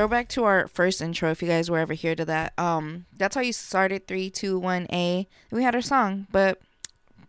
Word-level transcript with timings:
Throwback 0.00 0.28
to 0.28 0.44
our 0.44 0.66
first 0.66 1.02
intro. 1.02 1.30
If 1.30 1.42
you 1.42 1.48
guys 1.48 1.70
were 1.70 1.78
ever 1.78 1.92
here 1.92 2.14
to 2.14 2.24
that, 2.24 2.58
um, 2.58 3.04
that's 3.18 3.34
how 3.34 3.42
you 3.42 3.52
started 3.52 4.08
three, 4.08 4.30
two, 4.30 4.58
one, 4.58 4.86
A. 4.90 5.28
We 5.50 5.62
had 5.62 5.74
our 5.74 5.82
song, 5.82 6.26
but 6.32 6.58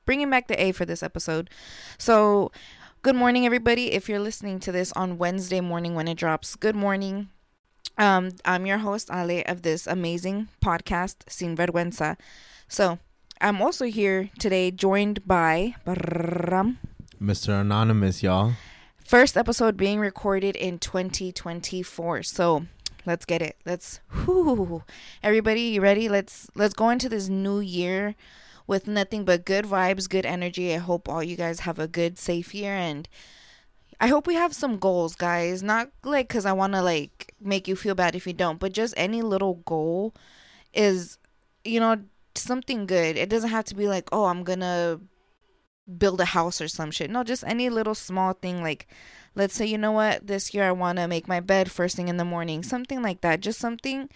bringing 0.05 0.29
back 0.29 0.47
the 0.47 0.55
A 0.57 0.71
for 0.71 0.85
this 0.85 1.03
episode. 1.03 1.49
So, 1.97 2.49
good 3.01 3.17
morning, 3.17 3.45
everybody. 3.45 3.91
If 3.91 4.07
you're 4.07 4.21
listening 4.21 4.61
to 4.61 4.71
this 4.71 4.93
on 4.93 5.17
Wednesday 5.17 5.59
morning 5.59 5.95
when 5.95 6.07
it 6.07 6.15
drops, 6.15 6.55
good 6.55 6.77
morning. 6.77 7.27
Um, 7.97 8.29
I'm 8.45 8.65
your 8.65 8.77
host 8.77 9.09
Ale 9.11 9.43
of 9.47 9.63
this 9.63 9.85
amazing 9.85 10.47
podcast, 10.63 11.29
Sin 11.29 11.57
Vergüenza. 11.57 12.17
So, 12.69 12.99
I'm 13.41 13.61
also 13.61 13.83
here 13.87 14.29
today, 14.39 14.71
joined 14.71 15.27
by 15.27 15.75
Mr. 17.21 17.59
Anonymous, 17.59 18.23
y'all. 18.23 18.53
First 19.11 19.35
episode 19.35 19.75
being 19.75 19.99
recorded 19.99 20.55
in 20.55 20.79
2024. 20.79 22.23
So 22.23 22.67
let's 23.05 23.25
get 23.25 23.41
it. 23.41 23.57
Let's 23.65 23.99
whoo. 24.25 24.83
Everybody, 25.21 25.63
you 25.63 25.81
ready? 25.81 26.07
Let's 26.07 26.49
let's 26.55 26.73
go 26.73 26.89
into 26.89 27.09
this 27.09 27.27
new 27.27 27.59
year 27.59 28.15
with 28.67 28.87
nothing 28.87 29.25
but 29.25 29.43
good 29.43 29.65
vibes, 29.65 30.07
good 30.07 30.25
energy. 30.25 30.73
I 30.73 30.77
hope 30.77 31.09
all 31.09 31.21
you 31.21 31.35
guys 31.35 31.59
have 31.67 31.77
a 31.77 31.89
good, 31.89 32.17
safe 32.17 32.55
year 32.55 32.71
and 32.73 33.09
I 33.99 34.07
hope 34.07 34.27
we 34.27 34.35
have 34.35 34.55
some 34.55 34.79
goals, 34.79 35.15
guys. 35.15 35.61
Not 35.61 35.89
like 36.05 36.29
cuz 36.29 36.45
I 36.45 36.53
want 36.53 36.71
to 36.71 36.81
like 36.81 37.35
make 37.41 37.67
you 37.67 37.75
feel 37.75 37.95
bad 37.95 38.15
if 38.15 38.25
you 38.25 38.31
don't, 38.31 38.61
but 38.61 38.71
just 38.71 38.93
any 38.95 39.21
little 39.21 39.55
goal 39.65 40.15
is 40.73 41.17
you 41.65 41.81
know 41.81 41.97
something 42.35 42.85
good. 42.85 43.17
It 43.17 43.27
doesn't 43.27 43.49
have 43.49 43.65
to 43.65 43.75
be 43.75 43.89
like, 43.89 44.07
"Oh, 44.13 44.27
I'm 44.27 44.45
going 44.45 44.61
to 44.61 45.01
build 45.97 46.21
a 46.21 46.25
house 46.25 46.61
or 46.61 46.67
some 46.67 46.91
shit. 46.91 47.09
No, 47.09 47.23
just 47.23 47.43
any 47.45 47.69
little 47.69 47.95
small 47.95 48.33
thing 48.33 48.61
like 48.61 48.87
let's 49.35 49.53
say 49.53 49.65
you 49.65 49.77
know 49.77 49.91
what 49.91 50.27
this 50.27 50.53
year 50.53 50.65
I 50.65 50.71
want 50.71 50.97
to 50.97 51.07
make 51.07 51.27
my 51.27 51.39
bed 51.39 51.71
first 51.71 51.95
thing 51.95 52.07
in 52.07 52.17
the 52.17 52.25
morning, 52.25 52.63
something 52.63 53.01
like 53.01 53.21
that. 53.21 53.39
Just 53.39 53.59
something 53.59 54.09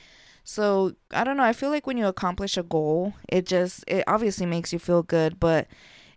so, 0.47 0.93
I 1.09 1.23
don't 1.23 1.37
know, 1.37 1.43
I 1.43 1.53
feel 1.53 1.71
like 1.71 1.87
when 1.87 1.97
you 1.97 2.05
accomplish 2.05 2.55
a 2.55 2.61
goal, 2.61 3.15
it 3.27 3.47
just 3.47 3.83
it 3.87 4.03
obviously 4.05 4.45
makes 4.45 4.71
you 4.71 4.77
feel 4.77 5.01
good, 5.01 5.39
but 5.39 5.67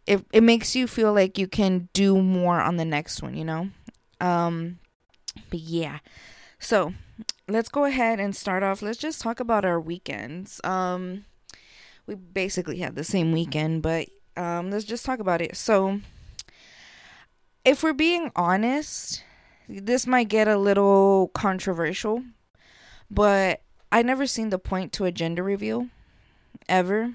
it 0.06 0.24
it 0.32 0.42
makes 0.42 0.76
you 0.76 0.86
feel 0.86 1.14
like 1.14 1.38
you 1.38 1.48
can 1.48 1.88
do 1.94 2.22
more 2.22 2.60
on 2.60 2.76
the 2.76 2.84
next 2.84 3.22
one, 3.22 3.34
you 3.34 3.44
know? 3.44 3.70
Um 4.20 4.80
but 5.48 5.60
yeah. 5.60 6.00
So, 6.58 6.92
let's 7.48 7.70
go 7.70 7.84
ahead 7.86 8.20
and 8.20 8.36
start 8.36 8.62
off. 8.62 8.82
Let's 8.82 8.98
just 8.98 9.22
talk 9.22 9.40
about 9.40 9.64
our 9.64 9.80
weekends. 9.80 10.60
Um 10.62 11.24
we 12.06 12.14
basically 12.14 12.78
had 12.78 12.96
the 12.96 13.04
same 13.04 13.32
weekend, 13.32 13.80
but 13.82 14.08
um, 14.38 14.70
let's 14.70 14.84
just 14.84 15.04
talk 15.04 15.18
about 15.18 15.42
it. 15.42 15.56
So, 15.56 16.00
if 17.64 17.82
we're 17.82 17.92
being 17.92 18.30
honest, 18.36 19.24
this 19.68 20.06
might 20.06 20.28
get 20.28 20.48
a 20.48 20.56
little 20.56 21.30
controversial, 21.34 22.22
but 23.10 23.62
I 23.90 24.02
never 24.02 24.26
seen 24.26 24.50
the 24.50 24.58
point 24.58 24.92
to 24.94 25.04
a 25.04 25.12
gender 25.12 25.42
reveal 25.42 25.88
ever. 26.68 27.14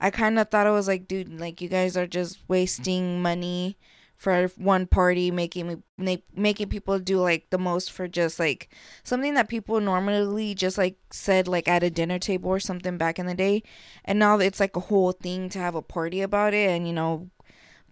I 0.00 0.10
kind 0.10 0.38
of 0.38 0.48
thought 0.48 0.66
it 0.66 0.70
was 0.70 0.88
like, 0.88 1.06
dude, 1.06 1.38
like 1.38 1.60
you 1.60 1.68
guys 1.68 1.96
are 1.96 2.06
just 2.06 2.38
wasting 2.48 3.20
money 3.20 3.76
for 4.18 4.48
one 4.56 4.86
party, 4.86 5.30
making 5.30 5.82
me 5.96 6.22
making 6.34 6.68
people 6.68 6.98
do 6.98 7.20
like 7.20 7.48
the 7.50 7.58
most 7.58 7.92
for 7.92 8.08
just 8.08 8.38
like 8.38 8.68
something 9.04 9.34
that 9.34 9.48
people 9.48 9.80
normally 9.80 10.54
just 10.54 10.76
like 10.76 10.98
said 11.10 11.46
like 11.46 11.68
at 11.68 11.84
a 11.84 11.90
dinner 11.90 12.18
table 12.18 12.50
or 12.50 12.58
something 12.58 12.98
back 12.98 13.18
in 13.18 13.26
the 13.26 13.34
day, 13.34 13.62
and 14.04 14.18
now 14.18 14.38
it's 14.38 14.58
like 14.60 14.76
a 14.76 14.80
whole 14.80 15.12
thing 15.12 15.48
to 15.48 15.58
have 15.60 15.76
a 15.76 15.82
party 15.82 16.20
about 16.20 16.52
it 16.52 16.68
and 16.68 16.86
you 16.86 16.92
know 16.92 17.30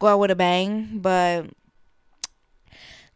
go 0.00 0.08
out 0.08 0.18
with 0.18 0.32
a 0.32 0.36
bang. 0.36 0.98
But 0.98 1.46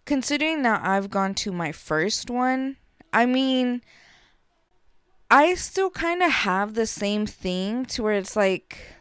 considering 0.04 0.62
that 0.62 0.80
I've 0.84 1.10
gone 1.10 1.34
to 1.34 1.52
my 1.52 1.72
first 1.72 2.30
one, 2.30 2.76
I 3.12 3.26
mean. 3.26 3.82
I 5.32 5.54
still 5.54 5.90
kind 5.90 6.24
of 6.24 6.32
have 6.32 6.74
the 6.74 6.86
same 6.86 7.24
thing 7.24 7.84
to 7.86 8.02
where 8.02 8.14
it's 8.14 8.34
like 8.34 8.96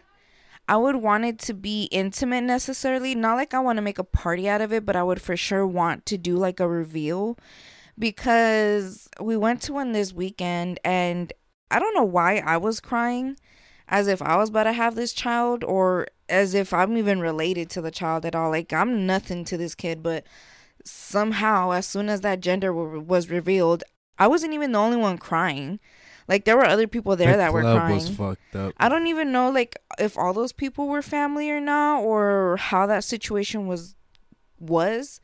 I 0.69 0.77
would 0.77 0.97
want 0.97 1.25
it 1.25 1.39
to 1.39 1.55
be 1.55 1.85
intimate 1.85 2.43
necessarily. 2.43 3.15
Not 3.15 3.37
like 3.37 3.55
I 3.55 3.59
want 3.59 3.77
to 3.77 3.81
make 3.81 3.97
a 3.97 4.03
party 4.03 4.47
out 4.47 4.61
of 4.61 4.71
it, 4.71 4.85
but 4.85 4.95
I 4.95 5.01
would 5.01 5.19
for 5.19 5.35
sure 5.35 5.65
want 5.65 6.05
to 6.05 6.17
do 6.17 6.37
like 6.37 6.59
a 6.59 6.67
reveal 6.69 7.39
because 7.97 9.09
we 9.19 9.35
went 9.35 9.63
to 9.63 9.73
one 9.73 9.93
this 9.93 10.13
weekend 10.13 10.79
and 10.85 11.33
I 11.71 11.79
don't 11.79 11.95
know 11.95 12.03
why 12.03 12.37
I 12.45 12.57
was 12.57 12.79
crying 12.79 13.35
as 13.87 14.07
if 14.07 14.21
I 14.21 14.37
was 14.37 14.49
about 14.49 14.65
to 14.65 14.73
have 14.73 14.93
this 14.93 15.11
child 15.11 15.63
or 15.63 16.05
as 16.29 16.53
if 16.53 16.71
I'm 16.71 16.95
even 16.97 17.19
related 17.19 17.71
to 17.71 17.81
the 17.81 17.89
child 17.89 18.23
at 18.23 18.35
all. 18.35 18.51
Like 18.51 18.71
I'm 18.71 19.07
nothing 19.07 19.43
to 19.45 19.57
this 19.57 19.73
kid, 19.73 20.03
but 20.03 20.23
somehow 20.85 21.71
as 21.71 21.87
soon 21.87 22.09
as 22.09 22.21
that 22.21 22.41
gender 22.41 22.71
was 22.71 23.31
revealed, 23.31 23.83
I 24.19 24.27
wasn't 24.27 24.53
even 24.53 24.73
the 24.73 24.79
only 24.79 24.97
one 24.97 25.17
crying. 25.17 25.79
Like 26.29 26.45
there 26.45 26.55
were 26.55 26.65
other 26.65 26.87
people 26.87 27.15
there 27.15 27.31
the 27.31 27.37
that 27.37 27.51
were 27.53 27.63
crying. 27.63 27.95
Was 27.95 28.09
fucked 28.09 28.55
up. 28.55 28.75
I 28.77 28.87
don't 28.87 29.07
even 29.07 29.31
know 29.31 29.49
like 29.49 29.75
if 29.97 30.15
all 30.15 30.31
those 30.31 30.53
people 30.53 30.87
were 30.87 31.01
family 31.01 31.49
or 31.49 31.59
not, 31.59 32.03
or 32.03 32.55
how 32.57 32.85
that 32.85 33.03
situation 33.03 33.65
was 33.65 33.95
was. 34.59 35.19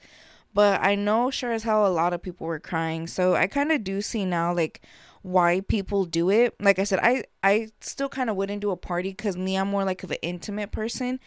But 0.55 0.81
I 0.81 0.95
know 0.95 1.29
sure 1.29 1.51
as 1.51 1.61
hell 1.61 1.85
a 1.85 1.89
lot 1.89 2.13
of 2.13 2.23
people 2.23 2.47
were 2.47 2.59
crying. 2.59 3.05
So 3.05 3.35
I 3.35 3.45
kind 3.45 3.71
of 3.71 3.83
do 3.83 4.01
see 4.01 4.25
now 4.25 4.51
like 4.51 4.81
why 5.21 5.61
people 5.61 6.05
do 6.05 6.31
it. 6.31 6.55
Like 6.59 6.79
I 6.79 6.83
said, 6.83 6.99
I 7.03 7.25
I 7.43 7.69
still 7.81 8.09
kind 8.09 8.31
of 8.31 8.35
wouldn't 8.35 8.61
do 8.61 8.71
a 8.71 8.77
party 8.77 9.09
because 9.11 9.37
me, 9.37 9.57
I'm 9.57 9.67
more 9.67 9.85
like 9.85 10.03
of 10.03 10.09
an 10.09 10.17
intimate 10.23 10.71
person. 10.71 11.19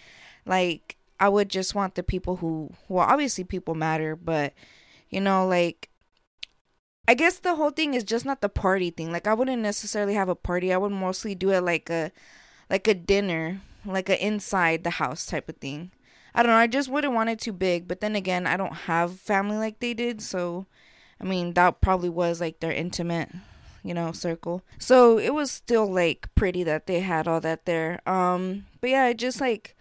Like 0.45 0.97
I 1.21 1.29
would 1.29 1.51
just 1.51 1.77
want 1.77 1.95
the 1.95 2.03
people 2.03 2.37
who 2.37 2.73
well, 2.89 3.07
obviously 3.09 3.45
people 3.45 3.77
matter, 3.77 4.17
but 4.17 4.55
you 5.09 5.21
know, 5.21 5.47
like 5.47 5.89
I 7.09 7.15
guess 7.15 7.39
the 7.39 7.55
whole 7.55 7.71
thing 7.71 7.95
is 7.95 8.05
just 8.05 8.27
not 8.27 8.43
the 8.43 8.51
party 8.51 8.91
thing. 8.91 9.11
Like 9.11 9.27
I 9.27 9.33
wouldn't 9.33 9.63
necessarily 9.63 10.13
have 10.13 10.29
a 10.29 10.35
party. 10.35 10.75
I 10.75 10.77
would 10.77 10.93
mostly 10.93 11.35
do 11.35 11.49
it 11.51 11.63
like 11.63 11.89
a 11.89 12.13
like 12.69 12.87
a 12.87 12.93
dinner, 12.93 13.63
like 13.87 14.11
a 14.11 14.25
inside 14.25 14.85
the 14.85 14.91
house 14.91 15.25
type 15.25 15.49
of 15.49 15.57
thing. 15.57 15.91
I 16.35 16.43
don't 16.43 16.53
know. 16.53 16.59
I 16.59 16.67
just 16.67 16.91
wouldn't 16.91 17.15
want 17.15 17.31
it 17.31 17.41
too 17.41 17.55
big. 17.55 17.89
But 17.89 18.01
then 18.01 18.15
again, 18.15 18.47
I 18.47 18.59
don't 18.59 18.75
have 18.85 19.19
family 19.19 19.57
like 19.57 19.81
they 19.81 19.95
did, 19.95 20.21
so 20.21 20.67
I 21.19 21.25
mean 21.25 21.55
that 21.55 21.81
probably 21.81 22.11
was 22.11 22.43
like 22.43 22.61
their 22.61 22.73
intimate, 22.73 23.31
you 23.83 23.95
know, 23.95 24.13
circle. 24.13 24.63
So 24.79 25.19
it 25.19 25.33
was 25.33 25.51
still 25.51 25.91
like 25.91 26.29
pretty 26.35 26.63
that 26.65 26.87
they 26.87 27.01
had 27.01 27.27
all 27.27 27.41
that 27.41 27.65
there. 27.65 28.07
Um, 28.07 28.67
but 28.83 28.91
yeah, 28.91 29.15
just 29.15 29.41
like 29.41 29.79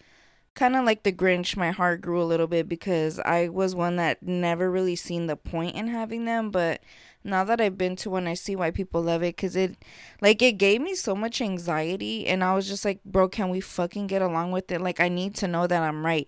kind 0.58 0.76
of 0.76 0.86
like 0.86 1.04
the 1.04 1.12
Grinch, 1.12 1.56
my 1.56 1.72
heart 1.72 2.02
grew 2.02 2.22
a 2.22 2.26
little 2.26 2.48
bit 2.48 2.68
because 2.68 3.20
I 3.20 3.50
was 3.50 3.76
one 3.76 3.98
that 3.98 4.24
never 4.24 4.72
really 4.72 4.96
seen 4.96 5.28
the 5.28 5.36
point 5.36 5.76
in 5.76 5.88
having 5.88 6.24
them, 6.24 6.52
but 6.52 6.82
now 7.28 7.44
that 7.44 7.62
I've 7.62 7.78
been 7.78 7.96
to 7.98 8.10
one, 8.10 8.28
I 8.28 8.34
see 8.34 8.56
why 8.56 8.72
people 8.72 9.02
love 9.02 9.22
it 9.22 9.36
because 9.36 9.56
it, 9.56 9.78
like, 10.22 10.42
it 10.42 10.54
gave 10.54 10.82
me 10.82 10.96
so 10.96 11.16
much 11.16 11.42
anxiety, 11.42 12.26
and 12.26 12.44
I 12.44 12.56
was 12.56 12.68
just 12.68 12.86
like, 12.86 13.04
bro, 13.04 13.28
can 13.28 13.50
we 13.50 13.60
fucking 13.60 14.08
get 14.08 14.22
along 14.22 14.52
with 14.52 14.72
it? 14.72 14.82
Like, 14.82 15.00
I 15.00 15.10
need 15.10 15.36
to 15.36 15.48
know 15.48 15.68
that 15.68 15.84
I'm 15.84 16.06
right. 16.06 16.28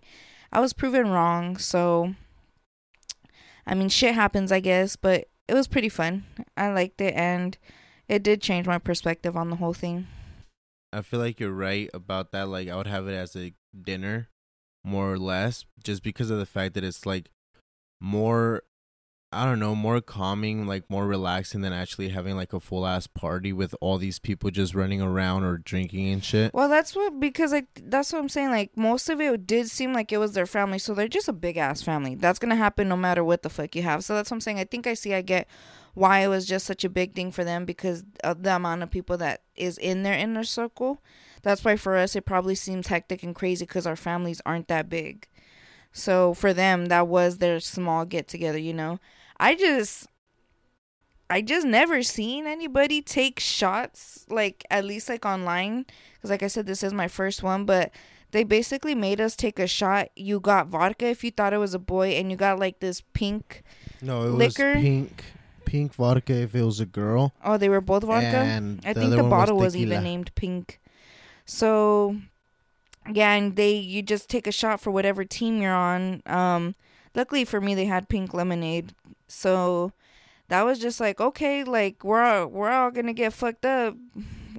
I 0.51 0.59
was 0.59 0.73
proven 0.73 1.09
wrong, 1.09 1.57
so 1.57 2.15
I 3.65 3.75
mean, 3.75 3.89
shit 3.89 4.15
happens, 4.15 4.51
I 4.51 4.59
guess, 4.59 4.95
but 4.95 5.29
it 5.47 5.53
was 5.53 5.67
pretty 5.67 5.89
fun. 5.89 6.23
I 6.57 6.71
liked 6.71 6.99
it, 7.01 7.13
and 7.15 7.57
it 8.07 8.23
did 8.23 8.41
change 8.41 8.65
my 8.65 8.79
perspective 8.79 9.37
on 9.37 9.51
the 9.51 9.57
whole 9.57 9.75
thing. 9.75 10.07
I 10.91 11.03
feel 11.03 11.19
like 11.19 11.39
you're 11.39 11.51
right 11.51 11.87
about 11.93 12.31
that. 12.31 12.47
Like, 12.47 12.67
I 12.67 12.75
would 12.75 12.87
have 12.87 13.07
it 13.07 13.13
as 13.13 13.35
a 13.35 13.53
dinner, 13.79 14.29
more 14.83 15.13
or 15.13 15.19
less, 15.19 15.65
just 15.83 16.01
because 16.01 16.31
of 16.31 16.39
the 16.39 16.47
fact 16.47 16.73
that 16.73 16.83
it's 16.83 17.05
like 17.05 17.29
more 18.01 18.63
I 19.31 19.45
don't 19.45 19.59
know, 19.59 19.75
more 19.75 20.01
calming, 20.01 20.65
like 20.65 20.89
more 20.89 21.05
relaxing 21.05 21.61
than 21.61 21.71
actually 21.71 22.09
having 22.09 22.35
like 22.35 22.51
a 22.51 22.59
full 22.59 22.87
ass 22.87 23.05
party 23.05 23.53
with 23.53 23.75
all 23.79 23.99
these 23.99 24.17
people 24.17 24.49
just 24.49 24.73
running 24.73 25.03
around 25.03 25.43
or 25.43 25.57
drinking 25.57 26.07
and 26.07 26.23
shit. 26.23 26.51
Well, 26.51 26.67
that's 26.67 26.95
what 26.95 27.19
because 27.19 27.51
like 27.51 27.67
that's 27.83 28.11
what 28.11 28.19
I'm 28.19 28.29
saying. 28.29 28.49
Like 28.49 28.75
most 28.75 29.07
of 29.07 29.21
it 29.21 29.45
did 29.45 29.69
seem 29.69 29.93
like 29.93 30.11
it 30.11 30.17
was 30.17 30.33
their 30.33 30.47
family, 30.47 30.79
so 30.79 30.95
they're 30.95 31.07
just 31.07 31.27
a 31.27 31.33
big 31.33 31.57
ass 31.57 31.83
family. 31.83 32.15
That's 32.15 32.39
gonna 32.39 32.55
happen 32.55 32.89
no 32.89 32.97
matter 32.97 33.23
what 33.23 33.43
the 33.43 33.51
fuck 33.51 33.75
you 33.75 33.83
have. 33.83 34.03
So 34.03 34.15
that's 34.15 34.31
what 34.31 34.37
I'm 34.37 34.41
saying. 34.41 34.59
I 34.59 34.63
think 34.63 34.87
I 34.87 34.95
see. 34.95 35.13
I 35.13 35.21
get 35.21 35.47
why 35.93 36.19
it 36.19 36.27
was 36.27 36.47
just 36.47 36.65
such 36.65 36.83
a 36.83 36.89
big 36.89 37.13
thing 37.13 37.31
for 37.31 37.43
them 37.43 37.65
because 37.65 38.03
of 38.23 38.41
the 38.41 38.55
amount 38.55 38.81
of 38.81 38.89
people 38.89 39.17
that 39.17 39.43
is 39.55 39.77
in 39.77 40.01
their 40.01 40.17
inner 40.17 40.43
circle. 40.43 41.03
That's 41.43 41.63
why 41.63 41.75
for 41.75 41.95
us 41.95 42.15
it 42.15 42.25
probably 42.25 42.55
seems 42.55 42.87
hectic 42.87 43.21
and 43.21 43.35
crazy 43.35 43.65
because 43.65 43.85
our 43.85 43.95
families 43.95 44.41
aren't 44.43 44.69
that 44.69 44.89
big. 44.89 45.27
So 45.91 46.33
for 46.33 46.53
them, 46.53 46.87
that 46.87 47.07
was 47.07 47.37
their 47.37 47.59
small 47.59 48.05
get 48.05 48.27
together, 48.27 48.57
you 48.57 48.73
know. 48.73 48.99
I 49.39 49.55
just 49.55 50.07
I 51.29 51.41
just 51.41 51.65
never 51.65 52.01
seen 52.03 52.47
anybody 52.47 53.01
take 53.01 53.39
shots 53.39 54.25
like 54.29 54.65
at 54.69 54.83
least 54.83 55.09
like 55.09 55.25
online 55.25 55.85
cuz 56.21 56.29
like 56.31 56.43
I 56.43 56.47
said 56.47 56.65
this 56.65 56.83
is 56.83 56.93
my 56.93 57.07
first 57.07 57.43
one 57.43 57.65
but 57.65 57.91
they 58.31 58.43
basically 58.43 58.93
made 58.93 59.19
us 59.19 59.35
take 59.35 59.57
a 59.57 59.65
shot. 59.65 60.09
You 60.15 60.39
got 60.39 60.67
vodka 60.67 61.07
if 61.07 61.23
you 61.23 61.31
thought 61.31 61.51
it 61.51 61.57
was 61.57 61.73
a 61.73 61.79
boy 61.79 62.09
and 62.09 62.29
you 62.29 62.37
got 62.37 62.59
like 62.59 62.79
this 62.79 63.01
pink 63.13 63.63
No, 64.01 64.23
it 64.23 64.29
liquor. 64.29 64.73
was 64.73 64.83
pink 64.83 65.23
pink 65.65 65.93
vodka 65.95 66.33
if 66.33 66.53
it 66.55 66.63
was 66.63 66.79
a 66.79 66.85
girl. 66.85 67.33
Oh, 67.43 67.57
they 67.57 67.69
were 67.69 67.81
both 67.81 68.03
vodka? 68.03 68.37
And 68.37 68.81
I 68.85 68.93
think 68.93 69.11
the 69.11 69.23
bottle 69.23 69.55
was, 69.57 69.73
was 69.73 69.77
even 69.77 70.03
named 70.03 70.33
pink. 70.35 70.79
So 71.45 72.17
yeah, 73.11 73.33
and 73.33 73.55
they 73.55 73.73
you 73.73 74.01
just 74.01 74.29
take 74.29 74.45
a 74.47 74.51
shot 74.51 74.79
for 74.79 74.91
whatever 74.91 75.23
team 75.25 75.61
you're 75.61 75.73
on. 75.73 76.21
Um 76.25 76.75
luckily 77.15 77.45
for 77.45 77.59
me 77.61 77.75
they 77.75 77.85
had 77.85 78.09
pink 78.09 78.33
lemonade 78.33 78.93
so 79.27 79.93
that 80.49 80.63
was 80.63 80.79
just 80.79 80.99
like 80.99 81.21
okay, 81.21 81.63
like 81.63 82.03
we're 82.03 82.21
all, 82.21 82.47
we're 82.47 82.71
all 82.71 82.91
gonna 82.91 83.13
get 83.13 83.33
fucked 83.33 83.65
up, 83.65 83.95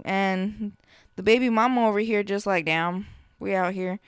and 0.05 0.73
the 1.17 1.23
baby 1.23 1.51
mama 1.51 1.87
over 1.87 1.99
here 1.99 2.23
just 2.23 2.47
like 2.47 2.65
damn, 2.65 3.07
we 3.39 3.55
out 3.55 3.75
here, 3.75 4.01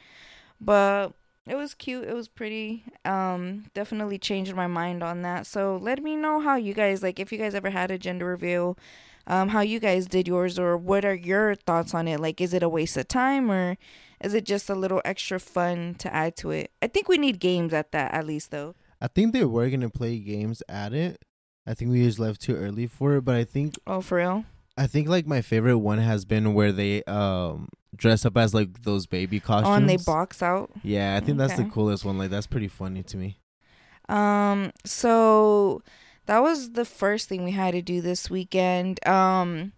but 0.61 1.13
it 1.47 1.57
was 1.57 1.75
cute. 1.75 2.05
It 2.05 2.15
was 2.15 2.29
pretty. 2.29 2.85
Um, 3.05 3.67
definitely 3.75 4.19
changed 4.19 4.55
my 4.55 4.69
mind 4.69 5.03
on 5.03 5.23
that. 5.23 5.47
So 5.47 5.77
let 5.83 6.03
me 6.03 6.15
know 6.15 6.41
how 6.41 6.55
you 6.55 6.73
guys 6.73 7.03
like 7.03 7.19
if 7.19 7.33
you 7.33 7.39
guys 7.39 7.55
ever 7.55 7.71
had 7.71 7.91
a 7.91 7.99
gender 7.99 8.27
reveal, 8.27 8.79
um, 9.27 9.49
how 9.49 9.61
you 9.61 9.81
guys 9.81 10.07
did 10.07 10.29
yours 10.29 10.59
or 10.59 10.77
what 10.77 11.05
are 11.05 11.15
your 11.15 11.57
thoughts 11.57 11.95
on 11.95 12.07
it? 12.07 12.21
Like, 12.21 12.41
is 12.41 12.55
it 12.55 12.63
a 12.63 12.69
waste 12.69 12.97
of 12.97 13.09
time 13.09 13.51
or 13.51 13.77
is 14.23 14.35
it 14.35 14.45
just 14.45 14.71
a 14.71 14.75
little 14.75 15.01
extra 15.05 15.39
fun 15.41 15.95
to 15.99 16.13
add 16.15 16.37
to 16.37 16.51
it? 16.51 16.71
I 16.81 16.87
think 16.87 17.09
we 17.09 17.19
need 17.19 17.39
games 17.41 17.73
at 17.73 17.93
that 17.93 18.13
at 18.15 18.27
least 18.27 18.51
though. 18.51 18.75
I 19.01 19.09
think 19.09 19.33
they 19.33 19.45
were 19.45 19.69
gonna 19.71 19.91
play 19.91 20.19
games 20.19 20.63
at 20.69 20.93
it. 20.93 21.23
I 21.67 21.75
think 21.75 21.91
we 21.91 22.03
just 22.05 22.19
left 22.19 22.41
too 22.41 22.57
early 22.57 22.87
for 22.87 23.17
it, 23.17 23.23
but 23.25 23.35
I 23.37 23.45
think 23.45 23.75
Oh, 23.87 24.01
for 24.01 24.19
real? 24.19 24.45
I 24.77 24.87
think 24.87 25.09
like 25.09 25.27
my 25.27 25.43
favorite 25.43 25.79
one 25.79 25.99
has 25.99 26.25
been 26.25 26.55
where 26.55 26.73
they 26.73 27.03
um 27.05 27.69
dress 27.95 28.25
up 28.25 28.37
as 28.37 28.55
like 28.55 28.83
those 28.83 29.07
baby 29.07 29.39
costumes. 29.39 29.69
Oh, 29.69 29.75
and 29.75 29.89
they 29.89 29.99
box 29.99 30.43
out. 30.43 30.71
Yeah, 30.83 31.17
I 31.17 31.21
think 31.25 31.39
that's 31.39 31.57
the 31.57 31.65
coolest 31.65 32.05
one. 32.05 32.17
Like 32.19 32.31
that's 32.31 32.47
pretty 32.47 32.69
funny 32.69 33.03
to 33.03 33.17
me. 33.17 33.39
Um, 34.09 34.73
so 34.85 35.83
that 36.27 36.43
was 36.43 36.73
the 36.73 36.85
first 36.85 37.29
thing 37.29 37.45
we 37.45 37.53
had 37.53 37.73
to 37.73 37.83
do 37.83 38.01
this 38.01 38.31
weekend. 38.31 39.07
Um, 39.07 39.73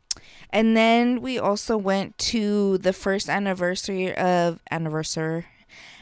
and 0.51 0.77
then 0.77 1.21
we 1.21 1.39
also 1.39 1.77
went 1.77 2.17
to 2.19 2.79
the 2.79 2.93
first 2.93 3.29
anniversary 3.29 4.15
of 4.15 4.61
anniversary 4.71 5.47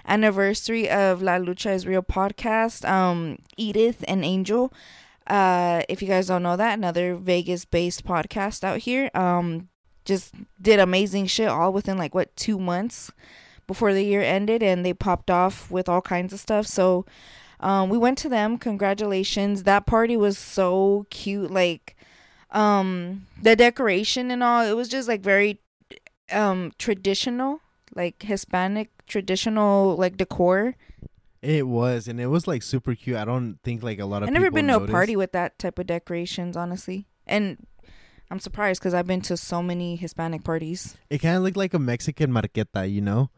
anniversary 0.07 0.91
of 0.91 1.23
La 1.23 1.39
Lucha 1.39 1.75
is 1.75 1.87
Real 1.87 2.03
podcast. 2.03 2.89
Um, 2.89 3.39
Edith 3.57 4.05
and 4.09 4.25
Angel. 4.25 4.73
Uh, 5.27 5.83
if 5.89 6.03
you 6.03 6.09
guys 6.09 6.27
don't 6.27 6.43
know 6.43 6.57
that, 6.57 6.77
another 6.79 7.15
Vegas 7.15 7.65
based 7.65 8.05
podcast 8.05 8.65
out 8.65 8.79
here. 8.79 9.11
Um, 9.15 9.69
just 10.05 10.35
did 10.61 10.81
amazing 10.81 11.27
shit 11.27 11.49
all 11.49 11.73
within 11.73 11.97
like 11.97 12.15
what 12.15 12.35
two 12.37 12.59
months 12.59 13.13
before 13.67 13.95
the 13.95 14.05
year 14.05 14.23
ended, 14.23 14.63
and 14.63 14.85
they 14.85 14.93
popped 14.93 15.31
off 15.31 15.71
with 15.71 15.89
all 15.89 16.01
kinds 16.03 16.33
of 16.33 16.41
stuff. 16.41 16.67
So, 16.67 17.07
um, 17.61 17.89
we 17.89 17.97
went 17.97 18.19
to 18.19 18.29
them. 18.29 18.59
Congratulations. 18.59 19.63
That 19.63 19.87
party 19.87 20.17
was 20.17 20.37
so 20.37 21.07
cute. 21.11 21.53
Like, 21.53 21.97
um, 22.53 23.27
the 23.43 23.57
decoration 23.57 24.31
and 24.31 24.43
all, 24.43 24.63
it 24.63 24.77
was 24.77 24.89
just 24.89 25.09
like 25.09 25.21
very, 25.21 25.61
um, 26.31 26.73
traditional, 26.79 27.61
like 27.95 28.23
Hispanic 28.23 28.91
traditional, 29.07 29.97
like 29.97 30.17
decor. 30.17 30.77
It 31.43 31.67
was, 31.67 32.07
and 32.07 32.21
it 32.21 32.29
was 32.29 32.47
like 32.47 32.63
super 32.63 32.95
cute. 32.95 33.17
I 33.17 33.25
don't 33.25 33.59
think 33.65 33.83
like 33.83 33.99
a 33.99 34.05
lot 34.05 34.23
of 34.23 34.29
people. 34.29 34.37
I've 34.37 34.43
never 34.43 34.55
been 34.55 34.69
to 34.69 34.85
a 34.85 34.87
party 34.87 35.17
with 35.17 35.33
that 35.33 35.59
type 35.59 35.79
of 35.79 35.87
decorations, 35.89 36.57
honestly. 36.57 37.09
And 37.27 37.67
I'm 38.31 38.39
surprised 38.39 38.81
because 38.81 38.95
I've 38.95 39.07
been 39.09 39.23
to 39.23 39.37
so 39.37 39.63
many 39.63 39.97
Hispanic 39.97 40.45
parties. 40.45 40.97
It 41.11 41.19
kind 41.19 41.37
of 41.37 41.43
looked 41.43 41.57
like 41.57 41.75
a 41.75 41.79
Mexican 41.79 42.31
marqueta, 42.33 42.91
you 42.91 43.01
know. 43.01 43.31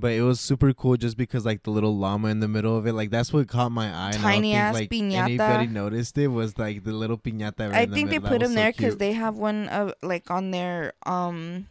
But 0.00 0.12
it 0.12 0.22
was 0.22 0.40
super 0.40 0.72
cool 0.72 0.96
just 0.96 1.16
because 1.16 1.44
like 1.44 1.62
the 1.62 1.70
little 1.70 1.96
llama 1.96 2.28
in 2.28 2.40
the 2.40 2.48
middle 2.48 2.76
of 2.76 2.86
it, 2.86 2.94
like 2.94 3.10
that's 3.10 3.32
what 3.32 3.46
caught 3.48 3.70
my 3.70 3.86
eye. 3.86 3.86
and 3.86 3.94
I 3.94 4.12
don't 4.12 4.22
Tiny 4.22 4.52
think, 4.52 4.62
ass 4.62 4.74
like, 4.74 4.90
piñata. 4.90 5.24
Anybody 5.24 5.66
noticed 5.66 6.18
it 6.18 6.28
was 6.28 6.58
like 6.58 6.84
the 6.84 6.92
little 6.92 7.18
piñata. 7.18 7.70
Right 7.70 7.74
I 7.74 7.80
in 7.82 7.90
the 7.90 7.96
think 7.96 8.10
they 8.10 8.18
put 8.18 8.40
them 8.40 8.50
so 8.50 8.54
there 8.54 8.72
because 8.72 8.96
they 8.96 9.12
have 9.12 9.36
one 9.36 9.68
of 9.68 9.92
like 10.02 10.30
on 10.30 10.50
their 10.50 10.94
um, 11.04 11.66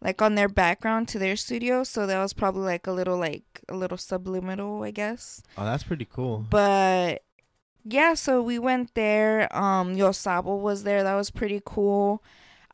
like 0.00 0.20
on 0.20 0.34
their 0.34 0.48
background 0.48 1.08
to 1.08 1.18
their 1.18 1.36
studio. 1.36 1.84
So 1.84 2.06
that 2.06 2.20
was 2.20 2.32
probably 2.32 2.64
like 2.64 2.86
a 2.86 2.92
little 2.92 3.16
like 3.16 3.62
a 3.68 3.76
little 3.76 3.98
subliminal, 3.98 4.82
I 4.82 4.90
guess. 4.90 5.42
Oh, 5.56 5.64
that's 5.64 5.84
pretty 5.84 6.06
cool. 6.10 6.44
But 6.50 7.22
yeah, 7.84 8.14
so 8.14 8.42
we 8.42 8.58
went 8.58 8.94
there. 8.94 9.54
Um, 9.56 9.94
Yosabo 9.94 10.58
was 10.60 10.84
there. 10.84 11.02
That 11.02 11.14
was 11.14 11.30
pretty 11.30 11.62
cool. 11.64 12.22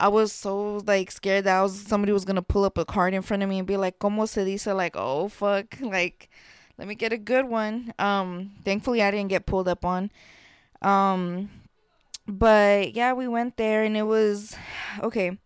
I 0.01 0.09
was 0.09 0.33
so 0.33 0.79
like 0.87 1.11
scared 1.11 1.45
that 1.45 1.59
I 1.59 1.63
was 1.63 1.79
somebody 1.79 2.13
was 2.13 2.25
gonna 2.25 2.43
pull 2.43 2.65
up 2.65 2.79
a 2.79 2.85
card 2.85 3.13
in 3.15 3.23
front 3.23 3.43
of 3.43 3.49
me 3.49 3.59
and 3.59 3.67
be 3.67 3.77
like, 3.77 3.99
"Como 3.99 4.25
se 4.25 4.45
dice?" 4.45 4.67
Like, 4.67 4.97
oh 4.97 5.29
fuck, 5.29 5.79
like, 5.81 6.31
let 6.79 6.89
me 6.89 6.95
get 6.95 7.13
a 7.13 7.19
good 7.19 7.47
one. 7.47 7.93
Um, 7.99 8.53
thankfully 8.65 9.03
I 9.03 9.11
didn't 9.11 9.29
get 9.29 9.47
pulled 9.47 9.69
up 9.69 9.85
on. 9.85 10.11
Um, 10.83 11.51
but 12.27 12.95
yeah, 12.95 13.13
we 13.13 13.29
went 13.29 13.59
there 13.59 13.85
and 13.85 13.97
it 13.97 14.05
was 14.05 14.57
okay. 15.03 15.39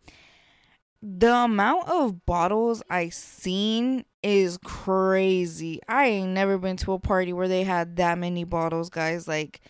The 1.03 1.35
amount 1.35 1.89
of 1.89 2.25
bottles 2.25 2.83
I 2.89 3.11
seen 3.11 4.07
is 4.23 4.57
crazy. 4.65 5.81
I 5.87 6.07
ain't 6.07 6.31
never 6.31 6.57
been 6.57 6.79
to 6.79 6.95
a 6.95 6.99
party 6.99 7.35
where 7.35 7.49
they 7.49 7.65
had 7.65 7.97
that 7.97 8.17
many 8.17 8.45
bottles, 8.45 8.89
guys. 8.89 9.29
Like 9.29 9.61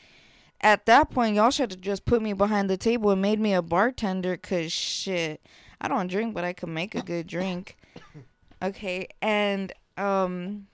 at 0.64 0.86
that 0.86 1.10
point, 1.10 1.36
y'all 1.36 1.50
should 1.50 1.70
have 1.70 1.80
just 1.80 2.06
put 2.06 2.22
me 2.22 2.32
behind 2.32 2.68
the 2.70 2.78
table 2.78 3.10
and 3.10 3.20
made 3.22 3.38
me 3.38 3.52
a 3.52 3.62
bartender. 3.62 4.36
Cause 4.38 4.72
shit, 4.72 5.40
I 5.80 5.86
don't 5.86 6.08
drink, 6.08 6.34
but 6.34 6.42
I 6.42 6.54
can 6.54 6.72
make 6.72 6.94
a 6.94 7.02
good 7.02 7.26
drink. 7.28 7.76
Okay, 8.62 9.08
and 9.20 9.74
um, 9.98 10.68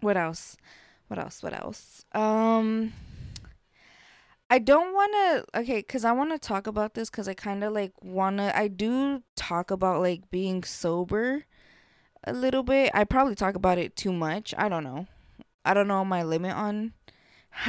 what 0.00 0.18
else? 0.18 0.58
What 1.08 1.18
else? 1.18 1.42
What 1.42 1.54
else? 1.54 2.04
Um. 2.12 2.92
I 4.50 4.58
don't 4.58 4.92
want 4.92 5.12
to 5.12 5.60
okay 5.60 5.82
cuz 5.82 6.04
I 6.04 6.12
want 6.12 6.30
to 6.30 6.38
talk 6.38 6.66
about 6.66 6.94
this 6.94 7.08
cuz 7.08 7.26
I 7.26 7.34
kind 7.34 7.64
of 7.64 7.72
like 7.72 7.92
want 8.02 8.36
to 8.36 8.56
I 8.56 8.68
do 8.68 9.22
talk 9.34 9.70
about 9.70 10.02
like 10.02 10.30
being 10.30 10.62
sober 10.62 11.46
a 12.22 12.32
little 12.34 12.62
bit. 12.62 12.90
I 12.92 13.04
probably 13.04 13.34
talk 13.34 13.54
about 13.54 13.78
it 13.78 13.96
too 13.96 14.12
much. 14.12 14.54
I 14.58 14.68
don't 14.68 14.84
know. 14.84 15.06
I 15.64 15.72
don't 15.72 15.88
know 15.88 16.04
my 16.04 16.22
limit 16.22 16.54
on 16.54 16.92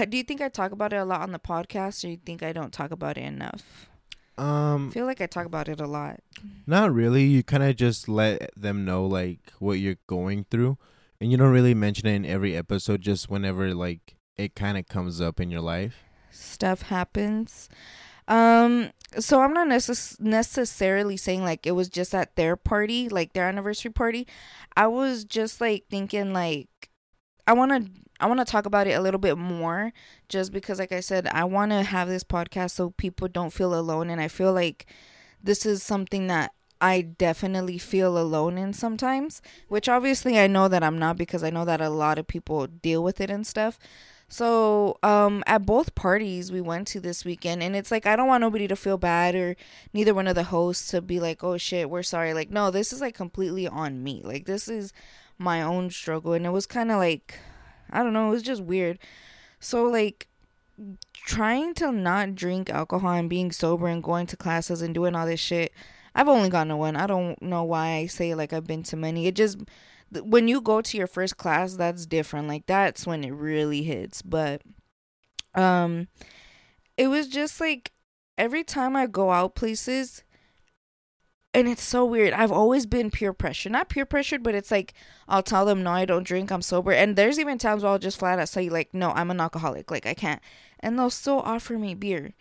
do 0.10 0.18
you 0.18 0.24
think 0.24 0.42
I 0.42 0.50
talk 0.50 0.72
about 0.72 0.94
it 0.94 0.98
a 0.98 1.06
lot 1.06 1.22
on 1.22 1.32
the 1.32 1.40
podcast 1.40 2.04
or 2.04 2.10
you 2.10 2.18
think 2.18 2.44
I 2.44 2.54
don't 2.54 2.74
talk 2.74 2.92
about 2.92 3.18
it 3.18 3.24
enough? 3.24 3.90
Um, 4.38 4.90
I 4.90 4.94
feel 4.94 5.06
like 5.06 5.22
I 5.22 5.26
talk 5.26 5.46
about 5.46 5.68
it 5.68 5.82
a 5.82 5.88
lot. 5.88 6.20
not 6.68 6.94
really. 6.94 7.24
You 7.24 7.42
kind 7.44 7.64
of 7.64 7.76
just 7.76 8.08
let 8.08 8.52
them 8.56 8.86
know 8.86 9.06
like 9.06 9.40
what 9.60 9.80
you're 9.80 9.98
going 10.06 10.46
through, 10.52 10.78
and 11.20 11.32
you 11.32 11.38
don't 11.38 11.52
really 11.52 11.74
mention 11.74 12.08
it 12.08 12.14
in 12.16 12.26
every 12.26 12.56
episode. 12.56 13.02
Just 13.02 13.30
whenever 13.30 13.74
like 13.74 14.16
it 14.38 14.54
kind 14.56 14.78
of 14.78 14.88
comes 14.88 15.20
up 15.20 15.40
in 15.40 15.50
your 15.50 15.62
life. 15.62 16.04
Stuff 16.30 16.84
happens. 16.84 17.68
Um 18.28 18.92
so 19.18 19.42
I'm 19.42 19.54
not 19.54 19.70
necess- 19.70 20.20
necessarily 20.20 21.18
saying 21.18 21.44
like 21.44 21.66
it 21.66 21.72
was 21.72 21.90
just 21.90 22.14
at 22.14 22.36
their 22.36 22.56
party, 22.56 23.10
like 23.10 23.34
their 23.34 23.48
anniversary 23.48 23.92
party. 23.92 24.28
I 24.76 24.86
was 24.88 25.24
just 25.24 25.60
like 25.62 25.86
thinking 25.90 26.34
like 26.34 26.68
I 27.48 27.54
want 27.54 27.72
to 27.72 27.92
I 28.20 28.28
want 28.28 28.40
to 28.40 28.46
talk 28.46 28.66
about 28.66 28.88
it 28.88 28.94
a 28.94 29.02
little 29.02 29.20
bit 29.20 29.38
more 29.38 29.94
just 30.30 30.52
because 30.52 30.80
like 30.80 30.92
I 30.92 31.00
said 31.00 31.28
I 31.28 31.44
want 31.44 31.72
to 31.72 31.84
have 31.84 32.08
this 32.08 32.24
podcast 32.24 32.72
so 32.72 32.92
people 32.92 33.28
don't 33.28 33.54
feel 33.54 33.74
alone 33.74 34.10
and 34.10 34.20
I 34.20 34.28
feel 34.28 34.54
like 34.54 34.86
this 35.44 35.66
is 35.66 35.84
something 35.84 36.28
that 36.28 36.52
I 36.80 37.02
definitely 37.02 37.78
feel 37.78 38.18
alone 38.18 38.58
in 38.58 38.74
sometimes, 38.74 39.42
which 39.68 39.90
obviously 39.90 40.40
I 40.40 40.48
know 40.48 40.68
that 40.68 40.84
I'm 40.84 41.00
not 41.00 41.18
because 41.18 41.44
I 41.44 41.50
know 41.50 41.66
that 41.66 41.82
a 41.82 41.90
lot 41.90 42.20
of 42.20 42.28
people 42.28 42.68
deal 42.68 43.04
with 43.04 43.20
it 43.20 43.30
and 43.30 43.48
stuff. 43.48 43.80
So, 44.30 44.98
um, 45.04 45.42
at 45.48 45.66
both 45.66 45.96
parties 45.96 46.52
we 46.52 46.60
went 46.60 46.88
to 46.90 47.00
this 47.00 47.24
weekend, 47.24 47.64
and 47.64 47.76
it's 47.76 47.92
like 47.92 48.06
I 48.06 48.16
don't 48.18 48.28
want 48.28 48.42
nobody 48.42 48.68
to 48.68 48.76
feel 48.76 48.98
bad 48.98 49.36
or 49.36 49.56
neither 49.94 50.14
one 50.14 50.28
of 50.28 50.36
the 50.36 50.44
hosts 50.44 50.90
to 50.90 51.02
be 51.02 51.20
like, 51.20 51.44
"Oh 51.44 51.58
shit, 51.58 51.90
we're 51.90 52.04
sorry." 52.04 52.34
Like, 52.34 52.50
no, 52.50 52.70
this 52.70 52.92
is 52.92 53.00
like 53.00 53.16
completely 53.16 53.68
on 53.68 54.04
me. 54.04 54.22
Like, 54.26 54.46
this 54.46 54.68
is 54.68 54.92
my 55.38 55.62
own 55.62 55.90
struggle, 55.92 56.34
and 56.34 56.46
it 56.46 56.50
was 56.50 56.66
kind 56.66 56.92
of 56.92 56.98
like, 56.98 57.40
I 57.92 58.04
don't 58.04 58.14
know, 58.14 58.28
it 58.28 58.32
was 58.32 58.44
just 58.44 58.62
weird. 58.62 59.00
So, 59.60 59.84
like, 59.86 60.28
trying 61.14 61.74
to 61.76 61.92
not 61.92 62.36
drink 62.36 62.70
alcohol 62.70 63.14
and 63.14 63.30
being 63.30 63.52
sober 63.52 63.88
and 63.88 64.04
going 64.04 64.28
to 64.28 64.38
classes 64.38 64.82
and 64.82 64.94
doing 64.94 65.16
all 65.16 65.26
this 65.26 65.40
shit. 65.40 65.74
I've 66.16 66.28
only 66.28 66.50
gone 66.50 66.70
to 66.70 66.78
one. 66.78 66.96
I 66.96 67.08
don't 67.08 67.40
know 67.42 67.64
why 67.64 67.96
I 67.96 68.06
say 68.08 68.34
like 68.34 68.54
I've 68.54 68.66
been 68.68 68.84
to 68.84 68.96
many. 68.96 69.28
It 69.28 69.36
just 69.36 69.60
when 70.12 70.48
you 70.48 70.62
go 70.62 70.82
to 70.82 70.98
your 70.98 71.08
first 71.08 71.38
class, 71.38 71.76
that's 71.76 72.06
different. 72.06 72.48
Like 72.48 72.66
that's 72.66 73.06
when 73.06 73.24
it 73.24 73.32
really 73.32 73.84
hits. 73.84 74.22
But 74.22 74.62
um 75.54 76.08
it 76.96 77.08
was 77.08 77.28
just 77.28 77.60
like 77.60 77.92
every 78.38 78.64
time 78.64 78.96
I 78.96 79.06
go 79.06 79.32
out 79.32 79.56
places 79.56 80.24
and 81.54 81.68
it's 81.68 81.84
so 81.84 82.06
weird. 82.06 82.34
I've 82.34 82.52
always 82.52 82.86
been 82.86 83.10
peer 83.10 83.34
pressured. 83.34 83.72
Not 83.72 83.90
peer 83.90 84.06
pressured, 84.06 84.44
but 84.44 84.56
it's 84.56 84.72
like 84.72 84.94
I'll 85.28 85.44
tell 85.44 85.66
them 85.66 85.84
no, 85.84 85.92
I 85.92 86.06
don't 86.06 86.24
drink, 86.24 86.52
I'm 86.52 86.62
sober. 86.62 86.92
And 86.92 87.16
there's 87.16 87.40
even 87.40 87.58
times 87.58 87.84
where 87.84 87.92
I'll 87.92 88.00
just 88.00 88.20
flat 88.20 88.40
out 88.40 88.50
say 88.50 88.70
like, 88.70 88.94
no, 88.94 89.12
I'm 89.12 89.32
an 89.32 89.40
alcoholic, 89.42 89.90
like 89.90 90.06
I 90.06 90.14
can't. 90.14 90.42
And 90.80 90.98
they'll 90.98 91.10
still 91.10 91.40
offer 91.40 91.78
me 91.78 91.96
beer. 91.96 92.34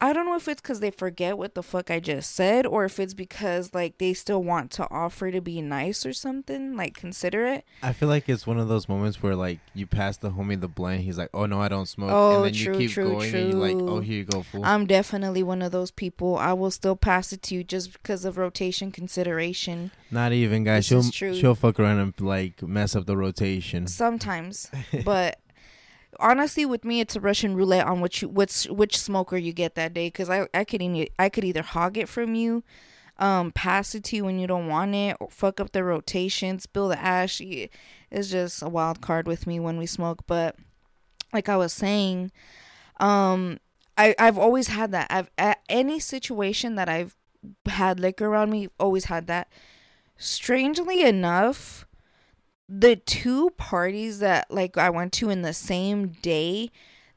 I 0.00 0.12
don't 0.12 0.26
know 0.26 0.34
if 0.36 0.48
it's 0.48 0.60
because 0.60 0.80
they 0.80 0.90
forget 0.90 1.38
what 1.38 1.54
the 1.54 1.62
fuck 1.62 1.90
I 1.90 1.98
just 2.00 2.34
said, 2.34 2.66
or 2.66 2.84
if 2.84 2.98
it's 3.00 3.14
because 3.14 3.72
like 3.72 3.98
they 3.98 4.12
still 4.12 4.42
want 4.42 4.70
to 4.72 4.86
offer 4.90 5.30
to 5.30 5.40
be 5.40 5.62
nice 5.62 6.04
or 6.04 6.12
something, 6.12 6.76
like 6.76 6.94
considerate. 6.94 7.64
I 7.82 7.92
feel 7.92 8.08
like 8.08 8.28
it's 8.28 8.46
one 8.46 8.58
of 8.58 8.68
those 8.68 8.88
moments 8.88 9.22
where 9.22 9.34
like 9.34 9.60
you 9.72 9.86
pass 9.86 10.16
the 10.18 10.30
homie 10.30 10.60
the 10.60 10.68
blunt, 10.68 11.00
he's 11.02 11.16
like, 11.16 11.30
"Oh 11.32 11.46
no, 11.46 11.60
I 11.60 11.68
don't 11.68 11.86
smoke," 11.86 12.10
Oh, 12.12 12.36
and 12.44 12.46
then 12.46 12.52
true, 12.52 12.72
you 12.74 12.78
keep 12.80 12.90
true, 12.90 13.10
going, 13.10 13.34
and 13.34 13.52
you're 13.52 13.60
like, 13.60 13.76
oh, 13.76 13.78
true. 13.78 13.90
"Oh, 13.96 14.00
here 14.00 14.18
you 14.18 14.24
go, 14.24 14.42
fool." 14.42 14.64
I'm 14.64 14.86
definitely 14.86 15.42
one 15.42 15.62
of 15.62 15.72
those 15.72 15.90
people. 15.90 16.36
I 16.36 16.52
will 16.52 16.70
still 16.70 16.96
pass 16.96 17.32
it 17.32 17.42
to 17.44 17.54
you 17.54 17.64
just 17.64 17.92
because 17.92 18.24
of 18.24 18.36
rotation 18.36 18.90
consideration. 18.90 19.90
Not 20.10 20.32
even, 20.32 20.64
guys. 20.64 20.88
This 20.88 21.04
She'll 21.04 21.12
true. 21.12 21.34
she'll 21.34 21.54
fuck 21.54 21.80
around 21.80 21.98
and 21.98 22.20
like 22.20 22.62
mess 22.62 22.94
up 22.94 23.06
the 23.06 23.16
rotation. 23.16 23.86
Sometimes, 23.86 24.70
but 25.04 25.38
honestly 26.20 26.64
with 26.66 26.84
me 26.84 27.00
it's 27.00 27.16
a 27.16 27.20
Russian 27.20 27.54
roulette 27.54 27.86
on 27.86 28.00
which 28.00 28.22
you, 28.22 28.28
which 28.28 28.64
which 28.64 28.98
smoker 28.98 29.36
you 29.36 29.52
get 29.52 29.74
that 29.74 29.94
day 29.94 30.08
because 30.08 30.30
I 30.30 30.48
I 30.54 30.64
could 30.64 30.82
e- 30.82 31.10
I 31.18 31.28
could 31.28 31.44
either 31.44 31.62
hog 31.62 31.96
it 31.98 32.08
from 32.08 32.34
you, 32.34 32.64
um, 33.18 33.52
pass 33.52 33.94
it 33.94 34.04
to 34.04 34.16
you 34.16 34.24
when 34.24 34.38
you 34.38 34.46
don't 34.46 34.68
want 34.68 34.94
it, 34.94 35.16
or 35.20 35.28
fuck 35.30 35.60
up 35.60 35.72
the 35.72 35.84
rotation, 35.84 36.58
spill 36.58 36.88
the 36.88 37.00
ash. 37.00 37.40
It's 37.40 38.30
just 38.30 38.62
a 38.62 38.68
wild 38.68 39.00
card 39.00 39.26
with 39.26 39.46
me 39.46 39.60
when 39.60 39.76
we 39.76 39.86
smoke. 39.86 40.26
But 40.26 40.56
like 41.32 41.48
I 41.48 41.56
was 41.56 41.72
saying, 41.72 42.32
um, 43.00 43.58
I 43.96 44.14
I've 44.18 44.38
always 44.38 44.68
had 44.68 44.92
that. 44.92 45.08
I've 45.10 45.30
at 45.38 45.60
any 45.68 46.00
situation 46.00 46.74
that 46.76 46.88
I've 46.88 47.16
had 47.66 48.00
liquor 48.00 48.26
around 48.26 48.50
me, 48.50 48.68
always 48.78 49.06
had 49.06 49.26
that. 49.26 49.48
Strangely 50.16 51.02
enough, 51.02 51.83
the 52.68 52.96
two 52.96 53.50
parties 53.50 54.18
that 54.20 54.50
like 54.50 54.76
I 54.76 54.90
went 54.90 55.12
to 55.14 55.30
in 55.30 55.42
the 55.42 55.52
same 55.52 56.08
day 56.08 56.70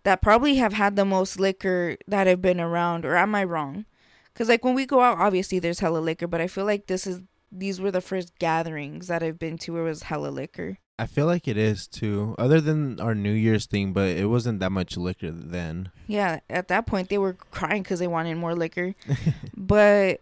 that 0.03 0.21
probably 0.21 0.55
have 0.55 0.73
had 0.73 0.95
the 0.95 1.05
most 1.05 1.39
liquor 1.39 1.97
that 2.07 2.27
have 2.27 2.41
been 2.41 2.59
around, 2.59 3.05
or 3.05 3.15
am 3.17 3.35
I 3.35 3.43
wrong? 3.43 3.85
Because 4.33 4.49
like 4.49 4.63
when 4.63 4.75
we 4.75 4.85
go 4.85 5.01
out, 5.01 5.17
obviously 5.17 5.59
there's 5.59 5.79
hella 5.79 5.99
liquor, 5.99 6.27
but 6.27 6.41
I 6.41 6.47
feel 6.47 6.65
like 6.65 6.87
this 6.87 7.07
is 7.07 7.21
these 7.51 7.79
were 7.79 7.91
the 7.91 8.01
first 8.01 8.37
gatherings 8.39 9.07
that 9.07 9.23
I've 9.23 9.39
been 9.39 9.57
to 9.59 9.73
where 9.73 9.83
it 9.83 9.89
was 9.89 10.03
hella 10.03 10.27
liquor. 10.27 10.77
I 10.99 11.05
feel 11.05 11.27
like 11.27 11.47
it 11.47 11.57
is 11.57 11.87
too. 11.87 12.35
Other 12.39 12.59
than 12.59 12.99
our 12.99 13.13
New 13.13 13.31
Year's 13.31 13.67
thing, 13.67 13.93
but 13.93 14.09
it 14.09 14.25
wasn't 14.25 14.59
that 14.61 14.71
much 14.71 14.97
liquor 14.97 15.31
then. 15.31 15.91
Yeah, 16.07 16.39
at 16.49 16.69
that 16.69 16.87
point 16.87 17.09
they 17.09 17.19
were 17.19 17.33
crying 17.33 17.83
because 17.83 17.99
they 17.99 18.07
wanted 18.07 18.35
more 18.37 18.55
liquor, 18.55 18.95
but 19.57 20.21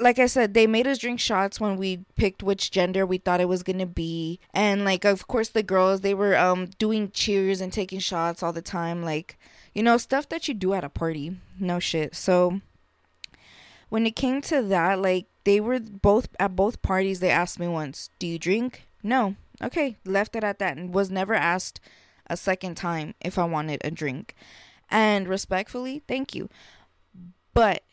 like 0.00 0.18
I 0.18 0.26
said, 0.26 0.54
they 0.54 0.66
made 0.66 0.86
us 0.86 0.98
drink 0.98 1.20
shots 1.20 1.60
when 1.60 1.76
we 1.76 2.04
picked 2.16 2.42
which 2.42 2.70
gender 2.70 3.04
we 3.06 3.18
thought 3.18 3.40
it 3.40 3.48
was 3.48 3.62
gonna 3.62 3.86
be, 3.86 4.40
and 4.52 4.84
like 4.84 5.04
of 5.04 5.26
course 5.26 5.48
the 5.48 5.62
girls 5.62 6.00
they 6.00 6.14
were 6.14 6.36
um 6.36 6.66
doing 6.78 7.10
cheers 7.12 7.60
and 7.60 7.72
taking 7.72 7.98
shots 7.98 8.42
all 8.42 8.52
the 8.52 8.62
time, 8.62 9.02
like 9.02 9.38
you 9.74 9.82
know 9.82 9.96
stuff 9.96 10.28
that 10.28 10.48
you 10.48 10.54
do 10.54 10.74
at 10.74 10.84
a 10.84 10.88
party. 10.88 11.36
No 11.58 11.78
shit. 11.78 12.14
So 12.14 12.60
when 13.88 14.06
it 14.06 14.16
came 14.16 14.40
to 14.42 14.62
that, 14.62 15.00
like 15.00 15.26
they 15.44 15.60
were 15.60 15.78
both 15.80 16.28
at 16.40 16.56
both 16.56 16.82
parties. 16.82 17.20
They 17.20 17.30
asked 17.30 17.60
me 17.60 17.68
once, 17.68 18.10
"Do 18.18 18.26
you 18.26 18.38
drink?" 18.38 18.86
No. 19.02 19.36
Okay, 19.62 19.96
left 20.04 20.34
it 20.34 20.42
at 20.42 20.58
that, 20.58 20.76
and 20.76 20.92
was 20.92 21.10
never 21.10 21.34
asked 21.34 21.80
a 22.26 22.36
second 22.36 22.76
time 22.76 23.14
if 23.20 23.38
I 23.38 23.44
wanted 23.44 23.80
a 23.84 23.90
drink. 23.90 24.34
And 24.90 25.28
respectfully, 25.28 26.02
thank 26.08 26.34
you. 26.34 26.48
But 27.52 27.84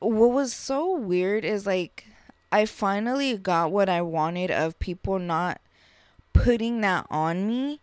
what 0.00 0.32
was 0.32 0.52
so 0.52 0.96
weird 0.96 1.44
is 1.44 1.66
like 1.66 2.06
I 2.50 2.64
finally 2.64 3.36
got 3.36 3.70
what 3.70 3.88
I 3.88 4.02
wanted 4.02 4.50
of 4.50 4.78
people 4.78 5.18
not 5.18 5.60
putting 6.32 6.80
that 6.80 7.06
on 7.10 7.46
me, 7.46 7.80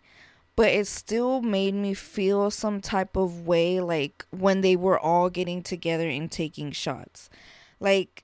but 0.55 0.67
it 0.67 0.87
still 0.87 1.41
made 1.41 1.73
me 1.73 1.93
feel 1.93 2.51
some 2.51 2.81
type 2.81 3.15
of 3.15 3.47
way 3.47 3.79
like 3.79 4.25
when 4.31 4.61
they 4.61 4.75
were 4.75 4.99
all 4.99 5.29
getting 5.29 5.61
together 5.63 6.09
and 6.09 6.29
taking 6.31 6.71
shots. 6.71 7.29
Like 7.79 8.23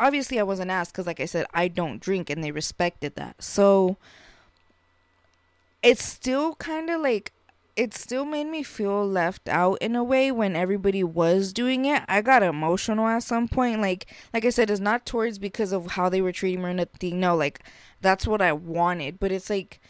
obviously 0.00 0.38
I 0.38 0.44
wasn't 0.44 0.70
asked 0.70 0.94
cuz 0.94 1.06
like 1.06 1.20
I 1.20 1.24
said 1.24 1.46
I 1.54 1.68
don't 1.68 2.00
drink 2.00 2.28
and 2.28 2.42
they 2.42 2.50
respected 2.50 3.14
that. 3.16 3.42
So 3.42 3.96
it's 5.82 6.04
still 6.04 6.54
kind 6.56 6.90
of 6.90 7.00
like 7.00 7.32
it 7.78 7.94
still 7.94 8.24
made 8.24 8.48
me 8.48 8.64
feel 8.64 9.06
left 9.06 9.48
out 9.48 9.78
in 9.80 9.94
a 9.94 10.02
way 10.02 10.32
when 10.32 10.56
everybody 10.56 11.04
was 11.04 11.52
doing 11.52 11.84
it. 11.84 12.02
I 12.08 12.22
got 12.22 12.42
emotional 12.42 13.06
at 13.06 13.22
some 13.22 13.46
point. 13.46 13.80
Like 13.80 14.12
like 14.34 14.44
I 14.44 14.50
said, 14.50 14.68
it's 14.68 14.80
not 14.80 15.06
towards 15.06 15.38
because 15.38 15.70
of 15.70 15.92
how 15.92 16.08
they 16.08 16.20
were 16.20 16.32
treating 16.32 16.60
me 16.62 16.70
or 16.70 16.74
nothing. 16.74 17.20
No, 17.20 17.36
like 17.36 17.60
that's 18.00 18.26
what 18.26 18.42
I 18.42 18.52
wanted. 18.52 19.20
But 19.20 19.30
it's 19.30 19.48
like 19.48 19.80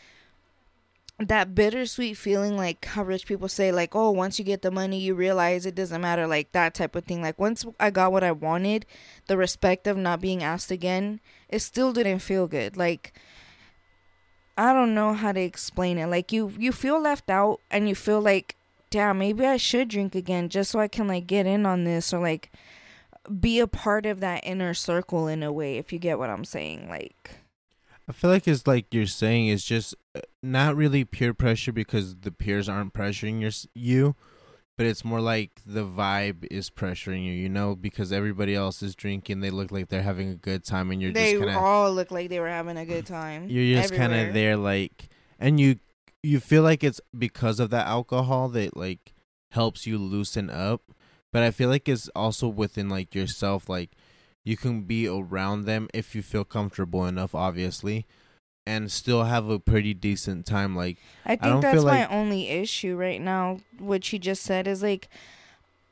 that 1.18 1.54
bittersweet 1.54 2.18
feeling 2.18 2.58
like 2.58 2.84
how 2.84 3.02
rich 3.02 3.26
people 3.26 3.48
say 3.48 3.72
like 3.72 3.96
oh 3.96 4.08
once 4.08 4.38
you 4.38 4.44
get 4.44 4.62
the 4.62 4.70
money 4.70 5.00
you 5.00 5.16
realize 5.16 5.66
it 5.66 5.74
doesn't 5.74 6.00
matter 6.00 6.28
like 6.28 6.52
that 6.52 6.74
type 6.74 6.94
of 6.94 7.04
thing 7.04 7.20
like 7.20 7.36
once 7.40 7.66
i 7.80 7.90
got 7.90 8.12
what 8.12 8.22
i 8.22 8.30
wanted 8.30 8.86
the 9.26 9.36
respect 9.36 9.88
of 9.88 9.96
not 9.96 10.20
being 10.20 10.44
asked 10.44 10.70
again 10.70 11.18
it 11.48 11.58
still 11.58 11.92
didn't 11.92 12.20
feel 12.20 12.46
good 12.46 12.76
like 12.76 13.12
I 14.58 14.72
don't 14.72 14.92
know 14.92 15.14
how 15.14 15.30
to 15.30 15.40
explain 15.40 15.98
it. 15.98 16.06
Like 16.06 16.32
you 16.32 16.52
you 16.58 16.72
feel 16.72 17.00
left 17.00 17.30
out 17.30 17.60
and 17.70 17.88
you 17.88 17.94
feel 17.94 18.20
like 18.20 18.56
damn, 18.90 19.18
maybe 19.18 19.46
I 19.46 19.56
should 19.56 19.88
drink 19.88 20.14
again 20.14 20.48
just 20.48 20.72
so 20.72 20.80
I 20.80 20.88
can 20.88 21.06
like 21.06 21.26
get 21.26 21.46
in 21.46 21.64
on 21.64 21.84
this 21.84 22.12
or 22.12 22.20
like 22.20 22.50
be 23.40 23.60
a 23.60 23.66
part 23.66 24.04
of 24.04 24.20
that 24.20 24.44
inner 24.44 24.74
circle 24.74 25.28
in 25.28 25.42
a 25.42 25.52
way 25.52 25.76
if 25.76 25.92
you 25.92 25.98
get 25.98 26.18
what 26.18 26.30
I'm 26.30 26.44
saying. 26.44 26.88
Like 26.88 27.36
I 28.08 28.12
feel 28.12 28.30
like 28.30 28.48
it's 28.48 28.66
like 28.66 28.92
you're 28.92 29.06
saying 29.06 29.46
it's 29.46 29.64
just 29.64 29.94
uh, 30.16 30.20
not 30.42 30.74
really 30.74 31.04
peer 31.04 31.32
pressure 31.34 31.72
because 31.72 32.16
the 32.16 32.32
peers 32.32 32.68
aren't 32.68 32.94
pressuring 32.94 33.40
your 33.40 33.52
you, 33.74 34.16
but 34.78 34.86
it's 34.86 35.04
more 35.04 35.20
like 35.20 35.60
the 35.66 35.84
vibe 35.84 36.46
is 36.52 36.70
pressuring 36.70 37.24
you, 37.24 37.32
you 37.32 37.48
know, 37.48 37.74
because 37.74 38.12
everybody 38.12 38.54
else 38.54 38.80
is 38.80 38.94
drinking, 38.94 39.40
they 39.40 39.50
look 39.50 39.72
like 39.72 39.88
they're 39.88 40.02
having 40.02 40.30
a 40.30 40.36
good 40.36 40.64
time, 40.64 40.92
and 40.92 41.02
you're 41.02 41.12
they 41.12 41.32
just 41.32 41.44
kind 41.44 41.56
of 41.56 41.62
all 41.62 41.92
look 41.92 42.12
like 42.12 42.28
they 42.28 42.38
were 42.38 42.48
having 42.48 42.76
a 42.76 42.86
good 42.86 43.04
time. 43.04 43.48
you're 43.48 43.82
just 43.82 43.92
kind 43.92 44.14
of 44.14 44.32
there, 44.32 44.56
like, 44.56 45.08
and 45.40 45.58
you 45.58 45.80
you 46.22 46.38
feel 46.38 46.62
like 46.62 46.84
it's 46.84 47.00
because 47.18 47.58
of 47.58 47.70
the 47.70 47.84
alcohol 47.84 48.48
that 48.50 48.76
like 48.76 49.14
helps 49.50 49.84
you 49.84 49.98
loosen 49.98 50.48
up, 50.48 50.82
but 51.32 51.42
I 51.42 51.50
feel 51.50 51.68
like 51.68 51.88
it's 51.88 52.08
also 52.14 52.46
within 52.46 52.88
like 52.88 53.16
yourself, 53.16 53.68
like 53.68 53.90
you 54.44 54.56
can 54.56 54.82
be 54.82 55.08
around 55.08 55.64
them 55.64 55.88
if 55.92 56.14
you 56.14 56.22
feel 56.22 56.44
comfortable 56.44 57.04
enough, 57.04 57.34
obviously. 57.34 58.06
And 58.68 58.92
still 58.92 59.24
have 59.24 59.48
a 59.48 59.58
pretty 59.58 59.94
decent 59.94 60.44
time. 60.44 60.76
Like 60.76 60.98
I 61.24 61.30
think 61.30 61.40
don't 61.42 61.60
that's 61.62 61.84
my 61.84 62.00
like- 62.02 62.12
only 62.12 62.48
issue 62.50 62.96
right 62.96 63.20
now. 63.20 63.60
What 63.78 64.04
she 64.04 64.18
just 64.18 64.42
said 64.42 64.66
is 64.68 64.82
like, 64.82 65.08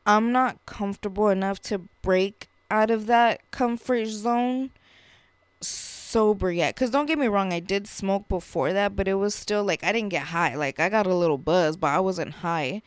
I'm 0.04 0.30
not 0.30 0.64
comfortable 0.66 1.28
enough 1.30 1.60
to 1.62 1.78
break 2.02 2.48
out 2.70 2.90
of 2.90 3.06
that 3.06 3.40
comfort 3.50 4.06
zone 4.06 4.70
sober 5.60 6.52
yet. 6.52 6.74
Because 6.74 6.90
don't 6.90 7.06
get 7.06 7.18
me 7.18 7.28
wrong, 7.28 7.52
I 7.52 7.60
did 7.60 7.86
smoke 7.86 8.28
before 8.28 8.72
that, 8.72 8.94
but 8.94 9.08
it 9.08 9.14
was 9.14 9.34
still 9.34 9.64
like 9.64 9.82
I 9.82 9.92
didn't 9.92 10.10
get 10.10 10.24
high. 10.28 10.54
Like 10.54 10.78
I 10.78 10.88
got 10.88 11.06
a 11.06 11.14
little 11.14 11.38
buzz, 11.38 11.76
but 11.76 11.88
I 11.88 12.00
wasn't 12.00 12.34
high. 12.34 12.82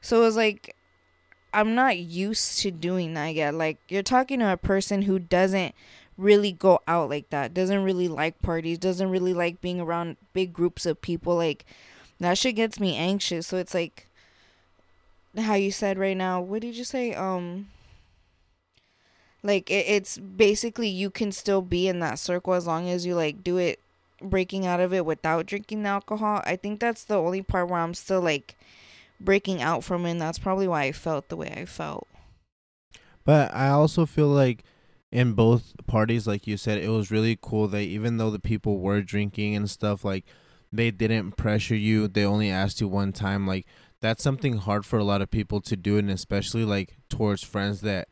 So 0.00 0.20
it 0.20 0.24
was 0.24 0.36
like, 0.36 0.76
I'm 1.54 1.74
not 1.74 1.98
used 1.98 2.60
to 2.60 2.70
doing 2.70 3.14
that 3.14 3.34
yet. 3.34 3.54
Like 3.54 3.78
you're 3.88 4.02
talking 4.02 4.40
to 4.40 4.52
a 4.52 4.56
person 4.56 5.02
who 5.02 5.18
doesn't 5.18 5.74
really 6.16 6.52
go 6.52 6.80
out 6.86 7.08
like 7.08 7.30
that, 7.30 7.54
doesn't 7.54 7.82
really 7.82 8.08
like 8.08 8.40
parties, 8.42 8.78
doesn't 8.78 9.10
really 9.10 9.34
like 9.34 9.60
being 9.60 9.80
around 9.80 10.16
big 10.32 10.52
groups 10.52 10.86
of 10.86 11.00
people. 11.00 11.36
Like 11.36 11.64
that 12.20 12.38
shit 12.38 12.56
gets 12.56 12.78
me 12.78 12.96
anxious. 12.96 13.46
So 13.46 13.56
it's 13.56 13.74
like 13.74 14.08
how 15.36 15.54
you 15.54 15.72
said 15.72 15.98
right 15.98 16.16
now. 16.16 16.40
What 16.40 16.62
did 16.62 16.76
you 16.76 16.84
say? 16.84 17.14
Um 17.14 17.68
like 19.42 19.70
it, 19.70 19.86
it's 19.88 20.18
basically 20.18 20.88
you 20.88 21.10
can 21.10 21.32
still 21.32 21.62
be 21.62 21.88
in 21.88 21.98
that 22.00 22.18
circle 22.18 22.54
as 22.54 22.66
long 22.66 22.88
as 22.88 23.04
you 23.04 23.14
like 23.14 23.42
do 23.42 23.56
it 23.56 23.80
breaking 24.22 24.66
out 24.66 24.80
of 24.80 24.92
it 24.92 25.04
without 25.04 25.46
drinking 25.46 25.84
alcohol. 25.84 26.42
I 26.44 26.56
think 26.56 26.78
that's 26.78 27.04
the 27.04 27.16
only 27.16 27.42
part 27.42 27.68
where 27.68 27.80
I'm 27.80 27.94
still 27.94 28.20
like 28.20 28.54
breaking 29.20 29.62
out 29.62 29.82
from 29.84 30.06
it 30.06 30.12
and 30.12 30.20
that's 30.20 30.38
probably 30.38 30.68
why 30.68 30.84
I 30.84 30.92
felt 30.92 31.28
the 31.28 31.36
way 31.36 31.52
I 31.56 31.64
felt. 31.64 32.06
But 33.24 33.54
I 33.54 33.68
also 33.68 34.06
feel 34.06 34.28
like 34.28 34.64
in 35.12 35.34
both 35.34 35.74
parties, 35.86 36.26
like 36.26 36.46
you 36.46 36.56
said, 36.56 36.78
it 36.78 36.88
was 36.88 37.10
really 37.10 37.38
cool 37.40 37.68
that 37.68 37.82
even 37.82 38.16
though 38.16 38.30
the 38.30 38.40
people 38.40 38.80
were 38.80 39.02
drinking 39.02 39.54
and 39.54 39.68
stuff, 39.68 40.04
like 40.04 40.24
they 40.72 40.90
didn't 40.90 41.32
pressure 41.32 41.76
you. 41.76 42.08
They 42.08 42.24
only 42.24 42.50
asked 42.50 42.80
you 42.80 42.88
one 42.88 43.12
time. 43.12 43.46
Like 43.46 43.66
that's 44.00 44.22
something 44.22 44.56
hard 44.56 44.86
for 44.86 44.98
a 44.98 45.04
lot 45.04 45.20
of 45.20 45.30
people 45.30 45.60
to 45.60 45.76
do, 45.76 45.98
and 45.98 46.10
especially 46.10 46.64
like 46.64 46.96
towards 47.10 47.44
friends 47.44 47.82
that 47.82 48.08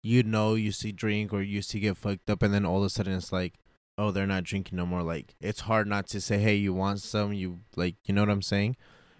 you 0.00 0.22
know 0.22 0.54
you 0.54 0.70
see 0.70 0.92
drink 0.92 1.32
or 1.32 1.42
you 1.42 1.60
see 1.60 1.80
get 1.80 1.96
fucked 1.96 2.30
up, 2.30 2.42
and 2.42 2.54
then 2.54 2.64
all 2.64 2.78
of 2.78 2.84
a 2.84 2.90
sudden 2.90 3.14
it's 3.14 3.32
like, 3.32 3.54
oh, 3.98 4.12
they're 4.12 4.26
not 4.26 4.44
drinking 4.44 4.76
no 4.76 4.86
more. 4.86 5.02
Like 5.02 5.34
it's 5.40 5.60
hard 5.60 5.88
not 5.88 6.06
to 6.08 6.20
say, 6.20 6.38
hey, 6.38 6.54
you 6.54 6.72
want 6.72 7.00
some? 7.00 7.32
You 7.32 7.60
like, 7.74 7.96
you 8.04 8.14
know 8.14 8.22
what 8.22 8.30
I'm 8.30 8.42
saying? 8.42 8.76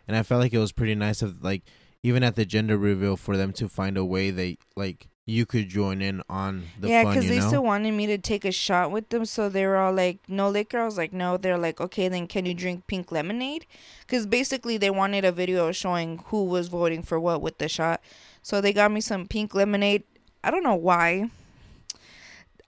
And 0.07 0.17
I 0.17 0.23
felt 0.23 0.41
like 0.41 0.55
it 0.55 0.59
was 0.59 0.73
pretty 0.73 0.95
nice 0.95 1.21
of 1.21 1.43
like 1.43 1.65
even 2.05 2.23
at 2.23 2.37
the 2.37 2.45
gender 2.45 2.79
reveal 2.79 3.17
for 3.17 3.37
them 3.37 3.53
to 3.55 3.69
find 3.69 3.97
a 3.97 4.05
way 4.05 4.31
they 4.31 4.59
like 4.77 5.09
you 5.27 5.47
could 5.47 5.69
join 5.69 6.03
in 6.03 6.23
on 6.29 6.65
the 6.79 6.89
yeah, 6.89 7.05
because 7.05 7.27
they 7.29 7.39
know? 7.39 7.47
still 7.47 7.65
wanted 7.65 7.93
me 7.93 8.07
to 8.07 8.19
take 8.19 8.45
a 8.45 8.53
shot 8.53 8.91
with 8.91 9.09
them, 9.09 9.25
so 9.25 9.49
they 9.49 9.67
were 9.67 9.77
all 9.77 9.93
like, 9.93 10.19
"No 10.29 10.51
liquor." 10.51 10.81
I 10.81 10.85
was 10.85 10.99
like, 10.99 11.13
"No." 11.15 11.39
They're 11.39 11.57
like, 11.57 11.81
"Okay, 11.81 12.09
then 12.09 12.27
can 12.27 12.45
you 12.45 12.53
drink 12.53 12.87
pink 12.87 13.11
lemonade?" 13.11 13.65
Because 14.01 14.27
basically 14.27 14.77
they 14.77 14.91
wanted 14.91 15.25
a 15.25 15.33
video 15.33 15.73
showing 15.73 16.19
who 16.27 16.45
was 16.45 16.69
voting 16.69 17.03
for 17.03 17.19
what 17.19 17.41
with 17.41 17.57
the 17.59 17.69
shot. 17.69 18.03
So 18.43 18.61
they 18.61 18.75
got 18.75 18.93
me 18.93 19.01
some 19.01 19.27
pink 19.27 19.55
lemonade. 19.55 20.03
I 20.43 20.51
don't 20.51 20.63
know 20.63 20.75
why. 20.75 21.31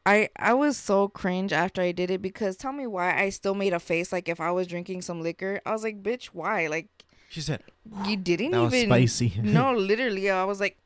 I 0.06 0.30
I 0.36 0.54
was 0.54 0.78
so 0.78 1.08
cringe 1.08 1.52
after 1.52 1.82
I 1.82 1.92
did 1.92 2.10
it 2.10 2.22
because 2.22 2.56
tell 2.56 2.72
me 2.72 2.86
why 2.86 3.20
I 3.20 3.28
still 3.28 3.54
made 3.54 3.74
a 3.74 3.80
face 3.80 4.12
like 4.12 4.30
if 4.30 4.40
I 4.40 4.50
was 4.50 4.66
drinking 4.66 5.02
some 5.02 5.20
liquor. 5.20 5.60
I 5.66 5.72
was 5.72 5.82
like, 5.82 6.02
"Bitch, 6.02 6.26
why?" 6.26 6.68
Like 6.68 6.88
she 7.28 7.42
said 7.42 7.62
you 8.06 8.16
didn't 8.16 8.52
that 8.52 8.60
was 8.62 8.74
even 8.74 8.88
spicy. 8.88 9.34
no, 9.42 9.74
literally, 9.76 10.30
I 10.30 10.44
was 10.44 10.60
like, 10.60 10.78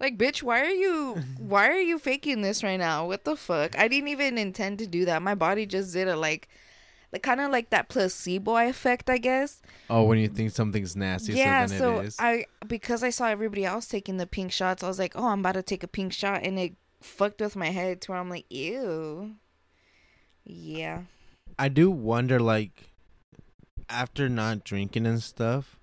like, 0.00 0.18
bitch, 0.18 0.42
why 0.42 0.60
are 0.60 0.70
you, 0.70 1.22
why 1.38 1.68
are 1.68 1.80
you 1.80 1.98
faking 1.98 2.42
this 2.42 2.62
right 2.62 2.78
now? 2.78 3.06
What 3.06 3.24
the 3.24 3.36
fuck? 3.36 3.78
I 3.78 3.88
didn't 3.88 4.08
even 4.08 4.38
intend 4.38 4.78
to 4.80 4.86
do 4.86 5.04
that. 5.04 5.22
My 5.22 5.34
body 5.34 5.66
just 5.66 5.92
did 5.92 6.08
it. 6.08 6.16
Like, 6.16 6.48
the 7.10 7.20
kind 7.20 7.40
of 7.40 7.52
like 7.52 7.70
that 7.70 7.88
placebo 7.88 8.56
effect, 8.56 9.08
I 9.08 9.18
guess. 9.18 9.62
Oh, 9.88 10.02
when 10.02 10.18
you 10.18 10.26
think 10.26 10.50
something's 10.50 10.96
nasty, 10.96 11.34
yeah, 11.34 11.66
so, 11.66 11.78
so 11.78 11.98
it 12.00 12.06
is. 12.06 12.16
I 12.18 12.46
because 12.66 13.04
I 13.04 13.10
saw 13.10 13.26
everybody 13.28 13.64
else 13.64 13.86
taking 13.86 14.16
the 14.16 14.26
pink 14.26 14.50
shots, 14.50 14.82
I 14.82 14.88
was 14.88 14.98
like, 14.98 15.12
oh, 15.14 15.28
I'm 15.28 15.38
about 15.38 15.52
to 15.52 15.62
take 15.62 15.84
a 15.84 15.88
pink 15.88 16.12
shot, 16.12 16.42
and 16.42 16.58
it 16.58 16.74
fucked 17.00 17.40
with 17.40 17.54
my 17.54 17.70
head 17.70 18.00
to 18.00 18.10
where 18.10 18.20
I'm 18.20 18.28
like, 18.28 18.46
ew. 18.50 19.36
Yeah. 20.44 21.02
I 21.56 21.68
do 21.68 21.88
wonder, 21.88 22.40
like, 22.40 22.90
after 23.88 24.28
not 24.28 24.64
drinking 24.64 25.06
and 25.06 25.22
stuff, 25.22 25.78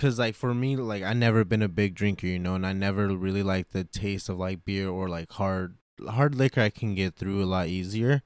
because, 0.00 0.18
like, 0.18 0.34
for 0.34 0.54
me, 0.54 0.76
like, 0.76 1.02
I 1.02 1.12
never 1.12 1.44
been 1.44 1.60
a 1.60 1.68
big 1.68 1.94
drinker, 1.94 2.26
you 2.26 2.38
know, 2.38 2.54
and 2.54 2.66
I 2.66 2.72
never 2.72 3.08
really 3.08 3.42
like 3.42 3.68
the 3.72 3.84
taste 3.84 4.30
of, 4.30 4.38
like, 4.38 4.64
beer 4.64 4.88
or, 4.88 5.10
like, 5.10 5.30
hard, 5.32 5.76
hard 6.08 6.34
liquor 6.34 6.62
I 6.62 6.70
can 6.70 6.94
get 6.94 7.16
through 7.16 7.42
a 7.42 7.44
lot 7.44 7.68
easier. 7.68 8.22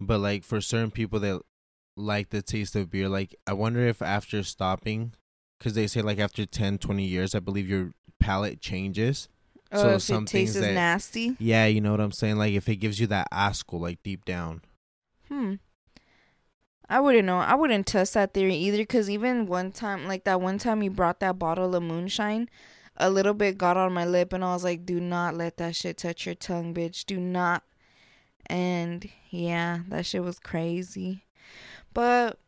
But, 0.00 0.18
like, 0.18 0.42
for 0.42 0.60
certain 0.60 0.90
people 0.90 1.20
that 1.20 1.40
like 1.96 2.30
the 2.30 2.42
taste 2.42 2.74
of 2.74 2.90
beer, 2.90 3.08
like, 3.08 3.36
I 3.46 3.52
wonder 3.52 3.86
if 3.86 4.02
after 4.02 4.42
stopping, 4.42 5.12
because 5.60 5.74
they 5.74 5.86
say, 5.86 6.02
like, 6.02 6.18
after 6.18 6.44
10, 6.44 6.78
20 6.78 7.04
years, 7.04 7.36
I 7.36 7.38
believe 7.38 7.68
your 7.68 7.92
palate 8.18 8.60
changes. 8.60 9.28
Oh, 9.70 9.80
So 9.82 9.88
if 9.90 10.02
some 10.02 10.24
it 10.24 10.26
tastes 10.26 10.58
that- 10.58 10.74
nasty. 10.74 11.36
Yeah, 11.38 11.66
you 11.66 11.80
know 11.80 11.92
what 11.92 12.00
I'm 12.00 12.10
saying? 12.10 12.36
Like, 12.36 12.54
if 12.54 12.68
it 12.68 12.76
gives 12.76 12.98
you 12.98 13.06
that 13.06 13.28
asco, 13.30 13.78
like, 13.78 14.02
deep 14.02 14.24
down. 14.24 14.62
Hmm. 15.28 15.54
I 16.92 17.00
wouldn't 17.00 17.24
know. 17.24 17.38
I 17.38 17.54
wouldn't 17.54 17.86
test 17.86 18.12
that 18.12 18.34
theory 18.34 18.54
either 18.54 18.76
because 18.76 19.08
even 19.08 19.46
one 19.46 19.72
time, 19.72 20.06
like 20.06 20.24
that 20.24 20.42
one 20.42 20.58
time 20.58 20.82
you 20.82 20.90
brought 20.90 21.20
that 21.20 21.38
bottle 21.38 21.74
of 21.74 21.82
moonshine, 21.82 22.50
a 22.98 23.08
little 23.08 23.32
bit 23.32 23.56
got 23.56 23.78
on 23.78 23.94
my 23.94 24.04
lip 24.04 24.34
and 24.34 24.44
I 24.44 24.52
was 24.52 24.62
like, 24.62 24.84
do 24.84 25.00
not 25.00 25.34
let 25.34 25.56
that 25.56 25.74
shit 25.74 25.96
touch 25.96 26.26
your 26.26 26.34
tongue, 26.34 26.74
bitch. 26.74 27.06
Do 27.06 27.18
not. 27.18 27.62
And 28.44 29.08
yeah, 29.30 29.80
that 29.88 30.04
shit 30.04 30.22
was 30.22 30.38
crazy. 30.38 31.24
But 31.94 32.38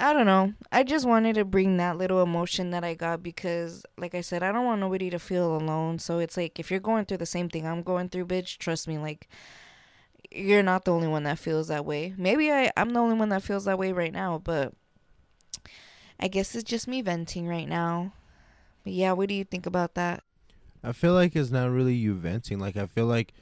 I 0.00 0.12
don't 0.12 0.26
know. 0.26 0.54
I 0.72 0.82
just 0.82 1.06
wanted 1.06 1.36
to 1.36 1.44
bring 1.44 1.76
that 1.76 1.96
little 1.96 2.24
emotion 2.24 2.72
that 2.72 2.82
I 2.82 2.94
got 2.94 3.22
because, 3.22 3.86
like 3.96 4.16
I 4.16 4.20
said, 4.20 4.42
I 4.42 4.50
don't 4.50 4.64
want 4.64 4.80
nobody 4.80 5.10
to 5.10 5.20
feel 5.20 5.56
alone. 5.56 6.00
So 6.00 6.18
it's 6.18 6.36
like, 6.36 6.58
if 6.58 6.72
you're 6.72 6.80
going 6.80 7.04
through 7.04 7.18
the 7.18 7.26
same 7.26 7.48
thing 7.48 7.68
I'm 7.68 7.84
going 7.84 8.08
through, 8.08 8.26
bitch, 8.26 8.58
trust 8.58 8.88
me, 8.88 8.98
like, 8.98 9.28
you're 10.34 10.62
not 10.62 10.84
the 10.84 10.92
only 10.92 11.08
one 11.08 11.24
that 11.24 11.38
feels 11.38 11.68
that 11.68 11.84
way. 11.84 12.14
Maybe 12.16 12.50
I, 12.50 12.70
I'm 12.76 12.92
the 12.92 13.00
only 13.00 13.16
one 13.16 13.28
that 13.30 13.42
feels 13.42 13.64
that 13.64 13.78
way 13.78 13.92
right 13.92 14.12
now, 14.12 14.40
but 14.42 14.72
I 16.18 16.28
guess 16.28 16.54
it's 16.54 16.68
just 16.68 16.88
me 16.88 17.02
venting 17.02 17.46
right 17.46 17.68
now. 17.68 18.12
But 18.84 18.92
yeah, 18.92 19.12
what 19.12 19.28
do 19.28 19.34
you 19.34 19.44
think 19.44 19.66
about 19.66 19.94
that? 19.94 20.22
I 20.82 20.92
feel 20.92 21.14
like 21.14 21.36
it's 21.36 21.50
not 21.50 21.70
really 21.70 21.94
you 21.94 22.14
venting. 22.14 22.58
Like, 22.58 22.76
I 22.76 22.86
feel 22.86 23.06
like 23.06 23.32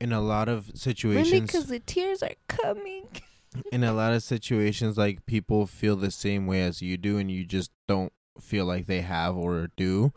in 0.00 0.12
a 0.12 0.20
lot 0.20 0.48
of 0.48 0.70
situations. 0.74 1.30
Really, 1.30 1.40
because 1.42 1.66
the 1.66 1.80
tears 1.80 2.22
are 2.22 2.34
coming. 2.48 3.08
in 3.72 3.84
a 3.84 3.92
lot 3.92 4.12
of 4.12 4.22
situations 4.22 4.98
like 4.98 5.24
people 5.26 5.66
feel 5.66 5.96
the 5.96 6.10
same 6.10 6.46
way 6.46 6.62
as 6.62 6.82
you 6.82 6.96
do 6.96 7.18
and 7.18 7.30
you 7.30 7.44
just 7.44 7.70
don't 7.86 8.12
feel 8.40 8.66
like 8.66 8.86
they 8.86 9.00
have 9.00 9.36
or 9.36 9.70
do 9.76 10.12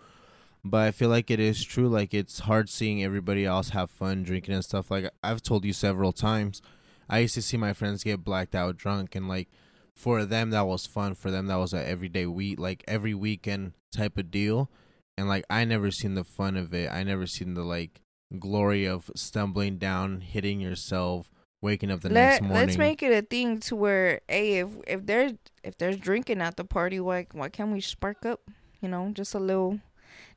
but 0.64 0.82
i 0.82 0.92
feel 0.92 1.10
like 1.10 1.32
it 1.32 1.40
is 1.40 1.64
true 1.64 1.88
like 1.88 2.14
it's 2.14 2.40
hard 2.40 2.70
seeing 2.70 3.04
everybody 3.04 3.46
else 3.46 3.70
have 3.70 3.90
fun 3.90 4.24
drinking 4.24 4.54
and 4.54 4.64
stuff 4.64 4.92
like 4.92 5.10
i've 5.24 5.42
told 5.42 5.64
you 5.64 5.74
several 5.74 6.12
times 6.12 6.62
i 7.10 7.20
used 7.20 7.36
to 7.36 7.42
see 7.42 7.58
my 7.58 7.74
friends 7.74 8.04
get 8.04 8.24
blacked 8.24 8.56
out 8.56 8.78
drunk 8.78 9.16
and 9.16 9.28
like 9.28 9.50
for 9.96 10.24
them 10.24 10.50
that 10.52 10.66
was 10.68 10.86
fun 10.86 11.14
for 11.14 11.32
them 11.32 11.48
that 11.48 11.58
was 11.58 11.74
a 11.74 11.88
everyday 11.88 12.26
week 12.26 12.60
like 12.60 12.84
every 12.88 13.14
weekend 13.14 13.74
type 13.92 14.18
of 14.18 14.32
deal. 14.32 14.70
And 15.18 15.28
like 15.28 15.46
i 15.50 15.66
never 15.66 15.92
seen 15.92 16.16
the 16.16 16.24
fun 16.24 16.56
of 16.56 16.74
it. 16.74 16.90
I 16.92 17.04
never 17.04 17.28
seen 17.28 17.54
the 17.54 17.64
like 17.64 18.02
glory 18.38 18.86
of 18.86 19.12
stumbling 19.16 19.78
down 19.78 20.22
hitting 20.22 20.62
yourself 20.62 21.32
waking 21.62 21.92
up 21.92 22.02
the 22.02 22.10
next 22.10 22.42
morning. 22.42 22.58
let's 22.58 22.78
make 22.78 23.04
it 23.04 23.12
a 23.12 23.22
thing 23.22 23.60
to 23.60 23.76
where, 23.76 24.22
hey, 24.30 24.60
if 24.60 24.70
if 24.88 25.06
there's 25.06 25.34
if 25.64 25.78
there's 25.78 25.98
drinking 25.98 26.42
at 26.42 26.56
the 26.56 26.64
party, 26.64 27.00
why 27.00 27.28
why 27.34 27.50
can't 27.50 27.72
we 27.72 27.82
spark 27.82 28.26
up? 28.26 28.42
You 28.82 28.88
know, 28.88 29.12
just 29.14 29.34
a 29.34 29.40
little, 29.40 29.80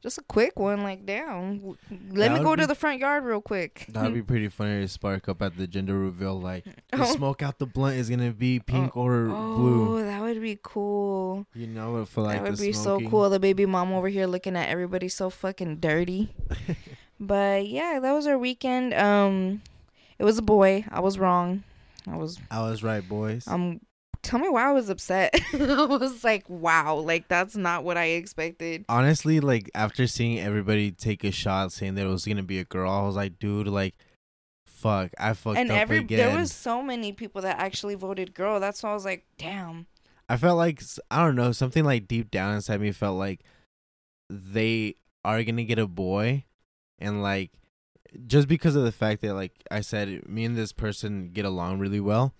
just 0.03 0.19
a 0.19 0.23
quick 0.23 0.59
one. 0.59 0.83
Like, 0.83 1.07
damn, 1.07 1.59
w- 1.59 1.77
let 2.11 2.29
That 2.31 2.38
me 2.38 2.45
go 2.45 2.57
to 2.57 2.67
the 2.67 2.75
front 2.75 2.99
yard 3.01 3.25
real 3.25 3.41
quick. 3.41 3.87
That'd 3.88 4.12
be 4.15 4.23
pretty 4.33 4.49
funny 4.49 4.81
to 4.83 4.88
spark 4.88 5.29
up 5.29 5.41
at 5.43 5.57
the 5.57 5.67
gender 5.67 5.97
reveal. 5.99 6.41
Like 6.41 6.65
the 6.65 7.03
Oh. 7.03 7.05
smoke 7.15 7.43
out 7.43 7.59
the 7.59 7.67
blunt 7.67 7.97
is 7.97 8.11
gonna 8.11 8.33
be 8.33 8.59
pink 8.61 8.97
or 8.97 9.27
blue. 9.27 9.99
Oh, 9.99 10.05
that 10.05 10.21
would 10.21 10.43
be 10.43 10.59
cool. 10.62 11.47
You 11.55 11.67
know 11.69 12.03
it 12.03 12.09
for 12.09 12.23
like 12.23 12.43
that 12.43 12.51
would 12.51 12.59
be 12.61 12.73
smoking. 12.73 13.07
so 13.07 13.11
cool. 13.11 13.31
The 13.31 13.41
baby 13.41 13.65
mom 13.67 13.93
over 13.93 14.09
here 14.09 14.27
looking 14.27 14.57
at 14.57 14.69
everybody 14.69 15.09
so 15.09 15.31
fucking 15.31 15.77
dirty. 15.77 16.35
but 17.21 17.67
yeah, 17.69 17.99
that 18.03 18.12
was 18.12 18.27
our 18.27 18.38
weekend. 18.38 18.95
Um, 18.95 19.62
it 20.19 20.25
was 20.25 20.38
a 20.38 20.43
boy. 20.43 20.85
I 20.91 21.01
was 21.01 21.19
wrong. 21.19 21.62
I 22.11 22.17
was 22.17 22.38
I 22.51 22.61
was 22.62 22.83
right, 22.83 23.07
boys. 23.09 23.47
um. 23.47 23.81
Tell 24.23 24.39
me 24.39 24.49
why 24.49 24.69
I 24.69 24.73
was 24.73 24.89
upset. 24.89 25.35
I 25.53 25.85
was 25.85 26.23
like, 26.23 26.49
wow, 26.49 26.97
like 26.97 27.29
that's 27.29 27.57
not 27.57 27.83
what 27.83 27.97
I 27.97 28.05
expected. 28.11 28.85
Honestly, 28.89 29.41
like 29.41 29.71
after 29.75 30.07
seeing 30.07 30.39
everybody 30.39 30.93
take 30.93 31.25
a 31.25 31.33
shot 31.33 31.73
saying 31.73 31.97
that 31.97 32.07
it 32.07 32.11
was 32.11 32.25
gonna 32.25 32.43
be 32.43 32.59
a 32.61 32.65
girl, 32.65 32.91
I 32.91 33.03
was 33.03 33.17
like, 33.17 33.39
dude, 33.39 33.67
like, 33.67 33.95
fuck, 34.65 35.11
I 35.19 35.33
fucked 35.35 35.57
up. 35.57 35.61
and 35.61 35.71
up 35.73 35.79
every 35.79 35.99
again. 35.99 36.19
there 36.19 36.39
was 36.39 36.53
so 36.53 36.83
many 36.83 37.13
people 37.13 37.43
that 37.43 37.59
actually 37.59 37.97
voted 37.97 38.33
girl. 38.33 38.61
That's 38.61 38.83
why 38.83 38.91
I 38.91 38.95
was 38.95 39.05
like, 39.05 39.27
damn. 39.39 39.87
I 40.29 40.37
felt 40.37 40.57
like 40.57 40.83
I 41.11 41.25
don't 41.25 41.37
know 41.37 41.53
something 41.53 41.85
like 41.85 42.07
deep 42.07 42.31
down 42.31 42.55
inside 42.55 42.81
me 42.81 42.93
felt 42.93 43.19
like 43.19 43.41
they 44.31 44.97
are 45.25 45.43
gonna 45.43 45.65
get 45.65 45.79
a 45.81 45.87
boy, 45.87 46.45
and 46.99 47.23
like 47.23 47.51
just 48.27 48.47
because 48.47 48.77
of 48.77 48.85
the 48.85 48.93
fact 48.93 49.21
that 49.23 49.35
like 49.35 49.53
I 49.71 49.81
said, 49.81 50.29
me 50.29 50.45
and 50.45 50.57
this 50.57 50.73
person 50.73 51.31
get 51.33 51.45
along 51.45 51.81
really 51.81 52.01
well, 52.01 52.35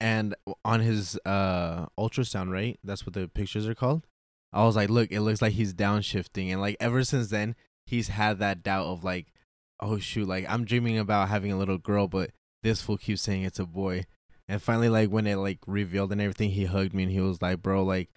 and 0.00 0.34
on 0.64 0.80
his 0.80 1.18
uh 1.24 1.86
ultrasound, 1.98 2.50
right? 2.50 2.78
That's 2.84 3.06
what 3.06 3.14
the 3.14 3.28
pictures 3.28 3.68
are 3.68 3.74
called. 3.74 4.06
I 4.52 4.64
was 4.64 4.76
like, 4.76 4.88
look, 4.90 5.10
it 5.10 5.20
looks 5.20 5.42
like 5.42 5.54
he's 5.54 5.74
downshifting, 5.74 6.52
and 6.52 6.60
like 6.60 6.76
ever 6.80 7.02
since 7.04 7.28
then, 7.28 7.56
he's 7.86 8.08
had 8.08 8.38
that 8.38 8.62
doubt 8.62 8.86
of 8.86 9.04
like, 9.04 9.32
oh 9.80 9.98
shoot, 9.98 10.28
like 10.28 10.46
I'm 10.48 10.64
dreaming 10.64 10.98
about 10.98 11.28
having 11.28 11.52
a 11.52 11.58
little 11.58 11.78
girl, 11.78 12.08
but 12.08 12.30
this 12.62 12.80
fool 12.80 12.96
keeps 12.96 13.22
saying 13.22 13.42
it's 13.42 13.58
a 13.58 13.66
boy. 13.66 14.04
And 14.48 14.62
finally, 14.62 14.88
like 14.88 15.10
when 15.10 15.26
it 15.26 15.36
like 15.36 15.58
revealed 15.66 16.12
and 16.12 16.20
everything, 16.20 16.50
he 16.50 16.66
hugged 16.66 16.94
me 16.94 17.04
and 17.04 17.12
he 17.12 17.20
was 17.20 17.40
like, 17.40 17.62
"Bro, 17.62 17.84
like, 17.84 18.10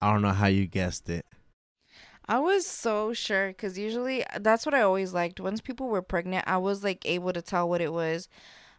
I 0.00 0.12
don't 0.12 0.22
know 0.22 0.32
how 0.32 0.46
you 0.46 0.66
guessed 0.66 1.08
it." 1.08 1.26
I 2.28 2.38
was 2.38 2.64
so 2.64 3.12
sure 3.12 3.48
because 3.48 3.76
usually 3.76 4.24
that's 4.40 4.64
what 4.64 4.74
I 4.74 4.82
always 4.82 5.12
liked. 5.12 5.40
Once 5.40 5.60
people 5.60 5.88
were 5.88 6.02
pregnant, 6.02 6.44
I 6.46 6.58
was 6.58 6.84
like 6.84 7.04
able 7.04 7.32
to 7.32 7.42
tell 7.42 7.68
what 7.68 7.80
it 7.80 7.92
was. 7.92 8.28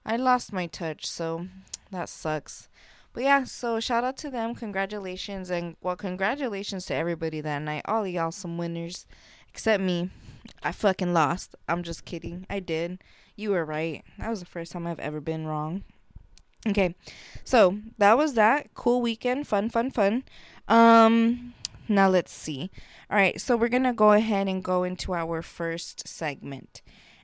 I 0.06 0.16
lost 0.16 0.54
my 0.54 0.68
touch, 0.68 1.06
so 1.06 1.48
that 1.92 2.10
sucks. 2.10 2.70
But 3.14 3.24
yeah, 3.24 3.44
so 3.44 3.80
shout 3.80 4.04
out 4.04 4.18
to 4.18 4.30
them. 4.30 4.56
Congratulations. 4.56 5.50
And 5.50 5.76
well, 5.82 5.96
congratulations 5.96 6.86
to 6.86 6.96
everybody 6.96 7.42
that 7.42 7.60
night. 7.60 7.84
All 7.86 8.04
of 8.04 8.10
y'all 8.10 8.32
some 8.32 8.58
winners, 8.58 9.06
except 9.50 9.84
me. 9.84 10.10
I 10.64 10.72
fucking 10.72 11.14
lost. 11.14 11.56
I'm 11.68 11.84
just 11.84 12.06
kidding. 12.06 12.46
I 12.50 12.60
did. 12.60 13.04
You 13.36 13.52
were 13.52 13.66
right. 13.66 14.04
That 14.18 14.30
was 14.30 14.40
the 14.40 14.46
first 14.46 14.72
time 14.72 14.88
I've 14.88 15.00
ever 15.00 15.20
been 15.20 15.46
wrong. 15.46 15.84
Okay. 16.68 16.96
So 17.44 17.80
that 17.98 18.18
was 18.18 18.36
that. 18.36 18.74
Cool 18.74 19.02
weekend. 19.02 19.48
Fun, 19.48 19.70
fun, 19.70 19.92
fun. 19.92 20.24
Um, 20.68 21.54
now 21.88 22.08
let's 22.08 22.32
see. 22.32 22.72
All 23.10 23.18
right, 23.18 23.42
so 23.42 23.58
we're 23.58 23.68
going 23.68 23.84
to 23.84 23.94
go 23.94 24.14
ahead 24.14 24.48
and 24.48 24.64
go 24.64 24.84
into 24.84 25.14
our 25.14 25.42
first 25.42 26.08
segment. 26.08 26.82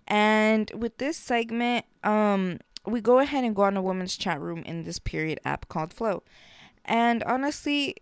And 0.08 0.72
with 0.76 0.98
this 0.98 1.18
segment, 1.18 1.86
um 2.04 2.60
we 2.88 3.02
go 3.02 3.20
ahead 3.20 3.44
and 3.44 3.56
go 3.56 3.64
on 3.64 3.78
a 3.78 3.82
women's 3.82 4.18
chat 4.18 4.40
room 4.40 4.64
in 4.64 4.84
this 4.84 4.98
period 4.98 5.40
app 5.44 5.68
called 5.68 5.94
Flow. 5.94 6.24
And 6.86 7.22
honestly, 7.24 7.96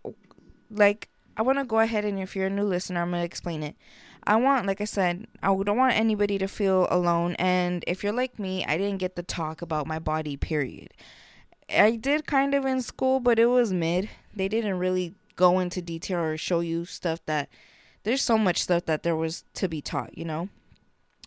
like 0.70 1.08
I 1.36 1.42
want 1.42 1.58
to 1.58 1.64
go 1.64 1.80
ahead 1.80 2.04
and 2.04 2.18
if 2.18 2.34
you're 2.34 2.46
a 2.46 2.50
new 2.50 2.64
listener, 2.64 3.02
I'm 3.02 3.10
going 3.10 3.20
to 3.20 3.26
explain 3.26 3.62
it. 3.62 3.76
I 4.28 4.36
want, 4.36 4.66
like 4.66 4.80
I 4.80 4.84
said, 4.84 5.26
I 5.42 5.48
don't 5.48 5.76
want 5.76 5.94
anybody 5.94 6.38
to 6.38 6.48
feel 6.48 6.88
alone. 6.90 7.36
And 7.38 7.84
if 7.86 8.02
you're 8.02 8.12
like 8.12 8.38
me, 8.38 8.64
I 8.64 8.78
didn't 8.78 8.98
get 8.98 9.14
the 9.14 9.22
talk 9.22 9.62
about 9.62 9.86
my 9.86 9.98
body, 9.98 10.36
period. 10.36 10.88
I 11.70 11.96
did 11.96 12.26
kind 12.26 12.54
of 12.54 12.64
in 12.64 12.80
school, 12.80 13.20
but 13.20 13.38
it 13.38 13.46
was 13.46 13.72
mid. 13.72 14.08
They 14.34 14.48
didn't 14.48 14.78
really 14.78 15.14
go 15.36 15.58
into 15.58 15.82
detail 15.82 16.20
or 16.20 16.36
show 16.36 16.60
you 16.60 16.84
stuff 16.84 17.20
that 17.26 17.48
there's 18.02 18.22
so 18.22 18.38
much 18.38 18.62
stuff 18.62 18.86
that 18.86 19.02
there 19.02 19.16
was 19.16 19.44
to 19.54 19.68
be 19.68 19.80
taught, 19.80 20.16
you 20.16 20.24
know? 20.24 20.48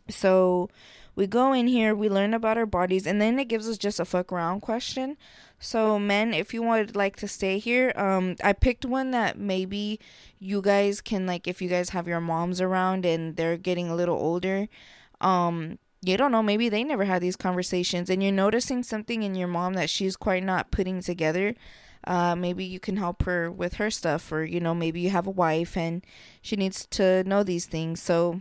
So 0.10 0.69
we 1.19 1.27
go 1.27 1.51
in 1.51 1.67
here, 1.67 1.93
we 1.93 2.08
learn 2.08 2.34
about 2.34 2.58
our 2.58 2.65
bodies, 2.65 3.05
and 3.05 3.21
then 3.21 3.38
it 3.38 3.49
gives 3.49 3.67
us 3.67 3.77
just 3.77 3.99
a 3.99 4.05
fuck 4.05 4.32
around 4.32 4.62
question. 4.62 5.17
So 5.60 5.99
men, 5.99 6.34
if 6.34 6.53
you 6.53 6.63
would 6.63 6.95
like 6.95 7.17
to 7.17 7.27
stay 7.27 7.60
here, 7.60 7.91
um, 7.97 8.38
I 8.41 8.53
picked 8.53 8.86
one 8.86 9.12
that 9.12 9.38
maybe 9.38 9.99
you 10.39 10.62
guys 10.62 11.01
can 11.01 11.27
like 11.27 11.45
if 11.45 11.62
you 11.62 11.67
guys 11.67 11.89
have 11.89 12.08
your 12.08 12.21
moms 12.21 12.62
around 12.62 13.05
and 13.05 13.36
they're 13.36 13.58
getting 13.58 13.89
a 13.89 13.95
little 13.95 14.17
older, 14.17 14.69
um, 15.19 15.77
you 16.01 16.15
don't 16.15 16.32
know, 16.32 16.41
maybe 16.41 16.69
they 16.69 16.86
never 16.86 17.03
had 17.03 17.21
these 17.21 17.36
conversations 17.36 18.10
and 18.10 18.23
you're 18.23 18.32
noticing 18.32 18.82
something 18.82 19.21
in 19.21 19.36
your 19.36 19.49
mom 19.49 19.73
that 19.73 19.89
she's 19.89 20.15
quite 20.15 20.45
not 20.45 20.71
putting 20.71 21.01
together. 21.01 21.53
Uh, 22.05 22.34
maybe 22.34 22.63
you 22.63 22.79
can 22.79 22.95
help 22.95 23.23
her 23.23 23.51
with 23.51 23.73
her 23.73 23.91
stuff, 23.91 24.32
or 24.32 24.45
you 24.45 24.62
know, 24.62 24.73
maybe 24.73 25.01
you 25.01 25.10
have 25.10 25.27
a 25.27 25.32
wife 25.32 25.75
and 25.75 26.05
she 26.41 26.55
needs 26.55 26.86
to 26.86 27.25
know 27.25 27.43
these 27.43 27.65
things. 27.65 28.01
So 28.01 28.39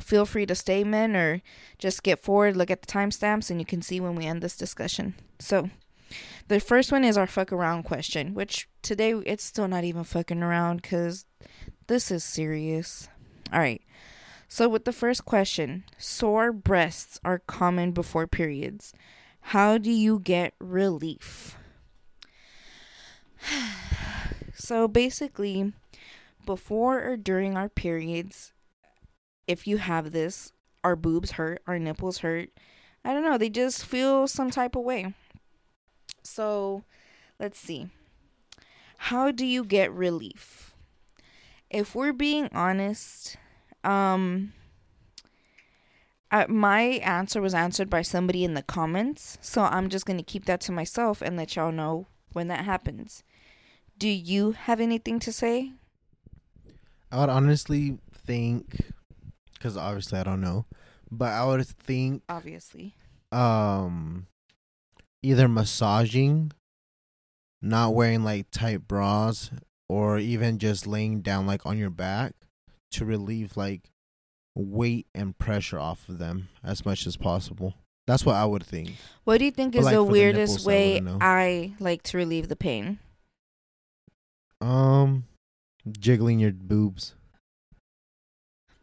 feel 0.00 0.26
free 0.26 0.46
to 0.46 0.54
stay, 0.54 0.84
men, 0.84 1.14
or 1.16 1.42
just 1.78 2.02
get 2.02 2.22
forward, 2.22 2.56
look 2.56 2.70
at 2.70 2.82
the 2.82 2.86
timestamps, 2.92 3.50
and 3.50 3.60
you 3.60 3.66
can 3.66 3.82
see 3.82 4.00
when 4.00 4.14
we 4.14 4.26
end 4.26 4.42
this 4.42 4.56
discussion. 4.56 5.14
So, 5.38 5.70
The 6.48 6.60
first 6.60 6.92
one 6.92 7.04
is 7.04 7.16
our 7.16 7.26
fuck 7.26 7.52
around 7.52 7.84
question, 7.84 8.34
which 8.34 8.68
today 8.82 9.12
it's 9.24 9.44
still 9.44 9.68
not 9.68 9.84
even 9.84 10.04
fucking 10.04 10.42
around 10.42 10.82
because 10.82 11.24
this 11.86 12.10
is 12.10 12.22
serious. 12.24 13.08
All 13.52 13.60
right. 13.60 13.80
So, 14.48 14.68
with 14.68 14.84
the 14.84 14.92
first 14.92 15.24
question, 15.24 15.84
sore 15.96 16.52
breasts 16.52 17.18
are 17.24 17.38
common 17.38 17.92
before 17.92 18.26
periods. 18.26 18.92
How 19.40 19.78
do 19.78 19.90
you 19.90 20.18
get 20.18 20.52
relief? 20.60 21.56
so, 24.54 24.86
basically, 24.88 25.72
before 26.44 27.02
or 27.02 27.16
during 27.16 27.56
our 27.56 27.68
periods, 27.70 28.51
if 29.46 29.66
you 29.66 29.78
have 29.78 30.12
this, 30.12 30.52
our 30.84 30.96
boobs 30.96 31.32
hurt, 31.32 31.62
our 31.66 31.78
nipples 31.78 32.18
hurt. 32.18 32.50
I 33.04 33.12
don't 33.12 33.24
know, 33.24 33.38
they 33.38 33.50
just 33.50 33.84
feel 33.84 34.26
some 34.26 34.50
type 34.50 34.76
of 34.76 34.82
way. 34.84 35.14
So, 36.22 36.84
let's 37.40 37.58
see. 37.58 37.88
How 38.96 39.32
do 39.32 39.44
you 39.44 39.64
get 39.64 39.92
relief? 39.92 40.74
If 41.70 41.94
we're 41.94 42.12
being 42.12 42.48
honest, 42.52 43.36
um 43.82 44.52
I, 46.32 46.46
my 46.46 46.80
answer 46.80 47.42
was 47.42 47.52
answered 47.52 47.90
by 47.90 48.00
somebody 48.00 48.42
in 48.42 48.54
the 48.54 48.62
comments, 48.62 49.36
so 49.42 49.62
I'm 49.64 49.90
just 49.90 50.06
going 50.06 50.16
to 50.16 50.24
keep 50.24 50.46
that 50.46 50.62
to 50.62 50.72
myself 50.72 51.20
and 51.20 51.36
let 51.36 51.54
y'all 51.54 51.70
know 51.70 52.06
when 52.32 52.48
that 52.48 52.64
happens. 52.64 53.22
Do 53.98 54.08
you 54.08 54.52
have 54.52 54.80
anything 54.80 55.20
to 55.20 55.30
say? 55.30 55.72
I 57.12 57.20
would 57.20 57.28
honestly 57.28 57.98
think, 58.10 58.80
because 59.62 59.76
obviously 59.76 60.18
I 60.18 60.24
don't 60.24 60.40
know, 60.40 60.66
but 61.10 61.28
I 61.28 61.44
would 61.44 61.64
think 61.66 62.22
Obviously. 62.28 62.94
um 63.30 64.26
either 65.22 65.46
massaging, 65.46 66.50
not 67.60 67.94
wearing 67.94 68.24
like 68.24 68.46
tight 68.50 68.88
bras, 68.88 69.50
or 69.88 70.18
even 70.18 70.58
just 70.58 70.86
laying 70.86 71.20
down 71.20 71.46
like 71.46 71.64
on 71.64 71.78
your 71.78 71.90
back 71.90 72.34
to 72.90 73.04
relieve 73.04 73.56
like 73.56 73.90
weight 74.56 75.06
and 75.14 75.38
pressure 75.38 75.78
off 75.78 76.08
of 76.08 76.18
them 76.18 76.48
as 76.64 76.84
much 76.84 77.06
as 77.06 77.16
possible. 77.16 77.74
That's 78.08 78.26
what 78.26 78.34
I 78.34 78.44
would 78.44 78.64
think. 78.64 78.96
What 79.22 79.38
do 79.38 79.44
you 79.44 79.52
think 79.52 79.74
But, 79.74 79.78
is 79.78 79.84
like, 79.84 79.94
the 79.94 80.04
the 80.04 80.10
weirdest 80.10 80.52
nipples, 80.54 80.66
I 80.66 80.68
way 80.68 80.94
wouldn't. 80.94 81.22
I 81.22 81.72
like 81.78 82.02
to 82.02 82.16
relieve 82.16 82.48
the 82.48 82.56
pain? 82.56 82.98
Um, 84.60 85.24
jiggling 85.88 86.40
your 86.40 86.50
boobs. 86.52 87.14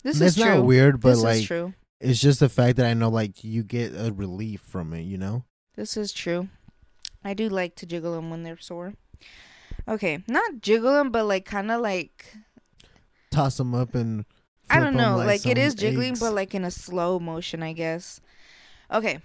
This 0.03 0.21
is 0.21 0.35
true. 0.35 0.45
not 0.45 0.65
weird, 0.65 1.01
but 1.01 1.12
this 1.12 1.23
like 1.23 1.38
is 1.38 1.45
true. 1.45 1.73
it's 1.99 2.19
just 2.19 2.39
the 2.39 2.49
fact 2.49 2.77
that 2.77 2.85
I 2.85 2.93
know 2.93 3.09
like 3.09 3.43
you 3.43 3.63
get 3.63 3.93
a 3.93 4.12
relief 4.12 4.62
from 4.62 4.93
it. 4.93 5.01
You 5.01 5.17
know. 5.17 5.43
This 5.75 5.97
is 5.97 6.12
true. 6.12 6.49
I 7.23 7.33
do 7.33 7.49
like 7.49 7.75
to 7.77 7.85
jiggle 7.85 8.13
them 8.15 8.29
when 8.29 8.43
they're 8.43 8.59
sore. 8.59 8.93
Okay, 9.88 10.23
not 10.27 10.62
jiggle 10.62 10.93
them, 10.93 11.12
but 11.12 11.25
like 11.25 11.45
kind 11.45 11.71
of 11.71 11.81
like 11.81 12.35
Toss 13.31 13.57
them 13.57 13.75
up 13.75 13.95
and. 13.95 14.25
I 14.71 14.79
don't 14.79 14.95
know, 14.95 15.17
like, 15.17 15.47
it 15.47 15.57
some 15.57 15.57
is 15.57 15.73
jiggling, 15.73 16.12
eggs. 16.12 16.19
but 16.19 16.35
like 16.35 16.53
in 16.53 16.63
a 16.63 16.69
slow 16.69 17.19
motion, 17.19 17.63
I 17.63 17.73
guess. 17.73 18.21
Okay, 18.91 19.17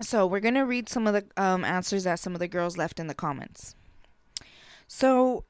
so 0.00 0.26
we're 0.26 0.40
gonna 0.40 0.66
read 0.66 0.88
some 0.88 1.06
of 1.06 1.14
the 1.14 1.24
um 1.40 1.64
answers 1.64 2.02
that 2.04 2.18
some 2.18 2.34
of 2.34 2.40
the 2.40 2.48
girls 2.48 2.76
left 2.76 2.98
in 2.98 3.06
the 3.06 3.14
comments. 3.14 3.76
So, 4.88 5.44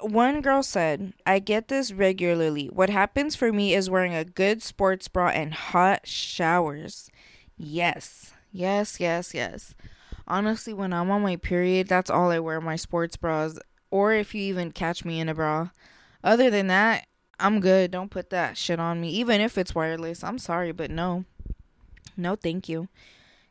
one 0.00 0.40
girl 0.40 0.62
said, 0.62 1.14
"I 1.26 1.38
get 1.38 1.68
this 1.68 1.92
regularly. 1.92 2.66
What 2.66 2.90
happens 2.90 3.36
for 3.36 3.52
me 3.52 3.74
is 3.74 3.90
wearing 3.90 4.14
a 4.14 4.24
good 4.24 4.62
sports 4.62 5.08
bra 5.08 5.28
and 5.28 5.54
hot 5.54 6.06
showers." 6.06 7.10
Yes, 7.56 8.32
yes, 8.52 8.98
yes, 8.98 9.34
yes. 9.34 9.74
Honestly, 10.26 10.72
when 10.72 10.92
I'm 10.92 11.10
on 11.10 11.22
my 11.22 11.36
period, 11.36 11.88
that's 11.88 12.10
all 12.10 12.30
I 12.30 12.38
wear 12.38 12.60
my 12.60 12.76
sports 12.76 13.16
bras, 13.16 13.58
or 13.90 14.12
if 14.12 14.34
you 14.34 14.42
even 14.42 14.72
catch 14.72 15.04
me 15.04 15.20
in 15.20 15.28
a 15.28 15.34
bra. 15.34 15.70
Other 16.22 16.50
than 16.50 16.66
that, 16.68 17.06
I'm 17.38 17.60
good. 17.60 17.90
Don't 17.90 18.10
put 18.10 18.30
that 18.30 18.56
shit 18.56 18.80
on 18.80 19.00
me. 19.00 19.10
Even 19.10 19.40
if 19.40 19.58
it's 19.58 19.74
wireless. 19.74 20.24
I'm 20.24 20.38
sorry, 20.38 20.72
but 20.72 20.90
no. 20.90 21.24
No, 22.16 22.36
thank 22.36 22.68
you. 22.68 22.88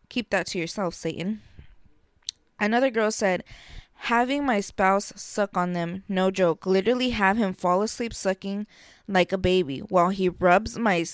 Keep 0.09 0.29
that 0.31 0.47
to 0.47 0.59
yourself, 0.59 0.95
Satan. 0.95 1.41
Another 2.59 2.89
girl 2.89 3.11
said, 3.11 3.43
having 4.03 4.45
my 4.45 4.59
spouse 4.59 5.13
suck 5.15 5.55
on 5.55 5.71
them, 5.71 6.03
no 6.09 6.29
joke. 6.29 6.65
Literally 6.65 7.11
have 7.11 7.37
him 7.37 7.53
fall 7.53 7.81
asleep 7.81 8.13
sucking 8.13 8.67
like 9.07 9.31
a 9.31 9.37
baby 9.37 9.79
while 9.79 10.09
he 10.09 10.27
rubs 10.27 10.77
my 10.77 11.05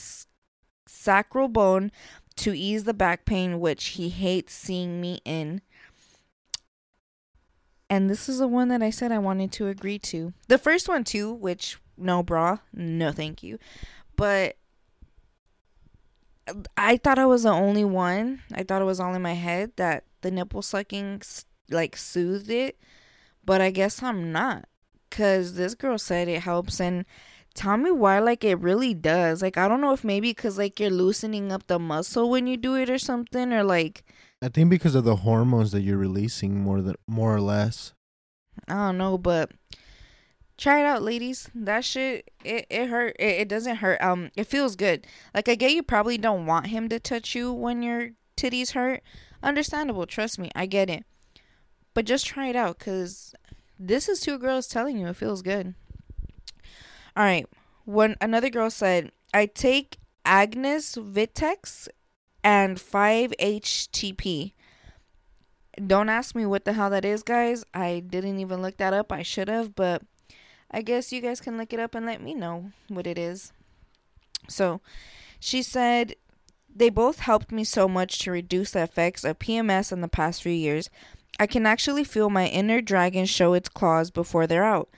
sacral 0.88 1.47
bone 1.47 1.91
to 2.38 2.58
ease 2.58 2.86
the 2.86 2.93
back 2.93 3.25
pain, 3.25 3.60
which 3.60 3.89
he 3.89 4.10
hates 4.10 4.54
seeing 4.54 4.99
me 4.99 5.19
in. 5.23 5.62
And 7.91 8.10
this 8.10 8.28
is 8.28 8.39
the 8.39 8.47
one 8.47 8.69
that 8.69 8.82
I 8.82 8.89
said 8.89 9.12
I 9.12 9.19
wanted 9.19 9.52
to 9.54 9.67
agree 9.67 9.99
to. 9.99 10.34
The 10.47 10.58
first 10.58 10.89
one 10.89 11.04
too, 11.04 11.32
which 11.32 11.78
no 11.95 12.23
bra, 12.23 12.58
no 12.73 13.12
thank 13.12 13.43
you. 13.43 13.60
But 14.15 14.58
I 16.75 16.97
thought 16.97 17.19
I 17.19 17.28
was 17.28 17.43
the 17.43 17.49
only 17.49 17.86
one. 17.86 18.41
I 18.52 18.63
thought 18.63 18.82
it 18.82 18.86
was 18.86 18.99
all 18.99 19.13
in 19.13 19.21
my 19.21 19.34
head 19.34 19.73
that 19.75 20.06
the 20.21 20.32
nipple 20.32 20.63
sucking 20.63 21.21
like 21.71 21.95
soothed 21.95 22.49
it, 22.49 22.79
but 23.45 23.62
I 23.62 23.71
guess 23.71 24.01
I'm 24.03 24.32
not. 24.32 24.65
Cause 25.12 25.55
this 25.55 25.73
girl 25.73 25.97
said 25.97 26.27
it 26.27 26.43
helps 26.43 26.79
and 26.79 27.03
tell 27.55 27.77
me 27.77 27.89
why 27.89 28.19
like 28.19 28.43
it 28.43 28.60
really 28.60 28.93
does. 28.93 29.41
Like 29.41 29.58
I 29.58 29.67
don't 29.67 29.82
know 29.82 29.93
if 29.93 30.03
maybe 30.03 30.34
cuz 30.34 30.58
like 30.58 30.79
you're 30.79 30.91
loosening 30.91 31.51
up 31.51 31.65
the 31.67 31.79
muscle 31.79 32.29
when 32.29 32.45
you 32.45 32.58
do 32.58 32.75
it 32.75 32.89
or 32.89 32.99
something 32.99 33.51
or 33.51 33.63
like 33.63 34.03
I 34.41 34.47
think 34.47 34.69
because 34.69 34.95
of 34.95 35.03
the 35.03 35.17
hormones 35.17 35.71
that 35.71 35.82
you're 35.82 35.97
releasing 35.97 36.62
more 36.62 36.82
than 36.82 36.95
more 37.08 37.36
or 37.36 37.41
less. 37.41 37.93
I 38.67 38.73
don't 38.73 38.97
know, 38.97 39.17
but 39.17 39.51
try 40.58 40.79
it 40.82 40.86
out, 40.86 41.01
ladies. 41.01 41.49
That 41.55 41.84
shit, 41.84 42.29
it, 42.43 42.65
it 42.69 42.88
hurt. 42.88 43.15
It, 43.19 43.41
it 43.41 43.49
doesn't 43.49 43.77
hurt. 43.77 44.01
Um, 44.01 44.29
it 44.36 44.45
feels 44.45 44.75
good. 44.75 45.08
Like 45.34 45.49
I 45.49 45.55
get 45.55 45.71
you 45.71 45.84
probably 45.84 46.17
don't 46.17 46.45
want 46.45 46.67
him 46.67 46.88
to 46.89 46.99
touch 46.99 47.36
you 47.36 47.51
when 47.51 47.82
your 47.82 48.12
titties 48.38 48.73
hurt. 48.73 49.01
Understandable. 49.41 50.05
Trust 50.05 50.39
me, 50.39 50.51
I 50.55 50.65
get 50.65 50.89
it. 50.89 51.05
But 51.93 52.06
just 52.06 52.25
try 52.25 52.47
it 52.47 52.56
out, 52.56 52.80
cause 52.80 53.34
this 53.78 54.08
is 54.08 54.19
two 54.19 54.38
girls 54.38 54.67
telling 54.67 54.97
you 54.97 55.08
it 55.08 55.15
feels 55.15 55.41
good. 55.41 55.73
All 57.15 57.23
right. 57.23 57.47
When 57.86 58.15
another 58.21 58.49
girl 58.49 58.69
said, 58.69 59.12
"I 59.34 59.47
take 59.47 59.97
Agnus 60.25 60.95
Vitex 60.95 61.88
and 62.43 62.78
5-HTP." 62.78 64.54
Don't 65.86 66.10
ask 66.10 66.36
me 66.36 66.45
what 66.45 66.65
the 66.65 66.73
hell 66.73 66.89
that 66.89 67.06
is, 67.06 67.23
guys. 67.23 67.63
I 67.73 68.04
didn't 68.06 68.39
even 68.39 68.62
look 68.62 68.78
that 68.78 68.93
up. 68.93 69.12
I 69.12 69.23
should 69.23 69.47
have, 69.47 69.75
but 69.75 70.04
I 70.69 70.82
guess 70.82 71.12
you 71.12 71.21
guys 71.21 71.41
can 71.41 71.58
look 71.58 71.73
it 71.73 71.80
up 71.80 71.95
and 71.95 72.06
let 72.06 72.21
me 72.21 72.34
know 72.34 72.71
what 72.89 73.08
it 73.08 73.17
is. 73.17 73.54
So, 74.47 74.82
she 75.39 75.63
said 75.63 76.15
they 76.73 76.89
both 76.89 77.19
helped 77.19 77.52
me 77.52 77.63
so 77.63 77.88
much 77.88 78.19
to 78.19 78.32
reduce 78.32 78.71
the 78.71 78.84
effects 78.84 79.23
of 79.23 79.39
PMS 79.39 79.91
in 79.91 80.02
the 80.02 80.08
past 80.08 80.43
few 80.43 80.52
years. 80.52 80.89
I 81.39 81.47
can 81.47 81.65
actually 81.65 82.04
feel 82.04 82.30
my 82.30 82.47
inner 82.47 82.82
dragon 82.82 83.25
show 83.25 83.54
its 83.54 83.69
claws 83.69 84.12
before 84.12 84.45
they're 84.45 84.65
out. 84.65 84.89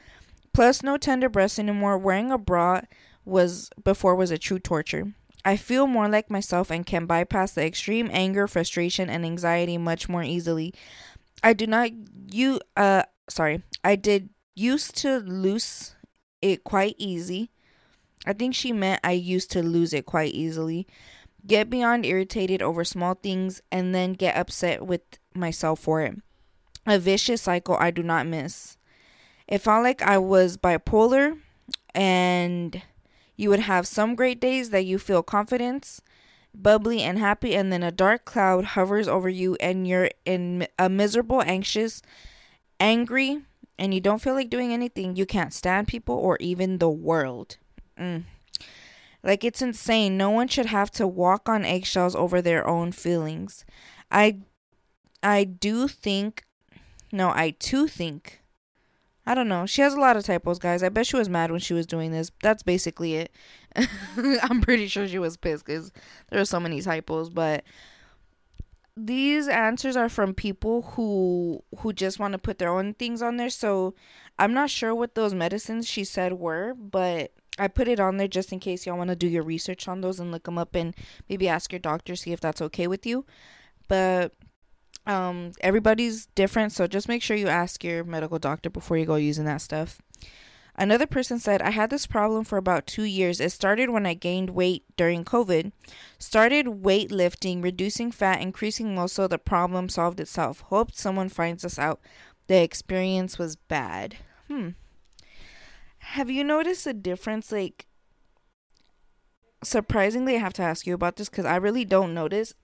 Plus, 0.53 0.81
no 0.81 0.97
tender 0.97 1.29
breasts 1.29 1.59
anymore. 1.59 1.97
Wearing 1.97 2.31
a 2.31 2.37
bra 2.37 2.81
was 3.23 3.69
before 3.83 4.15
was 4.15 4.31
a 4.31 4.37
true 4.37 4.59
torture. 4.59 5.13
I 5.45 5.55
feel 5.55 5.87
more 5.87 6.09
like 6.09 6.29
myself 6.29 6.71
and 6.71 6.85
can 6.85 7.05
bypass 7.05 7.53
the 7.53 7.65
extreme 7.65 8.09
anger, 8.11 8.47
frustration, 8.47 9.09
and 9.09 9.23
anxiety 9.23 9.77
much 9.77 10.09
more 10.09 10.23
easily. 10.23 10.73
I 11.43 11.53
do 11.53 11.67
not 11.67 11.91
you 12.31 12.59
uh 12.75 13.03
sorry. 13.29 13.63
I 13.83 13.95
did 13.95 14.29
used 14.55 14.97
to 14.97 15.17
lose 15.19 15.95
it 16.41 16.63
quite 16.63 16.95
easy. 16.97 17.51
I 18.25 18.33
think 18.33 18.53
she 18.53 18.71
meant 18.71 18.99
I 19.03 19.13
used 19.13 19.51
to 19.51 19.63
lose 19.63 19.93
it 19.93 20.05
quite 20.05 20.33
easily. 20.33 20.87
Get 21.47 21.69
beyond 21.69 22.05
irritated 22.05 22.61
over 22.61 22.83
small 22.83 23.15
things 23.15 23.61
and 23.71 23.95
then 23.95 24.13
get 24.13 24.35
upset 24.35 24.85
with 24.85 25.01
myself 25.33 25.79
for 25.79 26.01
it. 26.01 26.17
A 26.85 26.97
vicious 26.97 27.43
cycle 27.43 27.77
I 27.79 27.91
do 27.91 28.03
not 28.03 28.27
miss. 28.27 28.77
It 29.47 29.59
felt 29.59 29.83
like 29.83 30.01
I 30.01 30.17
was 30.17 30.57
bipolar 30.57 31.37
and 31.93 32.81
you 33.35 33.49
would 33.49 33.59
have 33.61 33.87
some 33.87 34.15
great 34.15 34.39
days 34.39 34.69
that 34.69 34.85
you 34.85 34.97
feel 34.97 35.23
confidence, 35.23 36.01
bubbly 36.55 37.01
and 37.01 37.19
happy 37.19 37.55
and 37.55 37.71
then 37.71 37.83
a 37.83 37.91
dark 37.91 38.25
cloud 38.25 38.65
hovers 38.65 39.07
over 39.07 39.29
you 39.29 39.55
and 39.59 39.87
you're 39.87 40.09
in 40.25 40.67
a 40.79 40.89
miserable, 40.89 41.41
anxious, 41.41 42.01
angry 42.79 43.41
and 43.77 43.93
you 43.93 43.99
don't 43.99 44.21
feel 44.21 44.33
like 44.35 44.49
doing 44.49 44.71
anything. 44.71 45.15
You 45.15 45.25
can't 45.25 45.53
stand 45.53 45.87
people 45.87 46.15
or 46.15 46.37
even 46.39 46.77
the 46.77 46.89
world. 46.89 47.57
Mm. 47.99 48.23
Like 49.23 49.43
it's 49.43 49.61
insane. 49.61 50.17
No 50.17 50.29
one 50.29 50.47
should 50.47 50.67
have 50.67 50.91
to 50.91 51.07
walk 51.07 51.47
on 51.47 51.65
eggshells 51.65 52.15
over 52.15 52.41
their 52.41 52.67
own 52.67 52.91
feelings. 52.91 53.65
I 54.11 54.39
I 55.23 55.43
do 55.43 55.87
think 55.87 56.43
no, 57.11 57.29
I 57.29 57.51
too 57.51 57.87
think 57.87 58.41
I 59.25 59.35
don't 59.35 59.47
know. 59.47 59.65
She 59.65 59.81
has 59.81 59.93
a 59.93 59.99
lot 59.99 60.17
of 60.17 60.25
typos, 60.25 60.57
guys. 60.57 60.81
I 60.81 60.89
bet 60.89 61.05
she 61.05 61.15
was 61.15 61.29
mad 61.29 61.51
when 61.51 61.59
she 61.59 61.73
was 61.73 61.85
doing 61.85 62.11
this. 62.11 62.31
That's 62.41 62.63
basically 62.63 63.15
it. 63.15 63.31
I'm 64.17 64.61
pretty 64.61 64.87
sure 64.87 65.07
she 65.07 65.19
was 65.19 65.37
pissed 65.37 65.65
because 65.65 65.91
there 66.29 66.41
are 66.41 66.45
so 66.45 66.59
many 66.59 66.81
typos. 66.81 67.29
But 67.29 67.63
these 68.97 69.47
answers 69.47 69.95
are 69.95 70.09
from 70.09 70.33
people 70.33 70.81
who 70.81 71.63
who 71.79 71.93
just 71.93 72.19
want 72.19 72.31
to 72.33 72.39
put 72.39 72.57
their 72.57 72.69
own 72.69 72.95
things 72.95 73.21
on 73.21 73.37
there. 73.37 73.51
So 73.51 73.93
I'm 74.39 74.53
not 74.53 74.71
sure 74.71 74.95
what 74.95 75.13
those 75.13 75.35
medicines 75.35 75.87
she 75.87 76.03
said 76.03 76.33
were, 76.33 76.73
but 76.73 77.31
I 77.59 77.67
put 77.67 77.87
it 77.87 77.99
on 77.99 78.17
there 78.17 78.27
just 78.27 78.51
in 78.51 78.59
case 78.59 78.87
y'all 78.87 78.97
want 78.97 79.11
to 79.11 79.15
do 79.15 79.27
your 79.27 79.43
research 79.43 79.87
on 79.87 80.01
those 80.01 80.19
and 80.19 80.31
look 80.31 80.43
them 80.43 80.57
up 80.57 80.73
and 80.73 80.95
maybe 81.29 81.47
ask 81.47 81.71
your 81.71 81.79
doctor 81.79 82.15
see 82.15 82.31
if 82.31 82.41
that's 82.41 82.61
okay 82.61 82.87
with 82.87 83.05
you. 83.05 83.25
But 83.87 84.33
um 85.05 85.51
everybody's 85.61 86.27
different, 86.27 86.71
so 86.71 86.87
just 86.87 87.07
make 87.07 87.21
sure 87.21 87.37
you 87.37 87.47
ask 87.47 87.83
your 87.83 88.03
medical 88.03 88.39
doctor 88.39 88.69
before 88.69 88.97
you 88.97 89.05
go 89.05 89.15
using 89.15 89.45
that 89.45 89.61
stuff. 89.61 90.01
Another 90.75 91.05
person 91.05 91.37
said, 91.37 91.61
I 91.61 91.71
had 91.71 91.89
this 91.89 92.07
problem 92.07 92.45
for 92.45 92.57
about 92.57 92.87
two 92.87 93.03
years. 93.03 93.39
It 93.39 93.51
started 93.51 93.89
when 93.89 94.05
I 94.05 94.13
gained 94.13 94.51
weight 94.51 94.83
during 94.95 95.25
COVID. 95.25 95.73
Started 96.17 96.65
weightlifting, 96.67 97.61
reducing 97.61 98.11
fat, 98.11 98.41
increasing 98.41 98.95
muscle. 98.95 99.27
The 99.27 99.37
problem 99.37 99.89
solved 99.89 100.19
itself. 100.19 100.61
Hoped 100.61 100.97
someone 100.97 101.29
finds 101.29 101.65
us 101.65 101.77
out. 101.77 101.99
The 102.47 102.63
experience 102.63 103.37
was 103.37 103.57
bad. 103.57 104.17
Hmm. 104.47 104.69
Have 105.99 106.29
you 106.29 106.43
noticed 106.43 106.87
a 106.87 106.93
difference? 106.93 107.51
Like, 107.51 107.85
surprisingly, 109.63 110.35
I 110.35 110.39
have 110.39 110.53
to 110.53 110.63
ask 110.63 110.87
you 110.87 110.93
about 110.93 111.17
this 111.17 111.29
because 111.29 111.45
I 111.45 111.57
really 111.57 111.85
don't 111.85 112.13
notice. 112.13 112.55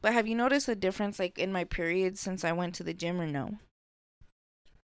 But 0.00 0.12
have 0.12 0.26
you 0.26 0.34
noticed 0.34 0.68
a 0.68 0.74
difference, 0.74 1.18
like, 1.18 1.38
in 1.38 1.52
my 1.52 1.64
periods 1.64 2.20
since 2.20 2.44
I 2.44 2.52
went 2.52 2.74
to 2.76 2.84
the 2.84 2.94
gym 2.94 3.20
or 3.20 3.26
no? 3.26 3.58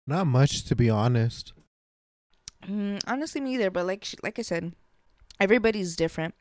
Not 0.07 0.25
much, 0.25 0.63
to 0.65 0.75
be 0.75 0.89
honest. 0.89 1.53
Mm, 2.67 3.01
honestly, 3.07 3.41
me 3.41 3.53
either. 3.55 3.69
But 3.69 3.85
like 3.85 4.07
like 4.23 4.39
I 4.39 4.41
said, 4.41 4.73
everybody's 5.39 5.95
different. 5.95 6.35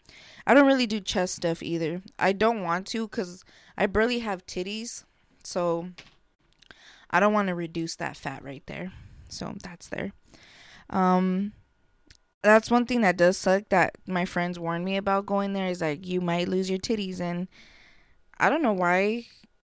I 0.46 0.54
don't 0.54 0.66
really 0.66 0.86
do 0.86 1.00
chest 1.00 1.36
stuff 1.36 1.62
either. 1.62 2.02
I 2.18 2.32
don't 2.32 2.62
want 2.62 2.86
to 2.88 3.06
because 3.06 3.44
I 3.76 3.86
barely 3.86 4.20
have 4.20 4.46
titties, 4.46 5.04
so 5.44 5.90
I 7.10 7.20
don't 7.20 7.32
want 7.32 7.48
to 7.48 7.54
reduce 7.54 7.94
that 7.96 8.16
fat 8.16 8.42
right 8.42 8.62
there. 8.66 8.92
So 9.28 9.54
that's 9.62 9.88
there. 9.88 10.12
Um, 10.90 11.52
that's 12.42 12.70
one 12.70 12.86
thing 12.86 13.02
that 13.02 13.16
does 13.16 13.36
suck 13.36 13.68
that 13.68 13.96
my 14.06 14.24
friends 14.24 14.58
warned 14.58 14.84
me 14.84 14.96
about 14.96 15.26
going 15.26 15.52
there 15.52 15.68
is 15.68 15.80
like 15.80 16.06
you 16.06 16.20
might 16.20 16.48
lose 16.48 16.70
your 16.70 16.78
titties 16.78 17.20
and 17.20 17.48
I 18.38 18.48
don't 18.48 18.62
know 18.62 18.72
why 18.72 19.26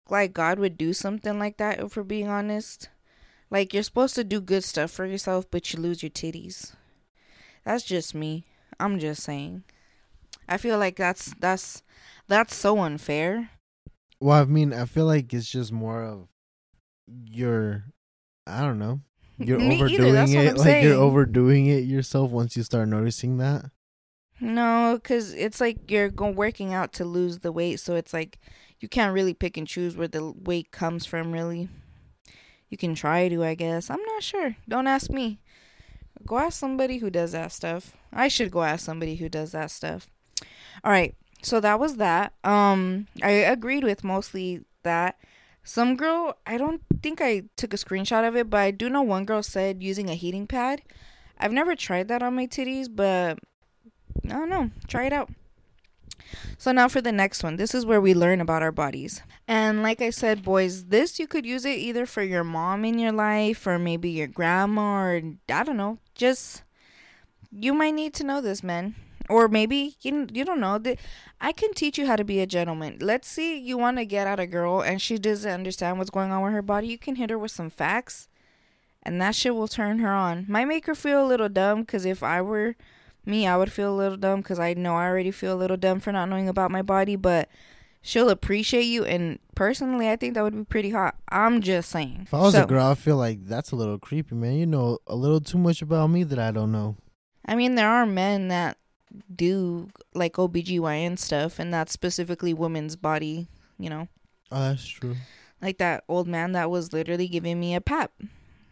like 0.09 0.33
God 0.33 0.59
would 0.59 0.77
do 0.77 0.93
something 0.93 1.39
like 1.39 1.57
that 1.59 1.81
if 1.81 1.97
we're 1.97 2.03
being 2.03 2.29
honest. 2.29 2.89
Like 3.51 3.75
you're 3.75 3.83
supposed 3.83 4.15
to 4.15 4.25
do 4.25 4.41
good 4.41 4.65
stuff 4.65 4.91
for 4.91 5.07
yourself, 5.07 5.47
but 5.51 5.73
you 5.73 5.81
lose 5.81 6.03
your 6.03 6.11
titties. 6.11 6.75
That's 7.65 7.85
just 7.85 8.15
me. 8.15 8.47
I'm 8.79 8.99
just 8.99 9.23
saying. 9.23 9.65
I 10.49 10.57
feel 10.57 10.79
like 10.79 10.97
that's 10.97 11.35
that's 11.41 11.83
that's 12.29 12.55
so 12.55 12.79
unfair. 12.79 13.51
Well, 14.21 14.41
I 14.41 14.45
mean, 14.45 14.73
I 14.73 14.85
feel 14.85 15.07
like 15.07 15.33
it's 15.33 15.51
just 15.51 15.73
more 15.73 16.03
of 16.03 16.29
you're 17.25 17.85
I 18.47 18.61
don't 18.61 18.79
know. 18.79 19.01
You're 19.39 19.61
overdoing 19.61 20.33
it. 20.35 20.57
Like 20.57 20.65
saying. 20.65 20.85
you're 20.85 21.01
overdoing 21.01 21.67
it 21.67 21.85
yourself 21.85 22.31
once 22.31 22.57
you 22.57 22.63
start 22.63 22.89
noticing 22.89 23.39
that. 23.39 23.71
No, 24.41 24.99
because 25.01 25.35
it's 25.35 25.61
like 25.61 25.91
you're 25.91 26.09
go 26.09 26.31
working 26.31 26.73
out 26.73 26.93
to 26.95 27.05
lose 27.05 27.41
the 27.41 27.53
weight, 27.53 27.79
so 27.79 27.95
it's 27.95 28.15
like 28.15 28.39
you 28.81 28.89
can't 28.89 29.13
really 29.13 29.35
pick 29.35 29.57
and 29.57 29.67
choose 29.67 29.97
where 29.97 30.09
the 30.09 30.33
weight 30.33 30.71
comes 30.73 31.05
from. 31.05 31.33
Really, 31.33 31.69
you 32.71 32.79
can 32.79 32.95
try 32.95 33.29
to, 33.29 33.45
I 33.45 33.55
guess. 33.55 33.91
I'm 33.91 34.03
not 34.03 34.23
sure. 34.23 34.57
Don't 34.69 34.87
ask 34.87 35.11
me. 35.11 35.41
Go 36.27 36.39
ask 36.39 36.59
somebody 36.59 36.99
who 36.99 37.11
does 37.11 37.33
that 37.33 37.53
stuff. 37.53 37.97
I 38.13 38.29
should 38.29 38.51
go 38.51 38.63
ask 38.63 38.85
somebody 38.85 39.17
who 39.17 39.29
does 39.29 39.53
that 39.53 39.71
stuff. 39.71 40.09
All 40.83 40.91
right, 40.91 41.15
so 41.43 41.61
that 41.61 41.79
was 41.79 41.97
that. 41.97 42.33
Um, 42.43 43.07
I 43.23 43.31
agreed 43.31 43.85
with 43.85 44.03
mostly 44.03 44.65
that. 44.83 45.19
Some 45.63 45.95
girl, 45.97 46.39
I 46.47 46.57
don't 46.57 46.81
think 47.03 47.21
I 47.21 47.43
took 47.57 47.75
a 47.75 47.77
screenshot 47.77 48.27
of 48.27 48.35
it, 48.35 48.49
but 48.49 48.61
I 48.61 48.71
do 48.71 48.89
know 48.89 49.03
one 49.03 49.27
girl 49.27 49.43
said 49.43 49.83
using 49.83 50.09
a 50.09 50.15
heating 50.15 50.47
pad. 50.47 50.81
I've 51.39 51.53
never 51.53 51.77
tried 51.77 52.09
that 52.09 52.23
on 52.23 52.35
my 52.35 52.47
titties, 52.47 52.89
but 52.91 53.39
I 54.25 54.29
don't 54.29 54.49
know. 54.49 54.71
Try 54.89 55.07
it 55.07 55.13
out. 55.13 55.31
So 56.59 56.73
now 56.73 56.89
for 56.89 57.01
the 57.01 57.13
next 57.13 57.43
one. 57.43 57.57
This 57.57 57.75
is 57.75 57.87
where 57.87 58.01
we 58.01 58.15
learn 58.15 58.41
about 58.41 58.63
our 58.63 58.73
bodies. 58.73 59.23
And 59.49 59.83
like 59.83 60.01
I 60.01 60.11
said, 60.11 60.43
boys, 60.43 60.87
this 60.87 61.19
you 61.19 61.27
could 61.27 61.47
use 61.47 61.65
it 61.65 61.79
either 61.79 62.07
for 62.07 62.23
your 62.23 62.45
mom 62.45 62.85
in 62.85 62.99
your 62.99 63.13
life 63.13 63.67
or 63.67 63.79
maybe 63.79 64.11
your 64.11 64.29
grandma 64.29 65.03
or 65.03 65.23
I 65.49 65.63
don't 65.65 65.77
know. 65.77 65.99
Just 66.15 66.63
you 67.51 67.75
might 67.75 67.95
need 67.95 68.15
to 68.15 68.25
know 68.25 68.41
this, 68.41 68.63
man. 68.63 68.95
Or 69.29 69.49
maybe 69.49 69.97
you 70.03 70.27
you 70.33 70.45
don't 70.45 70.61
know 70.61 70.79
that 70.79 70.99
I 71.41 71.53
can 71.53 71.73
teach 71.73 71.97
you 71.99 72.07
how 72.07 72.17
to 72.17 72.25
be 72.25 72.41
a 72.41 72.47
gentleman. 72.47 72.99
Let's 73.01 73.29
see 73.29 73.59
you 73.59 73.79
want 73.79 73.99
to 73.99 74.05
get 74.05 74.27
at 74.27 74.41
a 74.41 74.47
girl 74.47 74.81
and 74.81 75.01
she 75.01 75.19
doesn't 75.19 75.51
understand 75.51 75.99
what's 75.99 76.11
going 76.11 76.31
on 76.31 76.43
with 76.43 76.53
her 76.53 76.63
body. 76.63 76.89
You 76.89 76.99
can 76.99 77.17
hit 77.17 77.31
her 77.31 77.39
with 77.39 77.53
some 77.53 77.71
facts 77.71 78.29
and 79.03 79.21
that 79.21 79.35
shit 79.35 79.55
will 79.55 79.69
turn 79.69 80.01
her 80.01 80.13
on. 80.13 80.47
Might 80.49 80.67
make 80.67 80.87
her 80.87 80.95
feel 80.95 81.25
a 81.25 81.27
little 81.27 81.49
dumb 81.49 81.87
cuz 81.87 82.05
if 82.05 82.23
I 82.23 82.43
were 82.43 82.77
me, 83.25 83.47
I 83.47 83.57
would 83.57 83.73
feel 83.73 83.93
a 83.93 83.97
little 83.97 84.17
dumb 84.17 84.41
because 84.41 84.59
I 84.59 84.75
know 84.75 84.97
I 84.97 85.07
already 85.07 85.31
feel 85.31 85.55
a 85.55 85.59
little 85.61 85.77
dumb 85.77 86.01
for 86.01 86.13
not 86.13 86.29
knowing 86.29 86.49
about 86.49 86.71
my 86.71 86.83
body, 86.83 87.17
but 87.17 87.49
she'll 88.03 88.31
appreciate 88.31 88.85
you. 88.85 89.05
And 89.05 89.39
personally, 89.55 90.09
I 90.09 90.17
think 90.17 90.35
that 90.35 90.43
would 90.43 90.57
be 90.57 90.65
pretty 90.65 90.91
hot. 90.91 91.17
I'm 91.29 91.61
just 91.61 91.91
saying. 91.91 92.21
If 92.23 92.35
I 92.35 92.41
was 92.41 92.55
So, 92.55 92.65
a 92.65 92.67
girl, 92.67 92.87
I 92.87 92.95
feel 92.95 93.17
like 93.17 93.47
that's 93.47 93.73
a 93.73 93.77
little 93.77 93.99
creepy, 93.99 94.35
man. 94.35 94.55
You 94.55 94.67
know 94.67 94.99
a 95.07 95.15
little 95.15 95.41
too 95.41 95.59
much 95.59 95.83
about 95.83 96.09
me 96.09 96.23
that 96.25 96.39
I 96.39 96.51
don't 96.51 96.73
know. 96.73 96.97
I 97.47 97.55
mean, 97.57 97.75
there 97.75 97.89
are 97.91 98.07
men 98.07 98.49
that 98.49 98.77
do 99.35 99.89
like 100.15 100.35
OBGYN 100.35 101.19
stuff, 101.19 101.59
and 101.59 101.73
that's 101.75 101.93
specifically 101.93 102.55
women's 102.55 102.97
body, 102.97 103.49
you 103.79 103.91
know, 103.91 104.09
Oh, 104.53 104.61
that's 104.69 104.87
true. 104.87 105.17
like 105.61 105.79
that 105.79 106.05
old 106.09 106.29
man 106.29 106.53
that 106.53 106.71
was 106.71 106.93
literally 106.93 107.27
giving 107.29 107.59
me 107.59 107.75
a 107.75 107.81
pap. 107.81 108.13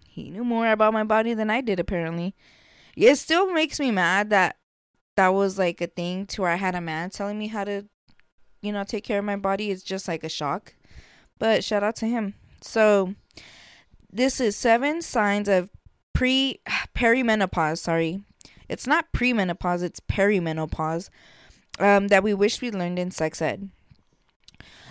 He 0.09 0.31
knew 0.31 0.45
more 0.45 0.71
about 0.71 0.93
my 0.93 1.05
body 1.05 1.35
than 1.35 1.51
I 1.51 1.61
did, 1.61 1.79
apparently. 1.81 2.35
It 3.07 3.17
still 3.17 3.53
makes 3.53 3.79
me 3.79 3.91
mad 3.91 4.31
that 4.31 4.57
that 5.17 5.29
was 5.29 5.59
like 5.59 5.81
a 5.81 5.87
thing 5.87 6.27
to 6.27 6.43
where 6.43 6.51
I 6.51 6.57
had 6.57 6.75
a 6.75 6.81
man 6.81 7.11
telling 7.11 7.39
me 7.39 7.49
how 7.49 7.65
to, 7.65 7.87
you 8.63 8.73
know, 8.73 8.85
take 8.85 9.05
care 9.05 9.19
of 9.19 9.25
my 9.25 9.37
body. 9.37 9.71
It's 9.71 9.83
just 9.83 10.09
like 10.09 10.25
a 10.25 10.29
shock. 10.29 10.75
But 11.39 11.63
shout 11.63 11.83
out 11.85 11.97
to 11.97 12.07
him. 12.07 12.35
So, 12.61 13.15
this 14.11 14.41
is 14.41 14.57
seven 14.57 15.03
signs 15.03 15.49
of 15.49 15.71
pre 16.13 16.61
perimenopause. 16.97 17.79
Sorry, 17.79 18.23
it's 18.69 18.87
not 18.87 19.13
premenopause. 19.13 19.83
It's 19.83 20.01
perimenopause. 20.01 21.09
Um, 21.81 22.09
that 22.09 22.25
we 22.25 22.35
wish 22.35 22.61
we 22.61 22.73
learned 22.73 22.99
in 22.99 23.13
sex 23.13 23.41
ed. 23.41 23.71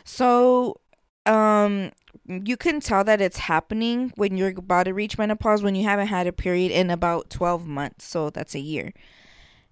So, 0.05 0.79
um, 1.25 1.91
you 2.27 2.57
can 2.57 2.79
tell 2.79 3.03
that 3.03 3.21
it's 3.21 3.37
happening 3.37 4.11
when 4.15 4.37
you're 4.37 4.49
about 4.49 4.83
to 4.83 4.93
reach 4.93 5.17
menopause 5.17 5.63
when 5.63 5.75
you 5.75 5.83
haven't 5.83 6.07
had 6.07 6.27
a 6.27 6.33
period 6.33 6.71
in 6.71 6.89
about 6.89 7.29
12 7.29 7.65
months 7.65 8.05
so 8.05 8.29
that's 8.29 8.55
a 8.55 8.59
year. 8.59 8.93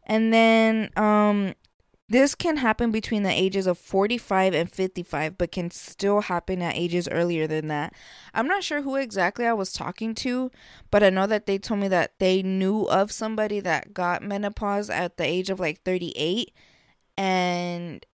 And 0.07 0.33
then 0.33 0.89
um 0.95 1.53
this 2.07 2.35
can 2.35 2.57
happen 2.57 2.91
between 2.91 3.23
the 3.23 3.31
ages 3.31 3.65
of 3.65 3.79
45 3.79 4.53
and 4.53 4.71
55 4.71 5.37
but 5.37 5.51
can 5.51 5.71
still 5.71 6.21
happen 6.21 6.61
at 6.61 6.75
ages 6.75 7.09
earlier 7.11 7.47
than 7.47 7.67
that. 7.69 7.93
I'm 8.33 8.47
not 8.47 8.63
sure 8.63 8.83
who 8.83 8.95
exactly 8.95 9.45
i 9.45 9.53
was 9.53 9.73
talking 9.73 10.15
to 10.15 10.51
but 10.91 11.03
i 11.03 11.09
know 11.09 11.27
that 11.27 11.45
they 11.47 11.57
told 11.57 11.79
me 11.79 11.87
that 11.89 12.19
they 12.19 12.41
knew 12.43 12.83
of 12.83 13.11
somebody 13.11 13.59
that 13.61 13.93
got 13.93 14.23
menopause 14.23 14.89
at 14.89 15.17
the 15.17 15.25
age 15.25 15.49
of 15.49 15.59
like 15.59 15.81
38 15.83 16.51
and 17.17 18.05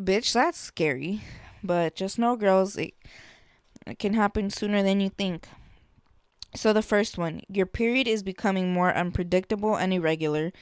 bitch 0.00 0.32
that's 0.32 0.58
scary. 0.58 1.22
But 1.62 1.96
just 1.96 2.18
know 2.18 2.36
girls 2.36 2.78
it 3.88 3.98
can 3.98 4.14
happen 4.14 4.50
sooner 4.50 4.82
than 4.82 5.00
you 5.00 5.08
think. 5.08 5.48
So, 6.54 6.72
the 6.72 6.82
first 6.82 7.18
one 7.18 7.42
your 7.48 7.66
period 7.66 8.08
is 8.08 8.22
becoming 8.22 8.72
more 8.72 8.94
unpredictable 8.94 9.76
and 9.76 9.92
irregular. 9.92 10.52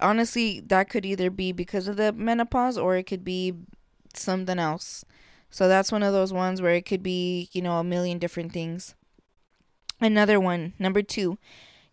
Honestly, 0.00 0.60
that 0.60 0.88
could 0.88 1.04
either 1.04 1.30
be 1.30 1.52
because 1.52 1.88
of 1.88 1.96
the 1.96 2.12
menopause 2.12 2.78
or 2.78 2.96
it 2.96 3.04
could 3.04 3.24
be 3.24 3.54
something 4.14 4.58
else. 4.58 5.04
So, 5.50 5.68
that's 5.68 5.92
one 5.92 6.02
of 6.02 6.12
those 6.12 6.32
ones 6.32 6.62
where 6.62 6.74
it 6.74 6.86
could 6.86 7.02
be, 7.02 7.48
you 7.52 7.62
know, 7.62 7.78
a 7.78 7.84
million 7.84 8.18
different 8.18 8.52
things. 8.52 8.94
Another 10.00 10.38
one, 10.38 10.74
number 10.78 11.02
two, 11.02 11.38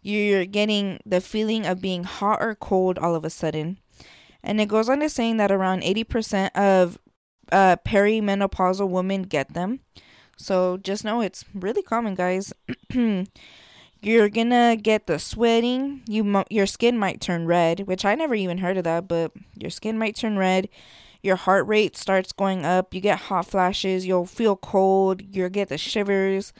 you're 0.01 0.45
getting 0.45 0.99
the 1.05 1.19
feeling 1.19 1.65
of 1.65 1.81
being 1.81 2.03
hot 2.03 2.37
or 2.39 2.53
cold 2.53 2.99
all 2.99 3.15
of 3.15 3.25
a 3.25 3.29
sudden. 3.29 3.79
And 4.43 4.61
it 4.61 4.67
goes 4.67 4.87
on 4.87 4.99
to 4.99 5.09
saying 5.09 5.37
that 5.37 5.51
around 5.51 5.81
80% 5.81 6.51
of 6.55 6.99
uh, 7.51 7.77
perimenopausal 7.77 8.87
women 8.87 9.23
get 9.23 9.53
them. 9.53 9.79
So 10.37 10.77
just 10.77 11.03
know 11.03 11.21
it's 11.21 11.45
really 11.53 11.81
common, 11.81 12.15
guys. 12.15 12.53
You're 14.01 14.29
gonna 14.29 14.75
get 14.75 15.07
the 15.07 15.17
sweating. 15.17 16.01
You 16.07 16.23
mo- 16.23 16.45
your 16.49 16.67
skin 16.67 16.97
might 16.97 17.21
turn 17.21 17.47
red, 17.47 17.87
which 17.87 18.05
I 18.05 18.15
never 18.15 18.35
even 18.35 18.59
heard 18.59 18.77
of 18.77 18.83
that, 18.83 19.07
but 19.07 19.31
your 19.55 19.71
skin 19.71 19.97
might 19.97 20.15
turn 20.15 20.37
red. 20.37 20.69
Your 21.23 21.37
heart 21.37 21.67
rate 21.67 21.97
starts 21.97 22.31
going 22.31 22.65
up. 22.65 22.93
You 22.93 23.01
get 23.01 23.17
hot 23.17 23.47
flashes. 23.47 24.05
You'll 24.05 24.27
feel 24.27 24.55
cold. 24.55 25.23
You'll 25.35 25.49
get 25.49 25.69
the 25.69 25.77
shivers, 25.79 26.53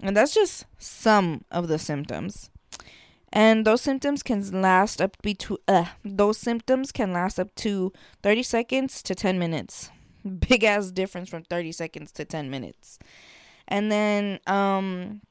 and 0.00 0.16
that's 0.16 0.32
just 0.32 0.64
some 0.78 1.44
of 1.50 1.68
the 1.68 1.78
symptoms. 1.78 2.48
And 3.30 3.66
those 3.66 3.82
symptoms 3.82 4.22
can 4.22 4.62
last 4.62 5.02
up 5.02 5.18
to 5.20 5.58
uh, 5.68 5.84
those 6.02 6.38
symptoms 6.38 6.92
can 6.92 7.12
last 7.12 7.38
up 7.38 7.54
to 7.56 7.92
30 8.22 8.42
seconds 8.42 9.02
to 9.02 9.14
10 9.14 9.38
minutes. 9.38 9.90
big 10.48 10.64
ass 10.64 10.90
difference 10.90 11.28
from 11.28 11.42
30 11.44 11.72
seconds 11.72 12.12
to 12.12 12.24
10 12.24 12.50
minutes. 12.50 12.98
And 13.68 13.90
then 13.90 14.40
um 14.46 15.22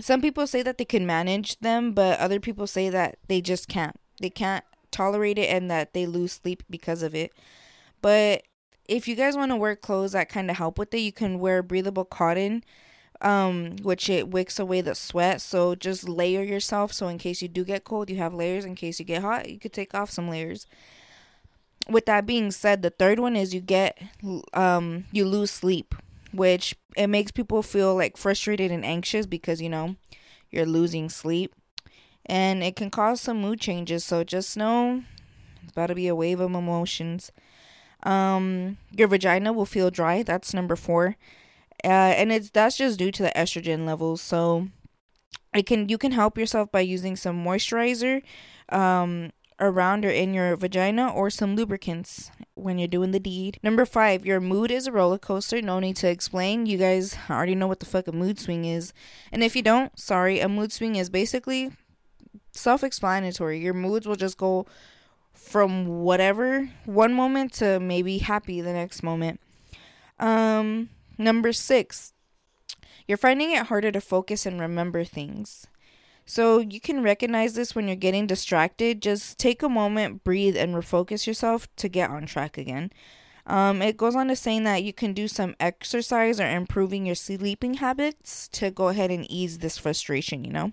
some 0.00 0.20
people 0.20 0.46
say 0.46 0.62
that 0.62 0.76
they 0.78 0.84
can 0.84 1.06
manage 1.06 1.58
them, 1.60 1.92
but 1.92 2.18
other 2.18 2.40
people 2.40 2.66
say 2.66 2.88
that 2.90 3.18
they 3.28 3.40
just 3.40 3.68
can't. 3.68 3.98
They 4.20 4.30
can't 4.30 4.64
tolerate 4.90 5.38
it 5.38 5.48
and 5.50 5.70
that 5.70 5.92
they 5.92 6.06
lose 6.06 6.32
sleep 6.32 6.64
because 6.68 7.02
of 7.02 7.14
it. 7.14 7.32
But 8.02 8.42
if 8.88 9.06
you 9.06 9.14
guys 9.14 9.36
want 9.36 9.52
to 9.52 9.56
wear 9.56 9.76
clothes 9.76 10.12
that 10.12 10.28
kind 10.28 10.50
of 10.50 10.56
help 10.56 10.78
with 10.78 10.92
it, 10.94 10.98
you 10.98 11.12
can 11.12 11.38
wear 11.38 11.62
breathable 11.62 12.04
cotton 12.04 12.64
um 13.20 13.76
which 13.82 14.10
it 14.10 14.28
wicks 14.28 14.58
away 14.58 14.80
the 14.80 14.94
sweat 14.94 15.40
so 15.40 15.74
just 15.74 16.08
layer 16.08 16.42
yourself 16.42 16.92
so 16.92 17.08
in 17.08 17.16
case 17.18 17.40
you 17.40 17.48
do 17.48 17.64
get 17.64 17.84
cold 17.84 18.10
you 18.10 18.16
have 18.16 18.34
layers 18.34 18.64
in 18.64 18.74
case 18.74 18.98
you 18.98 19.04
get 19.04 19.22
hot 19.22 19.48
you 19.48 19.58
could 19.58 19.72
take 19.72 19.94
off 19.94 20.10
some 20.10 20.28
layers 20.28 20.66
with 21.88 22.06
that 22.06 22.26
being 22.26 22.50
said 22.50 22.82
the 22.82 22.90
third 22.90 23.18
one 23.18 23.36
is 23.36 23.54
you 23.54 23.60
get 23.60 23.98
um 24.54 25.04
you 25.12 25.24
lose 25.24 25.50
sleep 25.50 25.94
which 26.34 26.74
it 26.96 27.06
makes 27.06 27.30
people 27.30 27.62
feel 27.62 27.94
like 27.94 28.16
frustrated 28.16 28.70
and 28.70 28.84
anxious 28.84 29.26
because 29.26 29.62
you 29.62 29.68
know 29.68 29.96
you're 30.50 30.66
losing 30.66 31.08
sleep. 31.08 31.54
And 32.26 32.62
it 32.62 32.76
can 32.76 32.90
cause 32.90 33.20
some 33.20 33.40
mood 33.40 33.60
changes 33.60 34.04
so 34.04 34.24
just 34.24 34.56
know 34.56 35.02
it's 35.62 35.72
about 35.72 35.88
to 35.88 35.94
be 35.94 36.08
a 36.08 36.14
wave 36.14 36.40
of 36.40 36.54
emotions. 36.54 37.30
Um 38.02 38.78
your 38.90 39.08
vagina 39.08 39.52
will 39.52 39.66
feel 39.66 39.90
dry. 39.90 40.22
That's 40.22 40.54
number 40.54 40.76
four. 40.76 41.16
Uh, 41.84 42.16
and 42.16 42.32
it's 42.32 42.50
that's 42.50 42.76
just 42.78 42.98
due 42.98 43.12
to 43.12 43.22
the 43.22 43.32
estrogen 43.36 43.84
levels 43.84 44.22
so 44.22 44.68
it 45.54 45.66
can 45.66 45.88
you 45.88 45.98
can 45.98 46.12
help 46.12 46.38
yourself 46.38 46.72
by 46.72 46.80
using 46.80 47.14
some 47.16 47.44
moisturizer 47.44 48.22
um 48.70 49.30
around 49.60 50.04
or 50.04 50.10
in 50.10 50.34
your 50.34 50.56
vagina 50.56 51.10
or 51.10 51.30
some 51.30 51.54
lubricants 51.54 52.30
when 52.54 52.78
you're 52.78 52.88
doing 52.88 53.12
the 53.12 53.20
deed. 53.20 53.58
Number 53.62 53.84
five, 53.84 54.26
your 54.26 54.40
mood 54.40 54.70
is 54.70 54.86
a 54.86 54.92
roller 54.92 55.18
coaster. 55.18 55.60
No 55.62 55.78
need 55.78 55.96
to 55.96 56.08
explain. 56.08 56.66
You 56.66 56.78
guys 56.78 57.16
already 57.30 57.54
know 57.54 57.66
what 57.66 57.80
the 57.80 57.86
fuck 57.86 58.08
a 58.08 58.12
mood 58.12 58.38
swing 58.38 58.64
is. 58.64 58.92
And 59.32 59.42
if 59.42 59.54
you 59.54 59.62
don't, 59.62 59.96
sorry, 59.98 60.40
a 60.40 60.48
mood 60.48 60.72
swing 60.72 60.96
is 60.96 61.10
basically 61.10 61.70
self 62.52 62.82
explanatory. 62.82 63.60
Your 63.60 63.74
moods 63.74 64.06
will 64.06 64.16
just 64.16 64.38
go 64.38 64.66
from 65.32 66.02
whatever 66.02 66.70
one 66.84 67.12
moment 67.12 67.52
to 67.54 67.78
maybe 67.80 68.18
happy 68.18 68.60
the 68.60 68.72
next 68.72 69.02
moment. 69.02 69.40
Um, 70.18 70.90
number 71.18 71.52
six, 71.52 72.12
you're 73.06 73.18
finding 73.18 73.52
it 73.52 73.66
harder 73.66 73.92
to 73.92 74.00
focus 74.00 74.46
and 74.46 74.60
remember 74.60 75.04
things. 75.04 75.66
So 76.26 76.58
you 76.58 76.80
can 76.80 77.02
recognize 77.02 77.54
this 77.54 77.74
when 77.74 77.86
you're 77.86 77.96
getting 77.96 78.26
distracted. 78.26 79.02
Just 79.02 79.38
take 79.38 79.62
a 79.62 79.68
moment, 79.68 80.24
breathe, 80.24 80.56
and 80.56 80.74
refocus 80.74 81.26
yourself 81.26 81.68
to 81.76 81.88
get 81.88 82.10
on 82.10 82.26
track 82.26 82.56
again. 82.56 82.90
Um, 83.46 83.82
it 83.82 83.98
goes 83.98 84.16
on 84.16 84.28
to 84.28 84.36
saying 84.36 84.64
that 84.64 84.84
you 84.84 84.94
can 84.94 85.12
do 85.12 85.28
some 85.28 85.54
exercise 85.60 86.40
or 86.40 86.48
improving 86.48 87.04
your 87.04 87.14
sleeping 87.14 87.74
habits 87.74 88.48
to 88.48 88.70
go 88.70 88.88
ahead 88.88 89.10
and 89.10 89.30
ease 89.30 89.58
this 89.58 89.76
frustration, 89.76 90.44
you 90.44 90.52
know? 90.52 90.72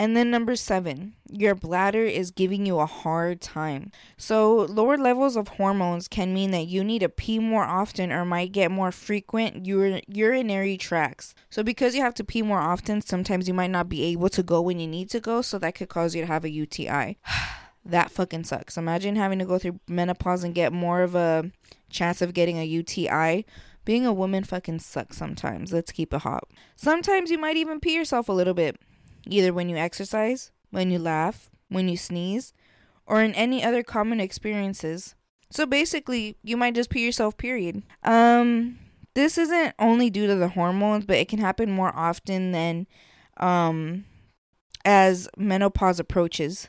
And 0.00 0.16
then 0.16 0.30
number 0.30 0.56
seven, 0.56 1.12
your 1.28 1.54
bladder 1.54 2.06
is 2.06 2.30
giving 2.30 2.64
you 2.64 2.78
a 2.78 2.86
hard 2.86 3.42
time. 3.42 3.92
So, 4.16 4.54
lower 4.54 4.96
levels 4.96 5.36
of 5.36 5.48
hormones 5.48 6.08
can 6.08 6.32
mean 6.32 6.52
that 6.52 6.68
you 6.68 6.82
need 6.82 7.00
to 7.00 7.10
pee 7.10 7.38
more 7.38 7.64
often 7.64 8.10
or 8.10 8.24
might 8.24 8.52
get 8.52 8.70
more 8.70 8.92
frequent 8.92 9.68
ur- 9.68 10.00
urinary 10.08 10.78
tracts. 10.78 11.34
So, 11.50 11.62
because 11.62 11.94
you 11.94 12.00
have 12.00 12.14
to 12.14 12.24
pee 12.24 12.40
more 12.40 12.60
often, 12.60 13.02
sometimes 13.02 13.46
you 13.46 13.52
might 13.52 13.70
not 13.70 13.90
be 13.90 14.04
able 14.04 14.30
to 14.30 14.42
go 14.42 14.62
when 14.62 14.80
you 14.80 14.86
need 14.86 15.10
to 15.10 15.20
go. 15.20 15.42
So, 15.42 15.58
that 15.58 15.74
could 15.74 15.90
cause 15.90 16.14
you 16.14 16.22
to 16.22 16.26
have 16.26 16.46
a 16.46 16.50
UTI. 16.50 17.18
that 17.84 18.10
fucking 18.10 18.44
sucks. 18.44 18.78
Imagine 18.78 19.16
having 19.16 19.38
to 19.40 19.44
go 19.44 19.58
through 19.58 19.80
menopause 19.86 20.44
and 20.44 20.54
get 20.54 20.72
more 20.72 21.02
of 21.02 21.14
a 21.14 21.50
chance 21.90 22.22
of 22.22 22.32
getting 22.32 22.56
a 22.56 22.64
UTI. 22.64 23.44
Being 23.84 24.06
a 24.06 24.14
woman 24.14 24.44
fucking 24.44 24.78
sucks 24.78 25.18
sometimes. 25.18 25.74
Let's 25.74 25.92
keep 25.92 26.14
it 26.14 26.22
hot. 26.22 26.44
Sometimes 26.74 27.30
you 27.30 27.36
might 27.36 27.58
even 27.58 27.80
pee 27.80 27.94
yourself 27.94 28.30
a 28.30 28.32
little 28.32 28.54
bit 28.54 28.80
either 29.26 29.52
when 29.52 29.68
you 29.68 29.76
exercise, 29.76 30.50
when 30.70 30.90
you 30.90 30.98
laugh, 30.98 31.50
when 31.68 31.88
you 31.88 31.96
sneeze, 31.96 32.52
or 33.06 33.22
in 33.22 33.34
any 33.34 33.64
other 33.64 33.82
common 33.82 34.20
experiences. 34.20 35.14
So 35.50 35.66
basically, 35.66 36.36
you 36.44 36.56
might 36.56 36.74
just 36.74 36.90
pee 36.90 37.04
yourself, 37.04 37.36
period. 37.36 37.82
Um, 38.04 38.78
this 39.14 39.36
isn't 39.36 39.74
only 39.78 40.10
due 40.10 40.26
to 40.28 40.36
the 40.36 40.48
hormones, 40.48 41.04
but 41.04 41.16
it 41.16 41.28
can 41.28 41.40
happen 41.40 41.70
more 41.70 41.92
often 41.94 42.52
than 42.52 42.86
um, 43.38 44.04
as 44.84 45.28
menopause 45.36 45.98
approaches. 45.98 46.68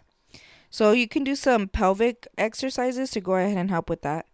So 0.69 0.93
you 0.93 1.07
can 1.07 1.23
do 1.23 1.35
some 1.35 1.67
pelvic 1.67 2.27
exercises 2.37 3.11
to 3.11 3.21
go 3.21 3.35
ahead 3.35 3.57
and 3.57 3.69
help 3.69 3.89
with 3.89 4.01
that. 4.01 4.25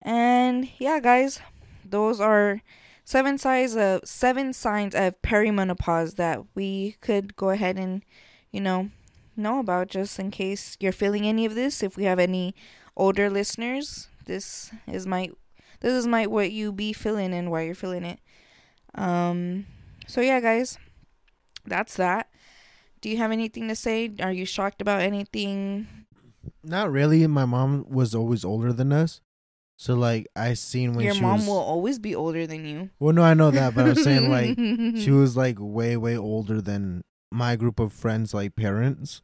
And 0.00 0.68
yeah, 0.78 1.00
guys, 1.00 1.40
those 1.84 2.20
are 2.20 2.62
seven 3.04 3.38
signs 3.38 3.76
of 3.76 4.00
seven 4.04 4.52
signs 4.52 4.94
of 4.94 5.20
perimenopause 5.22 6.16
that 6.16 6.40
we 6.54 6.96
could 7.00 7.36
go 7.36 7.50
ahead 7.50 7.76
and 7.76 8.02
you 8.50 8.60
know 8.60 8.90
know 9.36 9.58
about 9.58 9.88
just 9.88 10.18
in 10.18 10.30
case 10.30 10.76
you're 10.80 10.92
feeling 10.92 11.26
any 11.26 11.44
of 11.44 11.54
this. 11.54 11.82
If 11.82 11.96
we 11.96 12.04
have 12.04 12.18
any 12.18 12.54
older 12.96 13.30
listeners 13.30 14.08
this 14.26 14.70
is 14.86 15.06
my 15.06 15.30
this 15.80 15.92
is 15.92 16.06
my 16.06 16.26
what 16.26 16.52
you 16.52 16.72
be 16.72 16.92
feeling 16.92 17.32
and 17.34 17.50
why 17.50 17.62
you're 17.62 17.74
feeling 17.74 18.04
it. 18.04 18.20
Um 18.94 19.66
so 20.06 20.20
yeah 20.20 20.40
guys 20.40 20.78
that's 21.64 21.96
that. 21.96 22.28
Do 23.00 23.08
you 23.08 23.16
have 23.16 23.32
anything 23.32 23.68
to 23.68 23.74
say? 23.74 24.10
Are 24.20 24.32
you 24.32 24.44
shocked 24.44 24.80
about 24.80 25.00
anything? 25.00 25.88
Not 26.62 26.90
really. 26.92 27.26
My 27.26 27.44
mom 27.44 27.84
was 27.88 28.14
always 28.14 28.44
older 28.44 28.72
than 28.72 28.92
us 28.92 29.20
so 29.82 29.94
like 29.94 30.28
I 30.36 30.54
seen 30.54 30.92
when 30.92 31.04
your 31.04 31.16
mom 31.16 31.38
was, 31.38 31.48
will 31.48 31.58
always 31.58 31.98
be 31.98 32.14
older 32.14 32.46
than 32.46 32.64
you. 32.64 32.90
Well, 33.00 33.12
no, 33.12 33.24
I 33.24 33.34
know 33.34 33.50
that, 33.50 33.74
but 33.74 33.84
I'm 33.84 33.96
saying 33.96 34.30
like 34.30 34.56
she 34.96 35.10
was 35.10 35.36
like 35.36 35.56
way 35.58 35.96
way 35.96 36.16
older 36.16 36.60
than 36.60 37.02
my 37.32 37.56
group 37.56 37.80
of 37.80 37.92
friends, 37.92 38.32
like 38.32 38.54
parents. 38.54 39.22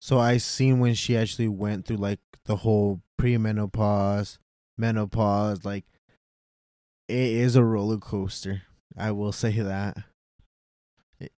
So 0.00 0.18
I 0.18 0.38
seen 0.38 0.78
when 0.78 0.94
she 0.94 1.14
actually 1.14 1.48
went 1.48 1.84
through 1.84 1.98
like 1.98 2.20
the 2.46 2.56
whole 2.56 3.02
premenopause, 3.20 4.38
menopause, 4.78 5.66
like 5.66 5.84
it 7.06 7.14
is 7.14 7.54
a 7.54 7.62
roller 7.62 7.98
coaster. 7.98 8.62
I 8.96 9.10
will 9.10 9.32
say 9.32 9.60
that. 9.60 9.98
It, 11.20 11.32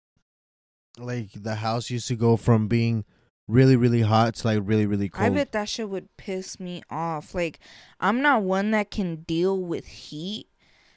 like 0.98 1.31
the 1.35 1.54
house 1.54 1.88
used 1.88 2.09
to 2.09 2.16
go 2.16 2.37
from 2.37 2.68
being 2.68 3.07
really 3.48 3.76
really 3.76 4.02
hot 4.02 4.34
to 4.34 4.46
like 4.46 4.61
really 4.62 4.87
really 4.87 5.08
cold. 5.08 5.26
I 5.26 5.30
bet 5.30 5.52
that 5.52 5.68
shit 5.68 5.88
would 5.88 6.14
piss 6.16 6.61
me 6.61 6.82
off. 6.90 7.34
Like 7.34 7.58
I'm 7.98 8.22
not 8.22 8.42
one 8.42 8.70
that 8.72 8.90
can 8.90 9.16
deal 9.22 9.58
with 9.58 9.87
heat. 9.87 10.46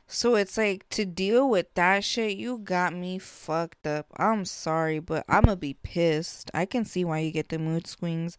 So 0.06 0.36
it's 0.36 0.58
like 0.58 0.88
to 0.90 1.06
deal 1.06 1.50
with 1.50 1.74
that 1.76 2.04
shit, 2.04 2.36
you 2.36 2.58
got 2.58 2.94
me 2.94 3.18
fucked 3.18 3.88
up. 3.88 4.08
I'm 4.18 4.44
sorry, 4.44 5.00
but 5.00 5.24
I'm 5.30 5.44
gonna 5.44 5.56
be 5.56 5.76
pissed. 5.76 6.52
I 6.54 6.66
can 6.66 6.84
see 6.84 7.06
why 7.06 7.20
you 7.20 7.32
get 7.32 7.48
the 7.48 7.58
mood 7.58 7.88
swings. 7.88 8.38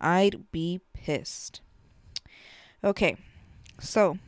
I'd 0.00 0.52
be 0.52 0.82
pissed. 0.92 1.62
Okay. 2.84 3.16
So 3.80 4.18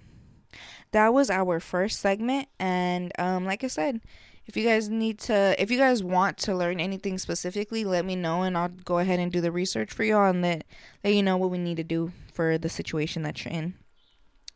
that 0.92 1.12
was 1.12 1.28
our 1.28 1.60
first 1.60 2.00
segment 2.00 2.48
and 2.58 3.12
um 3.18 3.44
like 3.44 3.62
I 3.62 3.68
said, 3.68 4.00
if 4.46 4.56
you 4.56 4.64
guys 4.64 4.88
need 4.88 5.18
to 5.18 5.60
if 5.60 5.70
you 5.70 5.78
guys 5.78 6.02
want 6.02 6.36
to 6.38 6.54
learn 6.54 6.80
anything 6.80 7.18
specifically 7.18 7.84
let 7.84 8.04
me 8.04 8.16
know 8.16 8.42
and 8.42 8.56
i'll 8.56 8.68
go 8.68 8.98
ahead 8.98 9.18
and 9.18 9.32
do 9.32 9.40
the 9.40 9.52
research 9.52 9.92
for 9.92 10.04
y'all 10.04 10.30
and 10.30 10.42
let, 10.42 10.64
let 11.04 11.14
you 11.14 11.22
know 11.22 11.36
what 11.36 11.50
we 11.50 11.58
need 11.58 11.76
to 11.76 11.84
do 11.84 12.12
for 12.32 12.58
the 12.58 12.68
situation 12.68 13.22
that 13.22 13.44
you're 13.44 13.54
in. 13.54 13.74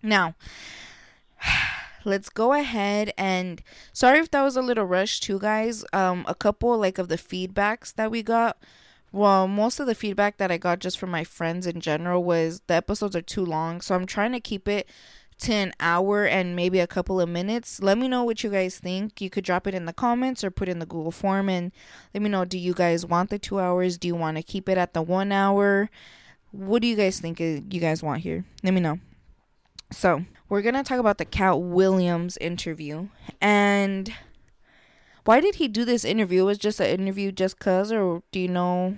Now 0.03 0.35
let's 2.05 2.29
go 2.29 2.53
ahead 2.53 3.13
and 3.19 3.63
sorry 3.93 4.19
if 4.21 4.31
that 4.31 4.43
was 4.43 4.57
a 4.57 4.63
little 4.63 4.85
rush 4.85 5.21
too 5.21 5.39
guys. 5.39 5.85
Um 5.93 6.25
a 6.29 6.35
couple 6.35 6.77
like 6.79 6.99
of 6.99 7.09
the 7.09 7.17
feedbacks 7.17 7.95
that 7.95 8.11
we 8.11 8.23
got 8.23 8.59
well 9.13 9.49
most 9.49 9.81
of 9.81 9.89
the 9.89 9.95
feedback 9.95 10.37
that 10.37 10.53
i 10.53 10.57
got 10.57 10.79
just 10.79 10.97
from 10.97 11.11
my 11.11 11.25
friends 11.25 11.67
in 11.67 11.81
general 11.81 12.23
was 12.23 12.63
the 12.69 12.75
episodes 12.75 13.17
are 13.17 13.23
too 13.23 13.45
long 13.45 13.81
so 13.81 13.95
i'm 13.95 14.07
trying 14.07 14.31
to 14.31 14.39
keep 14.39 14.69
it 14.69 14.89
to 15.41 15.53
an 15.53 15.73
hour 15.81 16.27
and 16.27 16.55
maybe 16.55 16.81
a 16.81 16.87
couple 16.87 17.21
of 17.21 17.29
minutes. 17.29 17.83
Let 17.83 17.99
me 17.99 18.09
know 18.09 18.25
what 18.25 18.45
you 18.45 18.51
guys 18.51 18.79
think. 18.79 19.21
You 19.21 19.31
could 19.31 19.45
drop 19.45 19.67
it 19.67 19.75
in 19.75 19.87
the 19.87 19.93
comments 19.93 20.45
or 20.45 20.51
put 20.51 20.69
in 20.69 20.79
the 20.79 20.87
Google 20.87 21.11
form 21.11 21.49
and 21.49 21.73
let 22.15 22.23
me 22.23 22.29
know 22.29 22.45
do 22.45 22.59
you 22.59 22.75
guys 22.75 23.05
want 23.05 23.31
the 23.31 23.39
2 23.39 23.61
hours? 23.61 23.99
Do 23.99 24.09
you 24.09 24.15
want 24.15 24.37
to 24.37 24.43
keep 24.43 24.69
it 24.69 24.79
at 24.79 24.95
the 24.95 25.03
1 25.03 25.33
hour? 25.33 25.91
What 26.53 26.83
do 26.83 26.89
you 26.89 26.97
guys 26.97 27.21
think 27.21 27.41
you 27.41 27.61
guys 27.61 28.03
want 28.03 28.23
here? 28.23 28.45
Let 28.63 28.75
me 28.75 28.81
know. 28.81 28.99
So, 29.93 30.25
we're 30.49 30.63
going 30.63 30.75
to 30.75 30.83
talk 30.83 30.99
about 30.99 31.19
the 31.19 31.25
Katt 31.25 31.61
Williams 31.61 32.37
interview 32.39 33.09
and 33.41 34.13
why 35.25 35.41
did 35.41 35.57
he 35.57 35.69
do 35.69 35.85
this 35.85 36.05
interview? 36.05 36.43
It 36.43 36.47
was 36.47 36.59
just 36.59 36.81
an 36.81 36.87
interview 36.87 37.31
just 37.31 37.59
cuz 37.59 37.93
or 37.93 38.23
do 38.33 38.41
you 38.41 38.49
know 38.49 38.97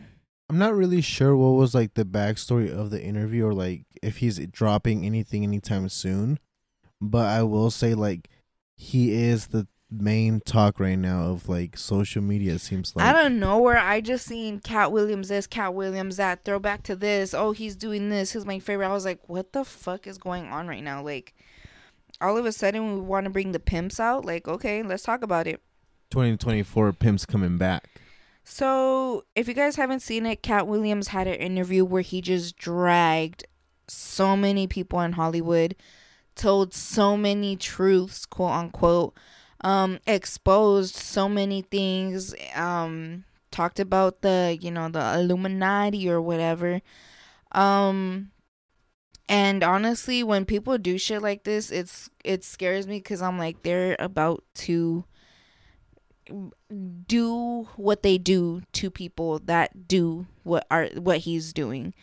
I'm 0.49 0.59
not 0.59 0.75
really 0.75 1.01
sure 1.01 1.35
what 1.35 1.59
was 1.59 1.75
like 1.75 1.95
the 1.95 2.05
backstory 2.05 2.71
of 2.71 2.91
the 2.91 3.03
interview 3.03 3.47
or 3.47 3.55
like 3.55 3.85
if 4.03 4.19
he's 4.19 4.39
dropping 4.49 5.05
anything 5.07 5.43
anytime 5.43 5.89
soon. 5.89 6.39
But 7.01 7.27
I 7.27 7.43
will 7.43 7.71
say 7.71 7.95
like 7.95 8.29
he 8.77 9.13
is 9.13 9.49
the 9.49 9.67
main 9.93 10.41
talk 10.41 10.81
right 10.81 10.99
now 10.99 11.25
of 11.25 11.49
like 11.49 11.77
social 11.77 12.23
media. 12.23 12.55
It 12.55 12.61
seems 12.61 12.97
like 12.97 13.07
I 13.07 13.13
don't 13.13 13.39
know 13.39 13.59
where 13.59 13.79
I 13.79 14.01
just 14.01 14.27
seen 14.27 14.61
Katt 14.61 14.93
Williams 14.93 15.29
this, 15.29 15.47
Katt 15.47 15.75
Williams 15.75 16.17
that. 16.17 16.45
Throwback 16.45 16.83
to 16.85 16.97
this. 16.97 17.35
Oh, 17.35 17.53
he's 17.53 17.77
doing 17.77 18.09
this. 18.09 18.33
He's 18.33 18.47
my 18.47 18.59
favorite. 18.59 18.89
I 18.89 18.93
was 18.93 19.05
like, 19.05 19.29
what 19.29 19.53
the 19.53 19.65
fuck 19.65 20.07
is 20.07 20.19
going 20.19 20.47
on 20.47 20.67
right 20.67 20.83
now? 20.83 21.03
Like, 21.03 21.35
all 22.21 22.37
of 22.37 22.47
a 22.47 22.53
sudden 22.53 22.95
we 22.95 23.01
want 23.01 23.25
to 23.25 23.31
bring 23.31 23.53
the 23.53 23.61
pimps 23.61 24.01
out. 24.01 24.25
Like, 24.25 24.49
okay, 24.49 24.83
let's 24.83 25.03
talk 25.03 25.23
about 25.23 25.47
it. 25.47 25.61
2024 26.11 26.93
pimps 26.95 27.27
coming 27.27 27.59
back. 27.59 27.89
So, 28.45 29.25
if 29.37 29.47
you 29.47 29.55
guys 29.55 29.77
haven't 29.77 30.01
seen 30.01 30.27
it, 30.27 30.43
Katt 30.43 30.67
Williams 30.67 31.09
had 31.09 31.29
an 31.29 31.35
interview 31.35 31.85
where 31.85 32.03
he 32.03 32.21
just 32.21 32.57
dragged 32.57 33.45
so 33.89 34.37
many 34.37 34.67
people 34.67 35.01
in 35.01 35.13
Hollywood, 35.13 35.75
told 36.35 36.75
so 36.75 37.17
many 37.17 37.57
truths, 37.57 38.27
quote 38.27 38.53
unquote, 38.53 39.15
um, 39.63 39.99
exposed 40.07 40.95
so 40.97 41.29
many 41.29 41.63
things, 41.63 42.35
um, 42.55 43.25
talked 43.51 43.79
about 43.79 44.23
the, 44.23 44.59
you 44.61 44.71
know, 44.71 44.89
the 44.89 45.19
Illuminati 45.19 46.09
or 46.09 46.21
whatever. 46.21 46.81
Um, 47.53 48.31
and 49.29 49.63
honestly, 49.63 50.23
when 50.23 50.45
people 50.45 50.79
do 50.79 50.99
shit 50.99 51.23
like 51.23 51.45
this, 51.45 51.71
it's 51.71 52.11
it 52.25 52.45
scares 52.45 52.87
me 52.87 52.99
because 52.99 53.23
I'm 53.23 53.39
like 53.39 53.63
they're 53.63 53.97
about 53.99 54.45
to 54.55 55.05
do 57.07 57.69
what 57.77 58.03
they 58.03 58.19
do 58.19 58.63
to 58.73 58.91
people 58.91 59.39
that 59.41 59.87
do 59.89 60.27
what 60.43 60.67
are 60.71 60.89
what 60.97 61.19
he's 61.19 61.53
doing. 61.53 61.95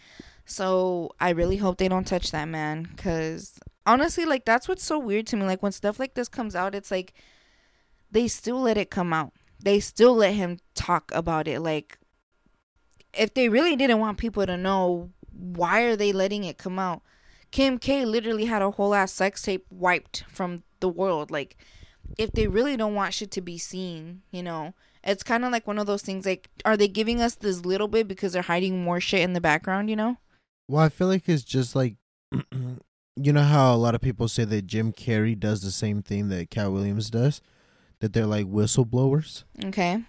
So 0.50 1.12
I 1.20 1.30
really 1.30 1.58
hope 1.58 1.78
they 1.78 1.88
don't 1.88 2.08
touch 2.08 2.32
that 2.32 2.48
man 2.48 2.88
cuz 2.98 3.60
honestly 3.86 4.26
like 4.26 4.46
that's 4.46 4.68
what's 4.68 4.84
so 4.84 5.00
weird 5.00 5.28
to 5.28 5.38
me 5.38 5.44
like 5.46 5.64
when 5.64 5.72
stuff 5.72 6.00
like 6.00 6.14
this 6.14 6.28
comes 6.28 6.56
out 6.56 6.76
it's 6.76 6.92
like 6.92 7.14
they 8.12 8.28
still 8.28 8.60
let 8.60 8.78
it 8.78 8.90
come 8.90 9.14
out. 9.14 9.34
They 9.62 9.80
still 9.80 10.16
let 10.16 10.34
him 10.34 10.58
talk 10.74 11.12
about 11.14 11.48
it 11.48 11.60
like 11.60 11.98
if 13.14 13.34
they 13.34 13.50
really 13.50 13.76
didn't 13.76 14.00
want 14.00 14.18
people 14.18 14.46
to 14.46 14.58
know 14.58 15.12
why 15.32 15.82
are 15.82 15.96
they 15.96 16.12
letting 16.12 16.44
it 16.44 16.58
come 16.58 16.80
out? 16.80 17.02
Kim 17.52 17.78
K 17.78 18.06
literally 18.06 18.46
had 18.46 18.62
a 18.62 18.72
whole 18.72 18.94
ass 18.94 19.12
sex 19.12 19.42
tape 19.42 19.66
wiped 19.70 20.24
from 20.28 20.64
the 20.80 20.90
world 20.90 21.32
like 21.32 21.58
if 22.18 22.32
they 22.32 22.48
really 22.48 22.76
don't 22.76 22.96
want 22.96 23.14
shit 23.14 23.32
to 23.32 23.42
be 23.42 23.58
seen, 23.58 24.22
you 24.32 24.42
know, 24.42 24.74
it's 25.04 25.24
kind 25.24 25.46
of 25.46 25.52
like 25.52 25.68
one 25.68 25.80
of 25.80 25.88
those 25.88 26.02
things 26.02 26.26
like, 26.26 26.50
are 26.66 26.78
they 26.78 26.88
giving 26.88 27.22
us 27.22 27.36
this 27.36 27.66
little 27.66 27.88
bit 27.88 28.08
because 28.08 28.34
they're 28.34 28.42
hiding 28.42 28.84
more 28.84 29.00
shit 29.00 29.22
in 29.22 29.34
the 29.34 29.42
background, 29.42 29.90
you 29.90 29.96
know? 29.96 30.18
Well, 30.70 30.84
I 30.84 30.90
feel 30.90 31.08
like 31.08 31.28
it's 31.28 31.44
just 31.44 31.76
like, 31.76 31.96
you 32.32 33.34
know 33.34 33.42
how 33.42 33.74
a 33.74 33.76
lot 33.76 33.96
of 33.96 34.02
people 34.02 34.28
say 34.28 34.46
that 34.46 34.68
Jim 34.68 34.94
Carrey 34.94 35.38
does 35.38 35.62
the 35.64 35.72
same 35.72 36.04
thing 36.04 36.30
that 36.30 36.52
Katt 36.52 36.72
Williams 36.72 37.10
does, 37.10 37.42
that 38.02 38.14
they're 38.14 38.28
like 38.28 38.46
whistleblowers. 38.46 39.46
Okay. 39.66 40.04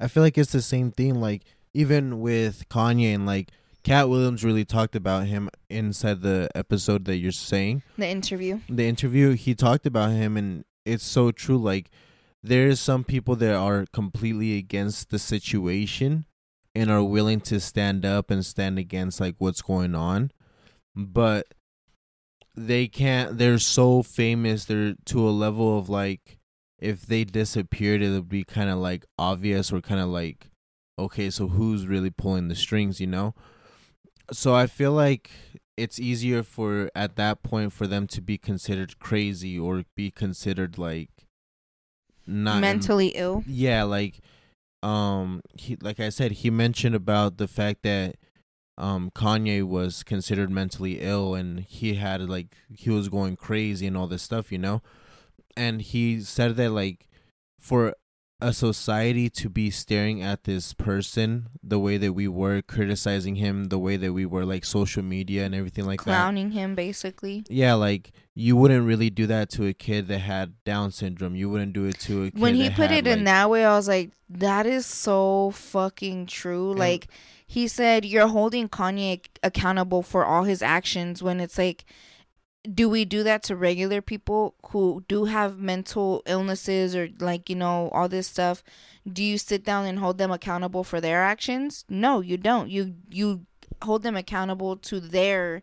I 0.00 0.08
feel 0.08 0.22
like 0.22 0.38
it's 0.38 0.52
the 0.52 0.62
same 0.62 0.92
thing. 0.92 1.20
Like 1.20 1.42
even 1.74 2.20
with 2.20 2.66
Kanye 2.70 3.14
and 3.14 3.26
like 3.26 3.50
Katt 3.84 4.08
Williams 4.08 4.42
really 4.42 4.64
talked 4.64 4.96
about 4.96 5.26
him 5.26 5.50
inside 5.68 6.22
the 6.22 6.48
episode 6.54 7.04
that 7.04 7.18
you're 7.18 7.30
saying. 7.30 7.82
The 7.98 8.08
interview. 8.08 8.60
The 8.70 8.88
interview, 8.88 9.32
he 9.32 9.54
talked 9.54 9.84
about 9.84 10.12
him, 10.12 10.38
and 10.38 10.64
it's 10.86 11.04
so 11.04 11.32
true. 11.32 11.58
Like 11.58 11.90
there's 12.42 12.80
some 12.80 13.04
people 13.04 13.36
that 13.36 13.54
are 13.54 13.84
completely 13.92 14.56
against 14.56 15.10
the 15.10 15.18
situation 15.18 16.24
and 16.76 16.90
are 16.90 17.02
willing 17.02 17.40
to 17.40 17.58
stand 17.58 18.04
up 18.04 18.30
and 18.30 18.44
stand 18.44 18.78
against 18.78 19.18
like 19.18 19.34
what's 19.38 19.62
going 19.62 19.94
on, 19.94 20.30
but 20.94 21.54
they 22.54 22.86
can't. 22.86 23.38
They're 23.38 23.58
so 23.58 24.02
famous. 24.02 24.66
They're 24.66 24.94
to 25.06 25.28
a 25.28 25.30
level 25.30 25.78
of 25.78 25.88
like 25.88 26.38
if 26.78 27.06
they 27.06 27.24
disappeared, 27.24 28.02
it 28.02 28.10
would 28.10 28.28
be 28.28 28.44
kind 28.44 28.68
of 28.68 28.78
like 28.78 29.06
obvious 29.18 29.72
or 29.72 29.80
kind 29.80 30.00
of 30.00 30.08
like 30.08 30.50
okay, 30.98 31.30
so 31.30 31.48
who's 31.48 31.86
really 31.86 32.10
pulling 32.10 32.48
the 32.48 32.54
strings, 32.54 33.00
you 33.00 33.06
know? 33.06 33.34
So 34.32 34.54
I 34.54 34.66
feel 34.66 34.92
like 34.92 35.30
it's 35.76 35.98
easier 35.98 36.42
for 36.42 36.90
at 36.94 37.16
that 37.16 37.42
point 37.42 37.72
for 37.72 37.86
them 37.86 38.06
to 38.08 38.22
be 38.22 38.38
considered 38.38 38.98
crazy 38.98 39.58
or 39.58 39.84
be 39.94 40.10
considered 40.10 40.78
like 40.78 41.10
not 42.26 42.60
mentally 42.60 43.08
ill. 43.08 43.44
Yeah, 43.46 43.82
like 43.84 44.20
um 44.82 45.40
he 45.54 45.76
like 45.80 46.00
I 46.00 46.10
said 46.10 46.32
he 46.32 46.50
mentioned 46.50 46.94
about 46.94 47.38
the 47.38 47.48
fact 47.48 47.82
that 47.82 48.16
um 48.78 49.10
Kanye 49.14 49.62
was 49.62 50.02
considered 50.02 50.50
mentally 50.50 51.00
ill 51.00 51.34
and 51.34 51.60
he 51.60 51.94
had 51.94 52.28
like 52.28 52.56
he 52.68 52.90
was 52.90 53.08
going 53.08 53.36
crazy 53.36 53.86
and 53.86 53.96
all 53.96 54.06
this 54.06 54.22
stuff, 54.22 54.52
you 54.52 54.58
know? 54.58 54.82
And 55.56 55.80
he 55.80 56.20
said 56.20 56.56
that 56.56 56.70
like 56.70 57.08
for 57.58 57.94
a 58.40 58.52
society 58.52 59.30
to 59.30 59.48
be 59.48 59.70
staring 59.70 60.22
at 60.22 60.44
this 60.44 60.74
person 60.74 61.46
the 61.62 61.78
way 61.78 61.96
that 61.96 62.12
we 62.12 62.28
were 62.28 62.60
criticizing 62.60 63.36
him 63.36 63.64
the 63.64 63.78
way 63.78 63.96
that 63.96 64.12
we 64.12 64.26
were 64.26 64.44
like 64.44 64.62
social 64.62 65.02
media 65.02 65.44
and 65.44 65.54
everything 65.54 65.86
like 65.86 66.00
clowning 66.00 66.14
that. 66.14 66.22
Clowning 66.22 66.50
him 66.50 66.74
basically. 66.74 67.44
Yeah 67.48 67.74
like 67.74 68.12
you 68.34 68.54
wouldn't 68.54 68.86
really 68.86 69.08
do 69.08 69.26
that 69.26 69.48
to 69.50 69.66
a 69.66 69.72
kid 69.72 70.08
that 70.08 70.18
had 70.18 70.62
down 70.64 70.90
syndrome. 70.90 71.34
You 71.34 71.48
wouldn't 71.48 71.72
do 71.72 71.86
it 71.86 71.98
to 72.00 72.24
a 72.24 72.30
kid 72.30 72.38
when 72.38 72.54
he 72.54 72.68
put 72.68 72.90
had, 72.90 73.06
it 73.06 73.08
like, 73.08 73.18
in 73.18 73.24
that 73.24 73.48
way 73.48 73.64
i 73.64 73.74
was 73.74 73.88
like 73.88 74.10
that 74.28 74.66
is 74.66 74.84
so 74.84 75.52
fucking 75.52 76.26
true. 76.26 76.70
And, 76.70 76.78
like 76.78 77.08
he 77.46 77.66
said 77.68 78.04
you're 78.04 78.28
holding 78.28 78.68
kanye 78.68 79.24
accountable 79.42 80.02
for 80.02 80.26
all 80.26 80.42
his 80.42 80.60
actions 80.60 81.22
when 81.22 81.40
it's 81.40 81.56
like 81.56 81.86
do 82.74 82.88
we 82.88 83.04
do 83.04 83.22
that 83.22 83.42
to 83.44 83.56
regular 83.56 84.00
people 84.00 84.54
who 84.70 85.04
do 85.08 85.24
have 85.26 85.58
mental 85.58 86.22
illnesses 86.26 86.94
or 86.94 87.08
like 87.20 87.48
you 87.48 87.56
know 87.56 87.88
all 87.92 88.08
this 88.08 88.26
stuff? 88.26 88.62
Do 89.10 89.22
you 89.22 89.38
sit 89.38 89.64
down 89.64 89.86
and 89.86 89.98
hold 89.98 90.18
them 90.18 90.30
accountable 90.30 90.84
for 90.84 91.00
their 91.00 91.22
actions? 91.22 91.84
No 91.88 92.20
you 92.20 92.36
don't. 92.36 92.70
You 92.70 92.94
you 93.08 93.46
hold 93.82 94.02
them 94.02 94.16
accountable 94.16 94.76
to 94.76 95.00
their 95.00 95.62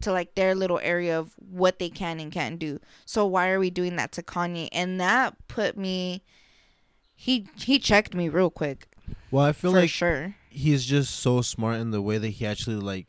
to 0.00 0.12
like 0.12 0.34
their 0.34 0.54
little 0.54 0.78
area 0.82 1.18
of 1.18 1.34
what 1.38 1.78
they 1.78 1.88
can 1.88 2.20
and 2.20 2.30
can't 2.30 2.58
do. 2.58 2.80
So 3.04 3.26
why 3.26 3.48
are 3.50 3.58
we 3.58 3.70
doing 3.70 3.96
that 3.96 4.12
to 4.12 4.22
kanye? 4.22 4.68
And 4.72 5.00
that 5.00 5.34
put 5.48 5.76
me 5.76 6.22
he 7.14 7.48
he 7.56 7.78
checked 7.78 8.14
me 8.14 8.28
real 8.28 8.50
quick. 8.50 8.88
Well 9.30 9.44
i 9.44 9.52
feel 9.52 9.72
like 9.72 9.90
sure. 9.90 10.36
he's 10.48 10.84
just 10.84 11.14
so 11.16 11.40
smart 11.40 11.80
in 11.80 11.90
the 11.90 12.02
way 12.02 12.18
that 12.18 12.28
he 12.28 12.46
actually 12.46 12.76
like 12.76 13.06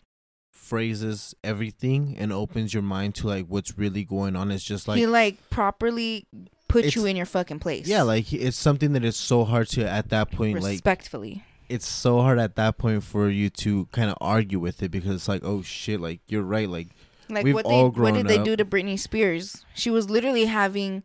phrases 0.68 1.34
everything 1.43 2.15
and 2.18 2.34
opens 2.34 2.74
your 2.74 2.84
mind 2.84 3.15
to 3.15 3.28
like 3.28 3.45
what's 3.47 3.78
really 3.78 4.03
going 4.03 4.36
on. 4.36 4.51
It's 4.51 4.63
just 4.63 4.88
like 4.88 4.97
he 4.97 5.07
like 5.07 5.49
properly 5.49 6.28
puts 6.68 6.95
you 6.95 7.05
in 7.05 7.15
your 7.15 7.26
fucking 7.26 7.59
place. 7.59 7.88
Yeah, 7.88 8.03
like 8.03 8.32
it's 8.34 8.57
something 8.57 8.93
that 8.93 9.03
is 9.03 9.15
so 9.15 9.45
hard 9.45 9.70
to 9.70 9.88
at 9.88 10.09
that 10.09 10.32
point 10.32 10.55
respectfully. 10.55 10.70
like 10.70 10.74
respectfully. 10.74 11.43
It's 11.70 11.88
so 11.88 12.22
hard 12.22 12.39
at 12.39 12.55
that 12.55 12.78
point 12.78 13.03
for 13.03 13.30
you 13.30 13.49
to 13.49 13.88
kind 13.91 14.09
of 14.09 14.18
argue 14.22 14.59
with 14.59 14.82
it 14.82 14.89
because 14.89 15.15
it's 15.15 15.28
like, 15.28 15.43
oh 15.43 15.61
shit, 15.61 15.99
like 15.99 16.22
you're 16.28 16.43
right, 16.43 16.70
like 16.70 16.89
like 17.30 17.45
what 17.47 17.65
they 17.65 17.84
what 17.84 18.13
did 18.13 18.28
they 18.28 18.41
do 18.41 18.55
to 18.55 18.65
Britney 18.65 18.97
Spears? 18.97 19.65
She 19.74 19.89
was 19.89 20.09
literally 20.09 20.45
having 20.45 21.03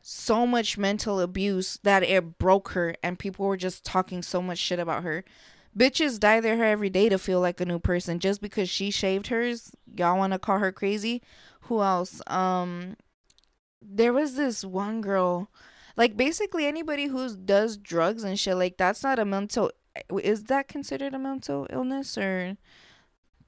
so 0.00 0.46
much 0.46 0.78
mental 0.78 1.20
abuse 1.20 1.78
that 1.82 2.02
it 2.02 2.38
broke 2.38 2.70
her 2.70 2.94
and 3.02 3.18
people 3.18 3.46
were 3.46 3.58
just 3.58 3.84
talking 3.84 4.22
so 4.22 4.40
much 4.40 4.58
shit 4.58 4.78
about 4.78 5.02
her 5.02 5.24
Bitches 5.76 6.18
dye 6.18 6.40
their 6.40 6.56
hair 6.56 6.66
every 6.66 6.90
day 6.90 7.08
to 7.08 7.18
feel 7.18 7.40
like 7.40 7.60
a 7.60 7.64
new 7.64 7.78
person. 7.78 8.18
Just 8.18 8.40
because 8.40 8.68
she 8.68 8.90
shaved 8.90 9.28
hers, 9.28 9.70
y'all 9.96 10.18
want 10.18 10.32
to 10.32 10.38
call 10.38 10.58
her 10.58 10.72
crazy? 10.72 11.22
Who 11.62 11.82
else? 11.82 12.20
Um, 12.26 12.96
there 13.80 14.12
was 14.12 14.34
this 14.34 14.64
one 14.64 15.00
girl, 15.00 15.50
like 15.96 16.16
basically 16.16 16.66
anybody 16.66 17.06
who 17.06 17.36
does 17.36 17.76
drugs 17.76 18.24
and 18.24 18.38
shit, 18.38 18.56
like 18.56 18.76
that's 18.76 19.02
not 19.02 19.18
a 19.18 19.24
mental. 19.24 19.70
Is 20.22 20.44
that 20.44 20.68
considered 20.68 21.14
a 21.14 21.18
mental 21.18 21.66
illness 21.70 22.16
or? 22.18 22.56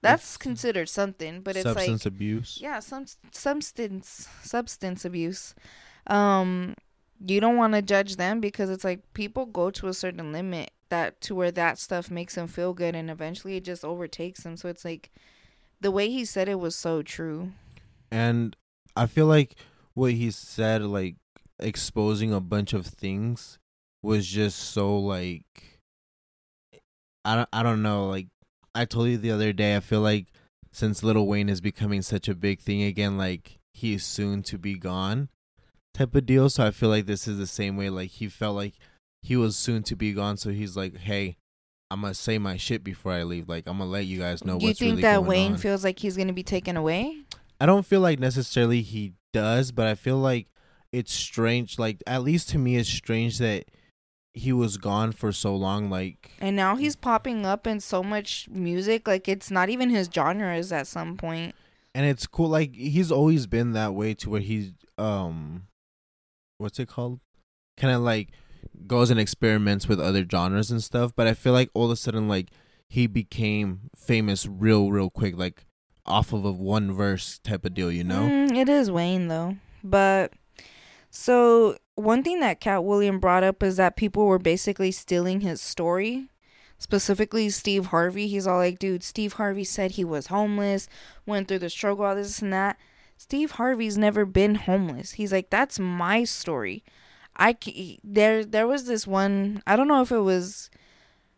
That's 0.03 0.23
it's 0.23 0.37
considered 0.39 0.89
something, 0.89 1.43
but 1.43 1.57
it's 1.57 1.65
substance 1.65 1.77
like 1.77 1.87
substance 1.87 2.07
abuse. 2.07 2.59
Yeah, 2.61 2.81
some 2.81 3.05
substance 3.33 4.29
substance 4.43 5.05
abuse. 5.05 5.55
Um, 6.07 6.75
you 7.25 7.39
don't 7.41 7.57
want 7.57 7.75
to 7.75 7.83
judge 7.83 8.17
them 8.17 8.41
because 8.41 8.71
it's 8.71 8.85
like 8.85 9.13
people 9.13 9.45
go 9.45 9.71
to 9.71 9.89
a 9.89 9.95
certain 9.95 10.33
limit 10.33 10.71
that 10.91 11.21
to 11.23 11.35
where 11.35 11.51
that 11.51 11.79
stuff 11.79 12.11
makes 12.11 12.37
him 12.37 12.47
feel 12.47 12.75
good 12.75 12.95
and 12.95 13.11
eventually 13.11 13.57
it 13.57 13.65
just 13.65 13.85
overtakes 13.85 14.45
him. 14.45 14.57
So 14.57 14.69
it's 14.69 14.85
like 14.85 15.11
the 15.81 15.91
way 15.91 16.11
he 16.11 16.25
said 16.25 16.49
it 16.49 16.61
was 16.61 16.77
so 16.77 17.03
true. 17.03 17.53
And 18.11 18.57
i 18.97 19.07
feel 19.07 19.27
like 19.27 19.57
what 19.95 20.13
he 20.13 20.31
said 20.31 20.83
like 20.83 21.17
exposing 21.59 22.33
a 22.33 22.41
bunch 22.41 22.73
of 22.73 22.87
things 22.87 23.59
was 24.03 24.27
just 24.27 24.59
so 24.59 24.99
like 24.99 25.79
i 27.25 27.35
don't 27.35 27.49
i 27.53 27.63
don't 27.63 27.83
know 27.83 28.09
like 28.09 28.29
i 28.75 28.85
told 28.85 29.09
you 29.09 29.19
the 29.19 29.31
other 29.31 29.53
day 29.53 29.77
i 29.77 29.81
feel 29.81 30.01
like 30.01 30.27
since 30.73 31.03
little 31.03 31.27
Wayne 31.27 31.49
is 31.49 31.61
becoming 31.61 32.01
such 32.01 32.29
a 32.29 32.35
big 32.35 32.61
thing 32.61 32.83
again 32.83 33.19
like 33.19 33.59
he's 33.73 34.05
soon 34.05 34.43
to 34.45 34.57
be 34.57 34.75
gone 34.75 35.29
type 35.93 36.15
of 36.15 36.25
deal. 36.25 36.49
So 36.49 36.65
i 36.65 36.71
feel 36.71 36.89
like 36.89 37.07
this 37.07 37.27
is 37.27 37.39
the 37.39 37.47
same 37.47 37.77
way 37.77 37.91
like 37.91 38.11
he 38.11 38.29
felt 38.29 38.55
like 38.55 38.75
he 39.23 39.37
was 39.37 39.57
soon 39.57 39.83
to 39.85 39.97
be 39.97 40.13
gone, 40.13 40.37
so 40.37 40.51
he's 40.51 40.77
like, 40.77 40.97
"Hey, 40.97 41.37
I'm 41.91 42.03
gonna 42.03 42.15
say 42.15 42.39
my 42.39 42.57
shit 42.57 42.83
before 42.85 43.13
I 43.13 43.23
leave. 43.25 43.49
Like, 43.49 43.67
I'm 43.67 43.79
gonna 43.79 43.91
let 43.91 44.07
you 44.07 44.19
guys 44.19 44.45
know." 44.45 44.59
Do 44.59 44.67
you 44.67 44.75
think 44.75 44.91
really 44.93 45.03
that 45.03 45.25
Wayne 45.25 45.53
on. 45.53 45.59
feels 45.59 45.85
like 45.85 45.99
he's 45.99 46.17
gonna 46.17 46.33
be 46.33 46.43
taken 46.43 46.77
away? 46.77 47.23
I 47.61 47.67
don't 47.67 47.85
feel 47.87 48.01
like 48.01 48.19
necessarily 48.19 48.81
he 48.83 49.13
does, 49.33 49.73
but 49.73 49.87
I 49.87 49.95
feel 49.95 50.17
like 50.19 50.49
it's 50.93 51.13
strange. 51.13 51.79
Like, 51.79 52.03
at 52.07 52.23
least 52.23 52.49
to 52.51 52.59
me, 52.59 52.77
it's 52.77 52.89
strange 52.89 53.39
that 53.39 53.67
he 54.33 54.53
was 54.53 54.77
gone 54.79 55.13
for 55.13 55.33
so 55.33 55.55
long. 55.55 55.91
Like, 55.91 56.31
and 56.41 56.57
now 56.57 56.77
he's 56.77 56.97
popping 56.97 57.45
up 57.45 57.67
in 57.67 57.81
so 57.81 58.03
much 58.03 58.49
music. 58.49 59.07
Like, 59.07 59.29
it's 59.29 59.51
not 59.51 59.69
even 59.69 59.91
his 59.91 60.09
genres 60.13 60.73
at 60.73 60.87
some 60.87 61.17
point. 61.17 61.55
and 61.95 62.07
it's 62.07 62.27
cool. 62.27 62.49
Like 62.49 62.75
he's 62.75 63.11
always 63.13 63.47
been 63.47 63.73
that 63.73 63.93
way 63.95 64.15
to 64.15 64.31
where 64.31 64.41
he's 64.41 64.73
um, 64.97 65.65
what's 66.59 66.79
it 66.79 66.89
called? 66.89 67.21
Kind 67.77 67.93
of 67.95 68.03
like 68.03 68.29
goes 68.87 69.11
and 69.11 69.21
experiments 69.21 69.89
with 69.89 70.01
other 70.01 70.25
genres 70.31 70.71
and 70.71 70.83
stuff. 70.83 71.13
But 71.15 71.27
I 71.27 71.35
feel 71.35 71.53
like 71.53 71.71
all 71.75 71.87
of 71.87 71.91
a 71.91 71.97
sudden, 71.97 72.29
like 72.29 72.49
he 72.89 73.07
became 73.07 73.91
famous 73.97 74.47
real, 74.47 74.91
real 74.91 75.11
quick, 75.11 75.37
like 75.37 75.65
off 76.07 76.33
of 76.33 76.45
a 76.45 76.53
one 76.53 76.93
verse 76.93 77.39
type 77.39 77.65
of 77.65 77.75
deal. 77.75 77.91
You 77.91 78.05
know? 78.05 78.23
Mm, 78.23 78.57
it 78.57 78.69
is 78.69 78.91
Wayne 78.91 79.29
though, 79.29 79.57
but 79.83 80.33
so 81.11 81.77
one 81.97 82.23
thing 82.23 82.41
that 82.41 82.61
Katt 82.61 82.85
William 82.85 83.19
brought 83.19 83.45
up 83.45 83.63
is 83.63 83.77
that 83.77 83.97
people 83.97 84.27
were 84.27 84.39
basically 84.39 84.91
stealing 84.91 85.41
his 85.41 85.61
story. 85.61 86.29
Specifically, 86.79 87.51
Steve 87.51 87.87
Harvey. 87.87 88.27
He's 88.27 88.47
all 88.47 88.57
like, 88.57 88.79
dude, 88.79 89.03
Steve 89.03 89.35
Harvey 89.35 89.65
said 89.65 89.93
he 89.93 90.05
was 90.05 90.29
homeless, 90.29 90.89
went 91.27 91.47
through 91.47 91.59
the 91.59 91.69
struggle, 91.69 92.07
all 92.07 92.15
this 92.15 92.41
and 92.41 92.53
that. 92.55 92.79
Steve 93.19 93.53
Harvey's 93.53 93.99
never 93.99 94.25
been 94.25 94.55
homeless. 94.55 95.13
He's 95.13 95.31
like, 95.31 95.51
that's 95.51 95.79
my 95.79 96.25
story. 96.25 96.83
I 97.41 97.57
there 98.05 98.45
there 98.45 98.67
was 98.69 98.85
this 98.85 99.07
one. 99.07 99.63
I 99.67 99.75
don't 99.75 99.89
know 99.89 100.03
if 100.03 100.13
it 100.13 100.21
was 100.21 100.71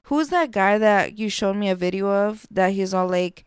who's 0.05 0.29
that 0.29 0.51
guy 0.51 0.77
that 0.77 1.19
you 1.19 1.31
showed 1.31 1.55
me 1.55 1.71
a 1.71 1.77
video 1.77 2.09
of 2.09 2.47
that 2.51 2.73
he's 2.73 2.93
all 2.93 3.09
like 3.09 3.45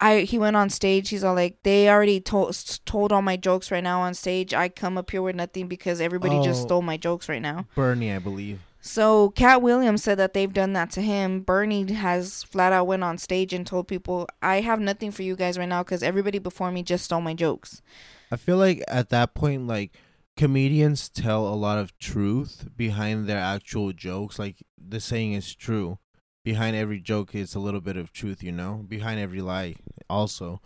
I 0.00 0.20
he 0.20 0.38
went 0.38 0.56
on 0.56 0.70
stage. 0.70 1.08
He's 1.08 1.24
all 1.24 1.34
like, 1.34 1.58
they 1.64 1.88
already 1.90 2.20
told 2.20 2.56
told 2.86 3.10
all 3.10 3.22
my 3.22 3.36
jokes 3.36 3.70
right 3.70 3.82
now 3.82 4.00
on 4.00 4.14
stage. 4.14 4.54
I 4.54 4.68
come 4.68 4.96
up 4.96 5.10
here 5.10 5.22
with 5.22 5.34
nothing 5.34 5.66
because 5.66 6.00
everybody 6.00 6.36
oh, 6.36 6.44
just 6.44 6.62
stole 6.62 6.82
my 6.82 6.96
jokes 6.96 7.28
right 7.28 7.42
now. 7.42 7.66
Bernie, 7.74 8.12
I 8.12 8.20
believe. 8.20 8.60
So 8.80 9.30
Katt 9.30 9.60
Williams 9.60 10.04
said 10.04 10.18
that 10.18 10.34
they've 10.34 10.52
done 10.52 10.72
that 10.74 10.92
to 10.92 11.02
him. 11.02 11.40
Bernie 11.40 11.92
has 11.92 12.44
flat 12.44 12.72
out 12.72 12.86
went 12.86 13.02
on 13.02 13.18
stage 13.18 13.52
and 13.52 13.66
told 13.66 13.88
people, 13.88 14.28
"I 14.40 14.60
have 14.60 14.78
nothing 14.78 15.10
for 15.10 15.24
you 15.24 15.34
guys 15.34 15.58
right 15.58 15.68
now 15.68 15.82
because 15.82 16.04
everybody 16.04 16.38
before 16.38 16.70
me 16.70 16.84
just 16.84 17.04
stole 17.04 17.20
my 17.20 17.34
jokes." 17.34 17.82
I 18.30 18.36
feel 18.36 18.56
like 18.56 18.84
at 18.86 19.08
that 19.08 19.34
point, 19.34 19.66
like 19.66 19.92
comedians 20.38 21.08
tell 21.08 21.48
a 21.48 21.54
lot 21.54 21.78
of 21.78 21.98
truth 21.98 22.68
behind 22.76 23.26
their 23.26 23.40
actual 23.40 23.92
jokes. 23.92 24.38
Like 24.38 24.62
the 24.78 25.00
saying 25.00 25.32
is 25.32 25.54
true 25.54 25.98
behind 26.44 26.76
every 26.76 27.00
joke 27.00 27.34
is 27.34 27.54
a 27.54 27.58
little 27.58 27.80
bit 27.80 27.96
of 27.96 28.12
truth, 28.12 28.42
you 28.42 28.52
know, 28.52 28.84
behind 28.88 29.20
every 29.20 29.42
lie 29.42 29.74
also. 30.08 30.62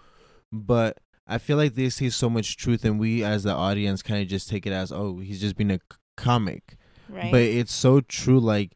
But 0.53 0.99
I 1.27 1.39
feel 1.39 1.57
like 1.57 1.75
they 1.75 1.89
see 1.89 2.11
so 2.11 2.29
much 2.29 2.59
truth, 2.59 2.85
and 2.85 3.01
we 3.01 3.25
as 3.25 3.45
the 3.45 3.55
audience 3.55 4.03
kind 4.03 4.23
of 4.23 4.29
just 4.29 4.51
take 4.51 4.67
it 4.67 4.73
as, 4.73 4.93
oh, 4.93 5.19
he's 5.21 5.41
just 5.41 5.57
being 5.57 5.71
a 5.71 5.81
comic. 6.17 6.77
Right. 7.09 7.33
But 7.33 7.41
it's 7.41 7.73
so 7.73 8.01
true. 8.01 8.39
Like, 8.39 8.75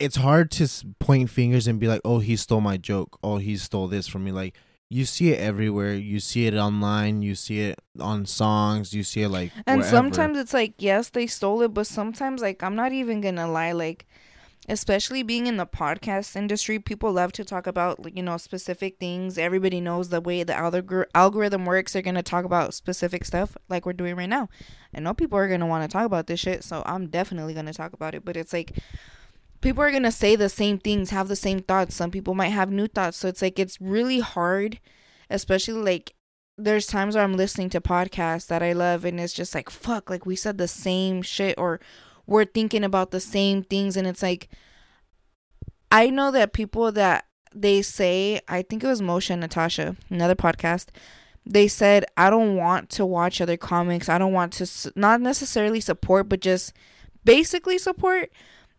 it's 0.00 0.16
hard 0.16 0.50
to 0.52 0.68
point 0.98 1.30
fingers 1.30 1.68
and 1.68 1.78
be 1.78 1.86
like, 1.86 2.00
oh, 2.04 2.18
he 2.18 2.34
stole 2.34 2.60
my 2.60 2.76
joke. 2.76 3.18
Oh, 3.22 3.36
he 3.36 3.56
stole 3.56 3.86
this 3.86 4.08
from 4.08 4.24
me. 4.24 4.32
Like, 4.32 4.56
you 4.88 5.04
see 5.04 5.32
it 5.32 5.40
everywhere. 5.40 5.94
You 5.94 6.20
see 6.20 6.46
it 6.46 6.54
online. 6.54 7.22
You 7.22 7.34
see 7.34 7.60
it 7.60 7.80
on 8.00 8.26
songs. 8.26 8.92
You 8.94 9.02
see 9.02 9.22
it 9.22 9.28
like. 9.28 9.52
And 9.66 9.80
wherever. 9.80 9.96
sometimes 9.96 10.38
it's 10.38 10.54
like, 10.54 10.74
yes, 10.78 11.10
they 11.10 11.26
stole 11.26 11.62
it, 11.62 11.74
but 11.74 11.86
sometimes, 11.86 12.42
like, 12.42 12.62
I'm 12.62 12.76
not 12.76 12.92
even 12.92 13.20
gonna 13.20 13.50
lie, 13.50 13.72
like 13.72 14.06
especially 14.68 15.22
being 15.22 15.46
in 15.46 15.56
the 15.56 15.66
podcast 15.66 16.34
industry 16.34 16.78
people 16.78 17.12
love 17.12 17.32
to 17.32 17.44
talk 17.44 17.66
about 17.66 17.98
you 18.16 18.22
know 18.22 18.36
specific 18.36 18.98
things 18.98 19.38
everybody 19.38 19.80
knows 19.80 20.08
the 20.08 20.20
way 20.20 20.42
the 20.42 20.52
algor- 20.52 21.06
algorithm 21.14 21.64
works 21.64 21.92
they're 21.92 22.02
going 22.02 22.14
to 22.14 22.22
talk 22.22 22.44
about 22.44 22.74
specific 22.74 23.24
stuff 23.24 23.56
like 23.68 23.86
we're 23.86 23.92
doing 23.92 24.16
right 24.16 24.28
now 24.28 24.48
i 24.94 25.00
know 25.00 25.14
people 25.14 25.38
are 25.38 25.48
going 25.48 25.60
to 25.60 25.66
want 25.66 25.88
to 25.88 25.92
talk 25.92 26.04
about 26.04 26.26
this 26.26 26.40
shit 26.40 26.64
so 26.64 26.82
i'm 26.86 27.06
definitely 27.06 27.54
going 27.54 27.66
to 27.66 27.72
talk 27.72 27.92
about 27.92 28.14
it 28.14 28.24
but 28.24 28.36
it's 28.36 28.52
like 28.52 28.76
people 29.66 29.82
are 29.82 29.90
going 29.90 30.02
to 30.02 30.12
say 30.12 30.36
the 30.36 30.48
same 30.48 30.78
things 30.78 31.10
have 31.10 31.28
the 31.28 31.36
same 31.36 31.60
thoughts 31.60 31.94
some 31.94 32.10
people 32.10 32.34
might 32.34 32.48
have 32.48 32.70
new 32.70 32.86
thoughts 32.86 33.16
so 33.16 33.28
it's 33.28 33.42
like 33.42 33.58
it's 33.58 33.80
really 33.80 34.20
hard 34.20 34.78
especially 35.28 35.74
like 35.74 36.14
there's 36.56 36.86
times 36.86 37.14
where 37.14 37.24
i'm 37.24 37.36
listening 37.36 37.68
to 37.68 37.80
podcasts 37.80 38.46
that 38.46 38.62
i 38.62 38.72
love 38.72 39.04
and 39.04 39.18
it's 39.18 39.32
just 39.32 39.54
like 39.54 39.68
fuck 39.68 40.08
like 40.08 40.24
we 40.24 40.36
said 40.36 40.56
the 40.56 40.68
same 40.68 41.20
shit 41.20 41.54
or 41.58 41.80
we're 42.26 42.44
thinking 42.44 42.84
about 42.84 43.10
the 43.10 43.20
same 43.20 43.62
things 43.62 43.96
and 43.96 44.06
it's 44.06 44.22
like 44.22 44.48
I 45.90 46.10
know 46.10 46.30
that 46.32 46.52
people 46.52 46.92
that 46.92 47.26
they 47.54 47.82
say 47.82 48.40
I 48.48 48.62
think 48.62 48.84
it 48.84 48.88
was 48.88 49.00
Moshe 49.00 49.30
and 49.30 49.40
Natasha, 49.40 49.96
another 50.10 50.34
podcast. 50.34 50.88
They 51.44 51.68
said 51.68 52.04
I 52.16 52.30
don't 52.30 52.56
want 52.56 52.90
to 52.90 53.06
watch 53.06 53.40
other 53.40 53.56
comics. 53.56 54.08
I 54.08 54.18
don't 54.18 54.32
want 54.32 54.52
to 54.54 54.92
not 54.96 55.20
necessarily 55.20 55.80
support 55.80 56.28
but 56.28 56.40
just 56.40 56.72
basically 57.24 57.78
support 57.78 58.30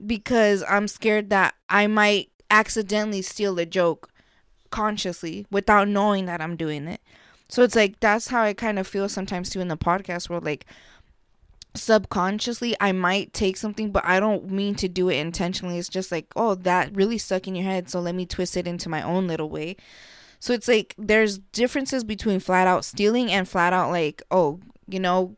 because 0.06 0.64
I'm 0.68 0.88
scared 0.88 1.30
that 1.30 1.56
I 1.70 1.88
might 1.88 2.30
accidentally 2.50 3.22
steal 3.22 3.58
a 3.60 3.66
joke 3.66 4.10
consciously 4.70 5.46
without 5.50 5.88
knowing 5.88 6.26
that 6.26 6.42
I'm 6.42 6.56
doing 6.56 6.88
it. 6.88 7.02
So 7.50 7.64
it's 7.64 7.76
like 7.76 8.00
that's 8.00 8.28
how 8.28 8.44
I 8.44 8.54
kind 8.54 8.78
of 8.78 8.88
feel 8.88 9.10
sometimes 9.10 9.50
too 9.50 9.62
in 9.62 9.70
the 9.70 9.78
podcast 9.78 10.30
world. 10.30 10.46
like 10.46 10.66
subconsciously 11.76 12.76
I 12.82 12.92
might 12.92 13.34
take 13.34 13.58
something, 13.58 13.92
but 13.92 14.04
I 14.06 14.20
don't 14.20 14.50
mean 14.52 14.76
to 14.76 14.88
do 14.88 15.10
it 15.10 15.18
intentionally. 15.18 15.78
It's 15.78 15.90
just 15.90 16.12
like, 16.12 16.28
oh, 16.36 16.56
that 16.56 16.96
really 16.96 17.18
stuck 17.18 17.48
in 17.48 17.56
your 17.56 17.66
head, 17.66 17.90
so 17.90 18.00
let 18.00 18.16
me 18.16 18.26
twist 18.26 18.58
it 18.58 18.68
into 18.68 18.90
my 18.90 19.02
own 19.02 19.28
little 19.28 19.50
way. 19.50 19.78
So 20.40 20.54
it's 20.54 20.68
like 20.68 20.94
there's 20.98 21.38
differences 21.38 22.04
between 22.04 22.40
flat 22.40 22.68
out 22.68 22.86
stealing 22.86 23.32
and 23.32 23.48
flat 23.48 23.74
out 23.74 23.92
like, 23.92 24.22
oh, 24.30 24.60
you 24.88 25.00
know, 25.00 25.36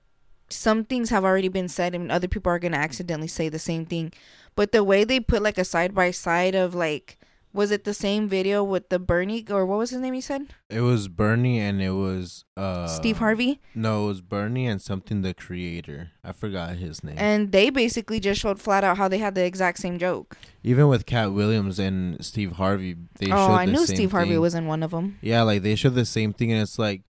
some 0.49 0.83
things 0.83 1.09
have 1.09 1.23
already 1.23 1.47
been 1.47 1.67
said 1.67 1.93
and 1.93 2.11
other 2.11 2.27
people 2.27 2.51
are 2.51 2.59
going 2.59 2.71
to 2.71 2.77
accidentally 2.77 3.27
say 3.27 3.49
the 3.49 3.59
same 3.59 3.85
thing. 3.85 4.11
But 4.59 4.73
the 4.73 4.83
way 4.83 5.05
they 5.05 5.21
put 5.21 5.41
like 5.41 5.57
a 5.57 5.63
side 5.63 5.95
by 5.95 6.11
side 6.11 6.53
of 6.53 6.75
like 6.75 7.17
was 7.53 7.71
it 7.71 7.85
the 7.85 7.93
same 7.93 8.27
video 8.27 8.61
with 8.61 8.89
the 8.89 8.99
Bernie 8.99 9.45
or 9.49 9.65
what 9.65 9.77
was 9.77 9.91
his 9.91 10.01
name? 10.01 10.13
He 10.13 10.19
said 10.19 10.47
it 10.69 10.81
was 10.81 11.07
Bernie 11.07 11.61
and 11.61 11.81
it 11.81 11.91
was 11.91 12.43
uh 12.57 12.85
Steve 12.87 13.19
Harvey. 13.19 13.61
No, 13.73 14.03
it 14.03 14.07
was 14.07 14.21
Bernie 14.21 14.67
and 14.67 14.81
something 14.81 15.21
the 15.21 15.33
creator. 15.33 16.11
I 16.25 16.33
forgot 16.33 16.75
his 16.75 17.05
name. 17.05 17.15
And 17.17 17.53
they 17.53 17.69
basically 17.69 18.19
just 18.19 18.41
showed 18.41 18.59
flat 18.59 18.83
out 18.83 18.97
how 18.97 19.07
they 19.07 19.19
had 19.19 19.33
the 19.33 19.45
exact 19.45 19.79
same 19.79 19.97
joke. 19.97 20.37
Even 20.61 20.89
with 20.89 21.05
Katt 21.05 21.31
Williams 21.31 21.79
and 21.79 22.21
Steve 22.25 22.51
Harvey, 22.51 22.97
they 23.17 23.31
oh, 23.31 23.53
I 23.53 23.63
knew 23.63 23.87
Steve 23.87 24.11
Harvey 24.11 24.37
was 24.37 24.55
in 24.55 24.67
one 24.67 24.83
of 24.83 24.91
them. 24.91 25.19
Yeah, 25.21 25.43
like 25.43 25.61
they 25.61 25.75
showed 25.75 25.95
the 25.95 26.03
same 26.03 26.33
thing, 26.33 26.51
and 26.51 26.61
it's 26.61 26.77
like 26.77 27.03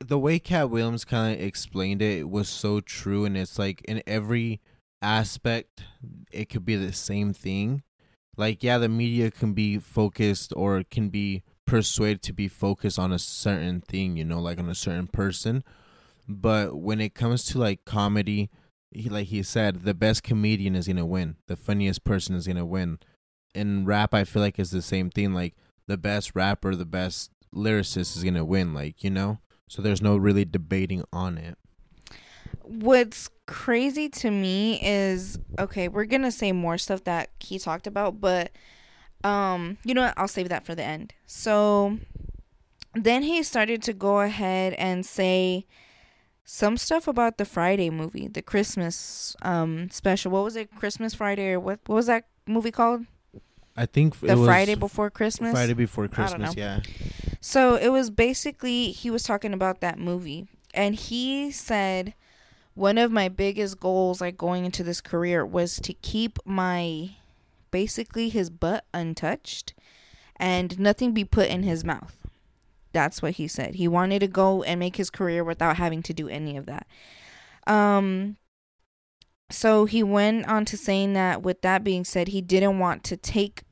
the 0.00 0.18
way 0.18 0.38
Katt 0.38 0.70
Williams 0.70 1.04
kind 1.04 1.34
of 1.34 1.44
explained 1.44 2.00
it 2.00 2.30
was 2.30 2.48
so 2.48 2.80
true, 2.80 3.26
and 3.26 3.36
it's 3.36 3.58
like 3.58 3.82
in 3.82 4.02
every 4.06 4.62
aspect, 5.02 5.84
it 6.32 6.48
could 6.48 6.64
be 6.64 6.76
the 6.76 6.92
same 6.92 7.32
thing. 7.32 7.82
Like 8.36 8.62
yeah 8.62 8.78
the 8.78 8.88
media 8.88 9.30
can 9.30 9.52
be 9.52 9.78
focused 9.78 10.52
or 10.56 10.84
can 10.84 11.08
be 11.08 11.42
persuaded 11.66 12.22
to 12.22 12.32
be 12.32 12.48
focused 12.48 12.98
on 12.98 13.12
a 13.12 13.18
certain 13.18 13.82
thing 13.82 14.16
you 14.16 14.24
know 14.24 14.40
like 14.40 14.58
on 14.58 14.68
a 14.68 14.74
certain 14.74 15.08
person. 15.08 15.64
But 16.28 16.76
when 16.76 17.00
it 17.00 17.14
comes 17.14 17.44
to 17.46 17.58
like 17.58 17.84
comedy 17.84 18.50
he 18.90 19.08
like 19.08 19.26
he 19.26 19.42
said 19.42 19.82
the 19.82 19.94
best 19.94 20.22
comedian 20.22 20.76
is 20.76 20.86
gonna 20.86 21.04
win. 21.04 21.36
The 21.48 21.56
funniest 21.56 22.04
person 22.04 22.36
is 22.36 22.46
gonna 22.46 22.64
win. 22.64 22.98
In 23.54 23.84
rap 23.84 24.14
i 24.14 24.22
feel 24.24 24.42
like 24.42 24.58
it's 24.58 24.70
the 24.70 24.82
same 24.82 25.10
thing. 25.10 25.34
Like 25.34 25.56
the 25.88 25.96
best 25.98 26.36
rapper 26.36 26.76
the 26.76 26.86
best 26.86 27.32
lyricist 27.52 28.16
is 28.16 28.22
gonna 28.22 28.44
win 28.44 28.72
like 28.72 29.02
you 29.02 29.10
know? 29.10 29.38
So 29.68 29.82
there's 29.82 30.00
no 30.00 30.16
really 30.16 30.44
debating 30.44 31.04
on 31.12 31.36
it 31.38 31.58
what's 32.68 33.30
crazy 33.46 34.08
to 34.10 34.30
me 34.30 34.78
is 34.82 35.38
okay, 35.58 35.88
we're 35.88 36.04
gonna 36.04 36.30
say 36.30 36.52
more 36.52 36.78
stuff 36.78 37.04
that 37.04 37.30
he 37.40 37.58
talked 37.58 37.86
about, 37.86 38.20
but 38.20 38.50
um, 39.24 39.78
you 39.84 39.94
know 39.94 40.02
what? 40.02 40.14
I'll 40.16 40.28
save 40.28 40.48
that 40.50 40.64
for 40.64 40.74
the 40.74 40.84
end. 40.84 41.14
So 41.26 41.98
then 42.94 43.22
he 43.22 43.42
started 43.42 43.82
to 43.84 43.92
go 43.92 44.20
ahead 44.20 44.74
and 44.74 45.04
say 45.04 45.66
some 46.44 46.76
stuff 46.76 47.08
about 47.08 47.38
the 47.38 47.44
Friday 47.44 47.90
movie, 47.90 48.28
the 48.28 48.42
Christmas 48.42 49.34
um 49.42 49.90
special. 49.90 50.32
What 50.32 50.44
was 50.44 50.56
it? 50.56 50.74
Christmas 50.76 51.14
Friday 51.14 51.52
or 51.52 51.60
what? 51.60 51.80
What 51.86 51.96
was 51.96 52.06
that 52.06 52.26
movie 52.46 52.70
called? 52.70 53.06
I 53.76 53.86
think 53.86 54.18
the 54.20 54.36
Friday 54.36 54.74
before 54.74 55.08
Christmas. 55.08 55.52
Friday 55.52 55.74
before 55.74 56.08
Christmas, 56.08 56.56
yeah. 56.56 56.80
So 57.40 57.76
it 57.76 57.90
was 57.90 58.10
basically 58.10 58.90
he 58.90 59.10
was 59.10 59.22
talking 59.22 59.52
about 59.52 59.80
that 59.80 59.98
movie, 59.98 60.48
and 60.74 60.94
he 60.94 61.50
said 61.52 62.14
one 62.78 62.96
of 62.96 63.10
my 63.10 63.28
biggest 63.28 63.80
goals 63.80 64.20
like 64.20 64.36
going 64.36 64.64
into 64.64 64.84
this 64.84 65.00
career 65.00 65.44
was 65.44 65.80
to 65.80 65.92
keep 65.92 66.38
my 66.44 67.10
basically 67.72 68.28
his 68.28 68.50
butt 68.50 68.84
untouched 68.94 69.74
and 70.36 70.78
nothing 70.78 71.12
be 71.12 71.24
put 71.24 71.48
in 71.48 71.64
his 71.64 71.84
mouth. 71.84 72.16
That's 72.92 73.20
what 73.20 73.32
he 73.32 73.48
said. 73.48 73.74
He 73.74 73.88
wanted 73.88 74.20
to 74.20 74.28
go 74.28 74.62
and 74.62 74.78
make 74.78 74.94
his 74.94 75.10
career 75.10 75.42
without 75.42 75.76
having 75.76 76.02
to 76.04 76.14
do 76.14 76.28
any 76.28 76.56
of 76.56 76.66
that. 76.66 76.86
Um 77.66 78.36
so 79.50 79.84
he 79.86 80.04
went 80.04 80.46
on 80.46 80.64
to 80.66 80.76
saying 80.76 81.14
that 81.14 81.42
with 81.42 81.62
that 81.62 81.82
being 81.82 82.04
said, 82.04 82.28
he 82.28 82.40
didn't 82.40 82.78
want 82.78 83.02
to 83.04 83.16
take 83.16 83.62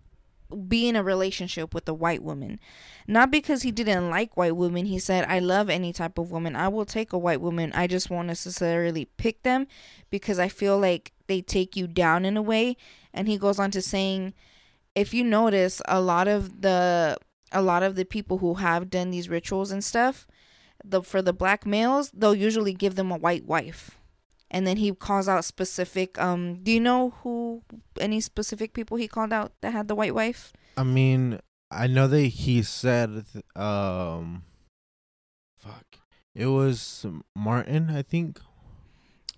be 0.69 0.89
in 0.89 0.97
a 0.97 1.03
relationship 1.03 1.75
with 1.75 1.89
a 1.89 1.95
white 1.95 2.23
woman. 2.23 2.61
Not 3.07 3.31
because 3.31 3.63
he 3.63 3.71
didn't 3.71 4.11
like 4.11 4.37
white 4.37 4.57
women. 4.57 4.87
He 4.87 4.99
said, 4.99 5.25
I 5.29 5.39
love 5.39 5.69
any 5.69 5.93
type 5.93 6.19
of 6.19 6.31
woman. 6.31 6.57
I 6.57 6.69
will 6.69 6.85
take 6.85 7.13
a 7.13 7.19
white 7.19 7.41
woman. 7.41 7.73
I 7.75 7.87
just 7.87 8.11
won't 8.11 8.29
necessarily 8.29 9.07
pick 9.17 9.43
them 9.43 9.67
because 10.11 10.39
I 10.39 10.49
feel 10.49 10.79
like 10.79 11.13
they 11.27 11.41
take 11.41 11.77
you 11.77 11.87
down 11.87 12.25
in 12.25 12.37
a 12.37 12.43
way. 12.43 12.77
And 13.13 13.29
he 13.29 13.39
goes 13.39 13.59
on 13.59 13.71
to 13.73 13.83
saying, 13.83 14.35
if 14.95 15.13
you 15.13 15.25
notice, 15.25 15.83
a 15.87 16.01
lot 16.01 16.27
of 16.27 16.63
the 16.63 17.19
a 17.53 17.63
lot 17.63 17.83
of 17.83 17.95
the 17.95 18.05
people 18.05 18.39
who 18.39 18.55
have 18.55 18.91
done 18.91 19.11
these 19.11 19.29
rituals 19.29 19.71
and 19.71 19.85
stuff, 19.85 20.27
the 20.85 21.03
for 21.03 21.23
the 21.23 21.33
black 21.33 21.67
males, 21.67 22.11
they'll 22.13 22.35
usually 22.35 22.73
give 22.73 22.95
them 22.95 23.11
a 23.11 23.17
white 23.17 23.45
wife. 23.45 23.99
And 24.51 24.67
then 24.67 24.77
he 24.77 24.93
calls 24.95 25.29
out 25.29 25.45
specific 25.45 26.19
um 26.19 26.55
do 26.63 26.71
you 26.73 26.81
know 26.81 27.11
who 27.23 27.63
any 28.01 28.21
specific 28.21 28.73
people 28.73 28.97
he 28.97 29.09
called 29.09 29.33
out 29.33 29.53
that 29.61 29.73
had 29.73 29.89
the 29.89 29.95
white 29.95 30.15
wife? 30.15 30.53
I 30.77 30.85
mean, 30.85 31.41
I 31.71 31.87
know 31.89 32.07
that 32.07 32.21
he 32.21 32.63
said, 32.63 33.25
um, 33.57 34.45
fuck, 35.59 35.99
it 36.35 36.47
was 36.47 37.05
Martin, 37.35 37.91
I 37.91 38.03
think. 38.03 38.41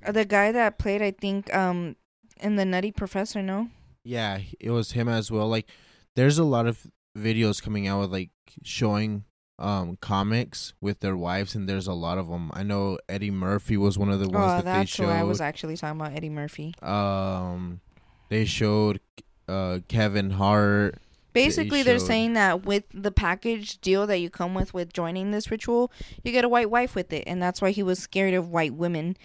Uh, 0.05 0.13
The 0.13 0.25
guy 0.25 0.53
that 0.53 0.79
played 0.79 1.01
I 1.03 1.11
think 1.13 1.53
um 1.55 1.97
in 2.41 2.57
the 2.57 2.65
Nutty 2.65 2.93
Professor, 2.93 3.43
no? 3.43 3.69
Yeah, 4.05 4.41
it 4.61 4.71
was 4.71 4.93
him 4.93 5.09
as 5.09 5.31
well. 5.31 5.49
Like, 5.49 5.69
there's 6.17 6.39
a 6.39 6.45
lot 6.45 6.67
of 6.67 6.87
videos 7.17 7.63
coming 7.63 7.87
out 7.89 8.01
with 8.01 8.13
like 8.13 8.31
showing 8.63 9.25
um 9.59 9.97
comics 10.01 10.73
with 10.81 11.01
their 11.01 11.17
wives, 11.17 11.55
and 11.55 11.69
there's 11.69 11.87
a 11.87 11.93
lot 11.93 12.19
of 12.19 12.29
them. 12.29 12.51
I 12.55 12.63
know 12.63 12.99
Eddie 13.09 13.31
Murphy 13.31 13.77
was 13.77 13.99
one 13.99 14.11
of 14.11 14.21
the 14.21 14.29
ones 14.29 14.53
Oh, 14.53 14.57
that 14.57 14.65
they 14.65 14.71
that's 14.71 14.97
who. 14.97 15.07
I 15.07 15.25
was 15.25 15.41
actually 15.41 15.77
talking 15.77 16.01
about 16.01 16.13
Eddie 16.15 16.29
Murphy. 16.31 16.75
um, 16.83 17.81
they 18.29 18.45
showed 18.45 19.01
uh 19.49 19.81
Kevin 19.89 20.31
Hart. 20.31 20.99
Basically, 21.33 21.83
they're 21.85 21.99
saying 22.01 22.33
that 22.33 22.65
with 22.67 22.85
the 22.93 23.13
package 23.13 23.79
deal 23.81 24.07
that 24.09 24.19
you 24.19 24.29
come 24.29 24.55
with 24.55 24.75
with 24.75 24.93
joining 24.93 25.31
this 25.31 25.51
ritual, 25.51 25.93
you 26.25 26.33
get 26.33 26.45
a 26.45 26.49
white 26.49 26.69
wife 26.71 26.95
with 26.97 27.13
it, 27.13 27.25
and 27.27 27.41
that's 27.41 27.63
why 27.63 27.71
he 27.71 27.83
was 27.83 27.99
scared 28.01 28.35
of 28.35 28.49
white 28.49 28.75
women. 28.75 29.17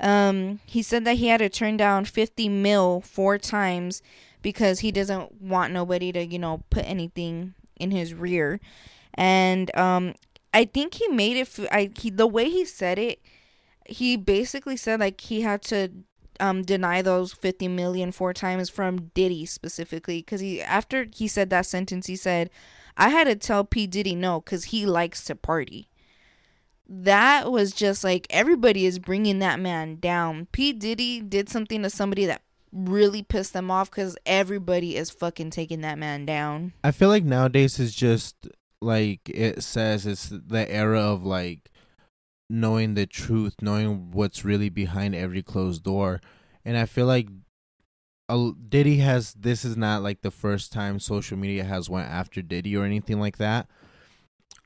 Um, 0.00 0.60
he 0.66 0.82
said 0.82 1.04
that 1.04 1.16
he 1.18 1.28
had 1.28 1.38
to 1.38 1.48
turn 1.48 1.76
down 1.76 2.06
50 2.06 2.48
mil 2.48 3.02
four 3.02 3.38
times 3.38 4.02
because 4.42 4.80
he 4.80 4.90
doesn't 4.90 5.40
want 5.42 5.72
nobody 5.72 6.10
to, 6.12 6.24
you 6.24 6.38
know, 6.38 6.62
put 6.70 6.84
anything 6.86 7.54
in 7.76 7.90
his 7.90 8.14
rear. 8.14 8.58
And 9.14 9.74
um, 9.76 10.14
I 10.52 10.64
think 10.64 10.94
he 10.94 11.08
made 11.08 11.36
it. 11.36 11.58
F- 11.58 11.68
I 11.70 11.90
he 11.98 12.10
the 12.10 12.26
way 12.26 12.48
he 12.48 12.64
said 12.64 12.98
it, 12.98 13.20
he 13.86 14.16
basically 14.16 14.76
said 14.76 15.00
like 15.00 15.20
he 15.20 15.42
had 15.42 15.62
to 15.62 15.90
um 16.38 16.62
deny 16.62 17.02
those 17.02 17.32
50 17.32 17.68
million 17.68 18.12
four 18.12 18.32
times 18.32 18.70
from 18.70 19.10
Diddy 19.14 19.44
specifically 19.44 20.22
cuz 20.22 20.40
he 20.40 20.62
after 20.62 21.06
he 21.14 21.28
said 21.28 21.50
that 21.50 21.66
sentence 21.66 22.06
he 22.06 22.16
said 22.16 22.50
I 22.96 23.10
had 23.10 23.24
to 23.24 23.36
tell 23.36 23.64
P 23.64 23.86
Diddy 23.86 24.14
no 24.14 24.40
cuz 24.40 24.64
he 24.64 24.86
likes 24.86 25.24
to 25.24 25.36
party. 25.36 25.88
That 26.88 27.52
was 27.52 27.72
just 27.72 28.02
like 28.02 28.26
everybody 28.30 28.84
is 28.84 28.98
bringing 28.98 29.38
that 29.38 29.60
man 29.60 29.96
down. 29.96 30.48
P 30.50 30.72
Diddy 30.72 31.20
did 31.20 31.48
something 31.48 31.82
to 31.82 31.90
somebody 31.90 32.26
that 32.26 32.42
really 32.72 33.22
pissed 33.22 33.52
them 33.52 33.70
off 33.70 33.90
cuz 33.90 34.16
everybody 34.26 34.96
is 34.96 35.10
fucking 35.10 35.50
taking 35.50 35.82
that 35.82 35.98
man 35.98 36.24
down. 36.24 36.72
I 36.82 36.90
feel 36.90 37.08
like 37.08 37.24
nowadays 37.24 37.78
is 37.78 37.94
just 37.94 38.48
like 38.80 39.28
it 39.28 39.62
says 39.62 40.06
it's 40.06 40.28
the 40.28 40.70
era 40.70 41.00
of 41.00 41.24
like 41.24 41.70
knowing 42.48 42.94
the 42.94 43.06
truth, 43.06 43.56
knowing 43.62 44.10
what's 44.10 44.44
really 44.44 44.68
behind 44.68 45.14
every 45.14 45.42
closed 45.42 45.84
door. 45.84 46.20
And 46.64 46.76
I 46.76 46.86
feel 46.86 47.06
like 47.06 47.28
Diddy 48.68 48.98
has 48.98 49.34
this 49.34 49.64
is 49.64 49.76
not 49.76 50.02
like 50.02 50.22
the 50.22 50.30
first 50.30 50.72
time 50.72 51.00
social 51.00 51.36
media 51.36 51.64
has 51.64 51.90
went 51.90 52.08
after 52.08 52.42
Diddy 52.42 52.76
or 52.76 52.84
anything 52.84 53.20
like 53.20 53.38
that. 53.38 53.68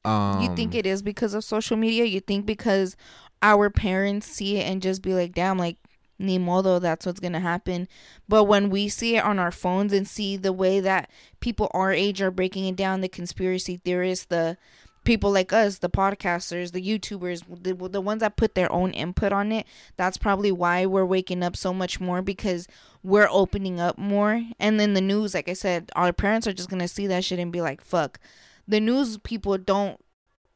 Um 0.04 0.42
you 0.42 0.54
think 0.54 0.74
it 0.74 0.86
is 0.86 1.02
because 1.02 1.34
of 1.34 1.44
social 1.44 1.76
media? 1.76 2.04
You 2.04 2.20
think 2.20 2.46
because 2.46 2.96
our 3.42 3.68
parents 3.68 4.26
see 4.26 4.56
it 4.56 4.62
and 4.62 4.80
just 4.80 5.02
be 5.02 5.12
like, 5.12 5.34
damn, 5.34 5.58
like, 5.58 5.76
ni 6.18 6.38
modo, 6.38 6.78
that's 6.78 7.06
what's 7.06 7.20
gonna 7.20 7.40
happen. 7.40 7.88
But 8.28 8.44
when 8.44 8.70
we 8.70 8.88
see 8.88 9.16
it 9.16 9.24
on 9.24 9.38
our 9.38 9.50
phones 9.50 9.92
and 9.92 10.06
see 10.06 10.36
the 10.36 10.52
way 10.52 10.80
that 10.80 11.10
people 11.40 11.70
our 11.72 11.92
age 11.92 12.22
are 12.22 12.30
breaking 12.30 12.66
it 12.66 12.76
down, 12.76 13.00
the 13.00 13.08
conspiracy 13.08 13.80
theorists, 13.84 14.26
the 14.26 14.56
people 15.04 15.30
like 15.30 15.52
us, 15.52 15.78
the 15.78 15.90
podcasters, 15.90 16.72
the 16.72 16.80
YouTubers, 16.80 17.42
the, 17.62 17.74
the 17.88 18.00
ones 18.00 18.20
that 18.20 18.36
put 18.36 18.54
their 18.54 18.72
own 18.72 18.92
input 18.92 19.32
on 19.32 19.52
it, 19.52 19.66
that's 19.96 20.16
probably 20.16 20.50
why 20.50 20.86
we're 20.86 21.04
waking 21.04 21.42
up 21.42 21.56
so 21.56 21.74
much 21.74 22.00
more 22.00 22.22
because 22.22 22.66
we're 23.02 23.28
opening 23.30 23.80
up 23.80 23.98
more. 23.98 24.42
And 24.58 24.80
then 24.80 24.94
the 24.94 25.02
news, 25.02 25.34
like 25.34 25.48
I 25.48 25.52
said, 25.52 25.90
our 25.94 26.12
parents 26.12 26.46
are 26.46 26.54
just 26.54 26.70
gonna 26.70 26.88
see 26.88 27.06
that 27.08 27.24
shit 27.24 27.38
and 27.38 27.52
be 27.52 27.60
like, 27.60 27.82
fuck 27.82 28.18
the 28.66 28.80
news 28.80 29.18
people 29.18 29.58
don't 29.58 30.00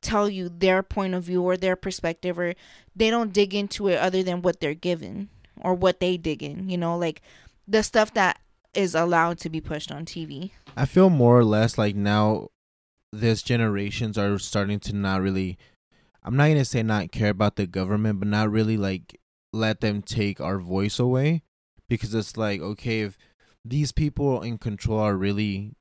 tell 0.00 0.28
you 0.28 0.48
their 0.48 0.82
point 0.82 1.14
of 1.14 1.24
view 1.24 1.42
or 1.42 1.56
their 1.56 1.76
perspective 1.76 2.38
or 2.38 2.54
they 2.94 3.10
don't 3.10 3.32
dig 3.32 3.54
into 3.54 3.88
it 3.88 3.98
other 3.98 4.22
than 4.22 4.42
what 4.42 4.60
they're 4.60 4.74
given 4.74 5.28
or 5.62 5.74
what 5.74 6.00
they 6.00 6.16
dig 6.16 6.42
in 6.42 6.68
you 6.68 6.76
know 6.76 6.96
like 6.96 7.22
the 7.66 7.82
stuff 7.82 8.12
that 8.14 8.40
is 8.74 8.94
allowed 8.94 9.38
to 9.38 9.48
be 9.48 9.60
pushed 9.60 9.90
on 9.90 10.04
tv 10.04 10.50
I 10.76 10.84
feel 10.84 11.10
more 11.10 11.38
or 11.38 11.44
less 11.44 11.78
like 11.78 11.96
now 11.96 12.48
this 13.12 13.42
generations 13.42 14.18
are 14.18 14.38
starting 14.38 14.78
to 14.80 14.94
not 14.94 15.22
really 15.22 15.58
I'm 16.28 16.36
not 16.36 16.48
gonna 16.48 16.64
say 16.64 16.82
not 16.82 17.10
care 17.10 17.30
about 17.30 17.56
the 17.56 17.66
government, 17.66 18.18
but 18.18 18.28
not 18.28 18.50
really 18.50 18.76
like 18.76 19.18
let 19.52 19.80
them 19.80 20.02
take 20.02 20.40
our 20.40 20.58
voice 20.58 20.98
away. 20.98 21.42
Because 21.88 22.14
it's 22.14 22.36
like, 22.36 22.60
okay, 22.60 23.00
if 23.00 23.16
these 23.64 23.92
people 23.92 24.42
in 24.42 24.58
control 24.58 24.98
are 24.98 25.16
really 25.16 25.72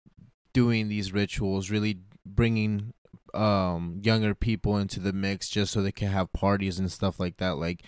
doing 0.53 0.87
these 0.87 1.11
rituals, 1.11 1.69
really 1.69 1.99
bringing 2.25 2.93
um 3.33 3.99
younger 4.01 4.33
people 4.33 4.77
into 4.77 5.01
the 5.01 5.11
mix 5.11 5.49
just 5.49 5.73
so 5.73 5.81
they 5.81 5.91
can 5.91 6.07
have 6.07 6.31
parties 6.31 6.79
and 6.79 6.91
stuff 6.91 7.19
like 7.19 7.37
that, 7.37 7.57
like 7.57 7.83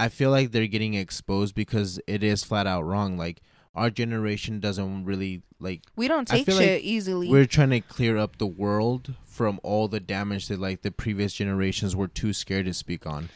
I 0.00 0.08
feel 0.08 0.30
like 0.30 0.52
they're 0.52 0.66
getting 0.66 0.94
exposed 0.94 1.54
because 1.54 2.00
it 2.06 2.22
is 2.22 2.42
flat 2.42 2.66
out 2.66 2.82
wrong. 2.86 3.18
Like 3.18 3.42
our 3.74 3.90
generation 3.90 4.60
doesn't 4.60 5.04
really 5.04 5.42
like 5.60 5.82
we 5.94 6.08
don't 6.08 6.26
take 6.26 6.46
shit 6.46 6.56
like 6.56 6.82
easily 6.82 7.28
we're 7.28 7.46
trying 7.46 7.70
to 7.70 7.80
clear 7.80 8.16
up 8.16 8.38
the 8.38 8.46
world 8.46 9.14
from 9.24 9.60
all 9.62 9.88
the 9.88 10.00
damage 10.00 10.48
that 10.48 10.58
like 10.58 10.82
the 10.82 10.90
previous 10.90 11.32
generations 11.34 11.94
were 11.94 12.08
too 12.08 12.32
scared 12.32 12.66
to 12.66 12.74
speak 12.74 13.06
on. 13.06 13.28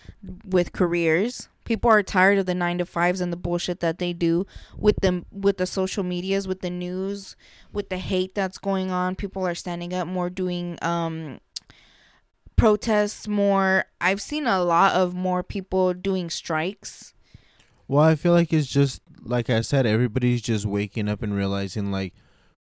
with 0.44 0.72
careers 0.72 1.48
people 1.64 1.90
are 1.90 2.02
tired 2.02 2.38
of 2.38 2.46
the 2.46 2.54
nine 2.54 2.78
to 2.78 2.84
fives 2.84 3.20
and 3.20 3.32
the 3.32 3.36
bullshit 3.36 3.80
that 3.80 3.98
they 3.98 4.12
do 4.12 4.46
with 4.76 4.96
them 5.00 5.24
with 5.30 5.56
the 5.58 5.66
social 5.66 6.02
medias 6.02 6.48
with 6.48 6.60
the 6.60 6.70
news 6.70 7.36
with 7.72 7.88
the 7.88 7.98
hate 7.98 8.34
that's 8.34 8.58
going 8.58 8.90
on 8.90 9.14
people 9.14 9.46
are 9.46 9.54
standing 9.54 9.94
up 9.94 10.06
more 10.08 10.28
doing 10.28 10.78
um 10.82 11.38
protests 12.56 13.26
more 13.28 13.84
i've 14.00 14.20
seen 14.20 14.46
a 14.46 14.62
lot 14.62 14.92
of 14.94 15.14
more 15.14 15.42
people 15.42 15.92
doing 15.94 16.30
strikes 16.30 17.12
Well, 17.86 18.02
I 18.04 18.14
feel 18.14 18.32
like 18.32 18.52
it's 18.52 18.66
just 18.66 19.02
like 19.22 19.50
I 19.50 19.60
said, 19.62 19.84
everybody's 19.86 20.40
just 20.42 20.64
waking 20.66 21.08
up 21.08 21.22
and 21.22 21.34
realizing 21.34 21.90
like 21.92 22.14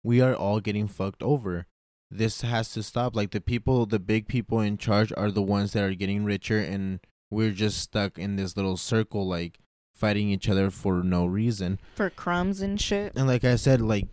we 0.03 0.19
are 0.21 0.35
all 0.35 0.59
getting 0.59 0.87
fucked 0.87 1.23
over. 1.23 1.65
This 2.11 2.41
has 2.41 2.71
to 2.73 2.83
stop. 2.83 3.15
Like 3.15 3.31
the 3.31 3.39
people, 3.41 3.85
the 3.85 3.99
big 3.99 4.27
people 4.27 4.59
in 4.59 4.77
charge 4.77 5.13
are 5.15 5.31
the 5.31 5.41
ones 5.41 5.71
that 5.73 5.83
are 5.83 5.95
getting 5.95 6.25
richer, 6.25 6.59
and 6.59 6.99
we're 7.31 7.51
just 7.51 7.79
stuck 7.79 8.17
in 8.19 8.35
this 8.35 8.55
little 8.57 8.75
circle, 8.77 9.25
like 9.27 9.59
fighting 9.93 10.29
each 10.29 10.49
other 10.49 10.69
for 10.69 11.03
no 11.03 11.25
reason. 11.25 11.79
for 11.95 12.09
crumbs 12.09 12.61
and 12.61 12.79
shit 12.81 13.13
And 13.15 13.27
like 13.27 13.43
I 13.45 13.55
said, 13.55 13.79
like 13.79 14.07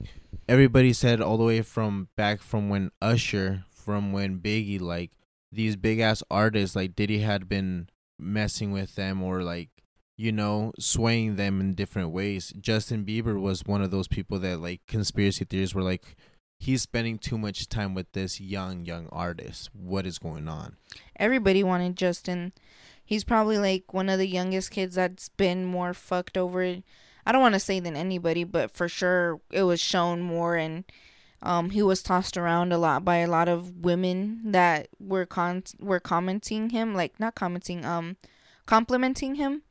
everybody 0.49 0.93
said 0.93 1.21
all 1.21 1.37
the 1.39 1.45
way 1.45 1.63
from 1.63 2.09
back 2.17 2.41
from 2.41 2.69
when 2.69 2.91
Usher, 3.03 3.65
from 3.71 4.13
when 4.13 4.39
Biggie, 4.39 4.81
like 4.81 5.11
these 5.53 5.77
big 5.77 6.01
ass 6.01 6.23
artists 6.31 6.77
like 6.77 6.95
Diddy 6.95 7.19
had 7.21 7.49
been 7.49 7.89
messing 8.19 8.73
with 8.73 8.95
them 8.95 9.23
or 9.23 9.43
like 9.43 9.71
you 10.17 10.33
know 10.33 10.73
swaying 10.79 11.37
them 11.37 11.61
in 11.61 11.75
different 11.75 12.11
ways. 12.11 12.53
Justin 12.61 13.05
Bieber 13.05 13.41
was 13.41 13.63
one 13.65 13.83
of 13.83 13.91
those 13.91 14.09
people 14.09 14.39
that 14.41 14.61
like 14.61 14.81
conspiracy 14.87 15.45
theories 15.45 15.75
were 15.75 15.83
like 15.83 16.17
he's 16.59 16.83
spending 16.83 17.19
too 17.19 17.39
much 17.39 17.69
time 17.69 17.95
with 17.95 18.13
this 18.13 18.41
young 18.41 18.85
young 18.85 19.09
artist. 19.11 19.71
What 19.73 20.07
is 20.07 20.19
going 20.19 20.49
on? 20.49 20.77
everybody 21.17 21.63
wanted 21.63 21.97
justin 21.97 22.53
he's 23.05 23.25
probably 23.25 23.59
like 23.59 23.93
one 23.93 24.09
of 24.09 24.19
the 24.19 24.27
youngest 24.27 24.71
kids 24.71 24.95
that's 24.95 25.29
been 25.29 25.65
more 25.65 25.93
fucked 25.95 26.37
over 26.37 26.63
i 27.27 27.33
don't 27.33 27.43
want 27.43 27.55
to 27.55 27.61
say 27.61 27.79
than 27.79 27.97
anybody 27.97 28.43
but 28.45 28.71
for 28.71 28.89
sure 28.89 29.41
it 29.53 29.63
was 29.63 29.81
shown 29.81 30.21
more 30.21 30.57
and 30.57 30.85
um 31.43 31.71
he 31.71 31.83
was 31.83 32.03
tossed 32.03 32.37
around 32.37 32.73
a 32.73 32.79
lot 32.79 33.05
by 33.05 33.17
a 33.17 33.29
lot 33.29 33.49
of 33.49 33.85
women 33.85 34.41
that 34.45 34.89
were 34.99 35.27
con 35.27 35.63
were 35.79 36.01
commenting 36.01 36.71
him 36.71 36.95
like 36.95 37.19
not 37.19 37.35
commenting 37.35 37.85
um 37.85 38.17
complimenting 38.67 39.37
him 39.37 39.63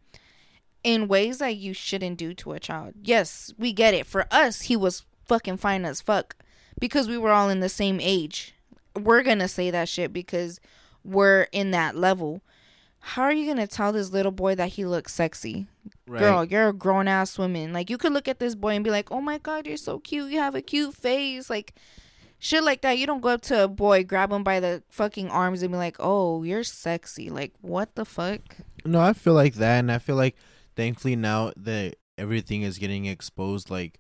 in 0.84 1.07
ways 1.07 1.39
that 1.39 1.55
you 1.55 1.74
shouldn't 1.74 2.17
do 2.17 2.34
to 2.34 2.53
a 2.53 2.59
child. 2.59 2.93
Yes 3.03 3.53
we 3.57 3.74
get 3.74 3.93
it. 3.93 4.05
For 4.05 4.26
us 4.32 4.63
he 4.63 4.76
was 4.76 5.05
fucking 5.26 5.57
fine 5.57 5.86
as 5.86 6.01
fuck 6.01 6.36
because 6.80 7.07
we 7.07 7.17
were 7.17 7.32
all 7.32 7.49
in 7.49 7.59
the 7.59 7.70
same 7.70 7.99
age. 8.01 8.55
We're 8.95 9.24
gonna 9.24 9.47
say 9.47 9.70
that 9.72 9.89
shit 9.89 10.11
because 10.11 10.59
we're 11.03 11.47
in 11.51 11.72
that 11.72 11.95
level. 11.95 12.41
How 13.02 13.24
are 13.24 13.34
you 13.34 13.47
gonna 13.47 13.68
tell 13.68 13.91
this 13.91 14.12
little 14.12 14.32
boy 14.32 14.56
that 14.56 14.70
he 14.70 14.86
looks 14.86 15.14
sexy? 15.14 15.68
Girl, 16.08 16.43
you're 16.45 16.70
a 16.70 16.74
grown 16.74 17.08
ass 17.08 17.38
woman. 17.38 17.74
Like 17.74 17.89
you 17.89 17.97
could 17.97 18.14
look 18.14 18.28
at 18.28 18.39
this 18.39 18.56
boy 18.56 18.74
and 18.76 18.84
be 18.84 18.91
like, 18.91 19.12
"Oh 19.12 19.22
my 19.22 19.38
god, 19.38 19.68
you're 19.68 19.78
so 19.78 20.00
cute. 20.00 20.32
You 20.32 20.39
have 20.39 20.56
a 20.56 20.62
cute 20.62 20.93
face." 20.93 21.50
Like 21.50 21.74
shit 22.39 22.64
like 22.64 22.82
that. 22.82 22.97
You 22.97 23.06
don't 23.08 23.22
go 23.22 23.30
up 23.30 23.41
to 23.43 23.64
a 23.64 23.68
boy, 23.68 24.04
grab 24.04 24.32
him 24.32 24.43
by 24.43 24.60
the 24.60 24.84
fucking 24.89 25.30
arms 25.30 25.62
and 25.62 25.72
be 25.72 25.78
like, 25.78 25.97
"Oh, 26.00 26.43
you're 26.43 26.64
sexy." 26.64 27.30
Like 27.30 27.54
what 27.62 27.95
the 27.95 28.06
fuck? 28.06 28.41
No, 28.86 29.00
I 29.00 29.14
feel 29.14 29.34
like 29.34 29.56
that, 29.56 29.80
and 29.80 29.91
I 29.91 29.97
feel 30.00 30.16
like 30.16 30.36
thankfully 30.76 31.16
now 31.16 31.52
that 31.58 31.95
everything 32.18 32.64
is 32.64 32.78
getting 32.78 33.06
exposed, 33.06 33.70
like 33.70 34.00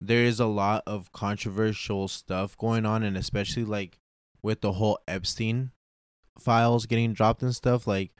there 0.00 0.24
is 0.24 0.40
a 0.40 0.46
lot 0.46 0.82
of 0.86 1.12
controversial 1.12 2.08
stuff 2.08 2.56
going 2.58 2.84
on, 2.86 3.02
and 3.02 3.16
especially 3.16 3.64
like 3.64 3.98
with 4.42 4.60
the 4.60 4.72
whole 4.72 4.98
Epstein 5.08 5.70
files 6.38 6.86
getting 6.86 7.12
dropped 7.12 7.42
and 7.42 7.54
stuff. 7.54 7.86
Like 7.86 8.10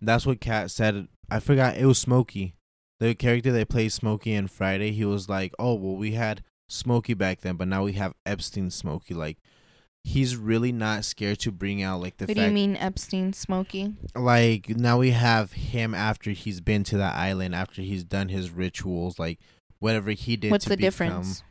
that's 0.00 0.26
what 0.26 0.40
Katt 0.40 0.70
said. 0.70 1.08
I 1.30 1.40
forgot 1.40 1.76
it 1.76 1.86
was 1.86 1.98
Smokey, 1.98 2.54
the 3.00 3.14
character 3.14 3.52
that 3.52 3.68
played 3.68 3.92
Smokey 3.92 4.32
in 4.34 4.48
Friday. 4.48 4.92
He 4.92 5.04
was 5.04 5.28
like, 5.28 5.52
"Oh 5.58 5.74
well, 5.74 5.96
we 5.96 6.12
had 6.12 6.42
Smokey 6.68 7.14
back 7.14 7.40
then, 7.40 7.56
but 7.56 7.68
now 7.68 7.84
we 7.84 7.92
have 7.94 8.14
Epstein 8.26 8.70
Smokey." 8.70 9.14
Like 9.14 9.38
he's 10.04 10.36
really 10.36 10.72
not 10.72 11.04
scared 11.04 11.38
to 11.38 11.52
bring 11.52 11.80
out 11.80 12.00
like 12.00 12.16
the 12.16 12.24
what 12.24 12.36
fact 12.36 12.38
do 12.38 12.44
you 12.46 12.52
mean 12.52 12.76
Epstein 12.76 13.32
Smokey? 13.32 13.94
like 14.16 14.68
now 14.70 14.98
we 14.98 15.12
have 15.12 15.52
him 15.52 15.94
after 15.94 16.32
he's 16.32 16.60
been 16.60 16.82
to 16.82 16.96
that 16.96 17.14
island 17.14 17.54
after 17.54 17.82
he's 17.82 18.02
done 18.02 18.28
his 18.28 18.50
rituals 18.50 19.20
like 19.20 19.38
whatever 19.78 20.10
he 20.10 20.36
did 20.36 20.50
What's 20.50 20.64
the 20.64 20.76
difference? 20.76 21.44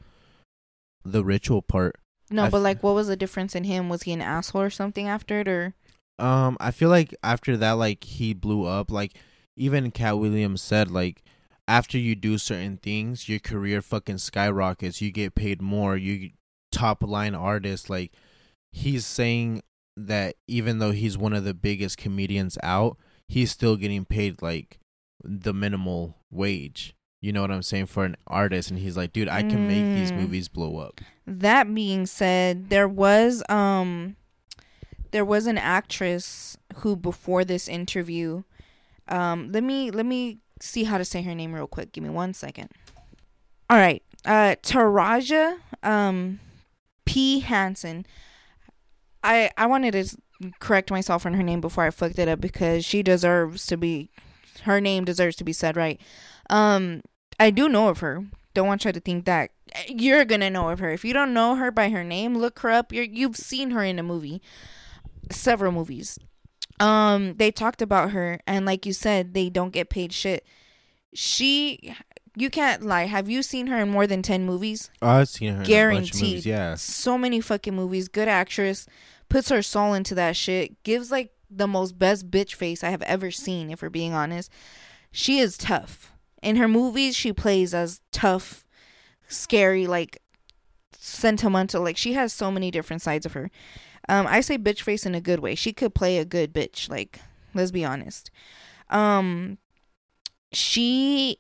the 1.05 1.23
ritual 1.23 1.61
part 1.61 1.95
No, 2.29 2.43
I 2.43 2.49
but 2.49 2.57
f- 2.57 2.63
like, 2.63 2.83
what 2.83 2.93
was 2.93 3.07
the 3.07 3.15
difference 3.15 3.55
in 3.55 3.63
him? 3.63 3.87
Was 3.87 4.03
he 4.03 4.11
an 4.11 4.21
asshole 4.21 4.61
or 4.63 4.69
something 4.69 5.07
after 5.07 5.39
it, 5.39 5.47
or 5.47 5.73
um 6.21 6.55
i 6.59 6.71
feel 6.71 6.89
like 6.89 7.13
after 7.23 7.57
that 7.57 7.71
like 7.73 8.03
he 8.03 8.33
blew 8.33 8.65
up 8.65 8.91
like 8.91 9.13
even 9.57 9.91
katt 9.91 10.17
williams 10.19 10.61
said 10.61 10.89
like 10.91 11.23
after 11.67 11.97
you 11.97 12.15
do 12.15 12.37
certain 12.37 12.77
things 12.77 13.29
your 13.29 13.39
career 13.39 13.81
fucking 13.81 14.17
skyrockets. 14.17 14.99
You 15.01 15.09
get 15.11 15.35
paid 15.35 15.61
more. 15.61 15.95
You 15.95 16.31
top 16.71 17.01
line 17.01 17.33
artist. 17.35 17.89
Like 17.89 18.11
he's 18.73 19.05
saying 19.05 19.61
that 19.95 20.35
even 20.47 20.79
though 20.79 20.91
he's 20.91 21.17
one 21.17 21.31
of 21.33 21.43
the 21.45 21.53
biggest 21.53 21.97
comedians 21.97 22.57
out 22.63 22.97
he's 23.29 23.51
still 23.51 23.77
getting 23.77 24.03
paid 24.03 24.41
like 24.41 24.79
the 25.23 25.53
minimal 25.53 26.17
wage. 26.29 26.93
You 27.21 27.31
know 27.31 27.41
what 27.41 27.51
i'm 27.51 27.61
saying? 27.63 27.85
For 27.85 28.03
an 28.03 28.17
artist. 28.27 28.69
And 28.71 28.79
he's 28.79 28.97
like 28.97 29.13
dude 29.13 29.29
i 29.29 29.41
can 29.43 29.65
make 29.65 29.93
these 29.93 30.11
Mm. 30.11 30.17
movies 30.17 30.49
blow 30.49 30.77
up. 30.77 30.99
That 31.25 31.73
being 31.73 32.05
said, 32.05 32.69
there 32.69 32.87
was 32.87 33.43
um 33.47 34.17
there 35.11 35.25
was 35.25 35.45
an 35.47 35.57
actress 35.57 36.57
who 36.77 36.95
before 36.95 37.43
this 37.43 37.67
interview 37.67 38.43
um 39.07 39.51
let 39.51 39.63
me 39.63 39.91
let 39.91 40.05
me 40.05 40.39
see 40.63 40.83
how 40.83 40.97
to 40.97 41.05
say 41.05 41.21
her 41.21 41.35
name 41.35 41.53
real 41.53 41.67
quick. 41.67 41.91
Give 41.91 42.03
me 42.03 42.09
one 42.09 42.33
second. 42.33 42.69
All 43.69 43.77
right. 43.77 44.03
Uh 44.25 44.55
Taraji 44.61 45.57
um 45.83 46.39
P 47.05 47.39
Henson. 47.39 48.05
I 49.23 49.51
I 49.57 49.65
wanted 49.65 49.91
to 49.93 50.51
correct 50.59 50.89
myself 50.89 51.25
on 51.25 51.33
her 51.35 51.43
name 51.43 51.61
before 51.61 51.83
I 51.83 51.91
fucked 51.91 52.19
it 52.19 52.27
up 52.27 52.41
because 52.41 52.85
she 52.85 53.03
deserves 53.03 53.65
to 53.67 53.77
be 53.77 54.09
her 54.63 54.81
name 54.81 55.05
deserves 55.05 55.35
to 55.37 55.43
be 55.43 55.53
said 55.53 55.75
right. 55.75 55.99
Um 56.49 57.01
I 57.39 57.49
do 57.49 57.67
know 57.67 57.89
of 57.89 57.99
her. 57.99 58.23
Don't 58.53 58.67
want 58.67 58.85
you 58.85 58.91
to 58.91 58.99
think 58.99 59.25
that 59.25 59.51
you're 59.87 60.25
gonna 60.25 60.49
know 60.49 60.69
of 60.69 60.79
her. 60.79 60.91
If 60.91 61.05
you 61.05 61.13
don't 61.13 61.33
know 61.33 61.55
her 61.55 61.71
by 61.71 61.89
her 61.89 62.03
name, 62.03 62.37
look 62.37 62.59
her 62.59 62.69
up. 62.69 62.91
You're 62.91 63.05
you've 63.05 63.37
seen 63.37 63.71
her 63.71 63.83
in 63.83 63.97
a 63.97 64.03
movie, 64.03 64.41
several 65.29 65.71
movies. 65.71 66.17
Um, 66.79 67.35
they 67.35 67.51
talked 67.51 67.81
about 67.81 68.11
her, 68.11 68.39
and 68.47 68.65
like 68.65 68.85
you 68.85 68.93
said, 68.93 69.33
they 69.33 69.49
don't 69.49 69.71
get 69.71 69.89
paid 69.89 70.11
shit. 70.13 70.45
She, 71.13 71.93
you 72.35 72.49
can't 72.49 72.83
lie. 72.83 73.05
Have 73.05 73.29
you 73.29 73.43
seen 73.43 73.67
her 73.67 73.79
in 73.79 73.89
more 73.89 74.07
than 74.07 74.21
ten 74.21 74.45
movies? 74.45 74.89
i've 75.01 75.29
seen 75.29 75.49
her 75.49 75.53
in 75.55 75.57
a 75.57 75.59
bunch 75.59 75.67
of 75.67 75.69
Guaranteed. 75.69 76.21
movies, 76.23 76.45
yeah 76.45 76.75
So 76.75 77.17
many 77.17 77.39
fucking 77.41 77.75
movies. 77.75 78.07
Good 78.07 78.27
actress, 78.27 78.87
puts 79.29 79.49
her 79.49 79.61
soul 79.61 79.93
into 79.93 80.15
that 80.15 80.35
shit. 80.35 80.81
Gives 80.83 81.11
like 81.11 81.31
the 81.49 81.67
most 81.67 81.99
best 81.99 82.31
bitch 82.31 82.53
face 82.55 82.83
I 82.83 82.89
have 82.89 83.01
ever 83.03 83.29
seen. 83.29 83.69
If 83.69 83.81
we're 83.81 83.89
being 83.89 84.13
honest, 84.13 84.51
she 85.11 85.39
is 85.39 85.57
tough. 85.57 86.13
In 86.41 86.55
her 86.55 86.67
movies, 86.67 87.15
she 87.15 87.31
plays 87.33 87.73
as 87.73 88.01
tough, 88.11 88.65
scary, 89.27 89.85
like 89.85 90.21
sentimental. 90.97 91.83
Like 91.83 91.97
she 91.97 92.13
has 92.13 92.33
so 92.33 92.49
many 92.49 92.71
different 92.71 93.01
sides 93.01 93.25
of 93.25 93.33
her. 93.33 93.51
Um, 94.09 94.27
I 94.27 94.41
say 94.41 94.57
bitch 94.57 94.81
face 94.81 95.05
in 95.05 95.15
a 95.15 95.21
good 95.21 95.39
way. 95.39 95.55
She 95.55 95.73
could 95.73 95.93
play 95.93 96.17
a 96.17 96.25
good 96.25 96.53
bitch. 96.53 96.89
Like, 96.89 97.19
let's 97.53 97.71
be 97.71 97.85
honest. 97.85 98.31
Um, 98.89 99.57
she 100.51 101.37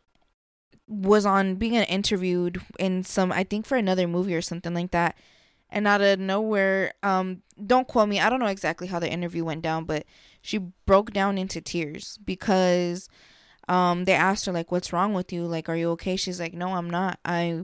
was 0.87 1.25
on 1.25 1.55
being 1.55 1.75
interviewed 1.75 2.61
in 2.79 3.03
some, 3.03 3.31
I 3.31 3.43
think 3.43 3.65
for 3.65 3.77
another 3.77 4.07
movie 4.07 4.35
or 4.35 4.41
something 4.41 4.73
like 4.73 4.91
that. 4.91 5.15
And 5.69 5.87
out 5.87 6.01
of 6.01 6.19
nowhere, 6.19 6.93
um, 7.01 7.43
don't 7.65 7.87
quote 7.87 8.09
me. 8.09 8.19
I 8.19 8.29
don't 8.29 8.41
know 8.41 8.47
exactly 8.47 8.87
how 8.87 8.99
the 8.99 9.09
interview 9.09 9.45
went 9.45 9.61
down, 9.61 9.85
but 9.85 10.05
she 10.41 10.57
broke 10.57 11.13
down 11.13 11.37
into 11.37 11.61
tears 11.61 12.19
because 12.25 13.07
um 13.69 14.05
they 14.05 14.13
asked 14.13 14.45
her 14.45 14.51
like 14.51 14.71
what's 14.71 14.91
wrong 14.91 15.13
with 15.13 15.31
you 15.31 15.45
like 15.45 15.69
are 15.69 15.75
you 15.75 15.91
okay 15.91 16.15
she's 16.15 16.39
like 16.39 16.53
no 16.53 16.75
i'm 16.75 16.89
not 16.89 17.19
i 17.23 17.63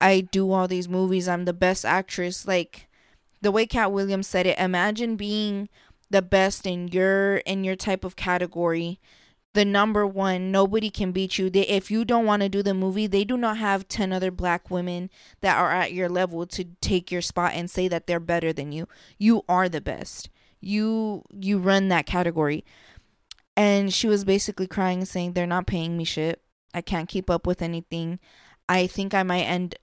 i 0.00 0.20
do 0.20 0.50
all 0.50 0.66
these 0.66 0.88
movies 0.88 1.28
i'm 1.28 1.44
the 1.44 1.52
best 1.52 1.84
actress 1.84 2.46
like 2.46 2.88
the 3.42 3.50
way 3.50 3.66
katt 3.66 3.92
williams 3.92 4.26
said 4.26 4.46
it 4.46 4.58
imagine 4.58 5.16
being 5.16 5.68
the 6.10 6.22
best 6.22 6.66
in 6.66 6.88
your 6.88 7.36
in 7.38 7.64
your 7.64 7.76
type 7.76 8.04
of 8.04 8.16
category 8.16 8.98
the 9.54 9.64
number 9.64 10.06
one 10.06 10.50
nobody 10.50 10.90
can 10.90 11.12
beat 11.12 11.38
you. 11.38 11.50
They, 11.50 11.66
if 11.66 11.90
you 11.90 12.04
don't 12.04 12.24
want 12.24 12.42
to 12.42 12.48
do 12.48 12.62
the 12.62 12.74
movie 12.74 13.06
they 13.06 13.24
do 13.24 13.36
not 13.36 13.58
have 13.58 13.88
10 13.88 14.12
other 14.12 14.30
black 14.30 14.70
women 14.70 15.10
that 15.40 15.58
are 15.58 15.70
at 15.70 15.92
your 15.92 16.08
level 16.08 16.46
to 16.46 16.64
take 16.80 17.10
your 17.10 17.22
spot 17.22 17.52
and 17.54 17.70
say 17.70 17.88
that 17.88 18.06
they're 18.06 18.20
better 18.20 18.52
than 18.52 18.72
you. 18.72 18.88
You 19.18 19.42
are 19.48 19.68
the 19.68 19.80
best. 19.80 20.30
You 20.60 21.24
you 21.32 21.58
run 21.58 21.88
that 21.88 22.06
category. 22.06 22.64
And 23.56 23.92
she 23.92 24.08
was 24.08 24.24
basically 24.24 24.66
crying 24.66 25.04
saying 25.04 25.32
they're 25.32 25.46
not 25.46 25.66
paying 25.66 25.96
me 25.96 26.04
shit. 26.04 26.40
I 26.72 26.80
can't 26.80 27.08
keep 27.08 27.28
up 27.28 27.46
with 27.46 27.60
anything. 27.60 28.18
I 28.68 28.86
think 28.86 29.12
i 29.12 29.22
might 29.22 29.42
end 29.42 29.74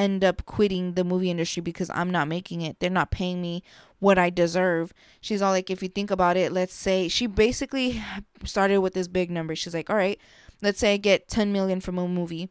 end 0.00 0.24
up 0.24 0.44
quitting 0.46 0.94
the 0.94 1.04
movie 1.04 1.30
industry 1.30 1.60
because 1.60 1.90
i'm 1.90 2.10
not 2.10 2.26
making 2.26 2.62
it 2.62 2.78
they're 2.80 2.88
not 2.88 3.10
paying 3.10 3.40
me 3.42 3.62
what 3.98 4.18
i 4.18 4.30
deserve 4.30 4.94
she's 5.20 5.42
all 5.42 5.52
like 5.52 5.70
if 5.70 5.82
you 5.82 5.88
think 5.88 6.10
about 6.10 6.36
it 6.36 6.52
let's 6.52 6.74
say 6.74 7.06
she 7.08 7.26
basically 7.26 8.02
started 8.44 8.78
with 8.78 8.94
this 8.94 9.08
big 9.08 9.30
number 9.30 9.54
she's 9.54 9.74
like 9.74 9.90
all 9.90 9.96
right 9.96 10.18
let's 10.62 10.78
say 10.78 10.94
i 10.94 10.96
get 10.96 11.28
10 11.28 11.52
million 11.52 11.80
from 11.80 11.98
a 11.98 12.08
movie 12.08 12.48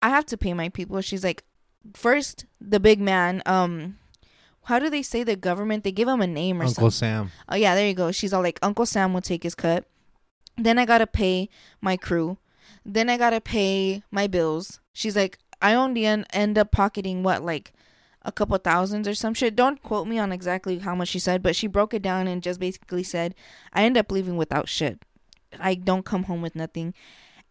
i 0.00 0.08
have 0.08 0.24
to 0.24 0.36
pay 0.36 0.54
my 0.54 0.68
people 0.68 1.00
she's 1.00 1.24
like 1.24 1.42
first 1.94 2.46
the 2.60 2.78
big 2.78 3.00
man 3.00 3.42
um 3.46 3.96
how 4.66 4.80
do 4.80 4.90
they 4.90 5.02
say 5.02 5.22
the 5.22 5.36
government 5.36 5.84
they 5.84 5.92
give 5.92 6.08
him 6.08 6.20
a 6.20 6.26
name 6.26 6.60
or 6.60 6.64
Uncle 6.64 6.90
something 6.90 7.08
Uncle 7.14 7.28
Sam. 7.28 7.44
Oh 7.48 7.54
yeah, 7.54 7.76
there 7.76 7.86
you 7.86 7.94
go. 7.94 8.10
She's 8.10 8.32
all 8.32 8.42
like, 8.42 8.58
Uncle 8.62 8.84
Sam 8.84 9.14
will 9.14 9.20
take 9.20 9.44
his 9.44 9.54
cut. 9.54 9.84
Then 10.56 10.76
I 10.76 10.84
gotta 10.84 11.06
pay 11.06 11.48
my 11.80 11.96
crew. 11.96 12.38
Then 12.84 13.08
I 13.08 13.16
gotta 13.16 13.40
pay 13.40 14.02
my 14.10 14.26
bills. 14.26 14.80
She's 14.92 15.14
like, 15.14 15.38
I 15.60 15.74
only 15.74 16.06
en- 16.06 16.26
end 16.32 16.58
up 16.58 16.70
pocketing 16.70 17.22
what 17.22 17.42
like 17.42 17.72
a 18.22 18.32
couple 18.32 18.56
thousands 18.58 19.06
or 19.06 19.14
some 19.14 19.34
shit. 19.34 19.56
Don't 19.56 19.82
quote 19.82 20.08
me 20.08 20.18
on 20.18 20.32
exactly 20.32 20.80
how 20.80 20.94
much 20.94 21.08
she 21.08 21.18
said, 21.18 21.42
but 21.42 21.56
she 21.56 21.66
broke 21.66 21.94
it 21.94 22.02
down 22.02 22.26
and 22.26 22.42
just 22.42 22.60
basically 22.60 23.02
said, 23.02 23.34
I 23.72 23.84
end 23.84 23.96
up 23.96 24.10
leaving 24.10 24.36
without 24.36 24.68
shit. 24.68 25.02
I 25.60 25.74
don't 25.74 26.04
come 26.04 26.24
home 26.24 26.42
with 26.42 26.56
nothing. 26.56 26.92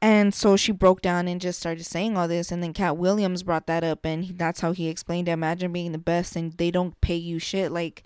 And 0.01 0.33
so 0.33 0.57
she 0.57 0.71
broke 0.71 1.01
down 1.01 1.27
and 1.27 1.39
just 1.39 1.59
started 1.59 1.85
saying 1.85 2.17
all 2.17 2.27
this. 2.27 2.51
And 2.51 2.61
then 2.61 2.73
Katt 2.73 2.97
Williams 2.97 3.43
brought 3.43 3.67
that 3.67 3.83
up, 3.83 4.05
and 4.05 4.25
he, 4.25 4.33
that's 4.33 4.59
how 4.59 4.73
he 4.73 4.89
explained 4.89 5.29
it. 5.29 5.31
Imagine 5.31 5.71
being 5.71 5.93
the 5.93 5.97
best 5.97 6.35
and 6.35 6.51
they 6.53 6.69
don't 6.69 6.99
pay 7.01 7.15
you 7.15 7.39
shit. 7.39 7.71
Like, 7.71 8.03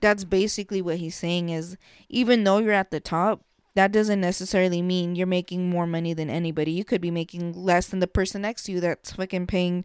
that's 0.00 0.24
basically 0.24 0.82
what 0.82 0.96
he's 0.96 1.14
saying 1.14 1.50
is 1.50 1.76
even 2.08 2.42
though 2.44 2.58
you're 2.58 2.72
at 2.72 2.90
the 2.90 3.00
top, 3.00 3.42
that 3.74 3.92
doesn't 3.92 4.20
necessarily 4.20 4.82
mean 4.82 5.14
you're 5.14 5.26
making 5.26 5.70
more 5.70 5.86
money 5.86 6.12
than 6.12 6.28
anybody. 6.30 6.72
You 6.72 6.84
could 6.84 7.00
be 7.00 7.10
making 7.10 7.52
less 7.52 7.86
than 7.86 8.00
the 8.00 8.06
person 8.06 8.42
next 8.42 8.64
to 8.64 8.72
you 8.72 8.80
that's 8.80 9.12
fucking 9.12 9.46
paying 9.46 9.84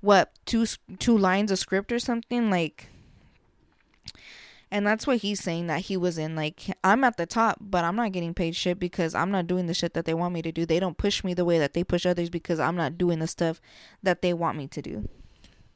what 0.00 0.32
two 0.44 0.66
two 0.98 1.16
lines 1.16 1.50
of 1.50 1.58
script 1.58 1.90
or 1.90 1.98
something 1.98 2.50
like 2.50 2.88
and 4.70 4.86
that's 4.86 5.06
what 5.06 5.18
he's 5.18 5.40
saying 5.40 5.66
that 5.66 5.80
he 5.80 5.96
was 5.96 6.18
in 6.18 6.36
like 6.36 6.76
i'm 6.84 7.04
at 7.04 7.16
the 7.16 7.24
top 7.24 7.56
but 7.58 7.84
i'm 7.84 7.96
not 7.96 8.12
getting 8.12 8.34
paid 8.34 8.54
shit 8.54 8.78
because 8.78 9.14
i'm 9.14 9.30
not 9.30 9.46
doing 9.46 9.64
the 9.64 9.72
shit 9.72 9.94
that 9.94 10.04
they 10.04 10.12
want 10.12 10.34
me 10.34 10.42
to 10.42 10.52
do 10.52 10.66
they 10.66 10.78
don't 10.78 10.98
push 10.98 11.24
me 11.24 11.32
the 11.32 11.44
way 11.44 11.58
that 11.58 11.72
they 11.72 11.82
push 11.82 12.04
others 12.04 12.28
because 12.28 12.60
i'm 12.60 12.76
not 12.76 12.98
doing 12.98 13.18
the 13.18 13.26
stuff 13.26 13.62
that 14.02 14.20
they 14.20 14.34
want 14.34 14.58
me 14.58 14.66
to 14.66 14.82
do 14.82 15.08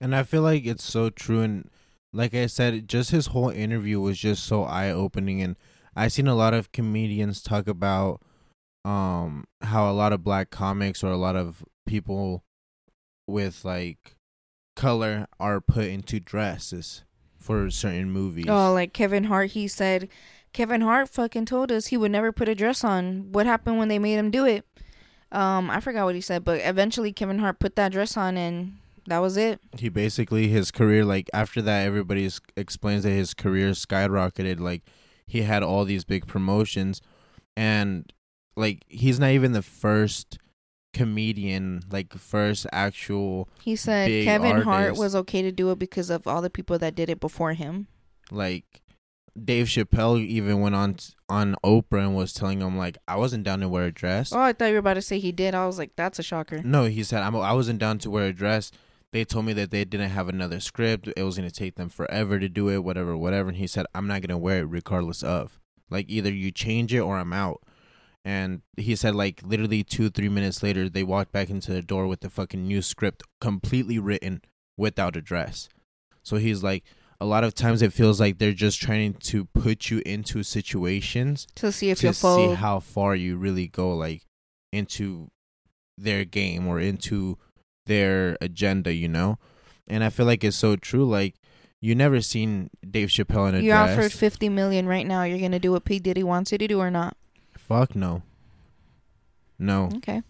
And 0.01 0.15
I 0.15 0.23
feel 0.23 0.43
like 0.43 0.65
it's 0.65 0.85
so 0.85 1.11
true. 1.11 1.41
And 1.41 1.71
like 2.13 2.35
I 2.35 2.47
said, 2.47 2.89
just 2.89 3.11
his 3.11 3.29
whole 3.29 3.51
interview 3.51 4.01
was 4.01 4.19
just 4.19 4.45
so 4.45 4.65
eye 4.65 4.91
opening. 4.91 5.43
And 5.43 5.57
I've 5.99 6.13
seen 6.13 6.29
a 6.29 6.35
lot 6.35 6.55
of 6.55 6.73
comedians 6.73 7.43
talk 7.43 7.67
about 7.69 8.21
um 8.85 9.45
how 9.63 9.91
a 9.91 9.93
lot 9.93 10.13
of 10.13 10.23
black 10.23 10.51
comics 10.51 11.03
or 11.03 11.11
a 11.11 11.17
lot 11.17 11.35
of 11.37 11.65
people 11.87 12.45
with 13.27 13.65
like 13.65 14.15
color 14.77 15.27
are 15.41 15.61
put 15.61 15.87
into 15.87 16.21
dresses 16.21 17.03
for 17.37 17.69
certain 17.71 18.11
movies. 18.11 18.47
Oh, 18.49 18.73
like 18.73 18.93
Kevin 18.93 19.25
Hart, 19.25 19.51
he 19.51 19.67
said 19.67 20.09
Kevin 20.53 20.81
Hart 20.83 21.09
fucking 21.09 21.47
told 21.47 21.73
us 21.73 21.89
he 21.89 21.97
would 21.97 22.13
never 22.13 22.31
put 22.31 22.49
a 22.49 22.55
dress 22.55 22.85
on. 22.85 23.33
What 23.33 23.47
happened 23.47 23.79
when 23.79 23.89
they 23.89 23.99
made 23.99 24.15
him 24.15 24.31
do 24.31 24.47
it? 24.47 24.65
Um, 25.33 25.69
I 25.69 25.81
forgot 25.81 26.05
what 26.05 26.15
he 26.15 26.21
said, 26.21 26.45
but 26.45 26.61
eventually 26.63 27.13
Kevin 27.13 27.41
Hart 27.41 27.59
put 27.59 27.77
that 27.77 27.93
dress 27.93 28.17
on 28.17 28.37
and 28.37 28.79
that 29.09 29.19
was 29.19 29.37
it. 29.37 29.59
he 29.79 29.89
basically 29.89 30.49
his 30.49 30.71
career 30.71 31.03
like 31.05 31.31
after 31.33 31.63
that 31.63 31.87
everybody 31.87 32.31
explains 32.57 33.05
that 33.05 33.11
his 33.11 33.33
career 33.33 33.71
skyrocketed 33.71 34.61
like 34.61 34.83
he 35.29 35.43
had 35.43 35.63
all 35.63 35.85
these 35.85 36.05
big 36.05 36.27
promotions 36.27 37.01
and 37.57 38.13
like 38.57 38.83
he's 38.89 39.21
not 39.21 39.31
even 39.31 39.53
the 39.53 39.63
first 39.63 40.39
comedian, 40.95 41.83
like 41.91 42.13
first 42.15 42.67
actual 42.73 43.49
He 43.63 43.77
said 43.77 44.25
Kevin 44.25 44.63
Hart 44.63 44.97
was 44.97 45.15
okay 45.15 45.43
to 45.43 45.53
do 45.53 45.71
it 45.71 45.79
because 45.79 46.11
of 46.11 46.27
all 46.27 46.43
the 46.43 46.51
people 46.51 46.79
that 46.79 46.95
did 46.95 47.09
it 47.09 47.21
before 47.21 47.53
him. 47.53 47.87
like 48.31 48.65
Dave 49.45 49.67
Chappelle 49.67 50.19
even 50.21 50.61
went 50.61 50.75
on 50.75 50.97
on 51.29 51.55
Oprah 51.65 52.01
and 52.03 52.17
was 52.17 52.33
telling 52.33 52.61
him 52.61 52.77
like 52.77 52.99
I 53.07 53.17
wasn't 53.17 53.45
down 53.45 53.61
to 53.61 53.69
wear 53.69 53.85
a 53.85 53.93
dress. 53.93 54.33
Oh, 54.33 54.41
I 54.41 54.53
thought 54.53 54.67
you 54.67 54.73
were 54.73 54.79
about 54.79 54.95
to 54.95 55.03
say 55.03 55.21
he 55.21 55.31
did. 55.31 55.55
I 55.55 55.67
was 55.67 55.79
like, 55.79 55.93
that's 55.95 56.19
a 56.19 56.25
shocker. 56.25 56.61
No, 56.65 56.85
he 56.87 57.05
said 57.05 57.23
I'm, 57.23 57.37
I 57.37 57.53
wasn't 57.53 57.79
down 57.79 57.99
to 57.99 58.11
wear 58.11 58.27
a 58.27 58.33
dress. 58.33 58.73
They 59.13 59.25
told 59.25 59.47
me 59.47 59.53
that 59.55 59.71
they 59.71 59.85
didn't 59.85 60.11
have 60.11 60.29
another 60.29 60.61
script. 60.61 61.09
It 61.17 61.23
was 61.23 61.37
gonna 61.37 61.51
take 61.51 61.77
them 61.77 61.89
forever 61.89 62.39
to 62.39 62.49
do 62.49 62.69
it, 62.69 62.85
whatever, 62.85 63.17
whatever. 63.17 63.49
And 63.49 63.59
he 63.59 63.67
said 63.67 63.87
I'm 63.95 64.07
not 64.07 64.23
gonna 64.23 64.39
wear 64.39 64.61
it 64.61 64.65
regardless 64.69 65.23
of. 65.23 65.59
Like 65.91 66.07
either 66.09 66.31
you 66.33 66.51
change 66.51 66.93
it 66.93 67.01
or 67.01 67.17
I'm 67.17 67.33
out. 67.33 67.63
And 68.25 68.61
he 68.77 68.95
said 68.95 69.15
like 69.15 69.41
literally 69.43 69.83
two 69.83 70.11
three 70.11 70.29
minutes 70.29 70.63
later 70.63 70.89
they 70.89 71.03
walked 71.03 71.33
back 71.33 71.49
into 71.49 71.73
the 71.73 71.81
door 71.83 72.07
with 72.07 72.21
the 72.21 72.29
fucking 72.29 72.67
new 72.67 72.83
script 72.83 73.23
completely 73.41 73.99
written 73.99 74.43
without 74.77 75.17
a 75.17 75.23
dress. 75.23 75.69
So 76.23 76.37
he's 76.37 76.63
like 76.63 76.85
a 77.21 77.25
lot 77.25 77.45
of 77.45 77.55
times 77.55 77.81
it 77.81 77.93
feels 77.93 78.21
like 78.21 78.39
they're 78.39 78.53
just 78.53 78.81
trying 78.81 79.15
to 79.15 79.47
put 79.47 79.91
you 79.91 80.03
into 80.05 80.43
situations 80.43 81.47
To 81.57 81.73
see 81.73 81.91
if 81.91 81.99
to 81.99 82.09
you'll 82.09 82.13
see 82.13 82.55
how 82.55 82.81
far 82.81 83.17
you 83.17 83.37
really 83.37 83.67
go 83.67 83.97
like 83.97 84.27
into 84.73 85.31
their 85.97 86.25
game 86.25 86.67
or 86.67 86.79
into 86.79 87.39
their 87.89 88.39
agenda 88.41 88.93
you 88.93 89.09
know? 89.09 89.39
And 89.89 90.05
i 90.05 90.11
feel 90.11 90.27
like 90.27 90.45
it's 90.45 90.57
so 90.57 90.77
true 90.77 91.05
like 91.05 91.35
you 91.81 91.95
never 91.95 92.21
seen 92.21 92.71
dave 92.89 93.09
chappelle 93.09 93.49
in 93.49 93.55
a 93.57 93.59
you 93.61 93.71
dress. 93.71 93.91
offered 93.99 94.13
fifty 94.13 94.49
million 94.49 94.87
right 94.87 95.07
now. 95.07 95.23
You're 95.25 95.39
gonna 95.41 95.59
do 95.59 95.73
what 95.73 95.85
P. 95.85 95.99
Diddy 95.99 96.23
wants 96.23 96.53
you 96.53 96.59
to 96.59 96.69
do 96.69 96.79
or 96.79 96.91
not? 96.91 97.17
fuck 97.57 97.95
no. 97.95 98.23
No. 99.59 99.91
Okay. 99.97 100.23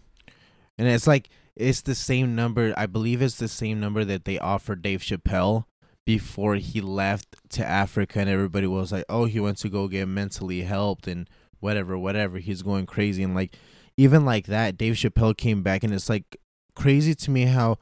and 0.77 0.87
it's 0.87 1.07
like 1.07 1.29
it's 1.55 1.81
the 1.81 1.95
same 1.95 2.35
number 2.35 2.73
i 2.77 2.85
believe 2.85 3.21
it's 3.21 3.35
the 3.37 3.47
same 3.47 3.79
number 3.79 4.03
that 4.03 4.25
they 4.25 4.39
offered 4.39 4.81
dave 4.81 5.01
chappelle 5.01 5.65
before 6.05 6.55
he 6.55 6.81
left 6.81 7.35
to 7.49 7.65
africa 7.65 8.19
and 8.19 8.29
everybody 8.29 8.65
was 8.67 8.91
like 8.91 9.05
oh 9.09 9.25
he 9.25 9.39
went 9.39 9.57
to 9.59 9.69
go 9.69 9.87
get 9.87 10.07
mentally 10.07 10.61
helped 10.63 11.07
and 11.07 11.29
whatever 11.59 11.97
whatever. 11.97 12.37
He's 12.37 12.61
going 12.61 12.85
crazy. 12.85 13.23
And 13.23 13.35
like 13.35 13.55
even 13.97 14.25
like 14.25 14.47
that 14.47 14.77
dave 14.77 14.95
chappelle 14.95 15.35
came 15.35 15.61
back 15.63 15.83
and 15.83 15.93
it's 15.93 16.09
like 16.09 16.37
crazy 16.79 17.13
to 17.13 17.31
me 17.31 17.43
how 17.43 17.77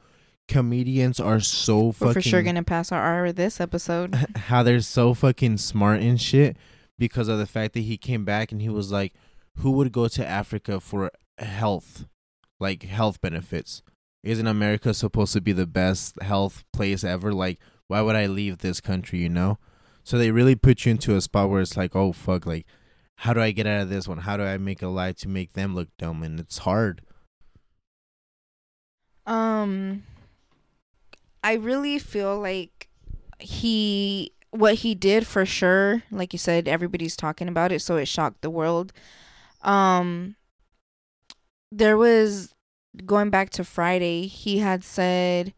comedians 0.48 1.20
are 1.20 1.40
so 1.40 1.92
fucking. 1.92 2.08
We're 2.08 2.14
for 2.14 2.22
sure 2.22 2.42
gonna 2.42 2.64
pass 2.64 2.90
our 2.90 3.00
R 3.00 3.32
this 3.32 3.60
episode. 3.60 4.14
how 4.36 4.62
they're 4.62 4.80
so 4.80 5.14
fucking 5.14 5.58
smart 5.58 6.00
and 6.00 6.20
shit 6.20 6.56
because 6.98 7.28
of 7.28 7.38
the 7.38 7.46
fact 7.46 7.74
that 7.74 7.80
he 7.80 7.96
came 7.96 8.24
back 8.24 8.50
and 8.50 8.60
he 8.60 8.68
was 8.68 8.90
like, 8.90 9.14
who 9.58 9.70
would 9.72 9.92
go 9.92 10.08
to 10.08 10.26
Africa 10.26 10.80
for 10.80 11.10
health, 11.38 12.06
like 12.58 12.82
health 12.82 13.20
benefits? 13.20 13.82
Isn't 14.24 14.48
America 14.48 14.92
supposed 14.92 15.32
to 15.34 15.40
be 15.40 15.52
the 15.52 15.66
best 15.66 16.20
health 16.20 16.64
place 16.72 17.04
ever? 17.04 17.32
Like, 17.32 17.60
why 17.86 18.02
would 18.02 18.16
I 18.16 18.26
leave 18.26 18.58
this 18.58 18.80
country, 18.80 19.20
you 19.20 19.28
know? 19.28 19.58
So 20.02 20.18
they 20.18 20.32
really 20.32 20.56
put 20.56 20.84
you 20.84 20.90
into 20.90 21.14
a 21.14 21.20
spot 21.20 21.50
where 21.50 21.60
it's 21.60 21.76
like, 21.76 21.94
oh, 21.94 22.12
fuck, 22.12 22.46
like, 22.46 22.66
how 23.16 23.32
do 23.32 23.40
I 23.40 23.52
get 23.52 23.66
out 23.66 23.82
of 23.82 23.90
this 23.90 24.08
one? 24.08 24.18
How 24.18 24.36
do 24.36 24.42
I 24.42 24.58
make 24.58 24.82
a 24.82 24.88
lie 24.88 25.12
to 25.12 25.28
make 25.28 25.52
them 25.52 25.74
look 25.74 25.88
dumb? 25.98 26.22
And 26.22 26.40
it's 26.40 26.58
hard. 26.58 27.02
Um, 29.28 30.04
I 31.44 31.52
really 31.52 31.98
feel 31.98 32.40
like 32.40 32.88
he 33.38 34.32
what 34.50 34.76
he 34.76 34.94
did 34.94 35.26
for 35.26 35.44
sure. 35.44 36.02
Like 36.10 36.32
you 36.32 36.38
said, 36.38 36.66
everybody's 36.66 37.14
talking 37.14 37.46
about 37.46 37.70
it, 37.70 37.82
so 37.82 37.96
it 37.96 38.08
shocked 38.08 38.40
the 38.40 38.50
world. 38.50 38.92
Um, 39.62 40.36
there 41.70 41.98
was 41.98 42.54
going 43.04 43.28
back 43.28 43.50
to 43.50 43.64
Friday. 43.64 44.26
He 44.26 44.58
had 44.58 44.82
said 44.82 45.52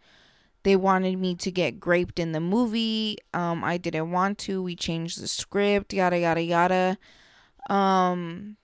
they 0.64 0.74
wanted 0.74 1.18
me 1.18 1.36
to 1.36 1.50
get 1.52 1.78
graped 1.78 2.18
in 2.18 2.32
the 2.32 2.40
movie. 2.40 3.18
Um, 3.32 3.62
I 3.62 3.78
didn't 3.78 4.10
want 4.10 4.38
to. 4.38 4.62
We 4.62 4.74
changed 4.74 5.22
the 5.22 5.28
script. 5.28 5.92
Yada 5.92 6.18
yada 6.18 6.42
yada. 6.42 6.98
Um, 7.68 8.56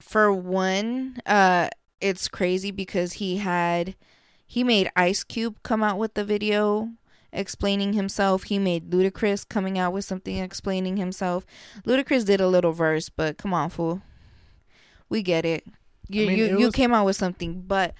for 0.00 0.32
one, 0.32 1.18
uh, 1.26 1.68
it's 2.04 2.28
crazy 2.28 2.70
because 2.70 3.14
he 3.14 3.38
had 3.38 3.94
he 4.46 4.62
made 4.62 4.90
Ice 4.94 5.24
Cube 5.24 5.56
come 5.62 5.82
out 5.82 5.98
with 5.98 6.14
the 6.14 6.24
video 6.24 6.90
explaining 7.32 7.94
himself. 7.94 8.44
He 8.44 8.58
made 8.58 8.90
Ludacris 8.90 9.48
coming 9.48 9.78
out 9.78 9.92
with 9.92 10.04
something 10.04 10.36
explaining 10.38 10.96
himself. 10.98 11.44
Ludacris 11.86 12.24
did 12.26 12.40
a 12.40 12.46
little 12.48 12.72
verse, 12.72 13.08
but 13.08 13.38
come 13.38 13.54
on, 13.54 13.70
fool. 13.70 14.02
We 15.08 15.22
get 15.22 15.44
it. 15.44 15.64
You 16.08 16.24
I 16.24 16.28
mean, 16.28 16.38
you, 16.38 16.44
it 16.44 16.50
you 16.60 16.66
was- 16.66 16.74
came 16.74 16.92
out 16.92 17.06
with 17.06 17.16
something, 17.16 17.62
but 17.66 17.94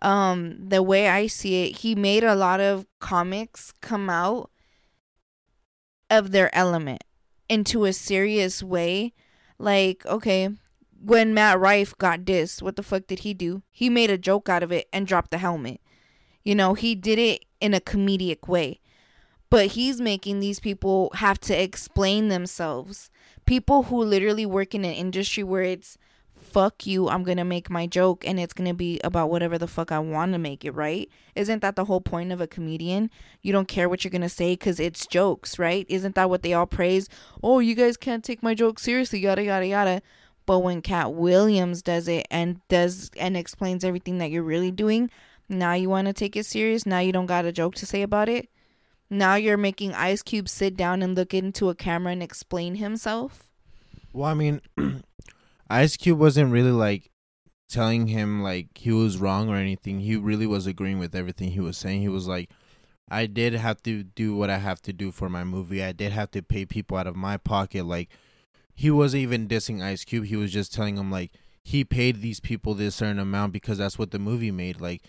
um 0.00 0.68
the 0.68 0.82
way 0.82 1.08
I 1.08 1.26
see 1.26 1.64
it, 1.64 1.78
he 1.78 1.94
made 1.96 2.22
a 2.24 2.36
lot 2.36 2.60
of 2.60 2.86
comics 3.00 3.72
come 3.80 4.08
out 4.08 4.50
of 6.08 6.30
their 6.30 6.54
element 6.54 7.02
into 7.48 7.84
a 7.84 7.92
serious 7.92 8.62
way. 8.62 9.12
Like, 9.58 10.06
okay, 10.06 10.50
when 11.02 11.34
Matt 11.34 11.58
Rife 11.58 11.96
got 11.98 12.20
dissed, 12.20 12.62
what 12.62 12.76
the 12.76 12.82
fuck 12.82 13.06
did 13.06 13.20
he 13.20 13.34
do? 13.34 13.62
He 13.70 13.88
made 13.88 14.10
a 14.10 14.18
joke 14.18 14.48
out 14.48 14.62
of 14.62 14.72
it 14.72 14.88
and 14.92 15.06
dropped 15.06 15.30
the 15.30 15.38
helmet. 15.38 15.80
You 16.44 16.54
know, 16.54 16.74
he 16.74 16.94
did 16.94 17.18
it 17.18 17.44
in 17.60 17.74
a 17.74 17.80
comedic 17.80 18.48
way. 18.48 18.80
But 19.50 19.68
he's 19.68 20.00
making 20.00 20.40
these 20.40 20.60
people 20.60 21.10
have 21.14 21.40
to 21.40 21.54
explain 21.54 22.28
themselves. 22.28 23.10
People 23.46 23.84
who 23.84 24.02
literally 24.02 24.44
work 24.44 24.74
in 24.74 24.84
an 24.84 24.92
industry 24.92 25.42
where 25.42 25.62
it's 25.62 25.96
fuck 26.38 26.86
you, 26.86 27.08
I'm 27.08 27.24
to 27.24 27.44
make 27.44 27.70
my 27.70 27.86
joke 27.86 28.26
and 28.26 28.38
it's 28.38 28.54
to 28.54 28.74
be 28.74 29.00
about 29.04 29.30
whatever 29.30 29.58
the 29.58 29.66
fuck 29.66 29.92
I 29.92 29.98
want 29.98 30.32
to 30.32 30.38
make 30.38 30.64
it, 30.64 30.72
right? 30.72 31.08
Isn't 31.34 31.62
that 31.62 31.76
the 31.76 31.84
whole 31.84 32.00
point 32.00 32.32
of 32.32 32.40
a 32.40 32.46
comedian? 32.46 33.10
You 33.42 33.52
don't 33.52 33.68
care 33.68 33.88
what 33.88 34.04
you're 34.04 34.10
to 34.22 34.28
say 34.28 34.56
cuz 34.56 34.80
it's 34.80 35.06
jokes, 35.06 35.58
right? 35.58 35.86
Isn't 35.88 36.14
that 36.14 36.30
what 36.30 36.42
they 36.42 36.52
all 36.52 36.66
praise? 36.66 37.08
Oh, 37.42 37.58
you 37.58 37.74
guys 37.74 37.96
can't 37.96 38.24
take 38.24 38.42
my 38.42 38.54
joke 38.54 38.78
seriously, 38.78 39.20
yada 39.20 39.42
yada 39.42 39.66
yada. 39.66 40.02
But 40.48 40.60
when 40.60 40.80
Katt 40.80 41.12
Williams 41.12 41.82
does 41.82 42.08
it 42.08 42.26
and 42.30 42.66
does 42.68 43.10
and 43.18 43.36
explains 43.36 43.84
everything 43.84 44.16
that 44.16 44.30
you're 44.30 44.42
really 44.42 44.70
doing, 44.70 45.10
now 45.46 45.74
you 45.74 45.90
want 45.90 46.06
to 46.06 46.14
take 46.14 46.36
it 46.36 46.46
serious. 46.46 46.86
Now 46.86 47.00
you 47.00 47.12
don't 47.12 47.26
got 47.26 47.44
a 47.44 47.52
joke 47.52 47.74
to 47.74 47.84
say 47.84 48.00
about 48.00 48.30
it. 48.30 48.48
Now 49.10 49.34
you're 49.34 49.58
making 49.58 49.92
Ice 49.92 50.22
Cube 50.22 50.48
sit 50.48 50.74
down 50.74 51.02
and 51.02 51.14
look 51.14 51.34
into 51.34 51.68
a 51.68 51.74
camera 51.74 52.12
and 52.12 52.22
explain 52.22 52.76
himself. 52.76 53.46
Well, 54.14 54.30
I 54.30 54.32
mean, 54.32 54.62
Ice 55.68 55.98
Cube 55.98 56.18
wasn't 56.18 56.50
really 56.50 56.70
like 56.70 57.10
telling 57.68 58.06
him 58.06 58.42
like 58.42 58.68
he 58.78 58.90
was 58.90 59.18
wrong 59.18 59.50
or 59.50 59.56
anything. 59.56 60.00
He 60.00 60.16
really 60.16 60.46
was 60.46 60.66
agreeing 60.66 60.98
with 60.98 61.14
everything 61.14 61.50
he 61.50 61.60
was 61.60 61.76
saying. 61.76 62.00
He 62.00 62.08
was 62.08 62.26
like, 62.26 62.48
I 63.10 63.26
did 63.26 63.52
have 63.52 63.82
to 63.82 64.02
do 64.02 64.34
what 64.34 64.48
I 64.48 64.56
have 64.56 64.80
to 64.82 64.94
do 64.94 65.12
for 65.12 65.28
my 65.28 65.44
movie. 65.44 65.84
I 65.84 65.92
did 65.92 66.12
have 66.12 66.30
to 66.30 66.42
pay 66.42 66.64
people 66.64 66.96
out 66.96 67.06
of 67.06 67.16
my 67.16 67.36
pocket. 67.36 67.84
Like, 67.84 68.08
he 68.78 68.92
wasn't 68.92 69.20
even 69.24 69.48
dissing 69.48 69.82
Ice 69.82 70.04
Cube. 70.04 70.26
He 70.26 70.36
was 70.36 70.52
just 70.52 70.72
telling 70.72 70.96
him 70.96 71.10
like 71.10 71.32
he 71.64 71.82
paid 71.82 72.22
these 72.22 72.38
people 72.38 72.74
this 72.74 72.94
certain 72.94 73.18
amount 73.18 73.52
because 73.52 73.76
that's 73.76 73.98
what 73.98 74.12
the 74.12 74.20
movie 74.20 74.52
made. 74.52 74.80
Like, 74.80 75.02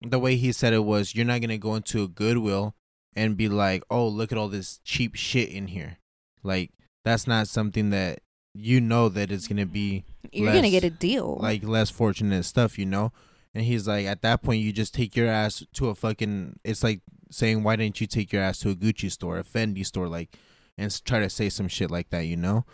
the 0.00 0.18
way 0.18 0.36
he 0.36 0.50
said 0.50 0.72
it 0.72 0.84
was, 0.84 1.14
you're 1.14 1.26
not 1.26 1.42
gonna 1.42 1.58
go 1.58 1.74
into 1.74 2.02
a 2.02 2.08
Goodwill 2.08 2.74
and 3.14 3.36
be 3.36 3.50
like, 3.50 3.82
oh, 3.90 4.08
look 4.08 4.32
at 4.32 4.38
all 4.38 4.48
this 4.48 4.80
cheap 4.82 5.14
shit 5.14 5.50
in 5.50 5.66
here. 5.66 5.98
Like, 6.42 6.70
that's 7.04 7.26
not 7.26 7.48
something 7.48 7.90
that 7.90 8.20
you 8.54 8.80
know 8.80 9.10
that 9.10 9.30
it's 9.30 9.46
gonna 9.46 9.66
be 9.66 10.04
You're 10.32 10.50
gonna 10.50 10.70
get 10.70 10.82
a 10.82 10.88
deal. 10.88 11.36
like 11.38 11.62
less 11.62 11.90
fortunate 11.90 12.44
stuff, 12.44 12.78
you 12.78 12.86
know. 12.86 13.12
And 13.54 13.64
he's 13.64 13.86
like, 13.86 14.06
at 14.06 14.22
that 14.22 14.42
point, 14.42 14.62
you 14.62 14.72
just 14.72 14.94
take 14.94 15.14
your 15.14 15.28
ass 15.28 15.62
to 15.74 15.90
a 15.90 15.94
fucking. 15.94 16.60
It's 16.64 16.82
like 16.82 17.02
saying, 17.30 17.62
why 17.62 17.76
didn't 17.76 18.00
you 18.00 18.06
take 18.06 18.32
your 18.32 18.40
ass 18.40 18.60
to 18.60 18.70
a 18.70 18.74
Gucci 18.74 19.12
store, 19.12 19.38
a 19.38 19.44
Fendi 19.44 19.84
store, 19.84 20.08
like, 20.08 20.34
and 20.78 21.04
try 21.04 21.20
to 21.20 21.28
say 21.28 21.50
some 21.50 21.68
shit 21.68 21.90
like 21.90 22.08
that, 22.08 22.24
you 22.24 22.38
know? 22.38 22.64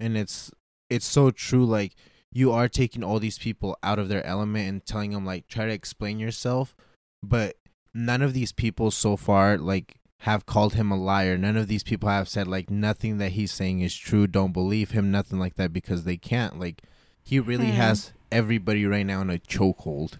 And 0.00 0.16
it's 0.16 0.50
it's 0.88 1.06
so 1.06 1.30
true. 1.30 1.64
Like, 1.66 1.94
you 2.32 2.50
are 2.52 2.68
taking 2.68 3.04
all 3.04 3.18
these 3.20 3.38
people 3.38 3.76
out 3.82 3.98
of 3.98 4.08
their 4.08 4.24
element 4.26 4.68
and 4.68 4.84
telling 4.84 5.10
them 5.12 5.24
like, 5.26 5.46
try 5.46 5.66
to 5.66 5.72
explain 5.72 6.18
yourself, 6.18 6.74
but 7.22 7.56
none 7.92 8.22
of 8.22 8.32
these 8.32 8.52
people 8.52 8.90
so 8.90 9.16
far 9.16 9.58
like 9.58 9.96
have 10.20 10.46
called 10.46 10.74
him 10.74 10.90
a 10.90 10.96
liar. 10.96 11.36
None 11.36 11.56
of 11.56 11.66
these 11.68 11.82
people 11.82 12.08
have 12.08 12.28
said 12.28 12.46
like 12.46 12.70
nothing 12.70 13.18
that 13.18 13.32
he's 13.32 13.52
saying 13.52 13.80
is 13.80 13.94
true. 13.96 14.26
Don't 14.26 14.52
believe 14.52 14.90
him, 14.92 15.10
nothing 15.10 15.38
like 15.38 15.56
that, 15.56 15.72
because 15.72 16.04
they 16.04 16.16
can't. 16.16 16.58
Like, 16.58 16.82
he 17.22 17.38
really 17.38 17.66
Hmm. 17.70 17.76
has 17.76 18.12
everybody 18.32 18.86
right 18.86 19.06
now 19.06 19.20
in 19.20 19.30
a 19.30 19.38
chokehold. 19.38 20.18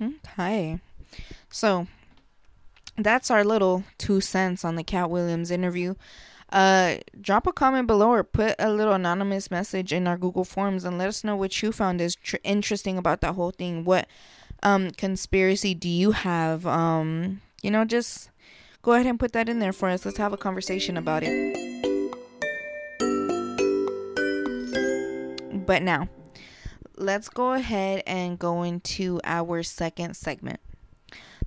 Okay. 0.00 0.80
So 1.50 1.86
that's 2.96 3.30
our 3.30 3.44
little 3.44 3.84
two 3.98 4.20
cents 4.20 4.64
on 4.64 4.76
the 4.76 4.84
Katt 4.84 5.10
Williams 5.10 5.50
interview. 5.50 5.94
Uh, 6.52 6.98
drop 7.18 7.46
a 7.46 7.52
comment 7.52 7.86
below 7.86 8.10
or 8.10 8.22
put 8.22 8.54
a 8.58 8.70
little 8.70 8.92
anonymous 8.92 9.50
message 9.50 9.90
in 9.90 10.06
our 10.06 10.18
Google 10.18 10.44
Forms 10.44 10.84
and 10.84 10.98
let 10.98 11.08
us 11.08 11.24
know 11.24 11.34
what 11.34 11.62
you 11.62 11.72
found 11.72 11.98
is 11.98 12.14
tr- 12.14 12.36
interesting 12.44 12.98
about 12.98 13.22
that 13.22 13.34
whole 13.34 13.52
thing. 13.52 13.84
What 13.84 14.06
um 14.62 14.90
conspiracy 14.90 15.72
do 15.72 15.88
you 15.88 16.12
have? 16.12 16.66
Um, 16.66 17.40
you 17.62 17.70
know, 17.70 17.86
just 17.86 18.30
go 18.82 18.92
ahead 18.92 19.06
and 19.06 19.18
put 19.18 19.32
that 19.32 19.48
in 19.48 19.60
there 19.60 19.72
for 19.72 19.88
us. 19.88 20.04
Let's 20.04 20.18
have 20.18 20.34
a 20.34 20.36
conversation 20.36 20.98
about 20.98 21.22
it. 21.24 21.56
But 25.66 25.82
now, 25.82 26.10
let's 26.98 27.30
go 27.30 27.54
ahead 27.54 28.02
and 28.06 28.38
go 28.38 28.62
into 28.62 29.20
our 29.24 29.62
second 29.62 30.16
segment, 30.16 30.60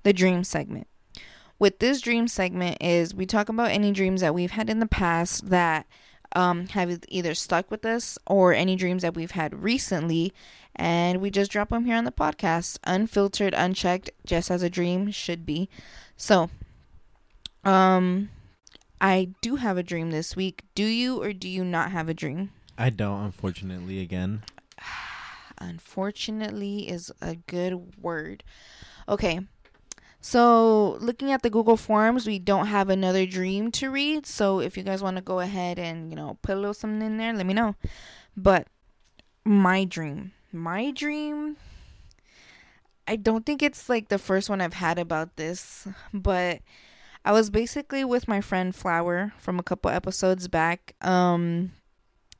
the 0.02 0.14
dream 0.14 0.44
segment. 0.44 0.88
With 1.58 1.80
this 1.80 2.02
dream 2.02 2.28
segment 2.28 2.78
is 2.82 3.16
we 3.16 3.26
talk 3.26 3.50
about 3.50 3.72
any 3.72 3.92
dreams 3.92 4.22
that 4.22 4.34
we've 4.36 4.52
had 4.52 4.70
in 4.70 4.80
the 4.80 4.88
past 4.88 5.50
that 5.50 5.86
um, 6.36 6.68
have 6.68 7.00
either 7.08 7.34
stuck 7.34 7.72
with 7.72 7.86
us 7.86 8.18
or 8.28 8.54
any 8.54 8.76
dreams 8.76 9.04
that 9.04 9.16
we've 9.16 9.32
had 9.32 9.64
recently, 9.64 10.34
and 10.76 11.22
we 11.22 11.30
just 11.30 11.52
drop 11.52 11.70
them 11.70 11.86
here 11.86 11.96
on 11.96 12.04
the 12.04 12.12
podcast, 12.12 12.78
unfiltered, 12.84 13.54
unchecked, 13.54 14.10
just 14.26 14.52
as 14.52 14.62
a 14.62 14.70
dream 14.70 15.12
should 15.12 15.46
be. 15.46 15.70
So, 16.18 16.50
um, 17.64 18.30
I 19.00 19.30
do 19.42 19.56
have 19.56 19.78
a 19.78 19.84
dream 19.84 20.12
this 20.12 20.36
week. 20.36 20.64
Do 20.76 20.84
you 20.84 21.22
or 21.22 21.32
do 21.32 21.48
you 21.48 21.64
not 21.64 21.92
have 21.92 22.10
a 22.10 22.14
dream? 22.14 22.52
I 22.78 22.90
don't, 22.90 23.24
unfortunately. 23.24 24.02
Again, 24.02 24.44
Unfortunately, 25.58 26.90
is 26.90 27.14
a 27.22 27.36
good 27.36 28.02
word. 28.02 28.44
Okay. 29.08 29.40
So, 30.28 30.98
looking 31.02 31.32
at 31.32 31.44
the 31.44 31.52
Google 31.52 31.78
Forms, 31.78 32.26
we 32.26 32.40
don't 32.40 32.66
have 32.66 32.90
another 32.90 33.28
dream 33.28 33.70
to 33.74 33.92
read. 33.92 34.26
So, 34.26 34.60
if 34.60 34.76
you 34.76 34.82
guys 34.82 35.04
want 35.04 35.18
to 35.18 35.22
go 35.22 35.40
ahead 35.40 35.78
and, 35.78 36.10
you 36.10 36.16
know, 36.16 36.40
put 36.42 36.56
a 36.56 36.60
little 36.60 36.74
something 36.74 37.06
in 37.06 37.18
there, 37.18 37.32
let 37.32 37.46
me 37.46 37.54
know. 37.54 37.76
But 38.36 38.66
my 39.44 39.86
dream, 39.86 40.32
my 40.52 40.90
dream, 40.90 41.58
I 43.08 43.18
don't 43.18 43.46
think 43.46 43.62
it's 43.62 43.88
like 43.88 44.08
the 44.08 44.18
first 44.18 44.50
one 44.50 44.62
I've 44.62 44.74
had 44.74 44.98
about 44.98 45.36
this, 45.36 45.88
but 46.12 46.62
I 47.24 47.32
was 47.32 47.52
basically 47.52 48.04
with 48.04 48.28
my 48.28 48.42
friend 48.42 48.74
Flower 48.74 49.32
from 49.38 49.60
a 49.60 49.64
couple 49.64 49.92
episodes 49.92 50.48
back. 50.48 50.96
Um, 51.02 51.74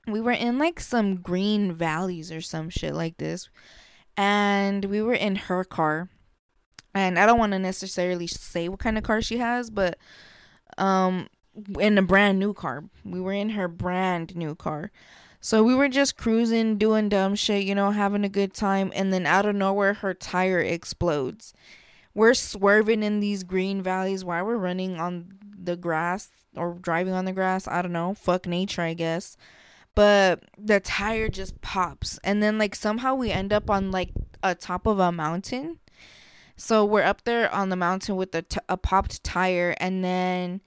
we 0.08 0.20
were 0.20 0.32
in 0.32 0.58
like 0.58 0.80
some 0.80 1.18
green 1.18 1.72
valleys 1.72 2.32
or 2.32 2.42
some 2.42 2.72
shit 2.72 2.96
like 2.96 3.18
this, 3.18 3.48
and 4.18 4.86
we 4.86 5.04
were 5.04 5.14
in 5.14 5.36
her 5.36 5.64
car 5.64 6.10
and 6.96 7.20
I 7.20 7.26
don't 7.28 7.38
want 7.38 7.52
to 7.52 7.60
necessarily 7.60 8.26
say 8.26 8.70
what 8.70 8.80
kind 8.80 8.98
of 8.98 9.04
car 9.04 9.22
she 9.22 9.38
has, 9.38 9.70
but 9.70 10.00
um 10.78 11.28
in 11.80 11.98
a 11.98 12.02
brand 12.02 12.40
new 12.40 12.54
car. 12.54 12.84
We 13.04 13.22
were 13.22 13.34
in 13.34 13.52
her 13.52 13.68
brand 13.68 14.36
new 14.36 14.56
car. 14.56 14.92
So 15.40 15.62
we 15.62 15.76
were 15.76 15.90
just 15.90 16.18
cruising, 16.18 16.78
doing 16.78 17.08
dumb 17.08 17.36
shit, 17.36 17.66
you 17.66 17.76
know, 17.76 17.92
having 17.92 18.24
a 18.24 18.30
good 18.30 18.54
time, 18.54 18.92
and 18.96 19.14
then 19.14 19.28
out 19.28 19.46
of 19.46 19.56
nowhere 19.56 19.94
her 19.94 20.14
tire 20.14 20.60
explodes. 20.60 21.54
We're 22.16 22.34
swerving 22.34 23.04
in 23.04 23.20
these 23.20 23.44
green 23.44 23.84
valleys 23.84 24.26
while 24.26 24.44
we're 24.44 24.58
running 24.58 25.00
on 25.00 25.38
the 25.62 25.76
grass 25.76 26.32
or 26.56 26.74
driving 26.74 27.14
on 27.14 27.26
the 27.26 27.32
grass. 27.32 27.68
I 27.68 27.82
don't 27.82 27.92
know. 27.92 28.16
Fuck 28.16 28.48
nature, 28.48 28.82
I 28.82 28.96
guess. 28.96 29.38
But 29.94 30.44
the 30.58 30.80
tire 30.80 31.30
just 31.30 31.62
pops. 31.62 32.20
And 32.24 32.42
then 32.42 32.58
like 32.58 32.74
somehow 32.74 33.16
we 33.16 33.32
end 33.32 33.54
up 33.54 33.70
on 33.70 33.92
like 33.92 34.12
a 34.42 34.56
top 34.56 34.88
of 34.88 35.00
a 35.00 35.12
mountain 35.12 35.80
so 36.58 36.86
we're 36.86 37.04
up 37.04 37.24
there 37.24 37.54
on 37.54 37.70
the 37.70 37.76
mountain 37.76 38.16
with 38.16 38.34
a, 38.36 38.42
t- 38.42 38.60
a 38.70 38.78
popped 38.78 39.24
tire, 39.24 39.76
and 39.80 40.04
then 40.04 40.62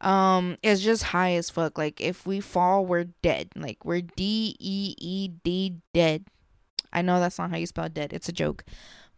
um, 0.00 0.56
it's 0.62 0.80
just 0.80 1.04
high 1.04 1.32
as 1.32 1.50
fuck. 1.50 1.78
Like 1.78 2.00
if 2.00 2.26
we 2.26 2.40
fall, 2.40 2.84
we're 2.84 3.04
dead. 3.04 3.50
Like 3.56 3.84
we're 3.84 4.02
D 4.02 4.56
E 4.58 4.94
E 4.98 5.28
D 5.28 5.76
dead. 5.92 6.26
I 6.92 7.02
know 7.02 7.18
that's 7.20 7.38
not 7.38 7.50
how 7.50 7.56
you 7.56 7.66
spell 7.66 7.88
dead. 7.88 8.12
It's 8.12 8.28
a 8.28 8.32
joke. 8.32 8.64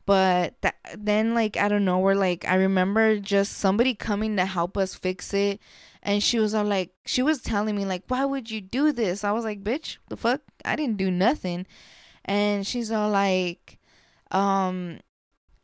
But 0.07 0.55
then, 0.97 1.35
like, 1.35 1.57
I 1.57 1.69
don't 1.69 1.85
know, 1.85 1.99
we're 1.99 2.15
like, 2.15 2.47
I 2.47 2.55
remember 2.55 3.19
just 3.19 3.55
somebody 3.55 3.93
coming 3.93 4.37
to 4.37 4.47
help 4.47 4.77
us 4.77 4.95
fix 4.95 5.35
it. 5.35 5.61
And 6.01 6.23
she 6.23 6.39
was 6.39 6.55
all 6.55 6.65
like, 6.65 6.93
she 7.05 7.23
was 7.23 7.43
telling 7.43 7.75
me, 7.75 7.85
like, 7.85 8.05
why 8.07 8.25
would 8.25 8.49
you 8.49 8.61
do 8.61 8.93
this? 8.93 9.25
I 9.25 9.33
was 9.33 9.45
like, 9.45 9.65
bitch, 9.65 9.99
the 10.09 10.17
fuck? 10.17 10.43
I 10.65 10.77
didn't 10.77 10.97
do 10.97 11.11
nothing. 11.11 11.67
And 12.25 12.65
she's 12.65 12.93
all 12.93 13.11
like, 13.11 13.79
um, 14.31 15.01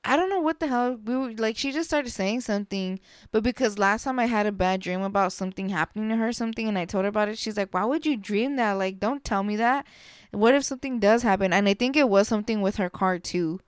I 0.04 0.16
don't 0.16 0.30
know 0.30 0.40
what 0.40 0.58
the 0.58 0.66
hell 0.66 0.96
we 1.04 1.16
were 1.16 1.32
like. 1.32 1.56
She 1.56 1.70
just 1.70 1.88
started 1.88 2.10
saying 2.10 2.40
something, 2.40 2.98
but 3.30 3.42
because 3.44 3.78
last 3.78 4.02
time 4.02 4.18
I 4.18 4.26
had 4.26 4.46
a 4.46 4.52
bad 4.52 4.80
dream 4.80 5.02
about 5.02 5.32
something 5.32 5.68
happening 5.68 6.08
to 6.08 6.16
her, 6.16 6.32
something, 6.32 6.66
and 6.66 6.76
I 6.76 6.86
told 6.86 7.04
her 7.04 7.08
about 7.08 7.28
it, 7.28 7.38
she's 7.38 7.56
like, 7.56 7.72
"Why 7.72 7.84
would 7.84 8.04
you 8.04 8.16
dream 8.16 8.56
that? 8.56 8.72
Like, 8.72 8.98
don't 8.98 9.24
tell 9.24 9.44
me 9.44 9.54
that. 9.56 9.86
What 10.32 10.54
if 10.54 10.64
something 10.64 10.98
does 10.98 11.22
happen?" 11.22 11.52
And 11.52 11.68
I 11.68 11.74
think 11.74 11.96
it 11.96 12.08
was 12.08 12.26
something 12.26 12.62
with 12.62 12.76
her 12.76 12.90
car 12.90 13.20
too, 13.20 13.60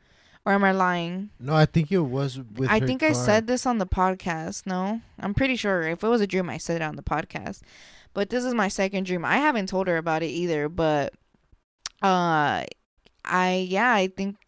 or 0.44 0.52
am 0.52 0.64
I 0.64 0.72
lying? 0.72 1.30
no, 1.38 1.54
I 1.54 1.66
think 1.66 1.92
it 1.92 2.00
was 2.00 2.40
with. 2.40 2.68
I 2.68 2.80
think 2.80 3.02
I 3.04 3.12
said 3.12 3.46
this 3.46 3.64
on 3.64 3.78
the 3.78 3.86
podcast. 3.86 4.66
No, 4.66 5.02
I'm 5.20 5.34
pretty 5.34 5.54
sure 5.54 5.82
if 5.82 6.02
it 6.02 6.08
was 6.08 6.20
a 6.20 6.26
dream, 6.26 6.50
I 6.50 6.58
said 6.58 6.82
it 6.82 6.84
on 6.84 6.96
the 6.96 7.02
podcast. 7.02 7.60
But 8.12 8.30
this 8.30 8.44
is 8.44 8.54
my 8.54 8.68
second 8.68 9.06
dream. 9.06 9.24
I 9.24 9.36
haven't 9.36 9.68
told 9.68 9.86
her 9.86 9.96
about 9.98 10.22
it 10.24 10.28
either, 10.28 10.68
but 10.68 11.14
uh, 12.02 12.64
I 13.24 13.66
yeah, 13.68 13.92
I 13.94 14.08
think 14.08 14.43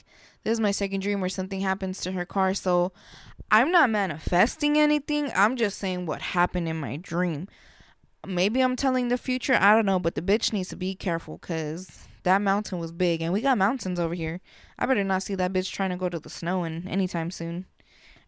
this 0.47 0.53
is 0.53 0.61
my 0.61 0.71
second 0.71 1.01
dream 1.01 1.21
where 1.21 1.29
something 1.29 1.59
happens 1.59 2.01
to 2.01 2.13
her 2.13 2.25
car. 2.25 2.55
So 2.55 2.93
I'm 3.51 3.73
not 3.73 3.91
manifesting 3.91 4.79
anything. 4.79 5.33
I'm 5.35 5.57
just 5.57 5.77
saying 5.77 6.07
what 6.07 6.23
happened 6.23 6.69
in 6.69 6.77
my 6.77 6.99
dream. 6.99 7.49
Maybe 8.25 8.61
I'm 8.61 8.77
telling 8.77 9.09
the 9.09 9.19
future. 9.19 9.59
I 9.61 9.75
don't 9.75 9.87
know, 9.87 9.99
but 9.99 10.15
the 10.15 10.23
bitch 10.23 10.53
needs 10.53 10.69
to 10.69 10.77
be 10.77 10.95
careful 10.95 11.39
because 11.39 12.07
that 12.23 12.41
mountain 12.41 12.79
was 12.79 12.93
big 12.93 13.23
and 13.23 13.33
we 13.33 13.41
got 13.41 13.59
mountains 13.59 13.99
over 13.99 14.15
here. 14.15 14.41
I 14.79 14.87
better 14.87 15.03
not 15.03 15.25
see 15.25 15.35
that 15.35 15.53
bitch 15.53 15.73
trying 15.73 15.91
to 15.91 15.97
go 15.97 16.09
to 16.09 16.21
the 16.21 16.31
snow 16.31 16.63
in 16.63 16.87
anytime 16.87 17.33
soon. 17.33 17.67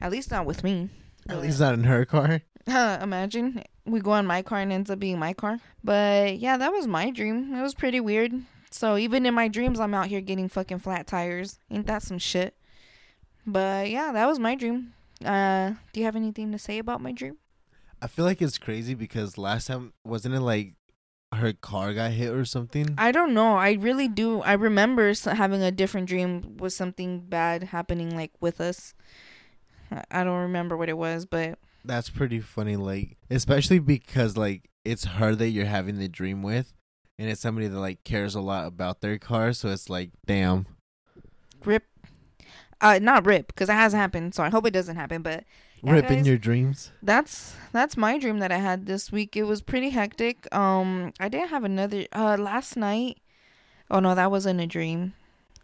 At 0.00 0.10
least 0.10 0.32
not 0.32 0.44
with 0.44 0.64
me. 0.64 0.90
At 1.28 1.40
least 1.40 1.60
not 1.60 1.74
in 1.74 1.84
her 1.84 2.04
car. 2.04 2.40
Imagine 2.66 3.62
we 3.86 4.00
go 4.00 4.10
on 4.10 4.26
my 4.26 4.42
car 4.42 4.58
and 4.58 4.72
ends 4.72 4.90
up 4.90 4.98
being 4.98 5.20
my 5.20 5.34
car. 5.34 5.60
But 5.84 6.38
yeah, 6.38 6.56
that 6.56 6.72
was 6.72 6.88
my 6.88 7.12
dream. 7.12 7.54
It 7.54 7.62
was 7.62 7.74
pretty 7.74 8.00
weird. 8.00 8.32
So 8.70 8.96
even 8.96 9.24
in 9.26 9.34
my 9.34 9.48
dreams, 9.48 9.80
I'm 9.80 9.94
out 9.94 10.06
here 10.08 10.20
getting 10.20 10.48
fucking 10.48 10.80
flat 10.80 11.06
tires. 11.06 11.58
Ain't 11.70 11.86
that 11.86 12.02
some 12.02 12.18
shit? 12.18 12.54
But 13.46 13.90
yeah, 13.90 14.12
that 14.12 14.26
was 14.26 14.38
my 14.38 14.54
dream. 14.54 14.92
Uh, 15.24 15.72
do 15.92 16.00
you 16.00 16.06
have 16.06 16.16
anything 16.16 16.52
to 16.52 16.58
say 16.58 16.78
about 16.78 17.00
my 17.00 17.12
dream? 17.12 17.38
I 18.00 18.06
feel 18.06 18.24
like 18.24 18.40
it's 18.42 18.58
crazy 18.58 18.94
because 18.94 19.38
last 19.38 19.66
time 19.66 19.92
wasn't 20.04 20.34
it 20.34 20.40
like 20.40 20.74
her 21.34 21.52
car 21.52 21.92
got 21.94 22.12
hit 22.12 22.30
or 22.32 22.44
something? 22.44 22.94
I 22.96 23.10
don't 23.10 23.34
know. 23.34 23.56
I 23.56 23.72
really 23.72 24.06
do. 24.08 24.40
I 24.42 24.52
remember 24.52 25.12
having 25.24 25.62
a 25.62 25.70
different 25.72 26.08
dream 26.08 26.56
with 26.58 26.72
something 26.72 27.20
bad 27.20 27.64
happening 27.64 28.14
like 28.14 28.32
with 28.40 28.60
us. 28.60 28.94
I- 29.90 30.04
I 30.10 30.24
don't 30.24 30.42
remember 30.42 30.76
what 30.76 30.88
it 30.88 30.98
was, 30.98 31.24
but 31.26 31.58
That's 31.84 32.10
pretty 32.10 32.40
funny. 32.40 32.76
Like 32.76 33.16
especially 33.30 33.78
because 33.78 34.36
like 34.36 34.68
it's 34.84 35.04
her 35.04 35.34
that 35.34 35.48
you're 35.48 35.66
having 35.66 35.98
the 35.98 36.08
dream 36.08 36.42
with, 36.42 36.72
and 37.18 37.28
it's 37.28 37.40
somebody 37.40 37.66
that 37.66 37.78
like 37.78 38.04
cares 38.04 38.34
a 38.34 38.40
lot 38.40 38.66
about 38.66 39.00
their 39.00 39.18
car. 39.18 39.52
So 39.52 39.68
it's 39.68 39.90
like, 39.90 40.10
damn. 40.26 40.66
rip. 41.64 41.84
Uh, 42.80 42.98
not 43.02 43.26
rip 43.26 43.48
because 43.48 43.68
it 43.68 43.72
hasn't 43.72 44.00
happened. 44.00 44.34
So 44.34 44.42
I 44.44 44.50
hope 44.50 44.64
it 44.66 44.70
doesn't 44.72 44.94
happen. 44.96 45.22
But 45.22 45.44
Yeah, 45.82 45.92
Rip 45.94 46.10
in 46.10 46.24
your 46.24 46.38
dreams. 46.38 46.92
that's 47.02 47.54
that's 47.72 47.96
my 47.96 48.18
dream 48.18 48.38
that 48.38 48.52
I 48.52 48.58
had 48.58 48.86
this 48.86 49.10
week. 49.10 49.36
It 49.36 49.44
was 49.44 49.62
pretty 49.62 49.90
hectic. 49.90 50.46
Um, 50.54 51.12
I 51.18 51.28
didn't 51.28 51.48
have 51.48 51.64
another. 51.64 52.06
Uh, 52.12 52.36
last 52.38 52.76
night. 52.76 53.18
Oh 53.90 53.98
no, 54.00 54.14
that 54.14 54.30
wasn't 54.30 54.60
a 54.60 54.66
dream. 54.66 55.14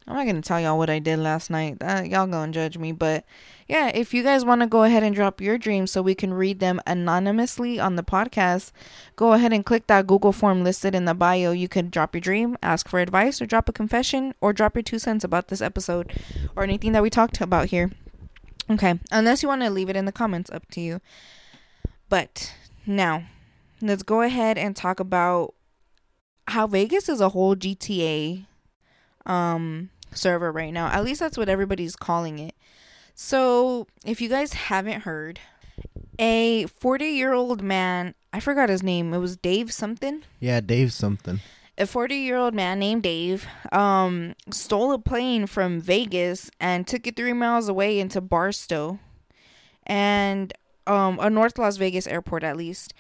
I'm 0.07 0.17
not 0.17 0.27
gonna 0.27 0.43
tell 0.43 0.61
y'all 0.61 0.77
what 0.77 0.91
I 0.91 0.99
did 0.99 1.19
last 1.19 1.49
night. 1.49 1.79
Uh, 1.81 2.03
y'all 2.05 2.27
gonna 2.27 2.53
judge 2.53 2.77
me, 2.77 2.93
but 2.93 3.25
yeah, 3.67 3.89
if 3.89 4.13
you 4.13 4.23
guys 4.23 4.45
want 4.45 4.61
to 4.61 4.67
go 4.67 4.83
ahead 4.83 5.03
and 5.03 5.15
drop 5.15 5.41
your 5.41 5.57
dreams 5.57 5.91
so 5.91 6.03
we 6.03 6.15
can 6.15 6.35
read 6.35 6.61
them 6.61 6.79
anonymously 6.87 7.81
on 7.81 7.97
the 7.97 8.03
podcast, 8.03 8.71
go 9.17 9.33
ahead 9.33 9.55
and 9.55 9.65
click 9.65 9.87
that 9.87 10.07
Google 10.07 10.33
form 10.33 10.63
listed 10.63 10.95
in 10.95 11.07
the 11.07 11.15
bio. 11.15 11.53
You 11.53 11.69
can 11.69 11.89
drop 11.89 12.15
your 12.15 12.21
dream, 12.21 12.59
ask 12.63 12.87
for 12.87 13.01
advice, 13.01 13.41
or 13.41 13.47
drop 13.47 13.67
a 13.67 13.73
confession, 13.73 14.35
or 14.43 14.53
drop 14.53 14.77
your 14.77 14.83
two 14.83 14.99
cents 14.99 15.25
about 15.25 15.49
this 15.49 15.63
episode 15.63 16.13
or 16.55 16.63
anything 16.65 16.93
that 16.93 17.03
we 17.03 17.09
talked 17.09 17.41
about 17.41 17.69
here. 17.69 17.91
Okay, 18.69 19.01
unless 19.11 19.43
you 19.43 19.49
want 19.49 19.63
to 19.63 19.71
leave 19.71 19.89
it 19.89 19.97
in 19.97 20.05
the 20.05 20.13
comments, 20.13 20.51
up 20.51 20.71
to 20.73 20.83
you. 20.83 21.01
But 22.11 22.55
now, 22.87 23.25
let's 23.81 24.03
go 24.03 24.21
ahead 24.21 24.59
and 24.59 24.77
talk 24.77 25.01
about 25.01 25.55
how 26.49 26.67
Vegas 26.67 27.09
is 27.09 27.23
a 27.23 27.31
whole 27.31 27.57
GTA 27.57 28.45
um 29.27 29.89
server 30.15 30.51
right 30.53 30.73
now. 30.73 30.87
At 30.89 31.05
least 31.05 31.21
that's 31.21 31.37
what 31.39 31.49
everybody's 31.49 31.97
calling 31.97 32.39
it. 32.39 32.55
So, 33.15 33.87
if 34.05 34.21
you 34.21 34.29
guys 34.29 34.53
haven't 34.55 35.03
heard, 35.03 35.39
a 36.19 36.65
40-year-old 36.67 37.63
man, 37.63 38.15
I 38.33 38.41
forgot 38.41 38.69
his 38.69 38.83
name. 38.83 39.13
It 39.15 39.19
was 39.19 39.37
Dave 39.37 39.73
something 39.73 40.23
Yeah, 40.41 40.61
Dave 40.61 40.93
something. 40.93 41.41
a 41.79 41.87
40 41.87 42.15
year 42.17 42.37
old 42.37 42.55
man 42.55 42.79
named 42.81 43.03
Dave 43.05 43.47
um, 43.73 44.35
stole 44.51 44.93
a 44.93 44.99
plane 44.99 45.47
from 45.47 45.81
Vegas 45.81 46.51
and 46.61 46.87
took 46.87 47.07
it 47.07 47.17
three 47.17 47.33
miles 47.33 47.69
away 47.69 47.99
into 48.01 48.21
Barstow 48.21 48.99
and 49.87 50.53
um, 50.87 51.19
a 51.21 51.31
North 51.31 51.59
Las 51.59 51.77
Vegas 51.77 52.07
airport, 52.07 52.43
at 52.43 52.57
least. 52.57 52.95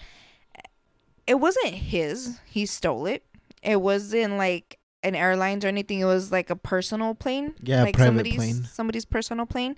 It 1.27 1.37
wasn't 1.41 1.75
his, 1.75 2.39
he 2.47 2.67
stole 2.67 3.07
it. 3.07 3.25
It 3.63 3.81
wasn't 3.81 4.37
like 4.37 4.79
an 5.05 5.15
airlines 5.15 5.65
or 5.65 5.69
anything, 5.69 6.01
it 6.01 6.07
was 6.07 6.33
like 6.33 6.51
a 6.51 6.57
personal 6.57 7.15
plane. 7.15 7.55
Yeah, 7.63 7.83
like 7.83 7.95
private 7.95 8.09
somebody's, 8.09 8.37
plane. 8.37 8.65
Somebody's 8.65 9.05
personal 9.05 9.47
plane. 9.47 9.77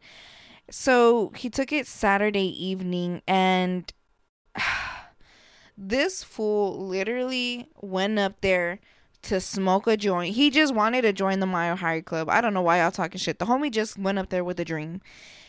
So 0.70 1.32
he 1.36 1.50
took 1.50 1.72
it 1.72 1.86
Saturday 1.86 2.48
evening 2.64 3.22
and 3.26 3.92
this 5.78 6.24
fool 6.24 6.86
literally 6.86 7.68
went 7.80 8.18
up 8.18 8.40
there 8.40 8.80
to 9.22 9.40
smoke 9.40 9.86
a 9.86 9.96
joint. 9.96 10.34
He 10.34 10.50
just 10.50 10.74
wanted 10.74 11.02
to 11.02 11.12
join 11.12 11.40
the 11.40 11.46
Mile 11.46 11.76
High 11.76 12.00
Club. 12.00 12.28
I 12.28 12.40
don't 12.40 12.54
know 12.54 12.62
why 12.62 12.80
y'all 12.80 12.90
talking 12.90 13.18
shit. 13.18 13.38
The 13.38 13.46
homie 13.46 13.70
just 13.70 13.98
went 13.98 14.18
up 14.18 14.30
there 14.30 14.44
with 14.44 14.58
a 14.60 14.64
dream. 14.64 15.00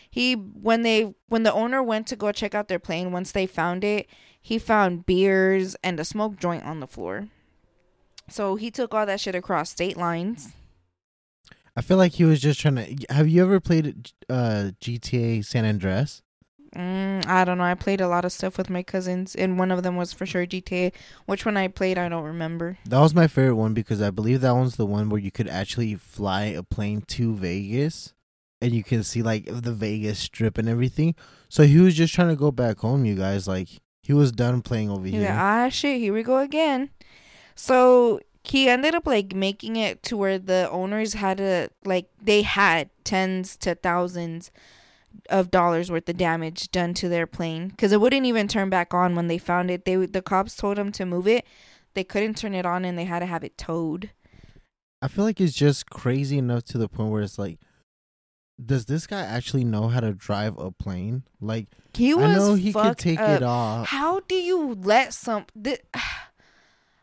He 0.09 0.33
when 0.33 0.81
they 0.81 1.13
when 1.27 1.43
the 1.43 1.53
owner 1.53 1.83
went 1.83 2.07
to 2.07 2.15
go 2.15 2.31
check 2.31 2.55
out 2.55 2.69
their 2.69 2.79
plane, 2.79 3.11
once 3.11 3.31
they 3.31 3.45
found 3.45 3.83
it, 3.83 4.07
he 4.41 4.57
found 4.57 5.05
beers 5.05 5.75
and 5.83 5.99
a 5.99 6.05
smoke 6.05 6.37
joint 6.37 6.63
on 6.63 6.79
the 6.79 6.87
floor. 6.87 7.27
So 8.29 8.55
he 8.55 8.71
took 8.71 8.93
all 8.93 9.05
that 9.05 9.19
shit 9.19 9.35
across 9.35 9.69
state 9.69 9.97
lines. 9.97 10.53
I 11.75 11.81
feel 11.81 11.97
like 11.97 12.13
he 12.13 12.23
was 12.23 12.41
just 12.41 12.59
trying 12.59 12.75
to. 12.75 13.13
Have 13.13 13.27
you 13.27 13.43
ever 13.43 13.59
played 13.59 14.11
uh, 14.29 14.71
GTA 14.81 15.45
San 15.45 15.63
Andreas? 15.63 16.23
Mm, 16.75 17.25
I 17.27 17.45
don't 17.45 17.57
know. 17.59 17.63
I 17.63 17.75
played 17.75 18.01
a 18.01 18.07
lot 18.07 18.25
of 18.25 18.31
stuff 18.31 18.57
with 18.57 18.69
my 18.69 18.83
cousins, 18.83 19.35
and 19.35 19.57
one 19.57 19.71
of 19.71 19.83
them 19.83 19.95
was 19.95 20.11
for 20.11 20.25
sure 20.25 20.45
GTA. 20.45 20.91
Which 21.25 21.45
one 21.45 21.55
I 21.55 21.67
played, 21.67 21.97
I 21.97 22.09
don't 22.09 22.23
remember. 22.23 22.77
That 22.85 22.99
was 22.99 23.13
my 23.13 23.27
favorite 23.27 23.55
one 23.55 23.73
because 23.73 24.01
I 24.01 24.09
believe 24.09 24.41
that 24.41 24.51
one's 24.51 24.75
the 24.75 24.85
one 24.85 25.09
where 25.09 25.19
you 25.21 25.31
could 25.31 25.47
actually 25.47 25.95
fly 25.95 26.45
a 26.45 26.63
plane 26.63 27.01
to 27.09 27.35
Vegas, 27.35 28.13
and 28.61 28.73
you 28.73 28.83
can 28.83 29.03
see 29.03 29.21
like 29.21 29.45
the 29.45 29.73
Vegas 29.73 30.19
Strip 30.19 30.57
and 30.57 30.67
everything. 30.67 31.15
So 31.47 31.63
he 31.63 31.77
was 31.77 31.95
just 31.95 32.13
trying 32.13 32.29
to 32.29 32.35
go 32.35 32.51
back 32.51 32.79
home. 32.79 33.05
You 33.05 33.15
guys, 33.15 33.47
like 33.47 33.69
he 34.01 34.13
was 34.13 34.31
done 34.31 34.61
playing 34.61 34.89
over 34.89 35.05
here. 35.05 35.21
Yeah, 35.21 35.65
ah 35.65 35.69
shit, 35.69 35.99
here 35.99 36.13
we 36.13 36.23
go 36.23 36.37
again. 36.39 36.89
So 37.57 38.21
he 38.43 38.69
ended 38.69 38.95
up 38.95 39.05
like 39.05 39.35
making 39.35 39.75
it 39.75 40.01
to 40.03 40.15
where 40.15 40.39
the 40.39 40.69
owners 40.71 41.15
had 41.15 41.37
to 41.39 41.69
like 41.83 42.07
they 42.21 42.43
had 42.43 42.89
tens 43.03 43.57
to 43.57 43.75
thousands 43.75 44.51
of 45.29 45.51
dollars 45.51 45.91
worth 45.91 46.07
of 46.07 46.15
damage 46.17 46.71
done 46.71 46.93
to 46.93 47.09
their 47.09 47.27
plane 47.27 47.69
because 47.69 47.91
it 47.91 47.99
wouldn't 47.99 48.25
even 48.25 48.47
turn 48.47 48.69
back 48.69 48.93
on 48.93 49.15
when 49.15 49.27
they 49.27 49.37
found 49.37 49.69
it. 49.69 49.83
They 49.83 49.95
the 49.97 50.21
cops 50.21 50.55
told 50.55 50.77
them 50.77 50.91
to 50.93 51.05
move 51.05 51.27
it. 51.27 51.45
They 51.93 52.03
couldn't 52.03 52.37
turn 52.37 52.53
it 52.53 52.65
on 52.65 52.85
and 52.85 52.97
they 52.97 53.05
had 53.05 53.19
to 53.19 53.25
have 53.25 53.43
it 53.43 53.57
towed. 53.57 54.11
I 55.01 55.07
feel 55.07 55.25
like 55.25 55.41
it's 55.41 55.53
just 55.53 55.89
crazy 55.89 56.37
enough 56.37 56.63
to 56.65 56.77
the 56.77 56.87
point 56.87 57.11
where 57.11 57.21
it's 57.23 57.37
like, 57.37 57.59
does 58.63 58.85
this 58.85 59.05
guy 59.05 59.21
actually 59.21 59.63
know 59.63 59.87
how 59.89 59.99
to 59.99 60.13
drive 60.13 60.57
a 60.57 60.71
plane? 60.71 61.23
Like, 61.39 61.67
He 61.93 62.13
was 62.15 62.25
I 62.25 62.35
know 62.35 62.53
he 62.55 62.73
could 62.73 62.97
take 62.97 63.19
up. 63.19 63.29
it 63.29 63.43
off. 63.43 63.87
How 63.87 64.21
do 64.21 64.35
you 64.35 64.73
let 64.81 65.13
some 65.13 65.45
th- 65.63 65.81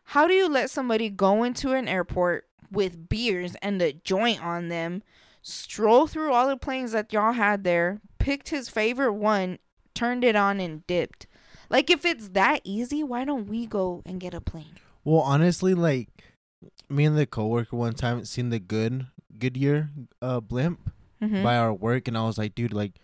How 0.09 0.27
do 0.27 0.33
you 0.33 0.47
let 0.47 0.69
somebody 0.69 1.09
go 1.09 1.43
into 1.43 1.73
an 1.73 1.87
airport 1.87 2.45
with 2.71 3.09
beers 3.09 3.55
and 3.61 3.81
a 3.81 3.93
joint 3.93 4.43
on 4.43 4.69
them, 4.69 5.03
stroll 5.41 6.07
through 6.07 6.31
all 6.31 6.47
the 6.47 6.57
planes 6.57 6.91
that 6.91 7.11
y'all 7.11 7.33
had 7.33 7.63
there, 7.63 8.01
picked 8.19 8.49
his 8.49 8.69
favorite 8.69 9.13
one, 9.13 9.59
turned 9.93 10.23
it 10.23 10.35
on 10.35 10.59
and 10.59 10.85
dipped? 10.87 11.27
Like 11.69 11.89
if 11.89 12.05
it's 12.05 12.29
that 12.29 12.61
easy, 12.63 13.03
why 13.03 13.25
don't 13.25 13.47
we 13.47 13.65
go 13.65 14.03
and 14.05 14.19
get 14.19 14.33
a 14.33 14.41
plane? 14.41 14.75
Well, 15.03 15.21
honestly, 15.21 15.73
like 15.73 16.09
me 16.89 17.05
and 17.05 17.17
the 17.17 17.25
coworker 17.25 17.75
one 17.75 17.93
time 17.93 18.23
seen 18.25 18.49
the 18.49 18.59
good 18.59 19.07
Goodyear 19.37 19.89
uh, 20.21 20.39
blimp 20.39 20.91
Mhm. 21.21 21.43
by 21.43 21.57
our 21.57 21.73
work, 21.73 22.07
and 22.07 22.17
I 22.17 22.25
was 22.25 22.37
like, 22.37 22.55
dude, 22.55 22.73
like 22.73 22.99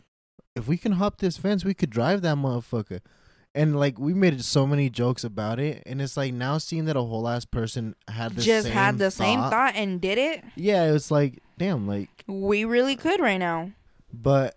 if 0.55 0.67
we 0.67 0.77
can 0.77 0.93
hop 0.93 1.17
this 1.17 1.37
fence, 1.37 1.65
we 1.65 1.73
could 1.73 1.89
drive 1.89 2.21
that 2.21 2.37
motherfucker. 2.37 2.99
And 3.53 3.77
like 3.77 3.99
we 3.99 4.13
made 4.13 4.41
so 4.45 4.65
many 4.65 4.89
jokes 4.89 5.23
about 5.25 5.59
it, 5.59 5.83
and 5.85 6.01
it's 6.01 6.15
like 6.15 6.33
now 6.33 6.57
seeing 6.57 6.85
that 6.85 6.95
a 6.95 7.01
whole 7.01 7.27
ass 7.27 7.43
person 7.43 7.95
had 8.07 8.33
the 8.35 8.41
Just 8.41 8.67
same 8.67 8.73
had 8.73 8.97
the 8.97 9.11
same 9.11 9.39
thought. 9.39 9.51
thought 9.51 9.75
and 9.75 9.99
did 9.99 10.17
it. 10.17 10.43
Yeah, 10.55 10.85
it 10.85 10.91
was 10.93 11.11
like 11.11 11.39
damn, 11.57 11.85
like 11.87 12.23
We 12.27 12.63
really 12.63 12.95
could 12.95 13.19
right 13.19 13.37
now. 13.37 13.71
but 14.13 14.55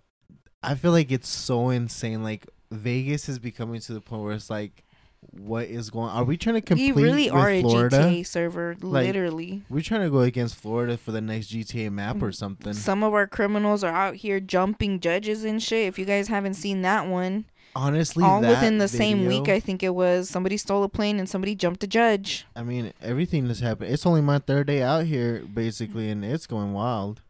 I 0.62 0.76
feel 0.76 0.92
like 0.92 1.11
it's 1.11 1.28
so 1.28 1.70
insane. 1.70 2.22
Like 2.22 2.47
Vegas 2.70 3.28
is 3.28 3.38
becoming 3.40 3.80
to 3.80 3.95
the 3.95 4.01
point 4.01 4.22
where 4.22 4.32
it's 4.32 4.49
like, 4.49 4.84
what 5.32 5.66
is 5.66 5.90
going? 5.90 6.11
Are 6.11 6.24
we 6.24 6.36
trying 6.36 6.55
to 6.55 6.61
compete 6.61 6.95
We 6.95 7.03
really 7.03 7.24
with 7.30 7.34
are 7.34 7.51
a 7.51 7.61
Florida? 7.62 7.97
GTA 7.99 8.26
server, 8.26 8.76
Like, 8.80 9.07
literally. 9.07 9.62
We're 9.68 9.82
trying 9.82 10.03
to 10.03 10.11
go 10.11 10.20
against 10.20 10.55
Florida 10.55 10.97
for 10.97 11.12
the 11.12 11.20
next 11.20 11.49
GTA 11.49 11.90
map 11.90 12.22
or 12.22 12.30
mm, 12.30 12.34
something. 12.34 12.72
Some 12.74 13.03
of 13.03 13.12
our 13.12 13.26
criminals 13.26 13.82
are 13.84 13.92
out 13.92 14.16
here 14.16 14.38
jumping 14.40 15.01
judges 15.01 15.45
and 15.45 15.62
shit. 15.62 15.86
If 15.88 15.99
you 15.99 16.05
guys 16.05 16.28
haven't 16.28 16.55
seen 16.55 16.82
that 16.82 17.07
one, 17.07 17.45
Honestly, 17.77 18.25
all 18.25 18.41
within 18.41 18.79
the 18.79 18.89
same 18.89 19.27
week, 19.27 19.49
I 19.49 19.59
think 19.59 19.83
it 19.83 19.95
was 19.95 20.29
somebody 20.29 20.57
stole 20.57 20.85
a 20.85 20.89
plane 20.89 21.18
and 21.18 21.29
somebody 21.29 21.55
jumped 21.55 21.83
a 21.83 21.89
judge. 21.89 22.47
I 22.55 22.62
mean, 22.62 22.93
everything 23.03 23.49
that's 23.49 23.61
happened. 23.61 23.93
It's 23.93 24.07
only 24.07 24.20
my 24.20 24.39
third 24.39 24.68
day 24.68 24.81
out 24.83 25.07
here, 25.07 25.41
basically, 25.41 26.09
and 26.09 26.25
it's 26.25 26.47
going 26.47 26.72
wild. 26.72 27.20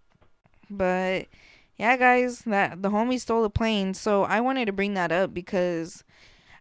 But 0.69 1.27
yeah, 1.79 1.97
guys, 1.97 2.41
that 2.41 2.83
the 2.83 2.91
homie 2.91 3.21
stole 3.21 3.45
a 3.45 3.51
plane. 3.51 3.95
So 3.95 4.25
I 4.25 4.41
wanted 4.41 4.67
to 4.67 4.73
bring 4.73 4.95
that 4.95 5.13
up 5.13 5.33
because 5.33 6.05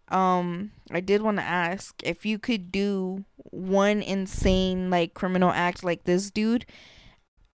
um 0.09 0.71
I 0.91 0.99
did 0.99 1.21
want 1.21 1.37
to 1.37 1.43
ask 1.43 1.95
if 2.03 2.25
you 2.25 2.37
could 2.39 2.71
do 2.71 3.25
one 3.51 4.01
insane 4.01 4.89
like 4.89 5.13
criminal 5.13 5.49
act 5.51 5.83
like 5.83 6.03
this 6.03 6.31
dude, 6.31 6.65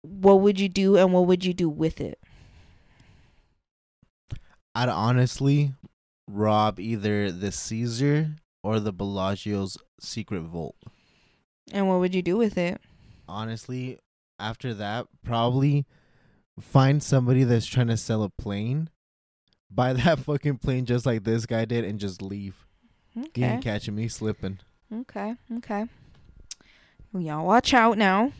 what 0.02 0.40
would 0.40 0.60
you 0.60 0.68
do 0.68 0.96
and 0.96 1.12
what 1.12 1.26
would 1.26 1.44
you 1.44 1.54
do 1.54 1.68
with 1.68 2.00
it? 2.00 2.18
I'd 4.74 4.88
honestly 4.88 5.72
rob 6.28 6.78
either 6.78 7.32
the 7.32 7.50
Caesar 7.50 8.30
or 8.62 8.80
the 8.80 8.92
Bellagio's 8.92 9.78
secret 10.00 10.42
vault. 10.42 10.76
And 11.72 11.88
what 11.88 12.00
would 12.00 12.14
you 12.14 12.22
do 12.22 12.36
with 12.36 12.56
it? 12.56 12.80
Honestly, 13.28 13.98
after 14.38 14.72
that, 14.74 15.06
probably 15.24 15.86
find 16.60 17.02
somebody 17.02 17.44
that's 17.44 17.66
trying 17.66 17.88
to 17.88 17.96
sell 17.96 18.22
a 18.22 18.30
plane, 18.30 18.90
buy 19.70 19.92
that 19.92 20.20
fucking 20.20 20.58
plane 20.58 20.86
just 20.86 21.06
like 21.06 21.24
this 21.24 21.46
guy 21.46 21.64
did, 21.64 21.84
and 21.84 21.98
just 21.98 22.22
leave. 22.22 22.66
You 23.34 23.44
ain't 23.44 23.64
catching 23.64 23.96
me 23.96 24.06
slipping. 24.08 24.60
Okay, 24.92 25.34
okay. 25.56 25.86
Y'all 27.12 27.46
watch 27.46 27.74
out 27.74 27.98
now. 27.98 28.32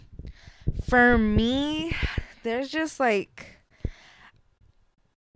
For 0.88 1.18
me, 1.18 1.96
there's 2.42 2.68
just 2.68 3.00
like 3.00 3.57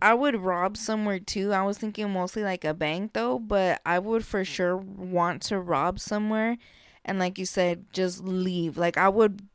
I 0.03 0.13
would 0.13 0.35
rob 0.35 0.75
somewhere 0.75 1.19
too. 1.19 1.53
I 1.53 1.63
was 1.63 1.77
thinking 1.77 2.11
mostly 2.11 2.43
like 2.43 2.65
a 2.65 2.73
bank 2.73 3.13
though, 3.13 3.39
but 3.39 3.81
I 3.85 3.99
would 3.99 4.25
for 4.25 4.41
mm. 4.41 4.45
sure 4.45 4.75
want 4.75 5.41
to 5.43 5.59
rob 5.59 5.99
somewhere 5.99 6.57
and 7.05 7.19
like 7.19 7.39
you 7.39 7.45
said, 7.45 7.85
just 7.93 8.21
leave. 8.21 8.77
Like 8.77 8.97
I 8.97 9.07
would 9.07 9.47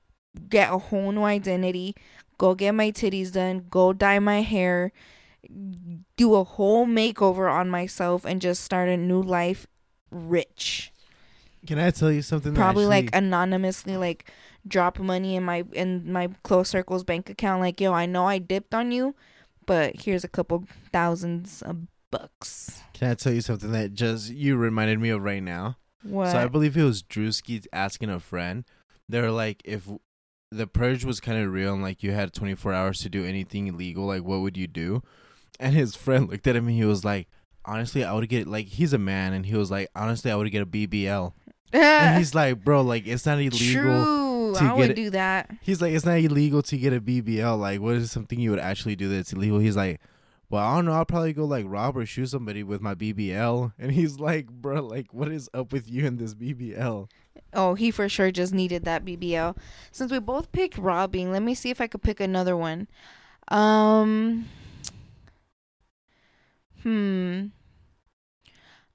get 0.48 0.72
a 0.72 0.78
whole 0.78 1.12
new 1.12 1.22
identity, 1.22 1.94
go 2.38 2.54
get 2.54 2.72
my 2.72 2.90
titties 2.90 3.30
done, 3.30 3.66
go 3.68 3.92
dye 3.92 4.18
my 4.20 4.40
hair, 4.40 4.90
do 6.16 6.34
a 6.34 6.44
whole 6.44 6.86
makeover 6.86 7.52
on 7.52 7.68
myself 7.68 8.24
and 8.24 8.40
just 8.40 8.64
start 8.64 8.88
a 8.88 8.96
new 8.96 9.22
life 9.22 9.66
rich 10.10 10.90
Can 11.66 11.78
I 11.78 11.90
tell 11.90 12.10
you 12.10 12.22
something? 12.22 12.54
probably 12.54 12.86
like 12.86 13.14
anonymously 13.14 13.96
like 13.96 14.30
drop 14.66 14.98
money 14.98 15.36
in 15.36 15.44
my 15.44 15.64
in 15.72 16.10
my 16.10 16.28
close 16.42 16.68
circle's 16.68 17.04
bank 17.04 17.30
account 17.30 17.60
like 17.60 17.80
yo 17.80 17.92
i 17.92 18.04
know 18.04 18.26
i 18.26 18.38
dipped 18.38 18.74
on 18.74 18.90
you 18.90 19.14
but 19.68 20.00
here's 20.00 20.24
a 20.24 20.28
couple 20.28 20.64
thousands 20.92 21.62
of 21.62 21.86
bucks 22.10 22.80
Can 22.94 23.10
I 23.10 23.14
tell 23.14 23.32
you 23.32 23.42
something 23.42 23.70
that 23.72 23.92
just 23.92 24.30
you 24.30 24.56
reminded 24.56 24.98
me 24.98 25.10
of 25.10 25.22
right 25.22 25.42
now? 25.42 25.76
what 26.02 26.30
So 26.32 26.38
I 26.38 26.46
believe 26.48 26.76
it 26.76 26.82
was 26.82 27.02
Drewski 27.02 27.66
asking 27.72 28.10
a 28.10 28.18
friend. 28.18 28.64
They 29.08 29.20
were 29.20 29.30
like, 29.30 29.62
if 29.64 29.88
the 30.50 30.66
purge 30.66 31.04
was 31.04 31.20
kind 31.20 31.42
of 31.42 31.52
real 31.52 31.74
and 31.74 31.82
like 31.82 32.02
you 32.02 32.12
had 32.12 32.32
24 32.32 32.72
hours 32.72 33.00
to 33.00 33.08
do 33.08 33.24
anything 33.24 33.66
illegal, 33.66 34.06
like 34.06 34.22
what 34.24 34.40
would 34.40 34.56
you 34.56 34.66
do? 34.66 35.02
And 35.60 35.74
his 35.74 35.94
friend 35.94 36.28
looked 36.30 36.46
at 36.46 36.56
him 36.56 36.66
and 36.68 36.76
he 36.76 36.84
was 36.84 37.04
like, 37.04 37.28
honestly, 37.64 38.04
I 38.04 38.12
would 38.14 38.28
get 38.28 38.46
like 38.46 38.66
he's 38.66 38.92
a 38.92 38.98
man 38.98 39.32
and 39.34 39.44
he 39.44 39.54
was 39.54 39.70
like, 39.70 39.88
honestly, 39.94 40.30
I 40.30 40.36
would 40.36 40.50
get 40.50 40.62
a 40.62 40.66
BBL. 40.66 41.32
And 41.72 42.16
he's 42.18 42.34
like, 42.34 42.64
bro, 42.64 42.80
like 42.82 43.06
it's 43.06 43.26
not 43.26 43.38
illegal. 43.38 43.58
true 43.58 44.27
i 44.56 44.72
would 44.72 44.90
it- 44.90 44.96
do 44.96 45.10
that 45.10 45.50
He's 45.60 45.80
like, 45.82 45.92
it's 45.92 46.04
not 46.06 46.18
illegal 46.18 46.62
to 46.62 46.76
get 46.78 46.92
a 46.92 47.00
BBL. 47.00 47.58
Like, 47.58 47.80
what 47.80 47.96
is 47.96 48.10
something 48.10 48.38
you 48.40 48.50
would 48.50 48.58
actually 48.60 48.96
do 48.96 49.08
that's 49.08 49.32
illegal? 49.32 49.58
He's 49.58 49.76
like, 49.76 50.00
well, 50.50 50.64
I 50.64 50.76
don't 50.76 50.86
know. 50.86 50.92
I'll 50.92 51.04
probably 51.04 51.32
go 51.34 51.44
like 51.44 51.66
rob 51.68 51.96
or 51.96 52.06
shoot 52.06 52.26
somebody 52.30 52.62
with 52.62 52.80
my 52.80 52.94
BBL. 52.94 53.72
And 53.78 53.92
he's 53.92 54.18
like, 54.18 54.48
bro, 54.48 54.82
like, 54.82 55.12
what 55.12 55.30
is 55.30 55.50
up 55.52 55.72
with 55.72 55.90
you 55.90 56.06
and 56.06 56.18
this 56.18 56.34
BBL? 56.34 57.08
oh 57.54 57.74
he 57.74 57.90
for 57.90 58.08
sure 58.10 58.30
just 58.30 58.52
needed 58.52 58.84
that 58.84 59.06
bbl 59.06 59.56
since 59.90 60.12
we 60.12 60.18
both 60.18 60.52
picked 60.52 60.76
robbing 60.76 61.32
let 61.32 61.40
me 61.42 61.54
see 61.54 61.70
if 61.70 61.80
i 61.80 61.86
could 61.86 62.02
pick 62.02 62.20
another 62.20 62.54
one 62.54 62.86
um 63.48 64.44
hmm 66.82 67.46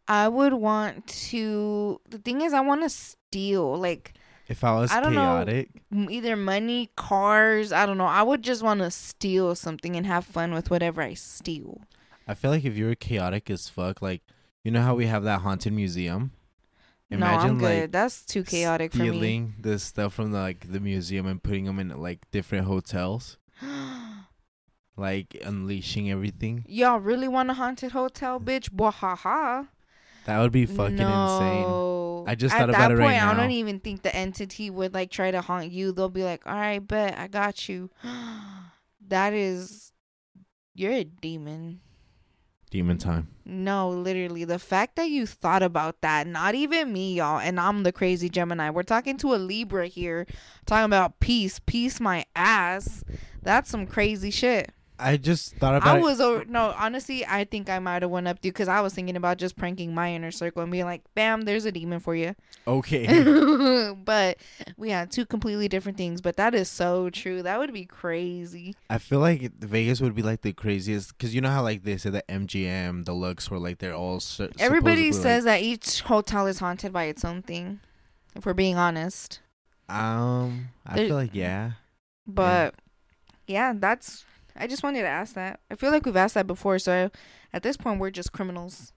i 0.07 0.27
would 0.27 0.53
want 0.53 1.07
to 1.07 1.99
the 2.09 2.17
thing 2.19 2.41
is 2.41 2.53
i 2.53 2.59
want 2.59 2.81
to 2.83 2.89
steal 2.89 3.75
like 3.75 4.13
If 4.47 4.63
I 4.63 4.73
was 4.75 4.91
I 4.91 4.99
don't 4.99 5.13
chaotic, 5.13 5.69
m- 5.91 6.09
either 6.09 6.35
money, 6.35 6.91
cars. 6.95 7.71
I 7.71 7.85
don't 7.85 7.97
know. 7.97 8.05
I 8.05 8.21
would 8.23 8.41
just 8.43 8.61
want 8.61 8.81
to 8.81 8.91
steal 8.91 9.55
something 9.55 9.95
and 9.95 10.05
have 10.05 10.25
fun 10.25 10.53
with 10.53 10.69
whatever 10.69 11.01
I 11.01 11.13
steal. 11.13 11.81
I 12.27 12.33
feel 12.33 12.51
like 12.51 12.65
if 12.65 12.75
you 12.75 12.87
were 12.87 12.95
chaotic 12.95 13.49
as 13.49 13.69
fuck, 13.69 14.01
like, 14.01 14.21
you 14.63 14.71
know 14.71 14.81
how 14.81 14.95
we 14.95 15.07
have 15.07 15.23
that 15.23 15.41
haunted 15.41 15.73
museum? 15.73 16.31
no, 17.09 17.25
I'm 17.25 17.57
good. 17.59 17.81
like 17.81 17.91
That's 17.91 18.25
too 18.25 18.43
chaotic 18.43 18.91
for 18.91 18.99
me. 18.99 19.09
stealing 19.09 19.53
the 19.59 19.77
stuff 19.79 20.13
from 20.13 20.31
the, 20.31 20.39
like 20.39 20.71
the 20.71 20.79
museum 20.79 21.25
and 21.27 21.41
putting 21.41 21.65
them 21.65 21.79
in 21.79 21.89
like 22.01 22.19
different 22.31 22.65
hotels, 22.65 23.37
like 24.97 25.37
unleashing 25.43 26.09
everything. 26.11 26.65
Y'all 26.67 26.99
really 26.99 27.27
want 27.27 27.49
a 27.49 27.53
haunted 27.53 27.91
hotel, 27.91 28.39
bitch? 28.39 28.69
Wahaha. 28.69 29.67
That 30.25 30.39
would 30.39 30.51
be 30.51 30.65
fucking 30.65 30.97
insane. 30.97 31.65
I 32.27 32.35
just 32.35 32.53
At 32.53 32.59
thought 32.59 32.67
that 32.67 32.75
about 32.75 32.91
it 32.91 32.95
right 32.95 33.19
point, 33.19 33.23
I 33.23 33.33
don't 33.39 33.51
even 33.51 33.79
think 33.79 34.01
the 34.01 34.15
entity 34.15 34.69
would 34.69 34.93
like 34.93 35.11
try 35.11 35.31
to 35.31 35.41
haunt 35.41 35.71
you. 35.71 35.91
They'll 35.91 36.09
be 36.09 36.23
like, 36.23 36.45
"All 36.45 36.53
right, 36.53 36.85
bet 36.85 37.17
I 37.17 37.27
got 37.27 37.67
you." 37.69 37.89
that 39.07 39.33
is, 39.33 39.91
you're 40.73 40.91
a 40.91 41.03
demon. 41.03 41.81
Demon 42.69 42.97
time. 42.97 43.27
No, 43.45 43.89
literally, 43.89 44.45
the 44.45 44.57
fact 44.57 44.95
that 44.95 45.09
you 45.09 45.27
thought 45.27 45.61
about 45.61 46.01
that, 46.01 46.25
not 46.25 46.55
even 46.55 46.91
me, 46.91 47.13
y'all, 47.13 47.39
and 47.39 47.59
I'm 47.59 47.83
the 47.83 47.91
crazy 47.91 48.29
Gemini. 48.29 48.71
We're 48.71 48.81
talking 48.81 49.15
to 49.17 49.35
a 49.35 49.37
Libra 49.37 49.85
here, 49.85 50.25
talking 50.65 50.85
about 50.85 51.19
peace, 51.19 51.59
peace 51.59 51.99
my 51.99 52.25
ass. 52.35 53.03
That's 53.43 53.69
some 53.69 53.85
crazy 53.85 54.31
shit. 54.31 54.71
I 54.99 55.17
just 55.17 55.55
thought 55.57 55.75
about 55.75 55.95
I 55.95 55.99
it. 55.99 56.01
was 56.01 56.21
over. 56.21 56.45
No, 56.45 56.73
honestly, 56.77 57.25
I 57.25 57.43
think 57.45 57.69
I 57.69 57.79
might 57.79 58.01
have 58.03 58.11
went 58.11 58.27
up 58.27 58.37
to 58.37 58.49
because 58.49 58.67
I 58.67 58.81
was 58.81 58.93
thinking 58.93 59.15
about 59.15 59.37
just 59.37 59.55
pranking 59.55 59.93
my 59.93 60.13
inner 60.13 60.31
circle 60.31 60.61
and 60.61 60.71
being 60.71 60.85
like, 60.85 61.01
"Bam, 61.15 61.41
there's 61.41 61.65
a 61.65 61.71
demon 61.71 61.99
for 61.99 62.15
you." 62.15 62.35
Okay. 62.67 63.93
but 64.05 64.37
we 64.77 64.91
had 64.91 65.11
two 65.11 65.25
completely 65.25 65.67
different 65.67 65.97
things. 65.97 66.21
But 66.21 66.37
that 66.37 66.53
is 66.55 66.69
so 66.69 67.09
true. 67.09 67.41
That 67.41 67.59
would 67.59 67.73
be 67.73 67.85
crazy. 67.85 68.75
I 68.89 68.97
feel 68.97 69.19
like 69.19 69.51
Vegas 69.59 69.99
would 70.01 70.15
be 70.15 70.21
like 70.21 70.41
the 70.41 70.53
craziest 70.53 71.17
because 71.17 71.33
you 71.33 71.41
know 71.41 71.49
how 71.49 71.63
like 71.63 71.83
they 71.83 71.97
say 71.97 72.09
the 72.09 72.23
MGM, 72.29 73.05
the 73.05 73.13
Luxor, 73.13 73.57
like 73.57 73.79
they're 73.79 73.95
all. 73.95 74.19
Su- 74.19 74.49
Everybody 74.59 75.11
says 75.11 75.43
that 75.45 75.61
each 75.61 76.01
hotel 76.01 76.47
is 76.47 76.59
haunted 76.59 76.93
by 76.93 77.05
its 77.05 77.25
own 77.25 77.41
thing. 77.41 77.79
If 78.35 78.45
we're 78.45 78.53
being 78.53 78.77
honest. 78.77 79.39
Um, 79.89 80.69
I 80.85 80.95
feel 80.95 81.15
like 81.15 81.31
yeah. 81.33 81.71
But 82.25 82.75
yeah, 83.47 83.73
that's. 83.75 84.25
I 84.55 84.67
just 84.67 84.83
wanted 84.83 85.01
to 85.01 85.07
ask 85.07 85.33
that. 85.35 85.59
I 85.71 85.75
feel 85.75 85.91
like 85.91 86.05
we've 86.05 86.15
asked 86.15 86.35
that 86.35 86.47
before, 86.47 86.79
so 86.79 87.09
at 87.51 87.63
this 87.63 87.77
point 87.77 87.99
we're 87.99 88.11
just 88.11 88.31
criminals. 88.31 88.93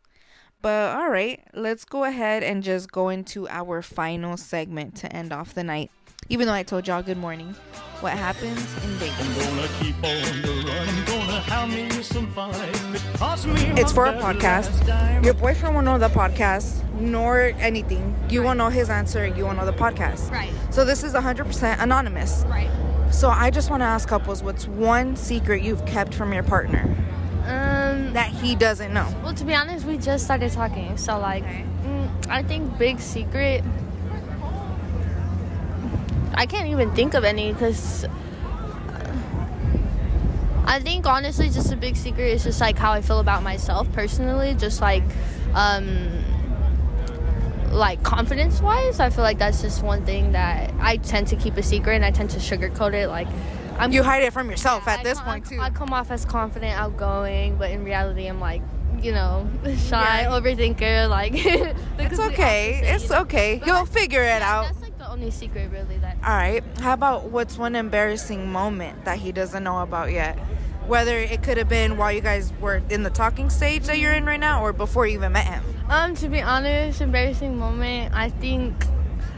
But 0.63 0.97
all 0.97 1.11
right, 1.11 1.43
let's 1.55 1.85
go 1.85 2.05
ahead 2.05 2.43
and 2.43 2.63
just 2.63 2.91
go 2.91 3.09
into 3.09 3.49
our 3.49 3.83
final 3.83 4.37
segment 4.37 4.97
to 4.97 5.15
end 5.15 5.33
off 5.33 5.55
the 5.55 5.65
night. 5.65 5.91
Even 6.29 6.47
though 6.47 6.55
I 6.55 6.65
told 6.65 6.89
y'all 6.89 7.03
good 7.03 7.19
morning, 7.19 7.55
what 8.01 8.13
happens 8.15 8.59
in 8.83 8.91
Vegas? 8.99 9.47
gonna 9.47 9.69
keep 9.81 9.95
on 9.97 10.43
the 10.43 10.65
run. 10.67 10.89
I'm 10.89 11.05
gonna 11.05 11.41
have 11.41 11.69
me 11.69 12.03
some 12.03 12.27
fun. 12.33 12.51
If 12.55 12.95
it 13.15 13.19
costs 13.19 13.47
me 13.47 13.55
It's 13.81 13.93
for 13.93 14.07
a 14.07 14.15
podcast. 14.15 15.25
Your 15.25 15.35
boyfriend 15.35 15.75
won't 15.75 15.85
know 15.85 15.99
the 15.99 16.09
podcast 16.09 16.83
nor 16.95 17.53
anything. 17.59 18.17
You 18.29 18.43
won't 18.43 18.59
know 18.59 18.71
his 18.71 18.91
answer. 18.91 19.27
You 19.27 19.45
won't 19.45 19.57
know 19.59 19.67
the 19.67 19.73
podcast. 19.73 20.31
Right. 20.31 20.51
So 20.71 20.85
this 20.85 21.05
is 21.05 21.15
100% 21.15 21.81
anonymous. 21.81 22.45
Right. 22.49 22.71
So 23.11 23.31
I 23.31 23.51
just 23.51 23.71
want 23.71 23.81
to 23.81 23.87
ask 23.87 24.09
couples, 24.09 24.43
what's 24.43 24.67
one 24.69 25.17
secret 25.17 25.63
you've 25.63 25.85
kept 25.87 26.13
from 26.13 26.33
your 26.33 26.43
partner 26.43 26.83
Um. 27.47 28.13
that 28.13 28.29
he 28.31 28.55
doesn't 28.55 28.93
know? 28.93 29.09
Well, 29.23 29.33
to 29.35 29.45
be 29.45 29.55
honest, 29.55 29.87
we 29.87 29.97
just 29.97 30.25
started 30.25 30.53
talking, 30.53 30.97
so 30.99 31.19
like, 31.19 31.43
Okay. 31.45 31.65
mm, 31.87 32.09
I 32.29 32.43
think 32.43 32.77
big 32.79 33.01
secret. 33.01 33.63
I 36.35 36.45
can't 36.47 36.67
even 36.69 36.95
think 36.95 37.15
of 37.15 37.25
any 37.25 37.53
because. 37.53 38.05
I 40.69 40.81
think 40.81 41.07
honestly, 41.07 41.49
just 41.49 41.73
a 41.73 41.77
big 41.77 41.97
secret 41.97 42.27
is 42.33 42.43
just 42.43 42.61
like 42.61 42.77
how 42.77 42.93
I 42.93 43.01
feel 43.01 43.21
about 43.21 43.43
myself 43.45 43.91
personally. 43.93 44.55
Just 44.55 44.81
like, 44.81 45.05
um, 45.55 45.87
like 47.73 48.03
confidence 48.03 48.61
wise, 48.61 49.01
I 49.01 49.11
feel 49.11 49.25
like 49.25 49.39
that's 49.39 49.61
just 49.63 49.83
one 49.83 50.05
thing 50.05 50.33
that 50.33 50.73
I 50.81 50.97
tend 50.99 51.29
to 51.29 51.37
keep 51.37 51.57
a 51.57 51.63
secret 51.63 51.95
and 51.95 52.05
I 52.05 52.11
tend 52.11 52.31
to 52.31 52.39
sugarcoat 52.39 52.95
it. 52.95 53.09
Like, 53.09 53.29
I'm 53.79 53.93
You 53.93 54.03
hide 54.03 54.23
it 54.23 54.33
from 54.33 54.51
yourself 54.51 54.89
at 54.89 55.01
I 55.01 55.03
this 55.03 55.21
point 55.21 55.47
too. 55.47 55.61
I 55.61 55.71
come 55.71 55.93
off 55.93 56.11
as 56.11 56.25
confident, 56.25 56.73
outgoing, 56.79 57.57
but 57.57 57.71
in 57.71 57.85
reality, 57.85 58.27
I'm 58.27 58.41
like, 58.41 58.63
you 59.01 59.13
know, 59.13 59.49
shy, 59.65 60.23
Yeah. 60.23 60.31
overthinker. 60.31 61.09
Like, 61.11 61.33
It's 61.99 62.19
okay. 62.19 62.81
It's 62.83 63.11
okay. 63.11 63.59
But 63.59 63.67
You'll 63.67 63.77
that's- 63.85 63.95
figure 63.95 64.23
it 64.23 64.41
yeah, 64.41 64.51
out. 64.59 64.65
That's 64.67 64.81
like 64.81 64.97
the 64.99 65.11
only 65.11 65.31
secret, 65.31 65.71
really. 65.71 65.99
That 65.99 66.17
All 66.25 66.35
right. 66.35 66.65
How 66.81 66.95
about 66.95 67.25
what's 67.31 67.59
one 67.59 67.75
embarrassing 67.77 68.51
moment 68.51 69.05
that 69.05 69.19
he 69.19 69.33
doesn't 69.33 69.63
know 69.63 69.81
about 69.83 70.13
yet? 70.13 70.39
Whether 70.87 71.19
it 71.19 71.43
could 71.43 71.59
have 71.59 71.69
been 71.69 71.97
while 71.97 72.13
you 72.13 72.21
guys 72.21 72.53
were 72.61 72.81
in 72.91 73.03
the 73.03 73.11
talking 73.11 73.51
stage 73.51 73.85
that 73.85 73.99
you're 73.99 74.13
in 74.13 74.25
right 74.25 74.39
now 74.41 74.63
or 74.63 74.73
before 74.73 75.07
you 75.07 75.15
even 75.15 75.33
met 75.33 75.47
him. 75.47 75.63
Um, 75.89 76.15
to 76.17 76.29
be 76.29 76.41
honest, 76.41 77.01
embarrassing 77.01 77.59
moment. 77.59 78.15
I 78.15 78.31
think 78.31 78.73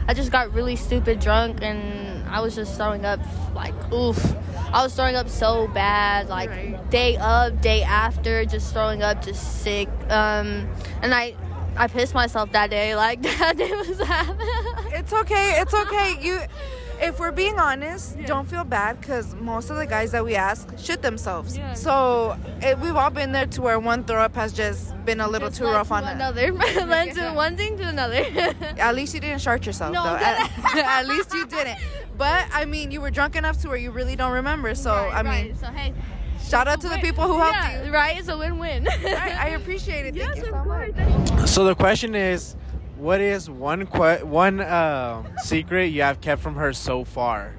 I 0.07 0.13
just 0.13 0.31
got 0.31 0.53
really 0.53 0.75
stupid 0.75 1.19
drunk 1.19 1.59
and 1.61 2.27
I 2.29 2.41
was 2.41 2.55
just 2.55 2.75
throwing 2.75 3.05
up. 3.05 3.19
Like, 3.55 3.73
oof, 3.91 4.35
I 4.71 4.83
was 4.83 4.93
throwing 4.95 5.15
up 5.15 5.29
so 5.29 5.67
bad. 5.67 6.29
Like 6.29 6.49
Right. 6.49 6.89
day 6.89 7.17
up, 7.17 7.59
day 7.61 7.81
after, 7.83 8.45
just 8.45 8.71
throwing 8.73 9.01
up, 9.01 9.23
just 9.23 9.61
sick. 9.63 9.87
Um, 10.09 10.67
and 11.01 11.13
I, 11.13 11.35
I 11.75 11.87
pissed 11.87 12.13
myself 12.13 12.51
that 12.51 12.69
day. 12.69 12.95
Like 12.95 13.21
that 13.39 13.57
day 13.57 13.71
was. 13.71 13.99
It's 14.93 15.13
okay. 15.13 15.59
It's 15.61 15.73
okay. 15.73 16.17
You 16.21 16.41
if 17.01 17.19
we're 17.19 17.31
being 17.31 17.57
honest, 17.59 18.17
don't 18.25 18.47
feel 18.49 18.63
bad 18.63 18.99
because 18.99 19.33
most 19.35 19.69
of 19.69 19.77
the 19.77 19.85
guys 19.85 20.11
that 20.11 20.23
we 20.25 20.35
ask 20.35 20.67
shit 20.77 21.01
themselves. 21.01 21.57
Yeah. 21.57 21.73
So 21.73 22.37
it, 22.61 22.77
we've 22.79 22.95
all 22.95 23.09
been 23.09 23.31
there 23.31 23.45
to 23.47 23.61
where 23.61 23.79
one 23.79 24.03
throw 24.03 24.21
up 24.21 24.35
has 24.35 24.51
just 24.53 24.93
been 25.05 25.19
a 25.21 25.27
little 25.27 25.49
Just 25.49 25.59
too 25.59 25.65
rough 25.65 25.87
to 25.89 25.93
on 25.95 26.03
another. 26.03 26.51
led 26.85 27.15
to 27.15 27.31
one 27.33 27.55
thing 27.57 27.77
to 27.77 27.83
another. 27.87 28.25
At 28.77 28.95
least 28.95 29.13
you 29.13 29.19
didn't 29.19 29.41
shart 29.41 29.65
yourself, 29.65 29.93
No, 29.93 30.03
though. 30.03 30.13
that- 30.13 30.51
At, 30.75 31.05
at 31.05 31.07
least 31.07 31.33
you 31.33 31.45
didn't. 31.45 31.77
But 32.17 32.47
I 32.51 32.65
mean, 32.65 32.91
you 32.91 32.99
were 33.01 33.11
drunk 33.11 33.35
enough 33.35 33.61
to 33.61 33.69
where 33.69 33.77
you 33.77 33.91
really 33.91 34.15
don't 34.15 34.33
remember. 34.33 34.75
So 34.75 34.91
Right, 34.91 35.13
I 35.13 35.23
mean, 35.23 35.31
right. 35.51 35.57
so 35.57 35.67
hey, 35.67 35.93
shout 36.43 36.67
out 36.67 36.81
to 36.81 36.89
the 36.89 36.97
people 36.97 37.23
who 37.25 37.37
helped 37.39 37.55
yeah, 37.55 37.85
you. 37.85 37.93
Right, 37.93 38.17
it's 38.19 38.27
a 38.27 38.37
win-win. 38.37 38.87
I, 38.89 39.37
I 39.39 39.47
appreciate 39.49 40.05
it. 40.05 40.15
Thank 40.15 40.35
Yes, 40.35 40.37
you 40.45 40.53
of 40.53 40.63
so 40.63 41.37
much. 41.37 41.49
So 41.49 41.63
the 41.63 41.75
question 41.75 42.15
is, 42.15 42.55
what 42.99 43.21
is 43.21 43.49
one 43.49 43.87
que- 43.87 44.25
one 44.25 44.59
um, 44.59 45.27
secret 45.37 45.87
you 45.87 46.01
have 46.01 46.19
kept 46.19 46.41
from 46.41 46.55
her 46.55 46.73
so 46.73 47.05
far? 47.05 47.53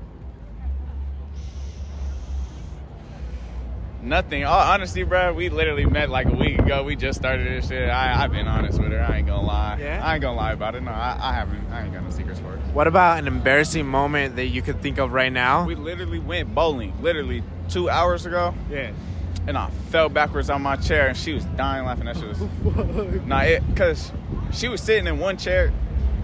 Nothing. 4.03 4.45
Oh, 4.45 4.51
honestly, 4.51 5.03
bro, 5.03 5.35
we 5.35 5.51
literally 5.51 5.85
met 5.85 6.09
like 6.09 6.27
a 6.27 6.35
week 6.35 6.59
ago. 6.59 6.85
We 6.85 6.97
just 6.97 7.19
started 7.19 7.47
this 7.47 7.69
shit. 7.69 7.91
I, 7.91 8.23
I've 8.23 8.33
been 8.33 8.49
honest 8.49 8.79
with 8.79 8.93
her. 8.93 9.01
I 9.01 9.19
ain't 9.19 9.27
gonna 9.27 9.47
lie. 9.47 9.79
Yeah? 9.79 10.01
I 10.03 10.15
ain't 10.15 10.23
gonna 10.23 10.39
lie 10.39 10.53
about 10.53 10.75
it. 10.75 10.83
No, 10.83 10.91
I, 10.91 11.19
I 11.21 11.35
haven't. 11.35 11.71
I 11.71 11.85
ain't 11.85 11.93
got 11.93 12.05
no 12.05 12.11
secrets 12.11 12.41
for 12.41 12.47
her. 12.47 12.57
What 12.73 12.87
about 12.87 13.19
an 13.19 13.27
embarrassing 13.27 13.87
moment 13.87 14.37
that 14.37 14.47
you 14.47 14.63
could 14.63 14.81
think 14.81 14.99
of 14.99 15.13
right 15.13 15.33
now? 15.33 15.67
We 15.67 15.75
literally 15.75 16.19
went 16.19 16.55
bowling, 16.55 16.95
literally 17.03 17.43
two 17.69 17.91
hours 17.91 18.25
ago, 18.25 18.55
yeah. 18.71 18.93
And 19.51 19.59
I 19.59 19.69
fell 19.91 20.09
backwards 20.09 20.49
on 20.49 20.63
my 20.63 20.77
chair, 20.77 21.09
and 21.09 21.17
she 21.17 21.33
was 21.33 21.45
dying 21.57 21.85
laughing. 21.85 22.07
That 22.07 22.17
shit 22.17 22.29
was. 22.29 23.27
nah, 23.27 23.41
it 23.41 23.67
because 23.69 24.13
she 24.53 24.69
was 24.69 24.81
sitting 24.81 25.09
in 25.09 25.19
one 25.19 25.37
chair, 25.37 25.73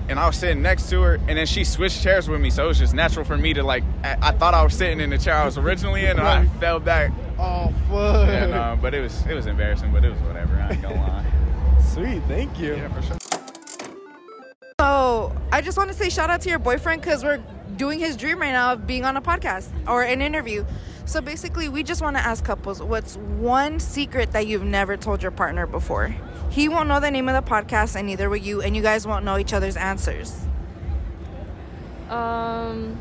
and 0.08 0.18
I 0.18 0.28
was 0.28 0.36
sitting 0.36 0.62
next 0.62 0.88
to 0.90 1.02
her, 1.02 1.14
and 1.14 1.36
then 1.36 1.44
she 1.44 1.64
switched 1.64 2.02
chairs 2.02 2.28
with 2.28 2.40
me, 2.40 2.50
so 2.50 2.64
it 2.64 2.68
was 2.68 2.78
just 2.78 2.94
natural 2.94 3.24
for 3.24 3.36
me 3.36 3.52
to 3.54 3.64
like. 3.64 3.82
I, 4.04 4.16
I 4.22 4.30
thought 4.30 4.54
I 4.54 4.62
was 4.62 4.74
sitting 4.74 5.00
in 5.00 5.10
the 5.10 5.18
chair 5.18 5.34
I 5.34 5.44
was 5.44 5.58
originally 5.58 6.04
in, 6.04 6.12
and 6.18 6.20
I 6.20 6.46
fell 6.60 6.78
back. 6.78 7.10
Oh 7.36 7.74
fuck. 7.90 8.28
Yeah, 8.28 8.46
no, 8.46 8.78
but 8.80 8.94
it 8.94 9.00
was 9.00 9.26
it 9.26 9.34
was 9.34 9.46
embarrassing, 9.46 9.92
but 9.92 10.04
it 10.04 10.10
was 10.10 10.20
whatever. 10.20 10.54
I 10.54 10.70
ain't 10.70 10.82
gonna 10.82 10.94
lie. 10.94 11.26
Sweet, 11.92 12.22
thank 12.28 12.58
you. 12.60 12.76
Yeah, 12.76 12.88
for 12.94 13.02
sure. 13.02 13.16
So 14.80 15.36
I 15.50 15.60
just 15.62 15.76
want 15.76 15.90
to 15.90 15.96
say 15.96 16.10
shout 16.10 16.30
out 16.30 16.42
to 16.42 16.48
your 16.48 16.60
boyfriend 16.60 17.02
because 17.02 17.24
we're 17.24 17.42
doing 17.76 17.98
his 17.98 18.16
dream 18.16 18.38
right 18.38 18.52
now 18.52 18.74
of 18.74 18.86
being 18.86 19.04
on 19.04 19.16
a 19.16 19.20
podcast 19.20 19.68
or 19.88 20.04
an 20.04 20.22
interview. 20.22 20.64
So 21.06 21.20
basically, 21.20 21.68
we 21.68 21.84
just 21.84 22.02
want 22.02 22.16
to 22.16 22.22
ask 22.22 22.44
couples 22.44 22.82
what's 22.82 23.16
one 23.16 23.78
secret 23.78 24.32
that 24.32 24.48
you've 24.48 24.64
never 24.64 24.96
told 24.96 25.22
your 25.22 25.30
partner 25.30 25.64
before. 25.64 26.14
He 26.50 26.68
won't 26.68 26.88
know 26.88 26.98
the 26.98 27.10
name 27.12 27.28
of 27.28 27.44
the 27.44 27.48
podcast, 27.48 27.94
and 27.94 28.08
neither 28.08 28.28
will 28.28 28.36
you, 28.36 28.60
and 28.60 28.74
you 28.74 28.82
guys 28.82 29.06
won't 29.06 29.24
know 29.24 29.38
each 29.38 29.52
other's 29.52 29.76
answers. 29.76 30.36
Um, 32.10 32.98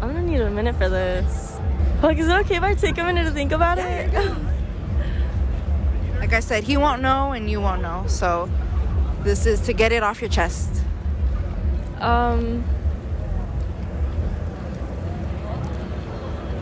I'm 0.00 0.12
gonna 0.12 0.22
need 0.22 0.40
a 0.40 0.50
minute 0.50 0.76
for 0.76 0.88
this. 0.88 1.58
Like, 2.00 2.18
is 2.18 2.28
it 2.28 2.32
okay 2.44 2.56
if 2.56 2.62
I 2.62 2.74
take 2.74 2.96
a 2.98 3.04
minute 3.04 3.24
to 3.24 3.32
think 3.32 3.52
about 3.52 3.78
it? 3.78 4.12
Like 6.18 6.32
I 6.32 6.40
said, 6.40 6.64
he 6.64 6.76
won't 6.76 7.02
know, 7.02 7.32
and 7.32 7.48
you 7.48 7.60
won't 7.60 7.82
know. 7.82 8.04
So 8.08 8.50
this 9.22 9.46
is 9.46 9.60
to 9.60 9.72
get 9.72 9.92
it 9.92 10.02
off 10.02 10.20
your 10.20 10.30
chest. 10.30 10.82
Um, 12.00 12.64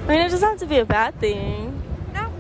I 0.04 0.06
mean, 0.06 0.20
it 0.20 0.28
doesn't 0.28 0.46
have 0.46 0.58
to 0.58 0.66
be 0.66 0.78
a 0.78 0.84
bad 0.84 1.18
thing. 1.18 1.82
No, 2.12 2.30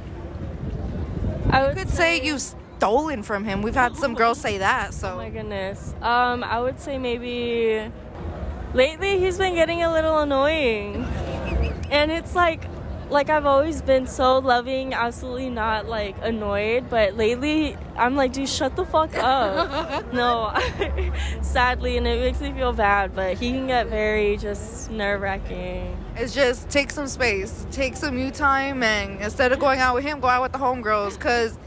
I 1.50 1.70
you 1.70 1.74
could 1.74 1.88
say 1.88 2.22
you've 2.22 2.42
stolen 2.42 3.22
from 3.22 3.46
him. 3.46 3.62
We've 3.62 3.74
had 3.74 3.96
some 3.96 4.14
girls 4.14 4.38
say 4.38 4.58
that. 4.58 4.94
Oh 5.02 5.16
my 5.16 5.30
goodness. 5.30 5.94
Um, 6.02 6.44
I 6.44 6.60
would 6.60 6.78
say 6.78 6.98
maybe 6.98 7.90
lately 8.74 9.18
he's 9.18 9.38
been 9.38 9.54
getting 9.54 9.82
a 9.82 9.90
little 9.90 10.18
annoying, 10.18 11.06
and 11.90 12.12
it's 12.12 12.34
like, 12.34 12.64
like 13.08 13.30
I've 13.30 13.46
always 13.46 13.80
been 13.80 14.06
so 14.06 14.40
loving, 14.40 14.92
absolutely 14.92 15.48
not 15.48 15.86
like 15.86 16.16
annoyed, 16.20 16.90
but 16.90 17.14
lately 17.16 17.78
I'm 17.96 18.14
like, 18.14 18.34
dude, 18.34 18.50
shut 18.50 18.76
the 18.76 18.84
fuck 18.84 19.16
up. 19.16 20.04
no, 20.12 20.52
sadly, 21.40 21.96
and 21.96 22.06
it 22.06 22.20
makes 22.20 22.42
me 22.42 22.52
feel 22.52 22.74
bad, 22.74 23.14
but 23.14 23.38
he 23.38 23.52
can 23.52 23.66
get 23.68 23.86
very 23.86 24.36
just 24.36 24.90
nerve 24.90 25.22
wracking. 25.22 26.03
It's 26.16 26.34
just 26.34 26.68
take 26.70 26.90
some 26.90 27.06
space, 27.08 27.66
take 27.70 27.96
some 27.96 28.16
you 28.18 28.30
time, 28.30 28.82
and 28.82 29.20
instead 29.20 29.52
of 29.52 29.58
going 29.58 29.80
out 29.80 29.94
with 29.94 30.04
him, 30.04 30.20
go 30.20 30.28
out 30.28 30.42
with 30.42 30.52
the 30.52 30.58
homegirls. 30.58 31.18
Cause 31.18 31.58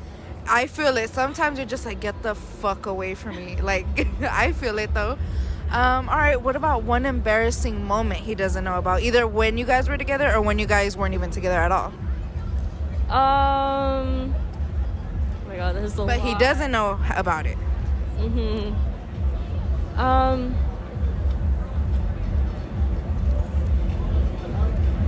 I 0.47 0.67
feel 0.67 0.95
it. 0.97 1.09
Sometimes 1.09 1.57
you're 1.59 1.67
just 1.67 1.85
like, 1.85 1.99
get 1.99 2.21
the 2.23 2.33
fuck 2.35 2.85
away 2.85 3.15
from 3.15 3.35
me. 3.35 3.57
Like, 3.61 3.85
I 4.21 4.53
feel 4.53 4.77
it 4.79 4.93
though. 4.93 5.17
Um, 5.69 6.07
all 6.07 6.15
right, 6.17 6.41
what 6.41 6.55
about 6.55 6.83
one 6.83 7.05
embarrassing 7.05 7.83
moment 7.85 8.21
he 8.21 8.35
doesn't 8.35 8.63
know 8.63 8.77
about? 8.77 9.01
Either 9.01 9.27
when 9.27 9.57
you 9.57 9.65
guys 9.65 9.89
were 9.89 9.97
together 9.97 10.33
or 10.33 10.39
when 10.41 10.59
you 10.59 10.65
guys 10.65 10.95
weren't 10.95 11.13
even 11.13 11.29
together 11.29 11.57
at 11.57 11.71
all. 11.73 11.91
Um. 13.09 14.33
Oh 15.45 15.49
my 15.49 15.55
god, 15.57 15.75
there's 15.75 15.97
a 15.99 16.05
But 16.05 16.19
he 16.19 16.35
doesn't 16.35 16.71
know 16.71 16.99
about 17.15 17.45
it. 17.45 17.57
Mhm. 18.17 18.75
Um. 19.97 20.55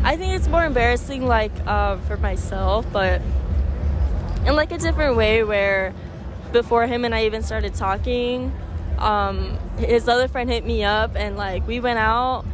I 0.03 0.15
think 0.15 0.33
it's 0.33 0.47
more 0.47 0.65
embarrassing, 0.65 1.25
like 1.25 1.51
uh, 1.65 1.97
for 2.07 2.17
myself, 2.17 2.85
but 2.91 3.21
in 4.45 4.55
like 4.55 4.71
a 4.71 4.77
different 4.77 5.15
way. 5.17 5.43
Where 5.43 5.93
before 6.51 6.87
him 6.87 7.05
and 7.05 7.13
I 7.13 7.25
even 7.25 7.43
started 7.43 7.73
talking, 7.75 8.51
um, 8.97 9.57
his 9.77 10.07
other 10.07 10.27
friend 10.27 10.49
hit 10.49 10.65
me 10.65 10.83
up, 10.83 11.15
and 11.15 11.37
like 11.37 11.67
we 11.67 11.79
went 11.79 11.99
out, 11.99 12.45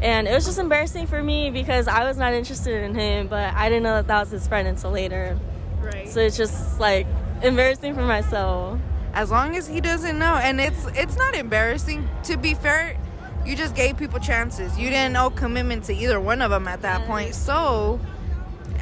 and 0.00 0.28
it 0.28 0.34
was 0.34 0.44
just 0.44 0.58
embarrassing 0.58 1.06
for 1.06 1.22
me 1.22 1.50
because 1.50 1.88
I 1.88 2.04
was 2.04 2.16
not 2.18 2.32
interested 2.34 2.82
in 2.84 2.94
him, 2.94 3.28
but 3.28 3.54
I 3.54 3.68
didn't 3.68 3.82
know 3.82 3.94
that 3.96 4.06
that 4.08 4.20
was 4.20 4.30
his 4.30 4.46
friend 4.46 4.68
until 4.68 4.90
later. 4.90 5.38
Right. 5.80 6.08
So 6.08 6.20
it's 6.20 6.36
just 6.36 6.78
like 6.78 7.06
embarrassing 7.42 7.94
for 7.94 8.02
myself. 8.04 8.78
as 9.12 9.30
long 9.30 9.56
as 9.56 9.66
he 9.66 9.80
doesn't 9.80 10.18
know 10.18 10.36
and 10.36 10.60
it's 10.60 10.86
it's 10.94 11.16
not 11.16 11.34
embarrassing 11.34 12.08
to 12.22 12.36
be 12.36 12.54
fair 12.54 12.96
you 13.46 13.56
just 13.56 13.74
gave 13.74 13.96
people 13.96 14.18
chances 14.18 14.78
you 14.78 14.90
didn't 14.90 15.16
owe 15.16 15.30
commitment 15.30 15.84
to 15.84 15.94
either 15.94 16.20
one 16.20 16.42
of 16.42 16.50
them 16.50 16.68
at 16.68 16.82
that 16.82 17.06
point 17.06 17.34
so 17.34 17.98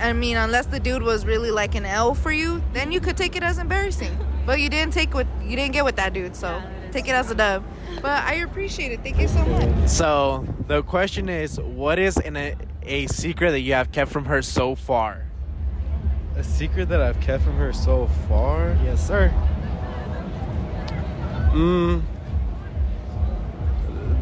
i 0.00 0.12
mean 0.12 0.36
unless 0.36 0.66
the 0.66 0.80
dude 0.80 1.02
was 1.02 1.24
really 1.24 1.50
like 1.50 1.74
an 1.74 1.84
l 1.86 2.14
for 2.14 2.32
you 2.32 2.62
then 2.72 2.92
you 2.92 3.00
could 3.00 3.16
take 3.16 3.36
it 3.36 3.42
as 3.42 3.58
embarrassing 3.58 4.16
but 4.46 4.60
you 4.60 4.68
didn't 4.68 4.92
take 4.92 5.14
what 5.14 5.26
you 5.42 5.56
didn't 5.56 5.72
get 5.72 5.84
with 5.84 5.96
that 5.96 6.12
dude 6.12 6.34
so 6.34 6.62
take 6.92 7.06
it 7.06 7.12
as 7.12 7.30
a 7.30 7.34
dub 7.34 7.62
but 8.02 8.24
i 8.24 8.34
appreciate 8.34 8.92
it 8.92 9.00
thank 9.02 9.18
you 9.18 9.28
so 9.28 9.44
much 9.44 9.88
So 9.88 10.46
the 10.66 10.82
question 10.82 11.28
is, 11.30 11.58
what 11.58 11.98
is 11.98 12.18
in 12.18 12.36
a, 12.36 12.54
a 12.82 13.06
secret 13.06 13.52
that 13.52 13.60
you 13.60 13.72
have 13.72 13.90
kept 13.90 14.10
from 14.12 14.26
her 14.26 14.42
so 14.42 14.74
far? 14.74 15.24
A 16.36 16.44
secret 16.44 16.90
that 16.90 17.00
I've 17.00 17.18
kept 17.20 17.42
from 17.42 17.56
her 17.56 17.72
so 17.72 18.06
far? 18.28 18.76
Yes, 18.84 19.04
sir. 19.04 19.32
Mm. 21.52 22.02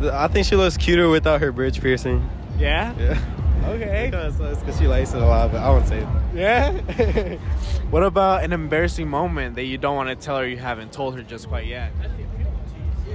The- 0.00 0.14
I 0.14 0.28
think 0.28 0.46
she 0.46 0.56
looks 0.56 0.76
cuter 0.76 1.08
without 1.08 1.40
her 1.40 1.52
bridge 1.52 1.80
piercing. 1.80 2.28
Yeah. 2.58 2.94
Yeah. 2.98 3.18
Okay. 3.66 4.10
Because 4.10 4.78
she 4.78 4.86
likes 4.86 5.12
it 5.12 5.20
a 5.22 5.26
lot, 5.26 5.50
but 5.50 5.60
I 5.60 5.68
won't 5.70 5.88
say 5.88 5.98
it. 5.98 6.06
Yeah. 6.34 6.72
what 7.90 8.02
about 8.02 8.44
an 8.44 8.52
embarrassing 8.52 9.08
moment 9.08 9.56
that 9.56 9.64
you 9.64 9.76
don't 9.78 9.96
want 9.96 10.08
to 10.08 10.14
tell 10.14 10.38
her 10.38 10.46
you 10.46 10.56
haven't 10.58 10.92
told 10.92 11.16
her 11.16 11.22
just 11.22 11.48
quite 11.48 11.66
yet? 11.66 11.92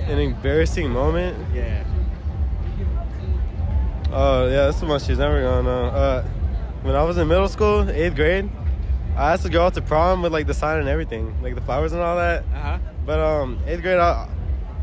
An 0.07 0.19
embarrassing 0.19 0.89
moment? 0.89 1.37
Yeah. 1.55 1.83
Oh, 4.11 4.45
yeah, 4.47 4.65
that's 4.65 4.79
the 4.81 4.87
one 4.87 4.99
she's 4.99 5.19
never 5.19 5.41
gonna 5.41 5.63
know. 5.63 5.85
Uh, 5.85 6.23
when 6.81 6.95
I 6.95 7.03
was 7.03 7.17
in 7.17 7.27
middle 7.29 7.47
school, 7.47 7.89
eighth 7.89 8.15
grade, 8.15 8.49
I 9.15 9.33
asked 9.33 9.43
to 9.43 9.49
go 9.49 9.65
out 9.65 9.73
to 9.75 9.81
prom 9.81 10.21
with 10.21 10.33
like 10.33 10.47
the 10.47 10.53
sign 10.53 10.79
and 10.79 10.89
everything, 10.89 11.33
like 11.41 11.55
the 11.55 11.61
flowers 11.61 11.93
and 11.93 12.01
all 12.01 12.17
that. 12.17 12.43
Uh 12.53 12.59
huh. 12.59 12.77
But 13.05 13.19
um, 13.19 13.59
eighth 13.67 13.81
grade, 13.81 13.99
I, 13.99 14.27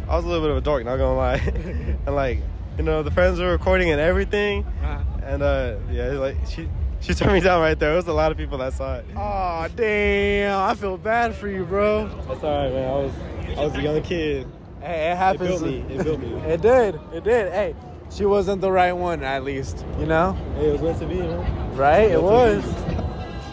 I 0.09 0.17
was 0.17 0.25
a 0.25 0.29
little 0.29 0.43
bit 0.43 0.51
of 0.51 0.57
a 0.57 0.61
dork, 0.61 0.85
not 0.85 0.97
gonna 0.97 1.17
lie. 1.17 1.37
and 2.07 2.15
like, 2.15 2.41
you 2.77 2.85
know, 2.85 3.03
the 3.03 3.11
friends 3.11 3.39
were 3.41 3.51
recording 3.51 3.91
and 3.91 4.01
everything. 4.01 4.65
Uh-huh. 4.83 5.03
And 5.25 5.43
uh, 5.43 5.77
yeah, 5.91 6.07
like 6.13 6.37
she 6.49 6.69
she 7.01 7.13
turned 7.15 7.35
me 7.35 7.41
down 7.41 7.61
right 7.61 7.79
there. 7.79 7.93
It 7.93 7.97
was 7.97 8.07
a 8.09 8.13
lot 8.13 8.33
of 8.33 8.39
people 8.39 8.59
that 8.59 8.73
saw 8.73 8.97
it. 8.97 9.05
Oh 9.17 9.69
damn! 9.77 10.59
I 10.59 10.75
feel 10.75 10.97
bad 10.97 11.35
for 11.35 11.49
you, 11.49 11.65
bro. 11.65 12.09
That's 12.27 12.43
all 12.43 12.63
right, 12.65 12.73
man. 12.73 12.89
I 12.91 12.95
was 12.95 13.13
I 13.59 13.65
was 13.67 13.75
a 13.75 13.83
young 13.83 14.03
kid. 14.03 14.47
Hey, 14.81 15.09
it 15.09 15.13
It 15.13 15.17
happens. 15.17 15.49
built 15.49 15.63
me. 15.63 15.79
It 15.95 16.05
built 16.05 16.21
me. 16.21 16.33
It 16.51 16.63
did. 16.63 16.99
It 17.13 17.25
did. 17.25 17.53
Hey, 17.53 17.75
she 18.11 18.25
wasn't 18.25 18.61
the 18.63 18.71
right 18.73 18.93
one, 18.93 19.23
at 19.23 19.45
least. 19.45 19.85
You 19.99 20.07
know, 20.07 20.33
Hey, 20.57 20.69
it 20.69 20.73
was 20.73 20.83
meant 20.83 20.99
to 21.01 21.07
be, 21.07 21.17
man. 21.17 21.77
right? 21.77 22.11
It 22.11 22.23
was. 22.23 22.63
to 22.65 22.71
be. 22.89 22.95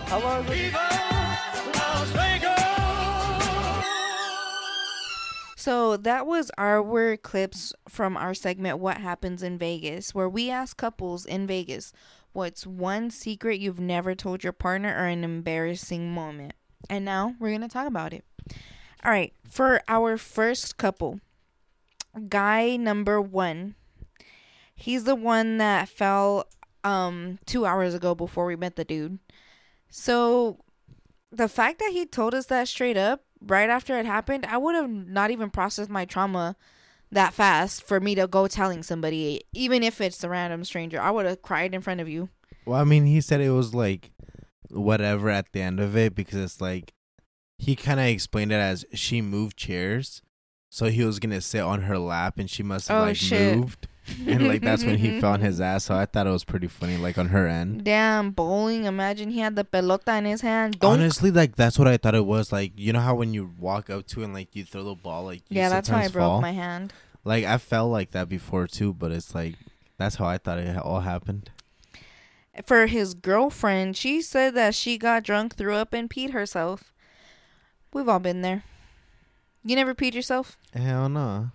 How 0.06 0.20
long? 0.20 0.46
So 5.66 5.98
that 5.98 6.28
was 6.28 6.52
our 6.60 7.18
clips 7.18 7.74
from 7.90 8.16
our 8.18 8.36
segment 8.36 8.78
What 8.78 8.98
Happens 8.98 9.42
in 9.42 9.58
Vegas, 9.58 10.14
where 10.14 10.30
we 10.30 10.52
ask 10.52 10.78
couples 10.78 11.26
in 11.26 11.48
Vegas 11.48 11.92
what's 12.34 12.68
one 12.68 13.10
secret 13.10 13.60
you've 13.60 13.80
never 13.80 14.14
told 14.14 14.44
your 14.44 14.54
partner 14.54 14.90
or 14.90 15.08
an 15.08 15.24
embarrassing 15.24 16.14
moment. 16.14 16.54
And 16.88 17.04
now 17.04 17.34
we're 17.40 17.50
going 17.50 17.62
to 17.62 17.68
talk 17.68 17.88
about 17.88 18.14
it. 18.14 18.24
All 19.04 19.10
right, 19.10 19.34
for 19.50 19.82
our 19.88 20.18
first 20.18 20.78
couple, 20.78 21.20
guy 22.30 22.76
number 22.76 23.20
1. 23.20 23.74
He's 24.76 25.06
the 25.06 25.16
one 25.16 25.58
that 25.58 25.90
fell 25.90 26.46
um 26.84 27.40
2 27.48 27.66
hours 27.66 27.96
ago 27.96 28.14
before 28.14 28.46
we 28.46 28.56
met 28.56 28.76
the 28.76 28.86
dude. 28.86 29.18
So 29.90 30.60
the 31.32 31.48
fact 31.48 31.80
that 31.80 31.90
he 31.92 32.06
told 32.06 32.36
us 32.36 32.46
that 32.46 32.68
straight 32.68 32.98
up 32.98 33.25
right 33.46 33.70
after 33.70 33.98
it 33.98 34.06
happened, 34.06 34.46
I 34.46 34.58
would 34.58 34.76
have 34.76 34.90
not 34.90 35.32
even 35.32 35.50
processed 35.50 35.90
my 35.90 36.06
trauma 36.06 36.56
that 37.12 37.34
fast 37.34 37.84
for 37.84 38.00
me 38.00 38.16
to 38.16 38.28
go 38.28 38.48
telling 38.48 38.84
somebody, 38.84 39.42
even 39.54 39.84
if 39.84 40.02
it's 40.02 40.24
a 40.24 40.30
random 40.30 40.64
stranger. 40.66 41.00
I 41.00 41.12
would 41.12 41.26
have 41.26 41.42
cried 41.42 41.74
in 41.74 41.82
front 41.82 42.02
of 42.02 42.10
you. 42.10 42.30
Well, 42.66 42.80
I 42.80 42.84
mean, 42.84 43.06
he 43.06 43.22
said 43.22 43.42
it 43.42 43.52
was 43.52 43.74
like 43.76 44.12
whatever 44.70 45.30
at 45.30 45.52
the 45.52 45.62
end 45.62 45.80
of 45.80 45.96
it 45.96 46.16
because 46.16 46.40
it's 46.40 46.60
like 46.60 46.94
he 47.58 47.76
kind 47.76 48.00
of 48.00 48.08
explained 48.08 48.52
it 48.52 48.56
as 48.56 48.86
she 48.94 49.22
moved 49.22 49.56
chairs, 49.56 50.22
so 50.70 50.88
he 50.88 51.04
was 51.06 51.20
gonna 51.20 51.42
sit 51.42 51.62
on 51.62 51.84
her 51.84 51.98
lap 51.98 52.38
and 52.40 52.50
she 52.50 52.64
must 52.64 52.88
have 52.90 52.98
Oh, 52.98 53.02
like 53.06 53.16
shit. 53.16 53.56
moved, 53.58 53.88
and 54.28 54.48
like 54.48 54.62
that's 54.62 54.84
when 54.84 54.98
he 54.98 55.20
fell 55.22 55.34
on 55.34 55.42
his 55.42 55.60
ass. 55.60 55.86
So 55.86 55.96
I 55.96 56.06
thought 56.06 56.28
it 56.28 56.32
was 56.32 56.44
pretty 56.44 56.68
funny, 56.68 56.98
like 56.98 57.18
on 57.18 57.30
her 57.30 57.48
end. 57.48 57.84
Damn, 57.84 58.32
bowling. 58.32 58.86
Imagine 58.86 59.30
he 59.32 59.40
had 59.40 59.56
the 59.56 59.64
pelota 59.64 60.18
in 60.18 60.26
his 60.26 60.42
hand. 60.42 60.80
Don't. 60.80 60.94
Honestly, 61.00 61.32
like 61.32 61.56
that's 61.56 61.78
what 61.80 61.88
I 61.88 61.98
thought 61.98 62.16
it 62.16 62.26
was. 62.26 62.52
Like 62.52 62.74
you 62.76 62.94
know 62.94 63.00
how 63.00 63.16
when 63.16 63.34
you 63.34 63.54
walk 63.60 63.90
up 63.90 64.08
to 64.08 64.24
and 64.24 64.34
like 64.34 64.56
you 64.56 64.66
throw 64.66 64.84
the 64.84 64.96
ball, 64.96 65.26
like 65.26 65.42
you 65.50 65.58
yeah, 65.58 65.70
that's 65.70 65.90
why 65.90 66.04
I 66.04 66.08
broke 66.08 66.22
fall? 66.24 66.42
my 66.42 66.52
hand. 66.52 66.94
Like 67.24 67.46
I 67.46 67.58
felt 67.58 67.92
like 67.92 68.12
that 68.12 68.30
before 68.30 68.68
too, 68.68 68.94
but 68.94 69.12
it's 69.12 69.34
like 69.34 69.56
that's 69.98 70.16
how 70.16 70.26
I 70.26 70.38
thought 70.38 70.60
it 70.60 70.78
all 70.78 71.02
happened. 71.02 71.50
For 72.66 72.86
his 72.86 73.14
girlfriend, 73.14 73.98
she 73.98 74.22
said 74.22 74.56
that 74.56 74.76
she 74.76 74.98
got 74.98 75.24
drunk, 75.24 75.56
threw 75.56 75.74
up, 75.74 75.94
and 75.94 76.10
peed 76.10 76.32
herself. 76.32 76.94
We've 77.94 78.08
all 78.08 78.20
been 78.20 78.42
there. 78.42 78.64
You 79.64 79.76
never 79.76 79.94
peed 79.94 80.14
yourself? 80.14 80.58
Hell 80.74 81.10
no. 81.10 81.50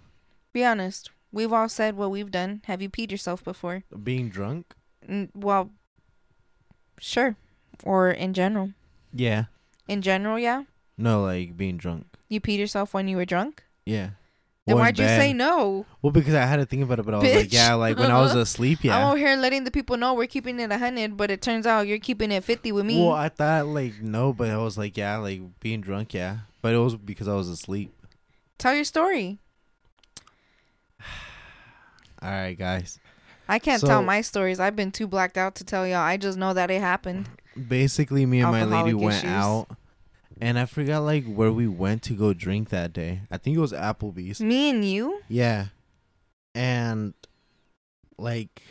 Be 0.53 0.65
honest. 0.65 1.11
We've 1.33 1.53
all 1.53 1.69
said 1.69 1.97
what 1.97 2.11
we've 2.11 2.31
done. 2.31 2.63
Have 2.65 2.83
you 2.83 2.91
peed 2.91 3.11
yourself 3.11 3.45
before? 3.45 3.85
Being 4.03 4.29
drunk? 4.31 4.75
Mm, 5.09 5.31
Well, 5.35 5.71
sure. 6.99 7.37
Or 7.85 8.11
in 8.11 8.35
general. 8.35 8.73
Yeah. 9.13 9.45
In 9.89 10.03
general, 10.03 10.39
yeah. 10.39 10.65
No, 10.99 11.23
like 11.23 11.57
being 11.57 11.77
drunk. 11.79 12.07
You 12.29 12.41
peed 12.41 12.59
yourself 12.59 12.93
when 12.95 13.09
you 13.09 13.17
were 13.17 13.25
drunk. 13.25 13.63
Yeah. 13.87 14.11
Then 14.67 14.77
why'd 14.77 14.99
you 14.99 15.07
say 15.07 15.33
no? 15.33 15.87
Well, 16.03 16.13
because 16.13 16.35
I 16.35 16.45
had 16.45 16.57
to 16.57 16.67
think 16.67 16.83
about 16.85 17.01
it, 17.01 17.05
but 17.05 17.15
I 17.15 17.19
was 17.19 17.35
like, 17.35 17.53
yeah, 17.53 17.75
like 17.75 17.99
when 17.99 18.11
I 18.11 18.21
was 18.21 18.35
asleep, 18.47 18.85
yeah. 18.85 18.97
I'm 18.99 19.07
over 19.09 19.17
here 19.17 19.35
letting 19.37 19.65
the 19.65 19.71
people 19.71 19.97
know 19.97 20.15
we're 20.15 20.27
keeping 20.29 20.61
it 20.61 20.71
a 20.71 20.79
hundred, 20.79 21.17
but 21.17 21.31
it 21.31 21.41
turns 21.43 21.67
out 21.67 21.89
you're 21.89 21.99
keeping 21.99 22.31
it 22.31 22.45
fifty 22.45 22.71
with 22.71 22.85
me. 22.85 23.01
Well, 23.01 23.15
I 23.15 23.31
thought 23.31 23.67
like 23.67 24.01
no, 24.01 24.33
but 24.33 24.49
I 24.51 24.59
was 24.59 24.77
like, 24.79 24.97
yeah, 24.97 25.17
like 25.17 25.41
being 25.61 25.81
drunk, 25.81 26.15
yeah. 26.15 26.41
But 26.63 26.75
it 26.75 26.79
was 26.79 26.95
because 26.95 27.27
I 27.27 27.35
was 27.35 27.49
asleep. 27.49 27.91
Tell 28.59 28.75
your 28.75 28.85
story. 28.85 29.39
All 32.23 32.31
right, 32.31 32.59
guys. 32.59 32.99
I 33.49 33.59
can't 33.59 33.81
So- 33.81 33.87
tell 33.89 34.03
my 34.03 34.21
stories. 34.21 34.61
I've 34.61 34.77
been 34.77 34.93
too 34.93 35.07
blacked 35.07 35.37
out 35.39 35.55
to 35.57 35.65
tell 35.65 35.87
y'all. 35.87 35.99
I 35.99 36.17
just 36.17 36.39
know 36.39 36.53
that 36.55 36.71
it 36.71 36.81
happened. 36.81 37.29
Basically, 37.69 38.27
me 38.27 38.41
and 38.41 38.51
my 38.53 38.65
lady 38.65 38.95
went 38.95 39.19
issues. 39.25 39.31
out, 39.31 39.67
and 40.41 40.57
I 40.59 40.67
forgot 40.67 41.01
like 41.01 41.25
where 41.27 41.51
we 41.53 41.67
went 41.67 42.03
to 42.05 42.13
go 42.15 42.33
drink 42.33 42.69
that 42.69 42.93
day. 42.93 43.23
I 43.31 43.39
think 43.39 43.57
it 43.57 43.61
was 43.61 43.73
Applebee's. 43.73 44.41
Me 44.41 44.71
and 44.71 44.85
you. 44.85 45.21
Yeah. 45.29 45.67
And 46.55 47.15
like 48.19 48.63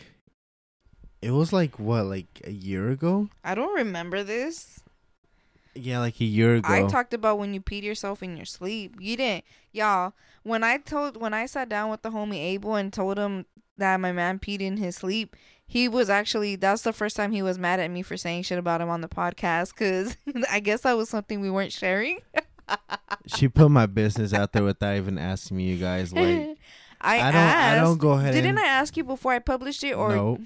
it 1.21 1.31
was 1.31 1.51
like 1.51 1.77
what, 1.77 2.05
like 2.05 2.41
a 2.45 2.51
year 2.51 2.89
ago? 2.89 3.27
I 3.43 3.53
don't 3.55 3.75
remember 3.75 4.23
this. 4.23 4.79
Yeah, 5.81 5.99
like 5.99 6.19
a 6.19 6.25
year 6.25 6.55
ago. 6.55 6.71
I 6.71 6.87
talked 6.87 7.13
about 7.13 7.39
when 7.39 7.53
you 7.53 7.61
peed 7.61 7.83
yourself 7.83 8.21
in 8.23 8.35
your 8.37 8.45
sleep. 8.45 8.95
You 8.99 9.17
didn't, 9.17 9.45
y'all. 9.71 10.13
When 10.43 10.63
I 10.63 10.77
told, 10.77 11.17
when 11.19 11.33
I 11.33 11.45
sat 11.45 11.69
down 11.69 11.89
with 11.89 12.01
the 12.01 12.11
homie 12.11 12.39
Abel 12.39 12.75
and 12.75 12.91
told 12.93 13.17
him 13.17 13.45
that 13.77 13.97
my 13.99 14.11
man 14.11 14.39
peed 14.39 14.61
in 14.61 14.77
his 14.77 14.95
sleep, 14.97 15.35
he 15.65 15.87
was 15.87 16.09
actually 16.09 16.55
that's 16.55 16.81
the 16.81 16.93
first 16.93 17.15
time 17.15 17.31
he 17.31 17.41
was 17.41 17.59
mad 17.59 17.79
at 17.79 17.91
me 17.91 18.01
for 18.01 18.17
saying 18.17 18.43
shit 18.43 18.57
about 18.57 18.81
him 18.81 18.89
on 18.89 19.01
the 19.01 19.07
podcast 19.07 19.73
because 19.73 20.17
I 20.51 20.59
guess 20.59 20.81
that 20.81 20.97
was 20.97 21.09
something 21.09 21.41
we 21.41 21.49
weren't 21.51 21.71
sharing. 21.71 22.19
she 23.27 23.47
put 23.47 23.69
my 23.69 23.85
business 23.85 24.33
out 24.33 24.51
there 24.53 24.63
without 24.63 24.95
even 24.95 25.17
asking 25.17 25.57
me, 25.57 25.63
you 25.65 25.77
guys. 25.77 26.11
Like, 26.13 26.57
I, 27.01 27.19
I 27.19 27.31
don't- 27.31 27.35
asked. 27.35 27.77
I 27.77 27.83
don't 27.83 27.97
go 27.97 28.11
ahead 28.11 28.33
Didn't 28.33 28.51
and- 28.51 28.59
I 28.59 28.67
ask 28.67 28.97
you 28.97 29.03
before 29.03 29.31
I 29.33 29.39
published 29.39 29.83
it 29.83 29.93
or 29.93 30.09
no, 30.09 30.39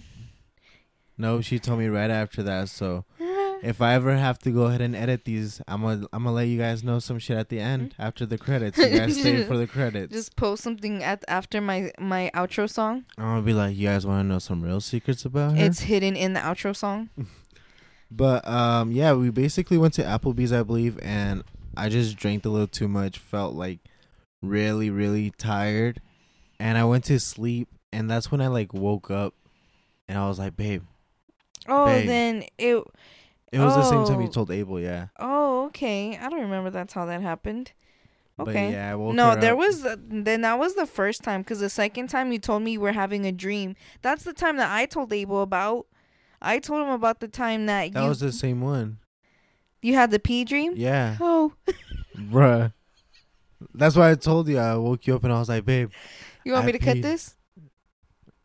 no, 1.18 1.42
she 1.42 1.60
told 1.60 1.80
me 1.80 1.88
right 1.88 2.12
after 2.12 2.44
that. 2.44 2.70
So 2.70 3.06
if 3.64 3.82
I 3.82 3.94
ever 3.94 4.16
have 4.16 4.38
to 4.40 4.52
go 4.52 4.64
ahead 4.64 4.82
and 4.82 4.96
edit 4.96 5.26
these, 5.26 5.62
I'm 5.68 5.82
gonna 5.82 6.06
I'm 6.12 6.24
gonna 6.24 6.36
let 6.36 6.48
you 6.48 6.58
guys 6.58 6.84
know 6.84 7.00
some 7.00 7.18
shit 7.18 7.38
at 7.38 7.50
the 7.50 7.60
end 7.60 7.96
after 7.98 8.26
the 8.26 8.38
credits. 8.38 8.78
You 8.78 8.90
guys 8.90 9.20
stay 9.20 9.44
for 9.46 9.58
the 9.58 9.68
credits. 9.76 10.14
Just 10.14 10.36
post 10.36 10.64
something 10.64 11.04
at 11.04 11.24
after 11.28 11.62
my 11.62 11.92
my 12.00 12.30
outro 12.36 12.70
song. 12.70 13.06
I'm 13.18 13.24
gonna 13.24 13.42
be 13.42 13.54
like, 13.54 13.76
you 13.76 13.88
guys 13.88 14.06
want 14.06 14.24
to 14.26 14.28
know 14.28 14.40
some 14.40 14.62
real 14.62 14.82
secrets 14.82 15.24
about 15.26 15.58
her? 15.58 15.64
It's 15.66 15.82
hidden 15.82 16.16
in 16.16 16.34
the 16.34 16.42
outro 16.42 16.76
song. 16.76 17.10
But 18.16 18.48
um, 18.48 18.92
yeah, 18.92 19.14
we 19.14 19.32
basically 19.32 19.80
went 19.80 19.96
to 19.96 20.04
Applebee's, 20.04 20.54
I 20.54 20.62
believe, 20.62 21.00
and 21.02 21.44
I 21.76 21.90
just 21.90 22.16
drank 22.16 22.46
a 22.46 22.50
little 22.50 22.68
too 22.68 22.88
much. 22.88 23.18
Felt 23.18 23.56
like 23.56 23.80
really, 24.40 24.92
really 24.92 25.32
tired, 25.32 26.00
and 26.60 26.78
I 26.78 26.84
went 26.84 27.06
to 27.06 27.20
sleep. 27.20 27.70
And 27.92 28.10
that's 28.12 28.32
when 28.32 28.40
I 28.40 28.48
like 28.48 28.72
woke 28.72 29.10
up, 29.10 29.34
and 30.08 30.18
I 30.18 30.28
was 30.28 30.38
like, 30.38 30.56
babe. 30.56 30.84
Oh, 31.68 31.86
Babe. 31.86 32.08
then 32.08 32.44
it. 32.60 32.84
It 33.54 33.60
was 33.60 33.76
the 33.76 33.84
same 33.84 34.04
time 34.06 34.20
you 34.20 34.28
Oh. 34.28 34.32
told 34.32 34.52
Abel, 34.52 34.80
yeah. 34.80 35.08
Oh, 35.20 35.66
okay. 35.68 36.18
I 36.18 36.28
don't 36.30 36.42
remember 36.42 36.70
that's 36.72 36.94
how 36.94 37.06
that 37.06 37.22
happened. 37.22 37.72
But 38.36 38.48
Okay. 38.50 38.72
yeah, 38.72 38.92
I 38.92 38.96
woke 38.96 39.14
no, 39.16 39.30
her 39.32 39.36
there 39.40 39.52
up. 39.54 39.60
was 39.60 39.84
then 40.02 40.42
that 40.42 40.58
was 40.58 40.74
the 40.74 40.88
first 40.88 41.22
time 41.24 41.42
because 41.42 41.60
the 41.60 41.70
second 41.70 42.08
time 42.10 42.32
you 42.32 42.40
told 42.40 42.64
me 42.64 42.72
you 42.72 42.82
were 42.82 42.94
having 42.94 43.26
a 43.28 43.32
dream. 43.32 43.76
That's 44.02 44.24
the 44.24 44.34
time 44.34 44.58
that 44.58 44.72
I 44.72 44.88
told 44.88 45.14
Abel 45.14 45.44
about. 45.44 45.86
I 46.42 46.58
told 46.60 46.82
him 46.82 46.90
about 46.90 47.20
the 47.20 47.28
time 47.28 47.68
that, 47.68 47.94
That 47.94 48.02
you 48.04 48.10
was 48.10 48.20
the 48.20 48.32
same 48.32 48.60
one. 48.60 48.98
you 49.84 49.94
had 49.94 50.10
the 50.10 50.18
pee 50.20 50.44
dream. 50.46 50.74
Yeah, 50.76 51.18
Oh, 51.22 51.54
bruh. 52.18 52.74
That's 53.76 53.96
why 53.96 54.10
I 54.12 54.16
told 54.16 54.48
you. 54.50 54.58
I 54.58 54.76
woke 54.78 55.06
you 55.08 55.16
up 55.16 55.24
and 55.24 55.32
I 55.32 55.38
was 55.40 55.48
like, 55.48 55.64
babe, 55.64 55.92
you 56.44 56.54
want 56.54 56.64
I 56.64 56.66
me 56.68 56.72
to 56.74 56.80
cut 56.80 57.02
this? 57.04 57.36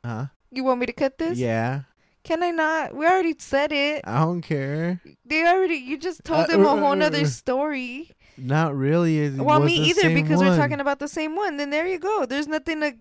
huh? 0.04 0.26
You 0.52 0.64
want 0.64 0.80
me 0.80 0.86
to 0.86 0.92
cut 0.92 1.16
this? 1.18 1.38
Yeah, 1.38 1.82
Can 2.28 2.42
I 2.42 2.50
not? 2.50 2.94
We 2.94 3.06
already 3.06 3.34
said 3.38 3.72
it. 3.72 4.02
I 4.04 4.18
don't 4.20 4.42
care. 4.42 5.00
They 5.24 5.46
already. 5.46 5.76
You 5.76 5.96
just 5.96 6.24
told 6.24 6.40
Uh, 6.40 6.46
them 6.48 6.62
a 6.66 6.74
uh, 6.74 6.76
whole 6.76 6.92
uh, 6.92 6.94
nother 6.94 7.24
story. 7.42 8.10
Not 8.36 8.76
really. 8.76 9.18
It 9.20 9.32
well, 9.38 9.60
me 9.60 9.72
either 9.74 10.12
because 10.12 10.38
we're 10.38 10.54
talking 10.54 10.78
about 10.78 10.98
the 10.98 11.08
same 11.08 11.36
one. 11.36 11.56
Then 11.56 11.70
there 11.70 11.86
you 11.86 11.98
go. 11.98 12.26
There's 12.26 12.46
nothing 12.46 12.82
to. 12.82 12.92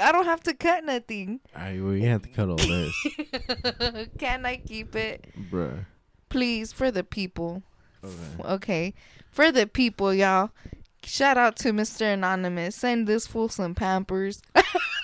I 0.00 0.10
don't 0.10 0.24
have 0.24 0.42
to 0.44 0.54
cut 0.54 0.84
nothing. 0.84 1.40
Alright, 1.54 1.82
well, 1.82 1.92
you 1.92 2.08
have 2.08 2.22
to 2.22 2.28
cut 2.30 2.48
all 2.48 2.56
this, 2.56 4.08
Can 4.18 4.46
I 4.46 4.56
keep 4.56 4.96
it? 4.96 5.26
bruh. 5.50 5.84
Please, 6.30 6.72
for 6.72 6.90
the 6.90 7.04
people. 7.04 7.62
Okay. 8.02 8.54
Okay. 8.54 8.94
For 9.30 9.52
the 9.52 9.66
people, 9.66 10.14
y'all. 10.14 10.50
Shout 11.04 11.36
out 11.36 11.56
to 11.56 11.72
Mr. 11.72 12.14
Anonymous. 12.14 12.74
Send 12.74 13.06
this 13.06 13.26
fool 13.26 13.50
some 13.50 13.74
pampers. 13.74 14.40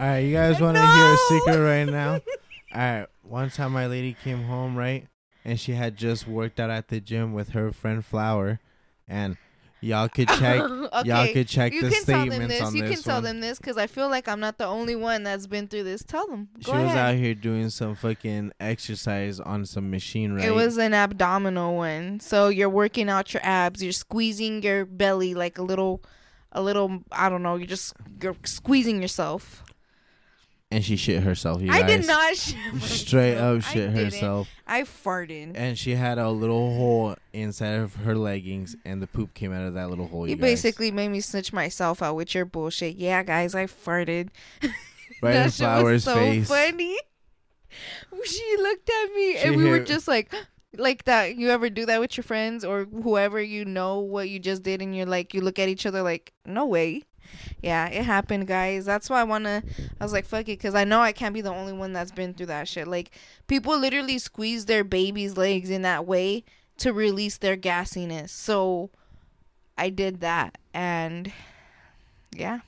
All 0.00 0.06
right, 0.06 0.20
you 0.20 0.32
guys 0.32 0.58
want 0.58 0.78
to 0.78 0.80
hear 0.86 1.12
a 1.12 1.16
secret 1.28 1.62
right 1.62 1.84
now? 1.84 2.12
All 2.74 2.80
right, 2.80 3.06
one 3.22 3.50
time 3.50 3.72
my 3.72 3.86
lady 3.86 4.16
came 4.24 4.44
home, 4.44 4.74
right? 4.74 5.06
And 5.44 5.60
she 5.60 5.72
had 5.72 5.94
just 5.98 6.26
worked 6.26 6.58
out 6.58 6.70
at 6.70 6.88
the 6.88 7.00
gym 7.02 7.34
with 7.34 7.50
her 7.50 7.70
friend 7.70 8.02
Flower. 8.02 8.60
And 9.06 9.36
y'all 9.82 10.08
could 10.08 10.28
check 10.38 10.62
y'all 11.04 11.28
could 11.34 11.48
check 11.48 11.74
you 11.74 11.82
the 11.82 11.90
can 11.90 12.04
tell 12.04 12.26
them 12.26 12.48
this. 12.48 12.62
on 12.62 12.74
You 12.74 12.82
this 12.82 12.94
can 12.94 13.02
tell 13.02 13.16
one. 13.16 13.24
them 13.24 13.40
this 13.40 13.58
because 13.58 13.76
I 13.76 13.86
feel 13.88 14.08
like 14.08 14.26
I'm 14.26 14.40
not 14.40 14.56
the 14.56 14.64
only 14.64 14.96
one 14.96 15.22
that's 15.22 15.46
been 15.46 15.68
through 15.68 15.84
this. 15.84 16.02
Tell 16.02 16.26
them. 16.28 16.48
Go 16.64 16.72
she 16.72 16.78
was 16.78 16.96
out 16.96 17.16
here 17.16 17.34
doing 17.34 17.68
some 17.68 17.94
fucking 17.94 18.52
exercise 18.58 19.38
on 19.38 19.66
some 19.66 19.90
machine, 19.90 20.32
right? 20.32 20.46
It 20.46 20.54
was 20.54 20.78
an 20.78 20.94
abdominal 20.94 21.76
one. 21.76 22.20
So 22.20 22.48
you're 22.48 22.70
working 22.70 23.10
out 23.10 23.34
your 23.34 23.42
abs. 23.44 23.82
You're 23.82 23.92
squeezing 23.92 24.62
your 24.62 24.86
belly 24.86 25.34
like 25.34 25.58
a 25.58 25.62
little, 25.62 26.02
a 26.52 26.62
little. 26.62 27.02
I 27.12 27.28
don't 27.28 27.42
know. 27.42 27.56
You're 27.56 27.66
just 27.66 27.92
you're 28.22 28.36
squeezing 28.46 29.02
yourself. 29.02 29.62
And 30.70 30.84
she 30.84 30.96
shit 30.96 31.22
herself. 31.22 31.60
You 31.62 31.70
I 31.72 31.80
guys. 31.82 32.00
did 32.00 32.06
not 32.06 32.36
shit 32.36 32.56
Straight 32.82 33.36
up 33.36 33.62
shit 33.62 33.92
didn't. 33.92 34.04
herself. 34.04 34.48
I 34.66 34.82
farted. 34.82 35.52
And 35.54 35.76
she 35.78 35.96
had 35.96 36.18
a 36.18 36.30
little 36.30 36.74
hole 36.76 37.16
inside 37.32 37.74
of 37.80 37.96
her 37.96 38.14
leggings, 38.14 38.76
and 38.84 39.02
the 39.02 39.06
poop 39.08 39.34
came 39.34 39.52
out 39.52 39.66
of 39.66 39.74
that 39.74 39.90
little 39.90 40.06
hole. 40.06 40.26
You 40.28 40.36
You 40.36 40.40
basically 40.40 40.90
made 40.90 41.08
me 41.08 41.20
snitch 41.20 41.52
myself 41.52 42.02
out 42.02 42.14
with 42.16 42.34
your 42.34 42.44
bullshit. 42.44 42.96
Yeah, 42.96 43.22
guys, 43.22 43.54
I 43.54 43.66
farted. 43.66 44.28
right 44.62 45.32
that 45.32 45.44
in 45.46 45.50
shit 45.50 45.58
Flower's 45.58 45.92
was 45.92 46.04
so 46.04 46.14
face. 46.14 46.48
funny. 46.48 46.96
She 48.24 48.56
looked 48.58 48.90
at 48.90 49.14
me 49.14 49.32
She 49.36 49.38
and 49.48 49.56
we 49.56 49.64
were 49.70 49.80
just 49.80 50.08
like, 50.08 50.32
like 50.76 51.04
that. 51.04 51.36
You 51.36 51.50
ever 51.50 51.70
do 51.70 51.86
that 51.86 52.00
with 52.00 52.16
your 52.16 52.24
friends 52.24 52.64
or 52.64 52.84
whoever 52.84 53.40
you 53.40 53.64
know 53.64 54.00
what 54.00 54.28
you 54.28 54.38
just 54.38 54.62
did, 54.62 54.82
and 54.82 54.94
you're 54.96 55.06
like, 55.06 55.34
you 55.34 55.40
look 55.40 55.58
at 55.58 55.68
each 55.68 55.86
other 55.86 56.02
like, 56.02 56.32
no 56.44 56.66
way. 56.66 57.02
Yeah, 57.62 57.88
it 57.88 58.04
happened, 58.04 58.46
guys. 58.46 58.84
That's 58.84 59.10
why 59.10 59.20
I 59.20 59.24
wanna. 59.24 59.62
I 60.00 60.04
was 60.04 60.12
like, 60.12 60.26
fuck 60.26 60.42
it, 60.42 60.58
because 60.58 60.74
I 60.74 60.84
know 60.84 61.00
I 61.00 61.12
can't 61.12 61.34
be 61.34 61.40
the 61.40 61.52
only 61.52 61.72
one 61.72 61.92
that's 61.92 62.12
been 62.12 62.34
through 62.34 62.46
that 62.46 62.68
shit. 62.68 62.88
Like, 62.88 63.10
people 63.46 63.78
literally 63.78 64.18
squeeze 64.18 64.66
their 64.66 64.84
baby's 64.84 65.36
legs 65.36 65.70
in 65.70 65.82
that 65.82 66.06
way 66.06 66.44
to 66.78 66.92
release 66.92 67.38
their 67.38 67.56
gassiness. 67.56 68.30
So, 68.30 68.90
I 69.76 69.88
did 69.88 70.20
that, 70.20 70.58
and 70.74 71.32
yeah, 72.36 72.60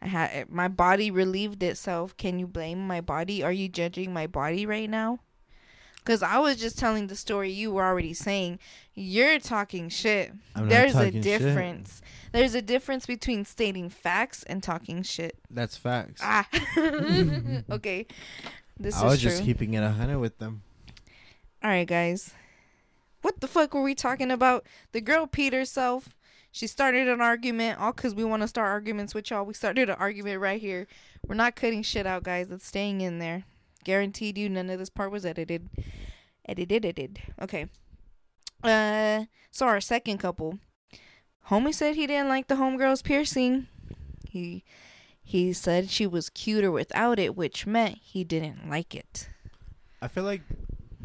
I 0.00 0.06
had 0.06 0.30
eh, 0.32 0.44
my 0.48 0.68
body 0.68 1.10
relieved 1.10 1.62
itself. 1.62 2.16
Can 2.16 2.38
you 2.38 2.46
blame 2.46 2.86
my 2.86 3.00
body? 3.00 3.42
Are 3.42 3.52
you 3.52 3.68
judging 3.68 4.12
my 4.12 4.26
body 4.26 4.66
right 4.66 4.88
now? 4.88 5.20
Because 6.04 6.22
I 6.22 6.38
was 6.38 6.56
just 6.56 6.78
telling 6.78 7.06
the 7.06 7.16
story 7.16 7.50
you 7.50 7.72
were 7.72 7.82
already 7.84 8.12
saying. 8.12 8.58
You're 8.94 9.38
talking 9.38 9.88
shit. 9.88 10.32
I'm 10.54 10.68
There's 10.68 10.92
a 10.94 11.06
talking 11.06 11.12
shit. 11.12 11.22
difference. 11.22 12.02
There's 12.32 12.54
a 12.54 12.60
difference 12.60 13.06
between 13.06 13.44
stating 13.46 13.88
facts 13.88 14.42
and 14.42 14.62
talking 14.62 15.02
shit. 15.02 15.38
That's 15.50 15.76
facts. 15.76 16.20
Ah. 16.22 16.46
okay. 17.70 18.06
This 18.78 18.96
I 19.00 19.04
was 19.04 19.14
is 19.14 19.20
true. 19.22 19.30
just 19.30 19.44
keeping 19.44 19.74
it 19.74 19.82
a 19.82 19.90
hundred 19.90 20.18
with 20.18 20.38
them. 20.38 20.62
All 21.62 21.70
right, 21.70 21.86
guys. 21.88 22.34
What 23.22 23.40
the 23.40 23.48
fuck 23.48 23.72
were 23.72 23.82
we 23.82 23.94
talking 23.94 24.30
about? 24.30 24.66
The 24.92 25.00
girl 25.00 25.26
peed 25.26 25.54
herself. 25.54 26.14
She 26.52 26.66
started 26.66 27.08
an 27.08 27.20
argument, 27.22 27.80
all 27.80 27.92
because 27.92 28.14
we 28.14 28.22
want 28.24 28.42
to 28.42 28.48
start 28.48 28.68
arguments 28.68 29.14
with 29.14 29.30
y'all. 29.30 29.44
We 29.44 29.54
started 29.54 29.88
an 29.88 29.96
argument 29.98 30.40
right 30.40 30.60
here. 30.60 30.86
We're 31.26 31.34
not 31.34 31.56
cutting 31.56 31.82
shit 31.82 32.06
out, 32.06 32.22
guys. 32.22 32.50
It's 32.50 32.66
staying 32.66 33.00
in 33.00 33.18
there. 33.18 33.44
Guaranteed 33.84 34.38
you, 34.38 34.48
none 34.48 34.70
of 34.70 34.78
this 34.78 34.90
part 34.90 35.12
was 35.12 35.24
edited. 35.26 35.68
Edited, 36.46 36.84
edited. 36.84 37.20
Okay. 37.40 37.66
Uh, 38.62 39.24
so 39.50 39.66
our 39.66 39.80
second 39.80 40.18
couple. 40.18 40.58
Homie 41.48 41.74
said 41.74 41.94
he 41.94 42.06
didn't 42.06 42.28
like 42.28 42.48
the 42.48 42.54
homegirl's 42.54 43.02
piercing. 43.02 43.66
He 44.28 44.64
he 45.22 45.52
said 45.52 45.90
she 45.90 46.06
was 46.06 46.28
cuter 46.28 46.70
without 46.70 47.18
it, 47.18 47.36
which 47.36 47.66
meant 47.66 47.98
he 48.02 48.24
didn't 48.24 48.68
like 48.68 48.94
it. 48.94 49.28
I 50.02 50.08
feel 50.08 50.24
like 50.24 50.42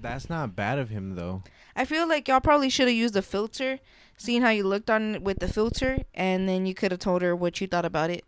that's 0.01 0.29
not 0.29 0.55
bad 0.55 0.79
of 0.79 0.89
him 0.89 1.15
though. 1.15 1.43
I 1.75 1.85
feel 1.85 2.07
like 2.07 2.27
y'all 2.27 2.41
probably 2.41 2.69
should 2.69 2.87
have 2.87 2.97
used 2.97 3.15
a 3.15 3.21
filter, 3.21 3.79
seeing 4.17 4.41
how 4.41 4.49
you 4.49 4.65
looked 4.65 4.89
on 4.89 5.15
it 5.15 5.21
with 5.21 5.39
the 5.39 5.47
filter, 5.47 5.99
and 6.13 6.47
then 6.47 6.65
you 6.65 6.73
could 6.73 6.91
have 6.91 6.99
told 6.99 7.21
her 7.21 7.35
what 7.35 7.61
you 7.61 7.67
thought 7.67 7.85
about 7.85 8.09
it. 8.09 8.25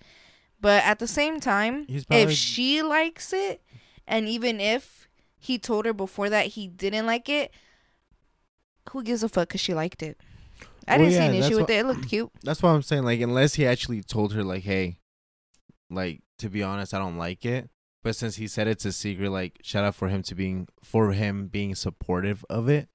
But 0.59 0.83
at 0.83 0.99
the 0.99 1.07
same 1.07 1.39
time, 1.39 1.85
if 1.89 2.31
she 2.31 2.81
likes 2.81 3.33
it, 3.33 3.61
and 4.07 4.27
even 4.27 4.59
if 4.59 5.07
he 5.37 5.57
told 5.57 5.85
her 5.85 5.93
before 5.93 6.29
that 6.29 6.47
he 6.47 6.67
didn't 6.67 7.05
like 7.05 7.27
it, 7.29 7.51
who 8.91 9.03
gives 9.03 9.23
a 9.23 9.29
fuck? 9.29 9.49
Cause 9.49 9.61
she 9.61 9.73
liked 9.73 10.01
it. 10.03 10.19
I 10.87 10.97
Well, 10.97 11.09
didn't 11.09 11.13
yeah, 11.13 11.19
see 11.31 11.37
an 11.37 11.43
issue 11.43 11.49
with 11.57 11.61
what- 11.61 11.69
it. 11.69 11.79
It 11.79 11.85
looked 11.85 12.09
cute. 12.09 12.31
That's 12.43 12.61
what 12.63 12.69
I'm 12.69 12.81
saying. 12.81 13.03
Like, 13.03 13.21
unless 13.21 13.53
he 13.55 13.65
actually 13.65 14.01
told 14.01 14.33
her, 14.33 14.43
like, 14.43 14.63
hey, 14.63 14.97
like 15.89 16.21
to 16.39 16.49
be 16.49 16.63
honest, 16.63 16.93
I 16.93 16.99
don't 16.99 17.17
like 17.17 17.45
it. 17.45 17.69
But 18.03 18.15
since 18.15 18.37
he 18.37 18.47
said 18.47 18.67
it's 18.67 18.83
a 18.85 18.91
secret, 18.91 19.29
like, 19.29 19.59
shout 19.61 19.83
out 19.85 19.93
for 19.93 20.07
him 20.09 20.23
to 20.23 20.33
being 20.35 20.67
for 20.83 21.11
him 21.11 21.47
being 21.47 21.75
supportive 21.75 22.43
of 22.49 22.67
it. 22.67 22.89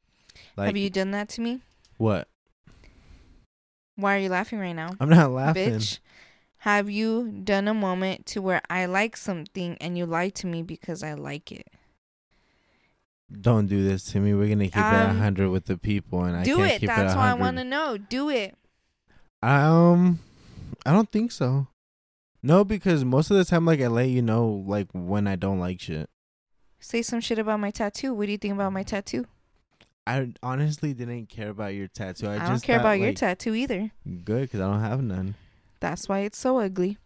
Like, 0.57 0.66
Have 0.66 0.77
you 0.77 0.91
done 0.91 1.12
that 1.12 1.28
to 1.31 1.41
me? 1.41 1.61
what? 1.97 2.28
Why 3.95 4.16
are 4.16 4.19
you 4.20 4.28
laughing 4.28 4.59
right 4.59 4.74
now? 4.74 4.91
I'm 5.01 5.09
not 5.09 5.31
laughing. 5.31 5.70
Bitch. 5.74 6.01
Have 6.66 6.90
you 6.90 7.30
done 7.44 7.68
a 7.68 7.74
moment 7.74 8.26
to 8.26 8.43
where 8.43 8.60
I 8.68 8.86
like 8.86 9.16
something 9.16 9.76
and 9.80 9.97
you 9.97 10.05
lie 10.05 10.30
to 10.30 10.48
me 10.48 10.64
because 10.64 11.05
I 11.05 11.14
like 11.14 11.52
it? 11.52 11.68
Don't 13.30 13.66
do 13.66 13.84
this 13.84 14.02
to 14.06 14.18
me. 14.18 14.34
We're 14.34 14.48
gonna 14.48 14.64
keep 14.64 14.76
it 14.76 14.80
a 14.80 15.10
Um, 15.10 15.18
hundred 15.18 15.51
with 15.51 15.66
the 15.66 15.78
people, 15.78 16.24
and 16.24 16.36
I 16.36 16.43
Do 16.43 16.64
it. 16.64 16.82
That's 16.84 17.14
it 17.14 17.16
why 17.16 17.30
I 17.30 17.34
want 17.34 17.59
to 17.59 17.62
know. 17.62 17.97
Do 17.97 18.30
it. 18.30 18.56
Um, 19.44 20.18
I 20.84 20.90
don't 20.90 21.09
think 21.12 21.30
so. 21.30 21.68
No, 22.43 22.64
because 22.64 23.05
most 23.05 23.30
of 23.30 23.36
the 23.36 23.44
time, 23.44 23.64
like 23.64 23.80
I 23.80 23.86
let 23.86 24.09
you 24.09 24.20
know, 24.20 24.64
like 24.66 24.88
when 24.93 25.28
I 25.28 25.36
don't 25.36 25.60
like 25.60 25.80
shit. 25.80 26.10
Say 26.80 27.01
some 27.01 27.20
shit 27.20 27.38
about 27.38 27.60
my 27.60 27.70
tattoo. 27.70 28.12
What 28.12 28.26
do 28.26 28.32
you 28.32 28.38
think 28.38 28.55
about 28.55 28.72
my 28.72 28.82
tattoo? 28.82 29.26
I 30.05 30.32
honestly 30.43 30.94
didn't 30.94 31.28
care 31.28 31.51
about 31.51 31.74
your 31.74 31.86
tattoo. 31.86 32.26
I, 32.26 32.34
I, 32.34 32.38
just 32.38 32.51
don't 32.51 32.62
care 32.64 32.80
about 32.80 32.98
your 32.98 33.12
tattoo 33.12 33.55
either. 33.55 33.93
Good, 34.24 34.43
because 34.43 34.59
I 34.59 34.68
don't 34.68 34.80
have 34.80 35.01
none. 35.01 35.36
That's 35.81 36.09
why 36.09 36.20
it's 36.20 36.39
so 36.39 36.59
ugly. 36.59 36.98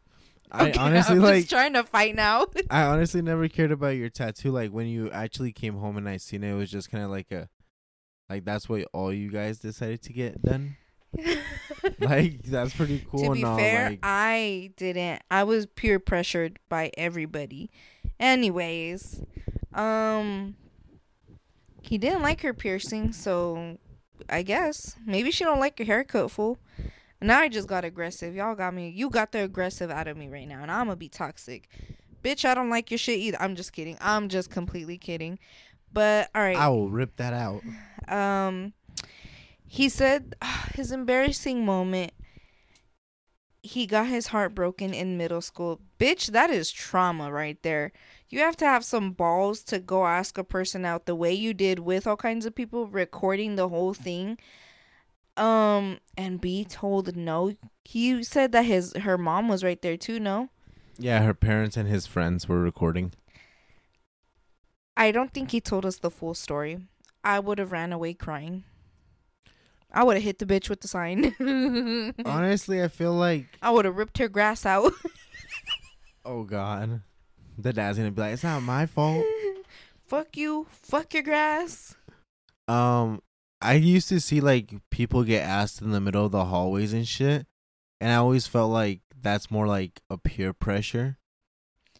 I 0.51 0.69
Okay, 0.69 0.73
honestly 0.79 1.17
I'm 1.17 1.23
like. 1.23 1.37
just 1.41 1.51
trying 1.51 1.75
to 1.75 1.85
fight 1.85 2.15
now. 2.15 2.47
I 2.71 2.83
honestly 2.83 3.23
never 3.23 3.49
cared 3.49 3.73
about 3.73 3.97
your 3.97 4.09
tattoo. 4.09 4.51
Like 4.51 4.71
when 4.71 4.87
you 4.87 5.11
actually 5.11 5.53
came 5.53 5.77
home 5.77 5.97
and 5.97 6.09
I 6.09 6.17
seen 6.17 6.45
it, 6.45 6.53
it 6.53 6.57
was 6.57 6.71
just 6.71 6.91
kind 6.91 7.05
of 7.05 7.11
like 7.11 7.31
a, 7.31 7.49
like 8.29 8.45
that's 8.45 8.69
what 8.69 8.87
all 8.93 9.13
you 9.13 9.31
guys 9.31 9.59
decided 9.59 10.03
to 10.03 10.13
get 10.13 10.43
done. 10.43 10.77
like 12.01 12.43
that's 12.45 12.75
pretty 12.75 13.05
cool. 13.11 13.25
to 13.25 13.33
be 13.33 13.45
all, 13.45 13.59
fair, 13.59 13.91
like, 13.91 13.99
I 14.03 14.71
didn't. 14.77 15.23
I 15.31 15.45
was 15.45 15.67
peer 15.67 15.99
pressured 15.99 16.59
by 16.69 16.93
everybody. 16.97 17.71
Anyways, 18.19 19.23
um, 19.75 20.55
he 21.83 21.99
didn't 21.99 22.23
like 22.23 22.43
her 22.43 22.55
piercing, 22.55 23.13
so 23.13 23.79
I 24.29 24.43
guess 24.43 24.97
maybe 25.05 25.31
she 25.31 25.45
don't 25.45 25.61
like 25.61 25.79
your 25.79 25.87
haircut, 25.87 26.31
fool. 26.31 26.59
Now 27.23 27.41
I 27.41 27.49
just 27.49 27.69
got 27.69 27.85
aggressive. 27.85 28.35
Y'all 28.35 28.55
got 28.55 28.75
me. 28.75 28.89
You 28.89 29.11
got 29.11 29.33
the 29.33 29.45
aggressive 29.45 29.91
out 29.91 30.09
of 30.09 30.17
me 30.17 30.29
right 30.29 30.49
now, 30.49 30.63
and 30.63 30.71
I'm 30.71 30.87
gonna 30.87 30.97
be 30.97 31.09
toxic. 31.09 31.69
Bitch, 32.23 32.45
I 32.45 32.55
don't 32.55 32.71
like 32.71 32.91
your 32.91 32.99
shit 32.99 33.19
either. 33.19 33.41
I'm 33.41 33.57
just 33.57 33.73
kidding. 33.73 33.97
I'm 34.01 34.29
just 34.29 34.51
completely 34.51 34.99
kidding. 34.99 35.39
But 35.93 36.31
all 36.35 36.43
right. 36.43 36.57
I 36.57 36.69
will 36.69 36.89
rip 36.89 37.17
that 37.17 37.33
out. 37.33 37.63
Um, 38.09 38.73
he 39.67 39.89
said 39.89 40.35
his 40.75 40.93
embarrassing 40.93 41.65
moment. 41.65 42.13
He 43.63 43.87
got 43.87 44.07
his 44.07 44.29
heart 44.29 44.55
broken 44.55 44.95
in 44.95 45.19
middle 45.19 45.43
school. 45.43 45.81
Bitch, 45.99 46.29
that 46.29 46.49
is 46.49 46.71
trauma 46.71 47.31
right 47.31 47.63
there. 47.63 47.93
You 48.31 48.39
have 48.39 48.57
to 48.57 48.65
have 48.65 48.85
some 48.87 49.13
balls 49.13 49.63
to 49.65 49.79
go 49.79 50.07
ask 50.07 50.39
a 50.39 50.45
person 50.45 50.87
out 50.87 51.05
the 51.05 51.15
way 51.15 51.35
you 51.35 51.53
did 51.53 51.81
with 51.81 52.07
all 52.07 52.17
kinds 52.17 52.47
of 52.47 52.55
people, 52.55 52.87
recording 52.87 53.57
the 53.57 53.69
whole 53.69 53.93
thing. 53.93 54.39
Um, 55.41 56.01
and 56.19 56.41
be 56.41 56.65
told 56.65 57.17
no. 57.17 57.55
He 57.85 58.23
said 58.23 58.53
that 58.53 58.67
his 58.67 58.95
her 58.95 59.17
mom 59.17 59.49
was 59.49 59.65
right 59.65 59.81
there 59.81 59.97
too. 59.97 60.21
No, 60.21 60.51
Yeah, 60.99 61.23
her 61.23 61.35
parents 61.35 61.77
and 61.77 61.89
his 61.89 62.07
friends 62.07 62.47
were 62.49 62.61
recording. 62.61 63.13
I 64.97 65.13
don't 65.13 65.33
think 65.33 65.51
he 65.51 65.61
told 65.61 65.87
us 65.87 65.99
the 65.99 66.11
full 66.11 66.35
story. 66.35 66.79
I 67.25 67.41
would 67.41 67.59
have 67.59 67.73
ran 67.73 67.93
away 67.93 68.13
crying. 68.13 68.65
I 69.93 70.05
would 70.05 70.17
have 70.17 70.23
hit 70.23 70.39
the 70.39 70.47
bitch 70.47 70.69
with 70.69 70.83
the 70.83 70.89
sign. 70.89 71.35
Honestly, 72.25 72.83
I 72.83 72.89
feel 72.89 73.15
like 73.15 73.47
I 73.63 73.71
would 73.71 73.87
have 73.87 73.97
ripped 73.97 74.19
her 74.19 74.29
grass 74.29 74.67
out. 74.67 74.93
oh 76.25 76.45
god, 76.45 77.01
the 77.59 77.73
dad's 77.73 77.97
gonna 77.97 78.11
be 78.11 78.21
like, 78.21 78.35
it's 78.35 78.45
not 78.45 78.63
my 78.63 78.85
fault. 78.87 79.25
Fuck 80.07 80.37
you. 80.37 80.67
Fuck 80.71 81.15
your 81.15 81.23
grass. 81.23 81.97
Um, 82.69 83.23
I 83.63 83.75
used 83.75 84.09
to 84.09 84.21
see 84.21 84.41
like 84.41 84.73
people 84.91 85.23
get 85.25 85.43
asked 85.43 85.83
in 85.83 85.91
the 85.91 86.01
middle 86.01 86.27
of 86.27 86.33
the 86.33 86.47
hallways 86.47 86.93
and 86.93 87.07
shit, 87.07 87.47
and 88.01 88.11
I 88.11 88.17
always 88.17 88.47
felt 88.47 88.71
like 88.71 89.01
that's 89.21 89.51
more 89.51 89.67
like 89.67 90.01
a 90.09 90.17
peer 90.17 90.53
pressure. 90.53 91.19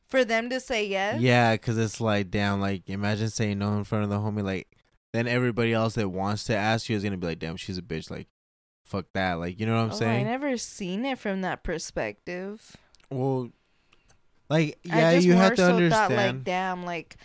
For 0.07 0.25
them 0.25 0.51
to 0.51 0.59
say 0.59 0.87
yes. 0.87 1.21
Yeah, 1.21 1.53
because 1.53 1.79
it's 1.79 2.01
like, 2.01 2.31
damn, 2.31 2.61
like 2.61 2.89
imagine 2.89 3.29
saying 3.29 3.59
no 3.59 3.77
in 3.77 3.85
front 3.85 4.05
of 4.05 4.11
the 4.11 4.19
homie, 4.19 4.43
like 4.43 4.69
then 5.13 5.27
everybody 5.29 5.73
else 5.73 5.95
that 5.95 6.09
wants 6.09 6.45
to 6.45 6.57
ask 6.57 6.89
you 6.89 6.97
is 6.97 7.05
gonna 7.05 7.17
be 7.17 7.27
like, 7.27 7.39
damn, 7.39 7.57
she's 7.57 7.79
a 7.79 7.83
bitch, 7.83 8.11
like, 8.11 8.29
fuck 8.83 9.07
that, 9.15 9.35
like, 9.35 9.61
you 9.61 9.67
know 9.67 9.85
what 9.85 10.03
I'm 10.03 10.09
oh, 10.09 10.11
I 10.11 10.23
never 10.23 10.57
seen 10.57 11.05
it 11.05 11.19
from 11.19 11.43
that 11.43 11.63
perspective. 11.63 12.77
Well, 13.11 13.51
like, 14.49 14.79
yeah, 14.83 15.13
you 15.13 15.35
have 15.35 15.55
to 15.57 15.63
so 15.63 15.75
understand. 15.75 16.11
Thought, 16.11 16.17
like, 16.17 16.45
damn, 16.45 16.85
like 16.85 17.17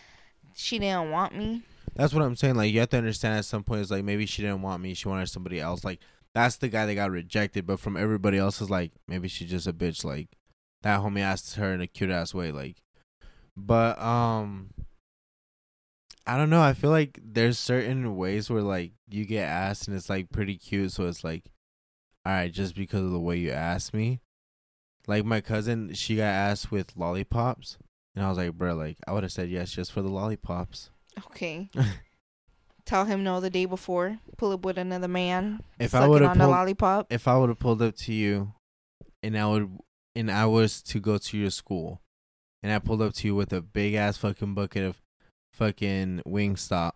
she 0.55 0.77
didn't 0.79 1.11
want 1.11 1.35
me. 1.35 1.63
That's 1.95 2.13
what 2.13 2.23
I'm 2.23 2.35
saying. 2.35 2.55
Like, 2.55 2.73
you 2.73 2.79
have 2.81 2.89
to 2.89 2.97
understand 2.97 3.37
at 3.37 3.45
some 3.45 3.63
point, 3.63 3.81
it's 3.81 3.91
like 3.91 4.03
maybe 4.03 4.25
she 4.25 4.41
didn't 4.41 4.61
want 4.61 4.81
me, 4.81 4.93
she 4.93 5.07
wanted 5.07 5.29
somebody 5.29 5.59
else. 5.59 5.83
Like, 5.83 5.99
that's 6.33 6.57
the 6.57 6.67
guy 6.67 6.85
that 6.85 6.95
got 6.95 7.11
rejected. 7.11 7.65
But 7.65 7.79
from 7.79 7.95
everybody 7.95 8.37
else, 8.37 8.61
is 8.61 8.69
like 8.69 8.91
maybe 9.07 9.27
she's 9.27 9.49
just 9.49 9.67
a 9.67 9.73
bitch. 9.73 10.03
Like, 10.03 10.29
that 10.83 10.99
homie 10.99 11.21
asked 11.21 11.55
her 11.55 11.73
in 11.73 11.81
a 11.81 11.87
cute 11.87 12.09
ass 12.09 12.33
way. 12.33 12.51
Like, 12.51 12.83
but 13.55 13.99
um, 13.99 14.71
I 16.27 16.37
don't 16.37 16.49
know. 16.49 16.61
I 16.61 16.73
feel 16.73 16.89
like 16.89 17.19
there's 17.23 17.57
certain 17.57 18.15
ways 18.15 18.49
where 18.49 18.61
like 18.61 18.93
you 19.09 19.25
get 19.25 19.47
asked 19.47 19.87
and 19.87 19.95
it's 19.95 20.09
like 20.09 20.31
pretty 20.31 20.57
cute. 20.57 20.91
So 20.91 21.07
it's 21.07 21.23
like, 21.23 21.45
all 22.25 22.33
right, 22.33 22.51
just 22.51 22.75
because 22.75 23.01
of 23.01 23.11
the 23.11 23.19
way 23.19 23.37
you 23.37 23.51
asked 23.51 23.93
me. 23.93 24.19
Like 25.07 25.23
my 25.23 25.39
cousin, 25.39 25.93
she 25.93 26.15
got 26.15 26.23
asked 26.23 26.71
with 26.71 26.97
lollipops, 26.97 27.77
and 28.15 28.25
I 28.25 28.29
was 28.29 28.39
like, 28.39 28.53
bro, 28.53 28.73
like 28.73 28.97
I 29.07 29.13
would 29.13 29.21
have 29.21 29.31
said 29.31 29.49
yes 29.49 29.71
just 29.71 29.91
for 29.91 30.01
the 30.01 30.09
lollipops. 30.09 30.89
Okay. 31.27 31.69
Tell 32.85 33.05
him 33.05 33.23
no 33.23 33.39
the 33.39 33.49
day 33.49 33.65
before. 33.65 34.19
Pull 34.37 34.51
up 34.51 34.63
with 34.65 34.77
another 34.77 35.07
man. 35.07 35.61
If 35.79 35.95
I 35.95 36.07
would 36.07 36.21
have 36.21 36.31
on 36.31 36.37
the 36.37 36.43
pulled, 36.43 36.55
lollipop. 36.55 37.11
if 37.11 37.27
I 37.27 37.37
would 37.37 37.49
have 37.49 37.59
pulled 37.59 37.81
up 37.81 37.95
to 37.97 38.13
you, 38.13 38.53
and 39.23 39.37
I 39.37 39.47
would, 39.47 39.79
and 40.15 40.29
I 40.29 40.45
was 40.45 40.81
to 40.83 40.99
go 40.99 41.17
to 41.17 41.37
your 41.37 41.49
school, 41.49 42.01
and 42.61 42.71
I 42.71 42.77
pulled 42.79 43.01
up 43.01 43.13
to 43.15 43.27
you 43.27 43.33
with 43.35 43.51
a 43.53 43.61
big 43.61 43.95
ass 43.95 44.17
fucking 44.17 44.53
bucket 44.53 44.83
of 44.83 45.01
fucking 45.53 46.21
Wingstop, 46.27 46.91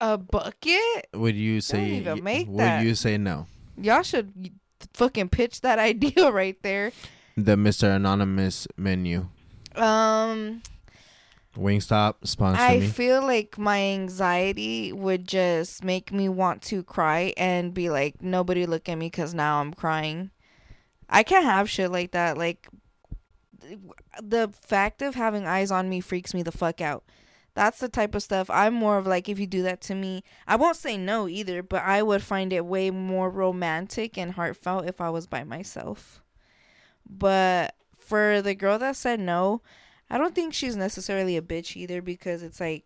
A 0.00 0.18
bucket? 0.18 1.06
would 1.14 1.36
you 1.36 1.60
say? 1.62 1.92
even 1.92 2.16
y- 2.16 2.20
make 2.20 2.48
would 2.48 2.58
that. 2.58 2.84
you 2.84 2.94
say 2.94 3.16
no? 3.16 3.46
Y'all 3.78 4.02
should 4.02 4.50
fucking 4.92 5.30
pitch 5.30 5.62
that 5.62 5.78
idea 5.78 6.30
right 6.30 6.58
there. 6.62 6.92
The 7.36 7.56
Mister 7.56 7.88
Anonymous 7.90 8.68
menu, 8.76 9.28
Um, 9.74 10.60
Wingstop 11.56 12.26
sponsor 12.26 12.62
I 12.62 12.78
me. 12.78 12.86
feel 12.86 13.20
like 13.20 13.58
my 13.58 13.78
anxiety 13.78 14.92
would 14.92 15.28
just 15.28 15.84
make 15.84 16.10
me 16.10 16.28
want 16.28 16.62
to 16.62 16.82
cry 16.82 17.34
and 17.36 17.74
be 17.74 17.90
like, 17.90 18.22
nobody 18.22 18.64
look 18.64 18.88
at 18.88 18.96
me 18.96 19.06
because 19.06 19.34
now 19.34 19.60
I'm 19.60 19.74
crying. 19.74 20.30
I 21.10 21.22
can't 21.22 21.44
have 21.44 21.68
shit 21.68 21.92
like 21.92 22.12
that. 22.12 22.38
Like, 22.38 22.68
the 24.20 24.52
fact 24.62 25.02
of 25.02 25.14
having 25.14 25.46
eyes 25.46 25.70
on 25.70 25.88
me 25.88 26.00
freaks 26.00 26.32
me 26.32 26.42
the 26.42 26.52
fuck 26.52 26.80
out. 26.80 27.04
That's 27.54 27.80
the 27.80 27.88
type 27.88 28.14
of 28.14 28.22
stuff 28.22 28.48
I'm 28.48 28.72
more 28.72 28.96
of 28.96 29.06
like, 29.06 29.28
if 29.28 29.38
you 29.38 29.46
do 29.46 29.62
that 29.62 29.82
to 29.82 29.94
me, 29.94 30.24
I 30.48 30.56
won't 30.56 30.76
say 30.76 30.96
no 30.96 31.28
either, 31.28 31.62
but 31.62 31.82
I 31.82 32.02
would 32.02 32.22
find 32.22 32.50
it 32.50 32.64
way 32.64 32.90
more 32.90 33.28
romantic 33.28 34.16
and 34.16 34.32
heartfelt 34.32 34.86
if 34.86 35.02
I 35.02 35.10
was 35.10 35.26
by 35.26 35.44
myself. 35.44 36.22
But 37.06 37.74
for 37.98 38.40
the 38.40 38.54
girl 38.54 38.78
that 38.78 38.96
said 38.96 39.20
no, 39.20 39.60
I 40.12 40.18
don't 40.18 40.34
think 40.34 40.52
she's 40.52 40.76
necessarily 40.76 41.36
a 41.36 41.42
bitch 41.42 41.74
either 41.74 42.02
because 42.02 42.42
it's 42.42 42.60
like 42.60 42.84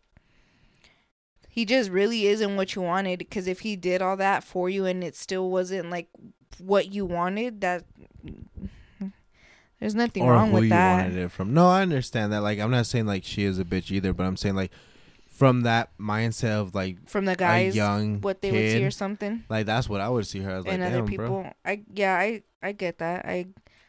he 1.48 1.64
just 1.64 1.90
really 1.90 2.26
isn't 2.26 2.56
what 2.56 2.74
you 2.74 2.82
wanted 2.82 3.18
because 3.18 3.46
if 3.48 3.60
he 3.60 3.74
did 3.74 4.00
all 4.00 4.16
that 4.16 4.44
for 4.44 4.70
you 4.70 4.86
and 4.86 5.02
it 5.02 5.16
still 5.16 5.50
wasn't 5.50 5.90
like 5.90 6.08
what 6.58 6.92
you 6.92 7.04
wanted 7.04 7.60
that 7.62 7.84
there's 9.80 9.94
nothing 9.94 10.22
or 10.22 10.32
wrong 10.32 10.48
who 10.48 10.54
with 10.54 10.64
you 10.64 10.70
that 10.70 11.02
wanted 11.02 11.18
it 11.18 11.30
from. 11.30 11.52
No, 11.52 11.66
I 11.66 11.82
understand 11.82 12.32
that. 12.32 12.40
Like, 12.40 12.58
I'm 12.58 12.70
not 12.70 12.86
saying 12.86 13.06
like 13.06 13.24
she 13.24 13.44
is 13.44 13.58
a 13.58 13.64
bitch 13.64 13.90
either, 13.90 14.12
but 14.12 14.24
I'm 14.24 14.36
saying 14.36 14.54
like 14.54 14.70
from 15.28 15.62
that 15.62 15.90
mindset 15.98 16.52
of 16.52 16.74
like 16.74 17.08
from 17.08 17.26
the 17.26 17.36
guys 17.36 17.76
young 17.76 18.22
what 18.22 18.40
they 18.40 18.50
would 18.50 18.70
see 18.70 18.82
or 18.82 18.90
something 18.90 19.44
Like 19.50 19.66
that's 19.66 19.86
what 19.86 20.00
I 20.00 20.08
would 20.08 20.26
see 20.26 20.40
her 20.40 20.50
as. 20.50 20.64
Like, 20.64 20.72
and 20.72 20.82
other 20.82 21.02
people 21.02 21.42
bro. 21.42 21.52
i 21.62 21.82
yeah 21.92 22.14
i 22.14 22.42
i 22.62 22.72
get 22.72 22.98
that 22.98 23.26
i 23.26 23.44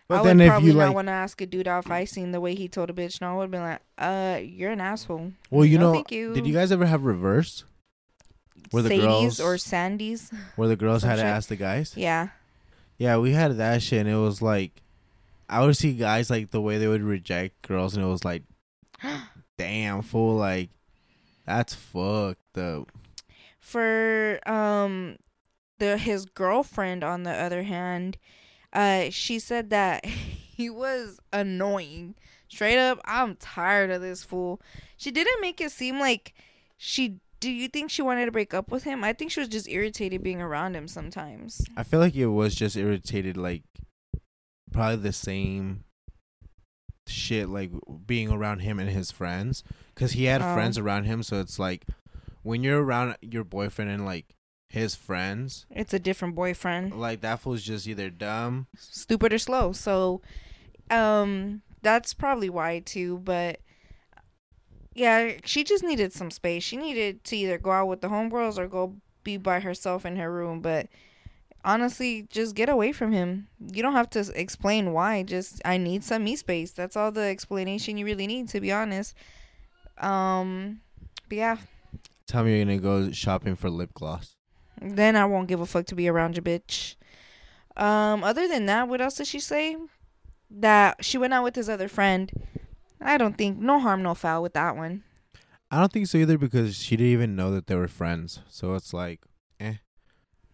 But 0.08 0.22
I 0.22 0.24
then 0.24 0.38
would 0.38 0.44
if 0.46 0.50
probably 0.50 0.68
you 0.70 0.74
not 0.78 0.86
like, 0.88 0.96
want 0.96 1.08
to 1.08 1.12
ask 1.14 1.42
a 1.42 1.46
dude 1.46 1.68
out 1.68 1.86
if 1.86 1.92
I 1.92 2.06
seen 2.06 2.32
the 2.32 2.40
way 2.40 2.56
he 2.56 2.68
told 2.70 2.90
a 2.90 2.94
bitch 2.94 3.20
no. 3.20 3.34
I 3.34 3.36
would 3.36 3.42
have 3.44 3.52
been 3.52 3.62
like, 3.62 3.82
uh, 3.98 4.40
you're 4.42 4.72
an 4.72 4.80
asshole. 4.80 5.34
well, 5.50 5.66
you 5.66 5.78
No, 5.78 5.88
know, 5.88 5.94
thank 5.96 6.12
you. 6.12 6.34
did 6.34 6.48
you 6.48 6.54
guys 6.54 6.72
ever 6.72 6.86
have 6.86 7.04
reverse? 7.04 7.66
Where 8.72 8.84
the 8.84 8.90
Sadie's 8.90 9.04
girls 9.06 9.40
or 9.42 9.58
Sandy's? 9.58 10.32
where 10.56 10.68
the 10.68 10.76
girls 10.76 11.04
had 11.04 11.16
to 11.16 11.22
shit? 11.22 11.26
ask 11.26 11.50
the 11.50 11.56
guys? 11.58 11.94
Yeah. 11.96 12.30
Yeah, 12.98 13.18
we 13.18 13.32
had 13.34 13.58
that 13.58 13.82
shit, 13.84 14.00
and 14.02 14.10
it 14.10 14.16
was 14.18 14.42
like, 14.42 14.72
I 15.50 15.64
would 15.66 15.78
see 15.78 15.94
guys 15.94 16.30
like 16.30 16.52
the 16.52 16.62
way 16.62 16.78
they 16.78 16.88
would 16.88 17.04
reject 17.04 17.68
girls, 17.68 17.96
and 17.96 18.04
it 18.04 18.08
was 18.08 18.26
like, 18.26 18.44
damn 19.58 20.02
fool, 20.02 20.36
like 20.36 20.70
that's 21.46 21.74
fucked 21.74 22.58
up. 22.58 22.92
For 23.60 24.40
um, 24.50 25.18
the 25.80 25.98
his 25.98 26.26
girlfriend 26.26 27.04
on 27.04 27.24
the 27.24 27.32
other 27.32 27.64
hand, 27.64 28.18
uh, 28.74 29.10
she 29.10 29.40
said 29.40 29.70
that 29.72 30.06
he 30.06 30.70
was 30.70 31.20
annoying. 31.34 32.16
Straight 32.50 32.78
up, 32.80 33.00
I'm 33.06 33.36
tired 33.36 33.92
of 33.92 34.02
this 34.02 34.24
fool. 34.24 34.62
She 34.96 35.12
didn't 35.12 35.42
make 35.42 35.60
it 35.62 35.72
seem 35.72 36.00
like 36.00 36.34
she. 36.78 37.18
Do 37.40 37.52
you 37.52 37.68
think 37.68 37.92
she 37.92 38.02
wanted 38.02 38.26
to 38.26 38.32
break 38.32 38.54
up 38.56 38.72
with 38.72 38.84
him? 38.84 39.04
I 39.04 39.14
think 39.14 39.30
she 39.30 39.40
was 39.40 39.50
just 39.50 39.68
irritated 39.70 40.24
being 40.24 40.42
around 40.42 40.76
him 40.76 40.88
sometimes. 40.88 41.64
I 41.78 41.84
feel 41.84 42.00
like 42.00 42.16
it 42.16 42.26
was 42.28 42.56
just 42.56 42.76
irritated, 42.76 43.38
like 43.38 43.62
probably 44.72 44.96
the 44.96 45.14
same 45.14 45.84
shit, 47.06 47.48
like 47.50 47.70
being 48.08 48.32
around 48.32 48.60
him 48.62 48.80
and 48.80 48.90
his 48.90 49.12
friends, 49.12 49.64
because 49.94 50.14
he 50.14 50.24
had 50.26 50.42
Oh. 50.42 50.54
friends 50.56 50.78
around 50.80 51.04
him. 51.04 51.22
So 51.22 51.40
it's 51.40 51.60
like 51.60 51.86
when 52.42 52.64
you're 52.64 52.84
around 52.84 53.16
your 53.22 53.44
boyfriend 53.44 53.92
and 53.92 54.04
like 54.06 54.34
his 54.70 54.96
friends, 54.96 55.66
It's 55.70 55.94
a 55.94 56.00
different 56.00 56.36
boyfriend. 56.36 56.94
like 57.00 57.22
that 57.22 57.40
fool's 57.42 57.64
just 57.64 57.88
either 57.88 58.10
dumb. 58.10 58.68
stupid 58.78 59.32
or 59.34 59.38
slow. 59.38 59.72
So, 59.72 60.22
um, 60.92 61.62
that's 61.82 62.14
probably 62.14 62.50
why 62.50 62.80
too. 62.80 63.20
But 63.20 63.60
yeah, 64.94 65.34
she 65.46 65.64
just 65.64 65.84
needed 65.84 66.12
some 66.14 66.32
space. 66.32 66.64
She 66.64 66.76
needed 66.78 67.24
to 67.26 67.38
either 67.38 67.58
go 67.58 67.72
out 67.72 67.88
with 67.88 68.02
the 68.02 68.08
homegirls 68.10 68.58
or 68.58 68.68
go 68.68 68.96
be 69.24 69.38
by 69.38 69.60
herself 69.60 70.06
in 70.06 70.16
her 70.18 70.32
room. 70.32 70.60
But 70.62 70.88
honestly, 71.64 72.28
just 72.30 72.56
get 72.56 72.68
away 72.70 72.92
from 72.92 73.12
him. 73.12 73.48
You 73.60 73.82
don't 73.84 73.94
have 73.94 74.10
to 74.12 74.32
explain 74.36 74.94
why. 74.94 75.24
Just 75.24 75.62
I 75.64 75.78
need 75.78 76.04
some 76.04 76.24
me 76.24 76.36
space. 76.36 76.72
That's 76.72 76.96
all 76.98 77.12
the 77.12 77.22
explanation 77.22 77.98
you 77.98 78.06
really 78.06 78.28
need, 78.28 78.50
to 78.50 78.60
be 78.60 78.72
honest. 78.72 79.14
Um, 80.00 80.82
but 81.30 81.38
yeah, 81.38 81.58
Tell 82.28 82.44
me 82.44 82.56
you're 82.58 82.66
gonna 82.66 82.78
go 82.80 83.12
shopping 83.12 83.56
for 83.56 83.70
lip 83.70 83.94
gloss. 83.94 84.36
Then 84.82 85.16
I 85.16 85.26
won't 85.26 85.48
give 85.48 85.62
a 85.62 85.66
fuck 85.66 85.86
to 85.88 85.96
be 85.96 86.08
around 86.08 86.36
your 86.36 86.44
bitch. 86.44 86.96
Um, 87.76 88.24
other 88.24 88.48
than 88.48 88.66
that, 88.66 88.88
what 88.88 89.02
else 89.02 89.16
did 89.16 89.28
she 89.28 89.40
say? 89.40 89.76
That 90.50 91.04
she 91.04 91.18
went 91.18 91.34
out 91.34 91.44
with 91.44 91.56
his 91.56 91.70
other 91.70 91.88
friend. 91.88 92.32
I 93.00 93.18
don't 93.18 93.38
think 93.38 93.60
no 93.60 93.80
harm, 93.80 94.02
no 94.02 94.16
foul 94.16 94.42
with 94.42 94.54
that 94.54 94.76
one. 94.76 95.04
I 95.70 95.80
don't 95.80 95.92
think 95.92 96.08
so 96.08 96.18
either 96.18 96.38
because 96.38 96.78
she 96.78 96.96
didn't 96.96 97.12
even 97.12 97.36
know 97.36 97.52
that 97.52 97.68
they 97.68 97.76
were 97.76 97.88
friends. 97.88 98.40
So 98.48 98.76
it's 98.76 98.94
like, 98.94 99.22
eh. 99.60 99.76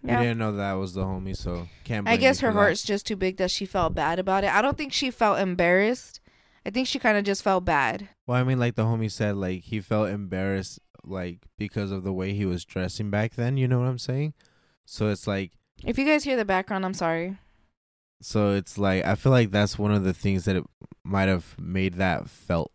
Yeah. 0.03 0.19
You 0.19 0.27
didn't 0.27 0.39
know 0.39 0.51
that 0.53 0.73
was 0.73 0.93
the 0.93 1.03
homie, 1.03 1.37
so 1.37 1.67
can't. 1.85 2.07
I 2.07 2.17
guess 2.17 2.39
her 2.41 2.49
for 2.49 2.53
that. 2.53 2.59
heart's 2.59 2.83
just 2.83 3.05
too 3.05 3.15
big 3.15 3.37
that 3.37 3.51
she 3.51 3.65
felt 3.65 3.93
bad 3.93 4.19
about 4.19 4.43
it. 4.43 4.53
I 4.53 4.61
don't 4.61 4.77
think 4.77 4.91
she 4.91 5.11
felt 5.11 5.39
embarrassed. 5.39 6.19
I 6.65 6.71
think 6.71 6.87
she 6.87 6.99
kind 6.99 7.17
of 7.17 7.23
just 7.23 7.43
felt 7.43 7.63
bad. 7.63 8.09
Well, 8.25 8.37
I 8.37 8.43
mean, 8.43 8.59
like 8.59 8.75
the 8.75 8.83
homie 8.83 9.11
said, 9.11 9.35
like 9.35 9.63
he 9.63 9.79
felt 9.79 10.09
embarrassed, 10.09 10.79
like 11.05 11.39
because 11.57 11.91
of 11.91 12.03
the 12.03 12.13
way 12.13 12.33
he 12.33 12.45
was 12.45 12.65
dressing 12.65 13.09
back 13.09 13.35
then. 13.35 13.57
You 13.57 13.67
know 13.67 13.79
what 13.79 13.87
I'm 13.87 13.97
saying? 13.99 14.33
So 14.85 15.09
it's 15.09 15.27
like, 15.27 15.51
If 15.83 15.97
you 15.97 16.05
guys 16.05 16.23
hear 16.23 16.37
the 16.37 16.45
background, 16.45 16.85
I'm 16.85 16.93
sorry. 16.93 17.37
so 18.21 18.51
it's 18.51 18.77
like 18.77 19.03
I 19.05 19.15
feel 19.15 19.31
like 19.31 19.51
that's 19.51 19.77
one 19.79 19.91
of 19.91 20.03
the 20.03 20.13
things 20.13 20.45
that 20.45 20.55
it 20.55 20.63
might 21.03 21.27
have 21.27 21.55
made 21.59 21.95
that 21.95 22.29
felt 22.29 22.71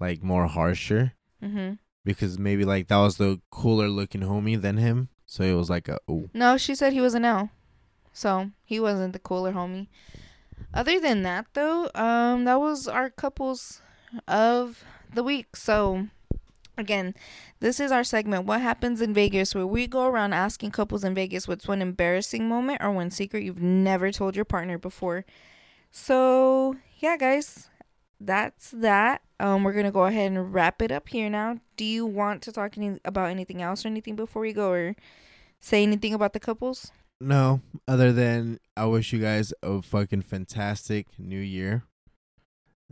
like 0.00 0.22
more 0.22 0.46
harsher 0.48 1.12
hmm 1.40 1.72
because 2.04 2.36
maybe 2.38 2.64
like 2.64 2.88
that 2.88 2.96
was 2.98 3.16
the 3.16 3.40
cooler 3.52 3.88
looking 3.88 4.22
homie 4.22 4.60
than 4.60 4.76
him. 4.76 5.08
So 5.24 5.44
it 5.44 5.54
was 5.54 5.70
like 5.70 5.88
a 5.88 5.98
oh. 6.08 6.28
No, 6.34 6.56
she 6.56 6.74
said 6.74 6.92
he 6.92 7.00
was 7.00 7.14
an 7.14 7.24
L. 7.24 7.50
So 8.12 8.50
he 8.64 8.80
wasn't 8.80 9.12
the 9.12 9.20
cooler 9.20 9.52
homie. 9.52 9.86
Other 10.74 10.98
than 10.98 11.22
that 11.22 11.46
though, 11.54 11.90
um 11.94 12.44
that 12.44 12.58
was 12.58 12.88
our 12.88 13.08
couples 13.08 13.80
of 14.26 14.82
the 15.14 15.22
week. 15.22 15.54
So 15.54 16.08
again, 16.76 17.14
this 17.60 17.80
is 17.80 17.92
our 17.92 18.04
segment 18.04 18.46
What 18.46 18.60
happens 18.60 19.00
in 19.00 19.14
Vegas 19.14 19.54
where 19.54 19.66
we 19.66 19.86
go 19.86 20.06
around 20.06 20.32
asking 20.32 20.70
couples 20.70 21.04
in 21.04 21.14
Vegas 21.14 21.46
what's 21.48 21.68
one 21.68 21.82
embarrassing 21.82 22.48
moment 22.48 22.82
or 22.82 22.90
one 22.90 23.10
secret 23.10 23.42
you've 23.42 23.62
never 23.62 24.10
told 24.10 24.36
your 24.36 24.44
partner 24.44 24.78
before. 24.78 25.24
So, 25.90 26.76
yeah 26.98 27.16
guys, 27.16 27.68
that's 28.20 28.70
that. 28.70 29.22
Um 29.40 29.64
we're 29.64 29.72
going 29.72 29.84
to 29.84 29.90
go 29.90 30.06
ahead 30.06 30.32
and 30.32 30.54
wrap 30.54 30.80
it 30.80 30.92
up 30.92 31.08
here 31.08 31.28
now. 31.28 31.58
Do 31.76 31.84
you 31.84 32.06
want 32.06 32.42
to 32.42 32.52
talk 32.52 32.78
any- 32.78 33.00
about 33.04 33.30
anything 33.30 33.60
else 33.60 33.84
or 33.84 33.88
anything 33.88 34.16
before 34.16 34.42
we 34.42 34.52
go 34.52 34.70
or 34.70 34.96
say 35.60 35.82
anything 35.82 36.14
about 36.14 36.32
the 36.32 36.40
couples? 36.40 36.92
No, 37.20 37.60
other 37.86 38.12
than 38.12 38.58
I 38.76 38.86
wish 38.86 39.12
you 39.12 39.20
guys 39.20 39.54
a 39.62 39.80
fucking 39.80 40.22
fantastic 40.22 41.06
new 41.18 41.38
year. 41.38 41.84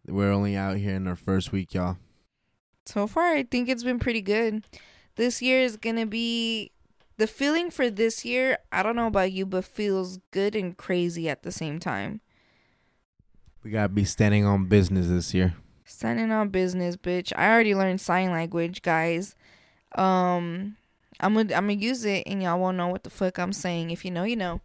We're 0.06 0.30
only 0.30 0.56
out 0.56 0.76
here 0.76 0.94
in 0.94 1.06
our 1.08 1.16
first 1.16 1.50
week, 1.50 1.74
y'all. 1.74 1.98
So 2.90 3.06
far, 3.06 3.34
I 3.34 3.44
think 3.44 3.68
it's 3.68 3.84
been 3.84 4.00
pretty 4.00 4.20
good. 4.20 4.64
This 5.14 5.40
year 5.40 5.60
is 5.60 5.76
going 5.76 5.94
to 5.94 6.06
be 6.06 6.72
the 7.18 7.28
feeling 7.28 7.70
for 7.70 7.88
this 7.88 8.24
year. 8.24 8.58
I 8.72 8.82
don't 8.82 8.96
know 8.96 9.06
about 9.06 9.30
you, 9.30 9.46
but 9.46 9.64
feels 9.64 10.18
good 10.32 10.56
and 10.56 10.76
crazy 10.76 11.28
at 11.28 11.44
the 11.44 11.52
same 11.52 11.78
time. 11.78 12.20
We 13.62 13.70
gotta 13.70 13.90
be 13.90 14.04
standing 14.04 14.44
on 14.44 14.64
business 14.66 15.06
this 15.06 15.34
year. 15.34 15.54
Standing 15.84 16.32
on 16.32 16.48
business, 16.48 16.96
bitch. 16.96 17.32
I 17.36 17.52
already 17.52 17.74
learned 17.74 18.00
sign 18.00 18.30
language, 18.30 18.80
guys. 18.82 19.36
Um, 19.94 20.76
I'm 21.20 21.34
gonna 21.34 21.54
I'm 21.54 21.68
gonna 21.68 21.74
use 21.74 22.04
it, 22.04 22.22
and 22.26 22.42
y'all 22.42 22.58
won't 22.58 22.78
know 22.78 22.88
what 22.88 23.04
the 23.04 23.10
fuck 23.10 23.38
I'm 23.38 23.52
saying. 23.52 23.90
If 23.90 24.04
you 24.04 24.10
know, 24.10 24.24
you 24.24 24.36
know. 24.36 24.62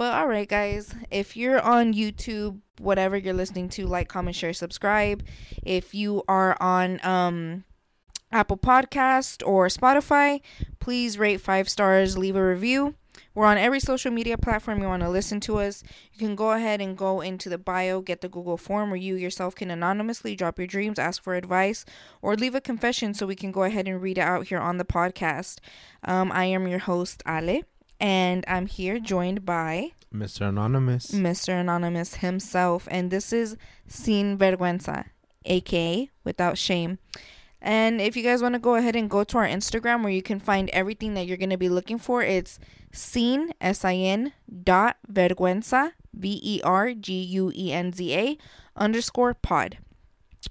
But 0.00 0.14
all 0.14 0.28
right, 0.28 0.48
guys. 0.48 0.94
If 1.10 1.36
you're 1.36 1.60
on 1.60 1.92
YouTube, 1.92 2.62
whatever 2.78 3.18
you're 3.18 3.34
listening 3.34 3.68
to, 3.68 3.86
like, 3.86 4.08
comment, 4.08 4.34
share, 4.34 4.54
subscribe. 4.54 5.22
If 5.62 5.94
you 5.94 6.22
are 6.26 6.56
on 6.58 7.04
um 7.04 7.64
Apple 8.32 8.56
Podcast 8.56 9.46
or 9.46 9.66
Spotify, 9.66 10.40
please 10.78 11.18
rate 11.18 11.42
five 11.42 11.68
stars, 11.68 12.16
leave 12.16 12.34
a 12.34 12.42
review. 12.42 12.94
We're 13.34 13.44
on 13.44 13.58
every 13.58 13.78
social 13.78 14.10
media 14.10 14.38
platform 14.38 14.80
you 14.80 14.88
want 14.88 15.02
to 15.02 15.10
listen 15.10 15.38
to 15.40 15.58
us. 15.58 15.84
You 16.14 16.26
can 16.26 16.34
go 16.34 16.52
ahead 16.52 16.80
and 16.80 16.96
go 16.96 17.20
into 17.20 17.50
the 17.50 17.58
bio, 17.58 18.00
get 18.00 18.22
the 18.22 18.28
Google 18.30 18.56
form 18.56 18.88
where 18.88 18.96
you 18.96 19.16
yourself 19.16 19.54
can 19.54 19.70
anonymously 19.70 20.34
drop 20.34 20.56
your 20.56 20.66
dreams, 20.66 20.98
ask 20.98 21.22
for 21.22 21.34
advice, 21.34 21.84
or 22.22 22.36
leave 22.36 22.54
a 22.54 22.62
confession 22.62 23.12
so 23.12 23.26
we 23.26 23.36
can 23.36 23.52
go 23.52 23.64
ahead 23.64 23.86
and 23.86 24.00
read 24.00 24.16
it 24.16 24.22
out 24.22 24.46
here 24.46 24.60
on 24.60 24.78
the 24.78 24.84
podcast. 24.86 25.58
Um, 26.04 26.32
I 26.32 26.46
am 26.46 26.66
your 26.66 26.78
host, 26.78 27.22
Ale, 27.28 27.64
and 28.00 28.44
I'm 28.48 28.66
here 28.66 28.98
joined 28.98 29.44
by 29.44 29.92
Mr. 30.12 30.48
Anonymous. 30.48 31.12
Mr. 31.12 31.60
Anonymous 31.60 32.16
himself, 32.16 32.88
and 32.90 33.10
this 33.10 33.32
is 33.32 33.56
Sin 33.86 34.36
Vergüenza, 34.38 35.04
aka 35.44 36.10
Without 36.24 36.58
Shame. 36.58 36.98
And 37.62 38.00
if 38.00 38.16
you 38.16 38.22
guys 38.22 38.40
want 38.40 38.54
to 38.54 38.58
go 38.58 38.76
ahead 38.76 38.96
and 38.96 39.10
go 39.10 39.22
to 39.22 39.38
our 39.38 39.46
Instagram 39.46 40.02
where 40.02 40.12
you 40.12 40.22
can 40.22 40.40
find 40.40 40.70
everything 40.70 41.12
that 41.14 41.26
you're 41.26 41.36
going 41.36 41.50
to 41.50 41.58
be 41.58 41.68
looking 41.68 41.98
for, 41.98 42.22
it's 42.22 42.58
sin, 42.90 43.52
S-I-N, 43.60 44.32
dot 44.64 44.96
vergüenza, 45.12 45.92
V-E-R-G-U-E-N-Z-A, 46.14 46.98
underscore 48.76 49.34
pod. 49.34 49.76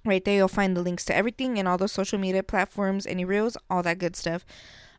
Right 0.06 0.24
there, 0.24 0.36
you'll 0.36 0.48
find 0.48 0.78
the 0.78 0.84
links 0.84 1.04
to 1.06 1.16
everything 1.16 1.58
and 1.58 1.68
all 1.68 1.80
the 1.80 1.88
social 1.88 2.20
media 2.20 2.44
platforms, 2.44 3.08
any 3.08 3.26
reels, 3.26 3.58
all 3.72 3.82
that 3.84 3.98
good 3.98 4.16
stuff. 4.16 4.46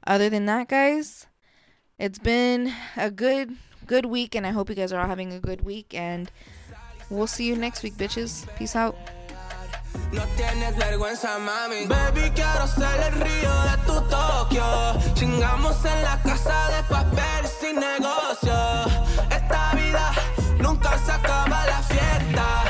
Other 0.04 0.28
than 0.28 0.46
that, 0.46 0.68
guys, 0.68 1.26
it's 2.00 2.18
been 2.18 2.72
a 2.96 3.10
good 3.10 3.54
good 3.86 4.06
week 4.06 4.34
and 4.34 4.46
I 4.46 4.50
hope 4.50 4.70
you 4.70 4.74
guys 4.74 4.92
are 4.92 5.00
all 5.00 5.06
having 5.06 5.32
a 5.32 5.38
good 5.38 5.60
week 5.60 5.94
and 5.94 6.30
we'll 7.10 7.26
see 7.26 7.46
you 7.46 7.56
next 7.56 7.82
week 7.82 7.94
bitches. 7.94 8.48
Peace 8.56 8.74
out. 8.74 8.96
No 10.12 10.22
tienes 10.36 10.76
vergüenza, 10.76 11.38
mami. 11.38 11.86
Baby, 11.86 12.30
quiero 12.34 12.66
ser 12.66 13.00
el 13.08 13.20
río 13.20 13.52
de 13.68 13.76
tu 13.86 14.00
Tokio. 14.08 15.14
Chingamos 15.14 15.84
en 15.84 16.02
la 16.02 16.16
casa 16.22 16.70
de 16.74 16.82
papel 16.88 17.46
sin 17.60 17.76
negocio. 17.76 18.54
Esta 19.30 19.72
vida 19.74 20.12
nunca 20.58 20.96
se 21.04 21.12
acaba 21.12 21.66
la 21.66 21.82
fiesta. 21.82 22.69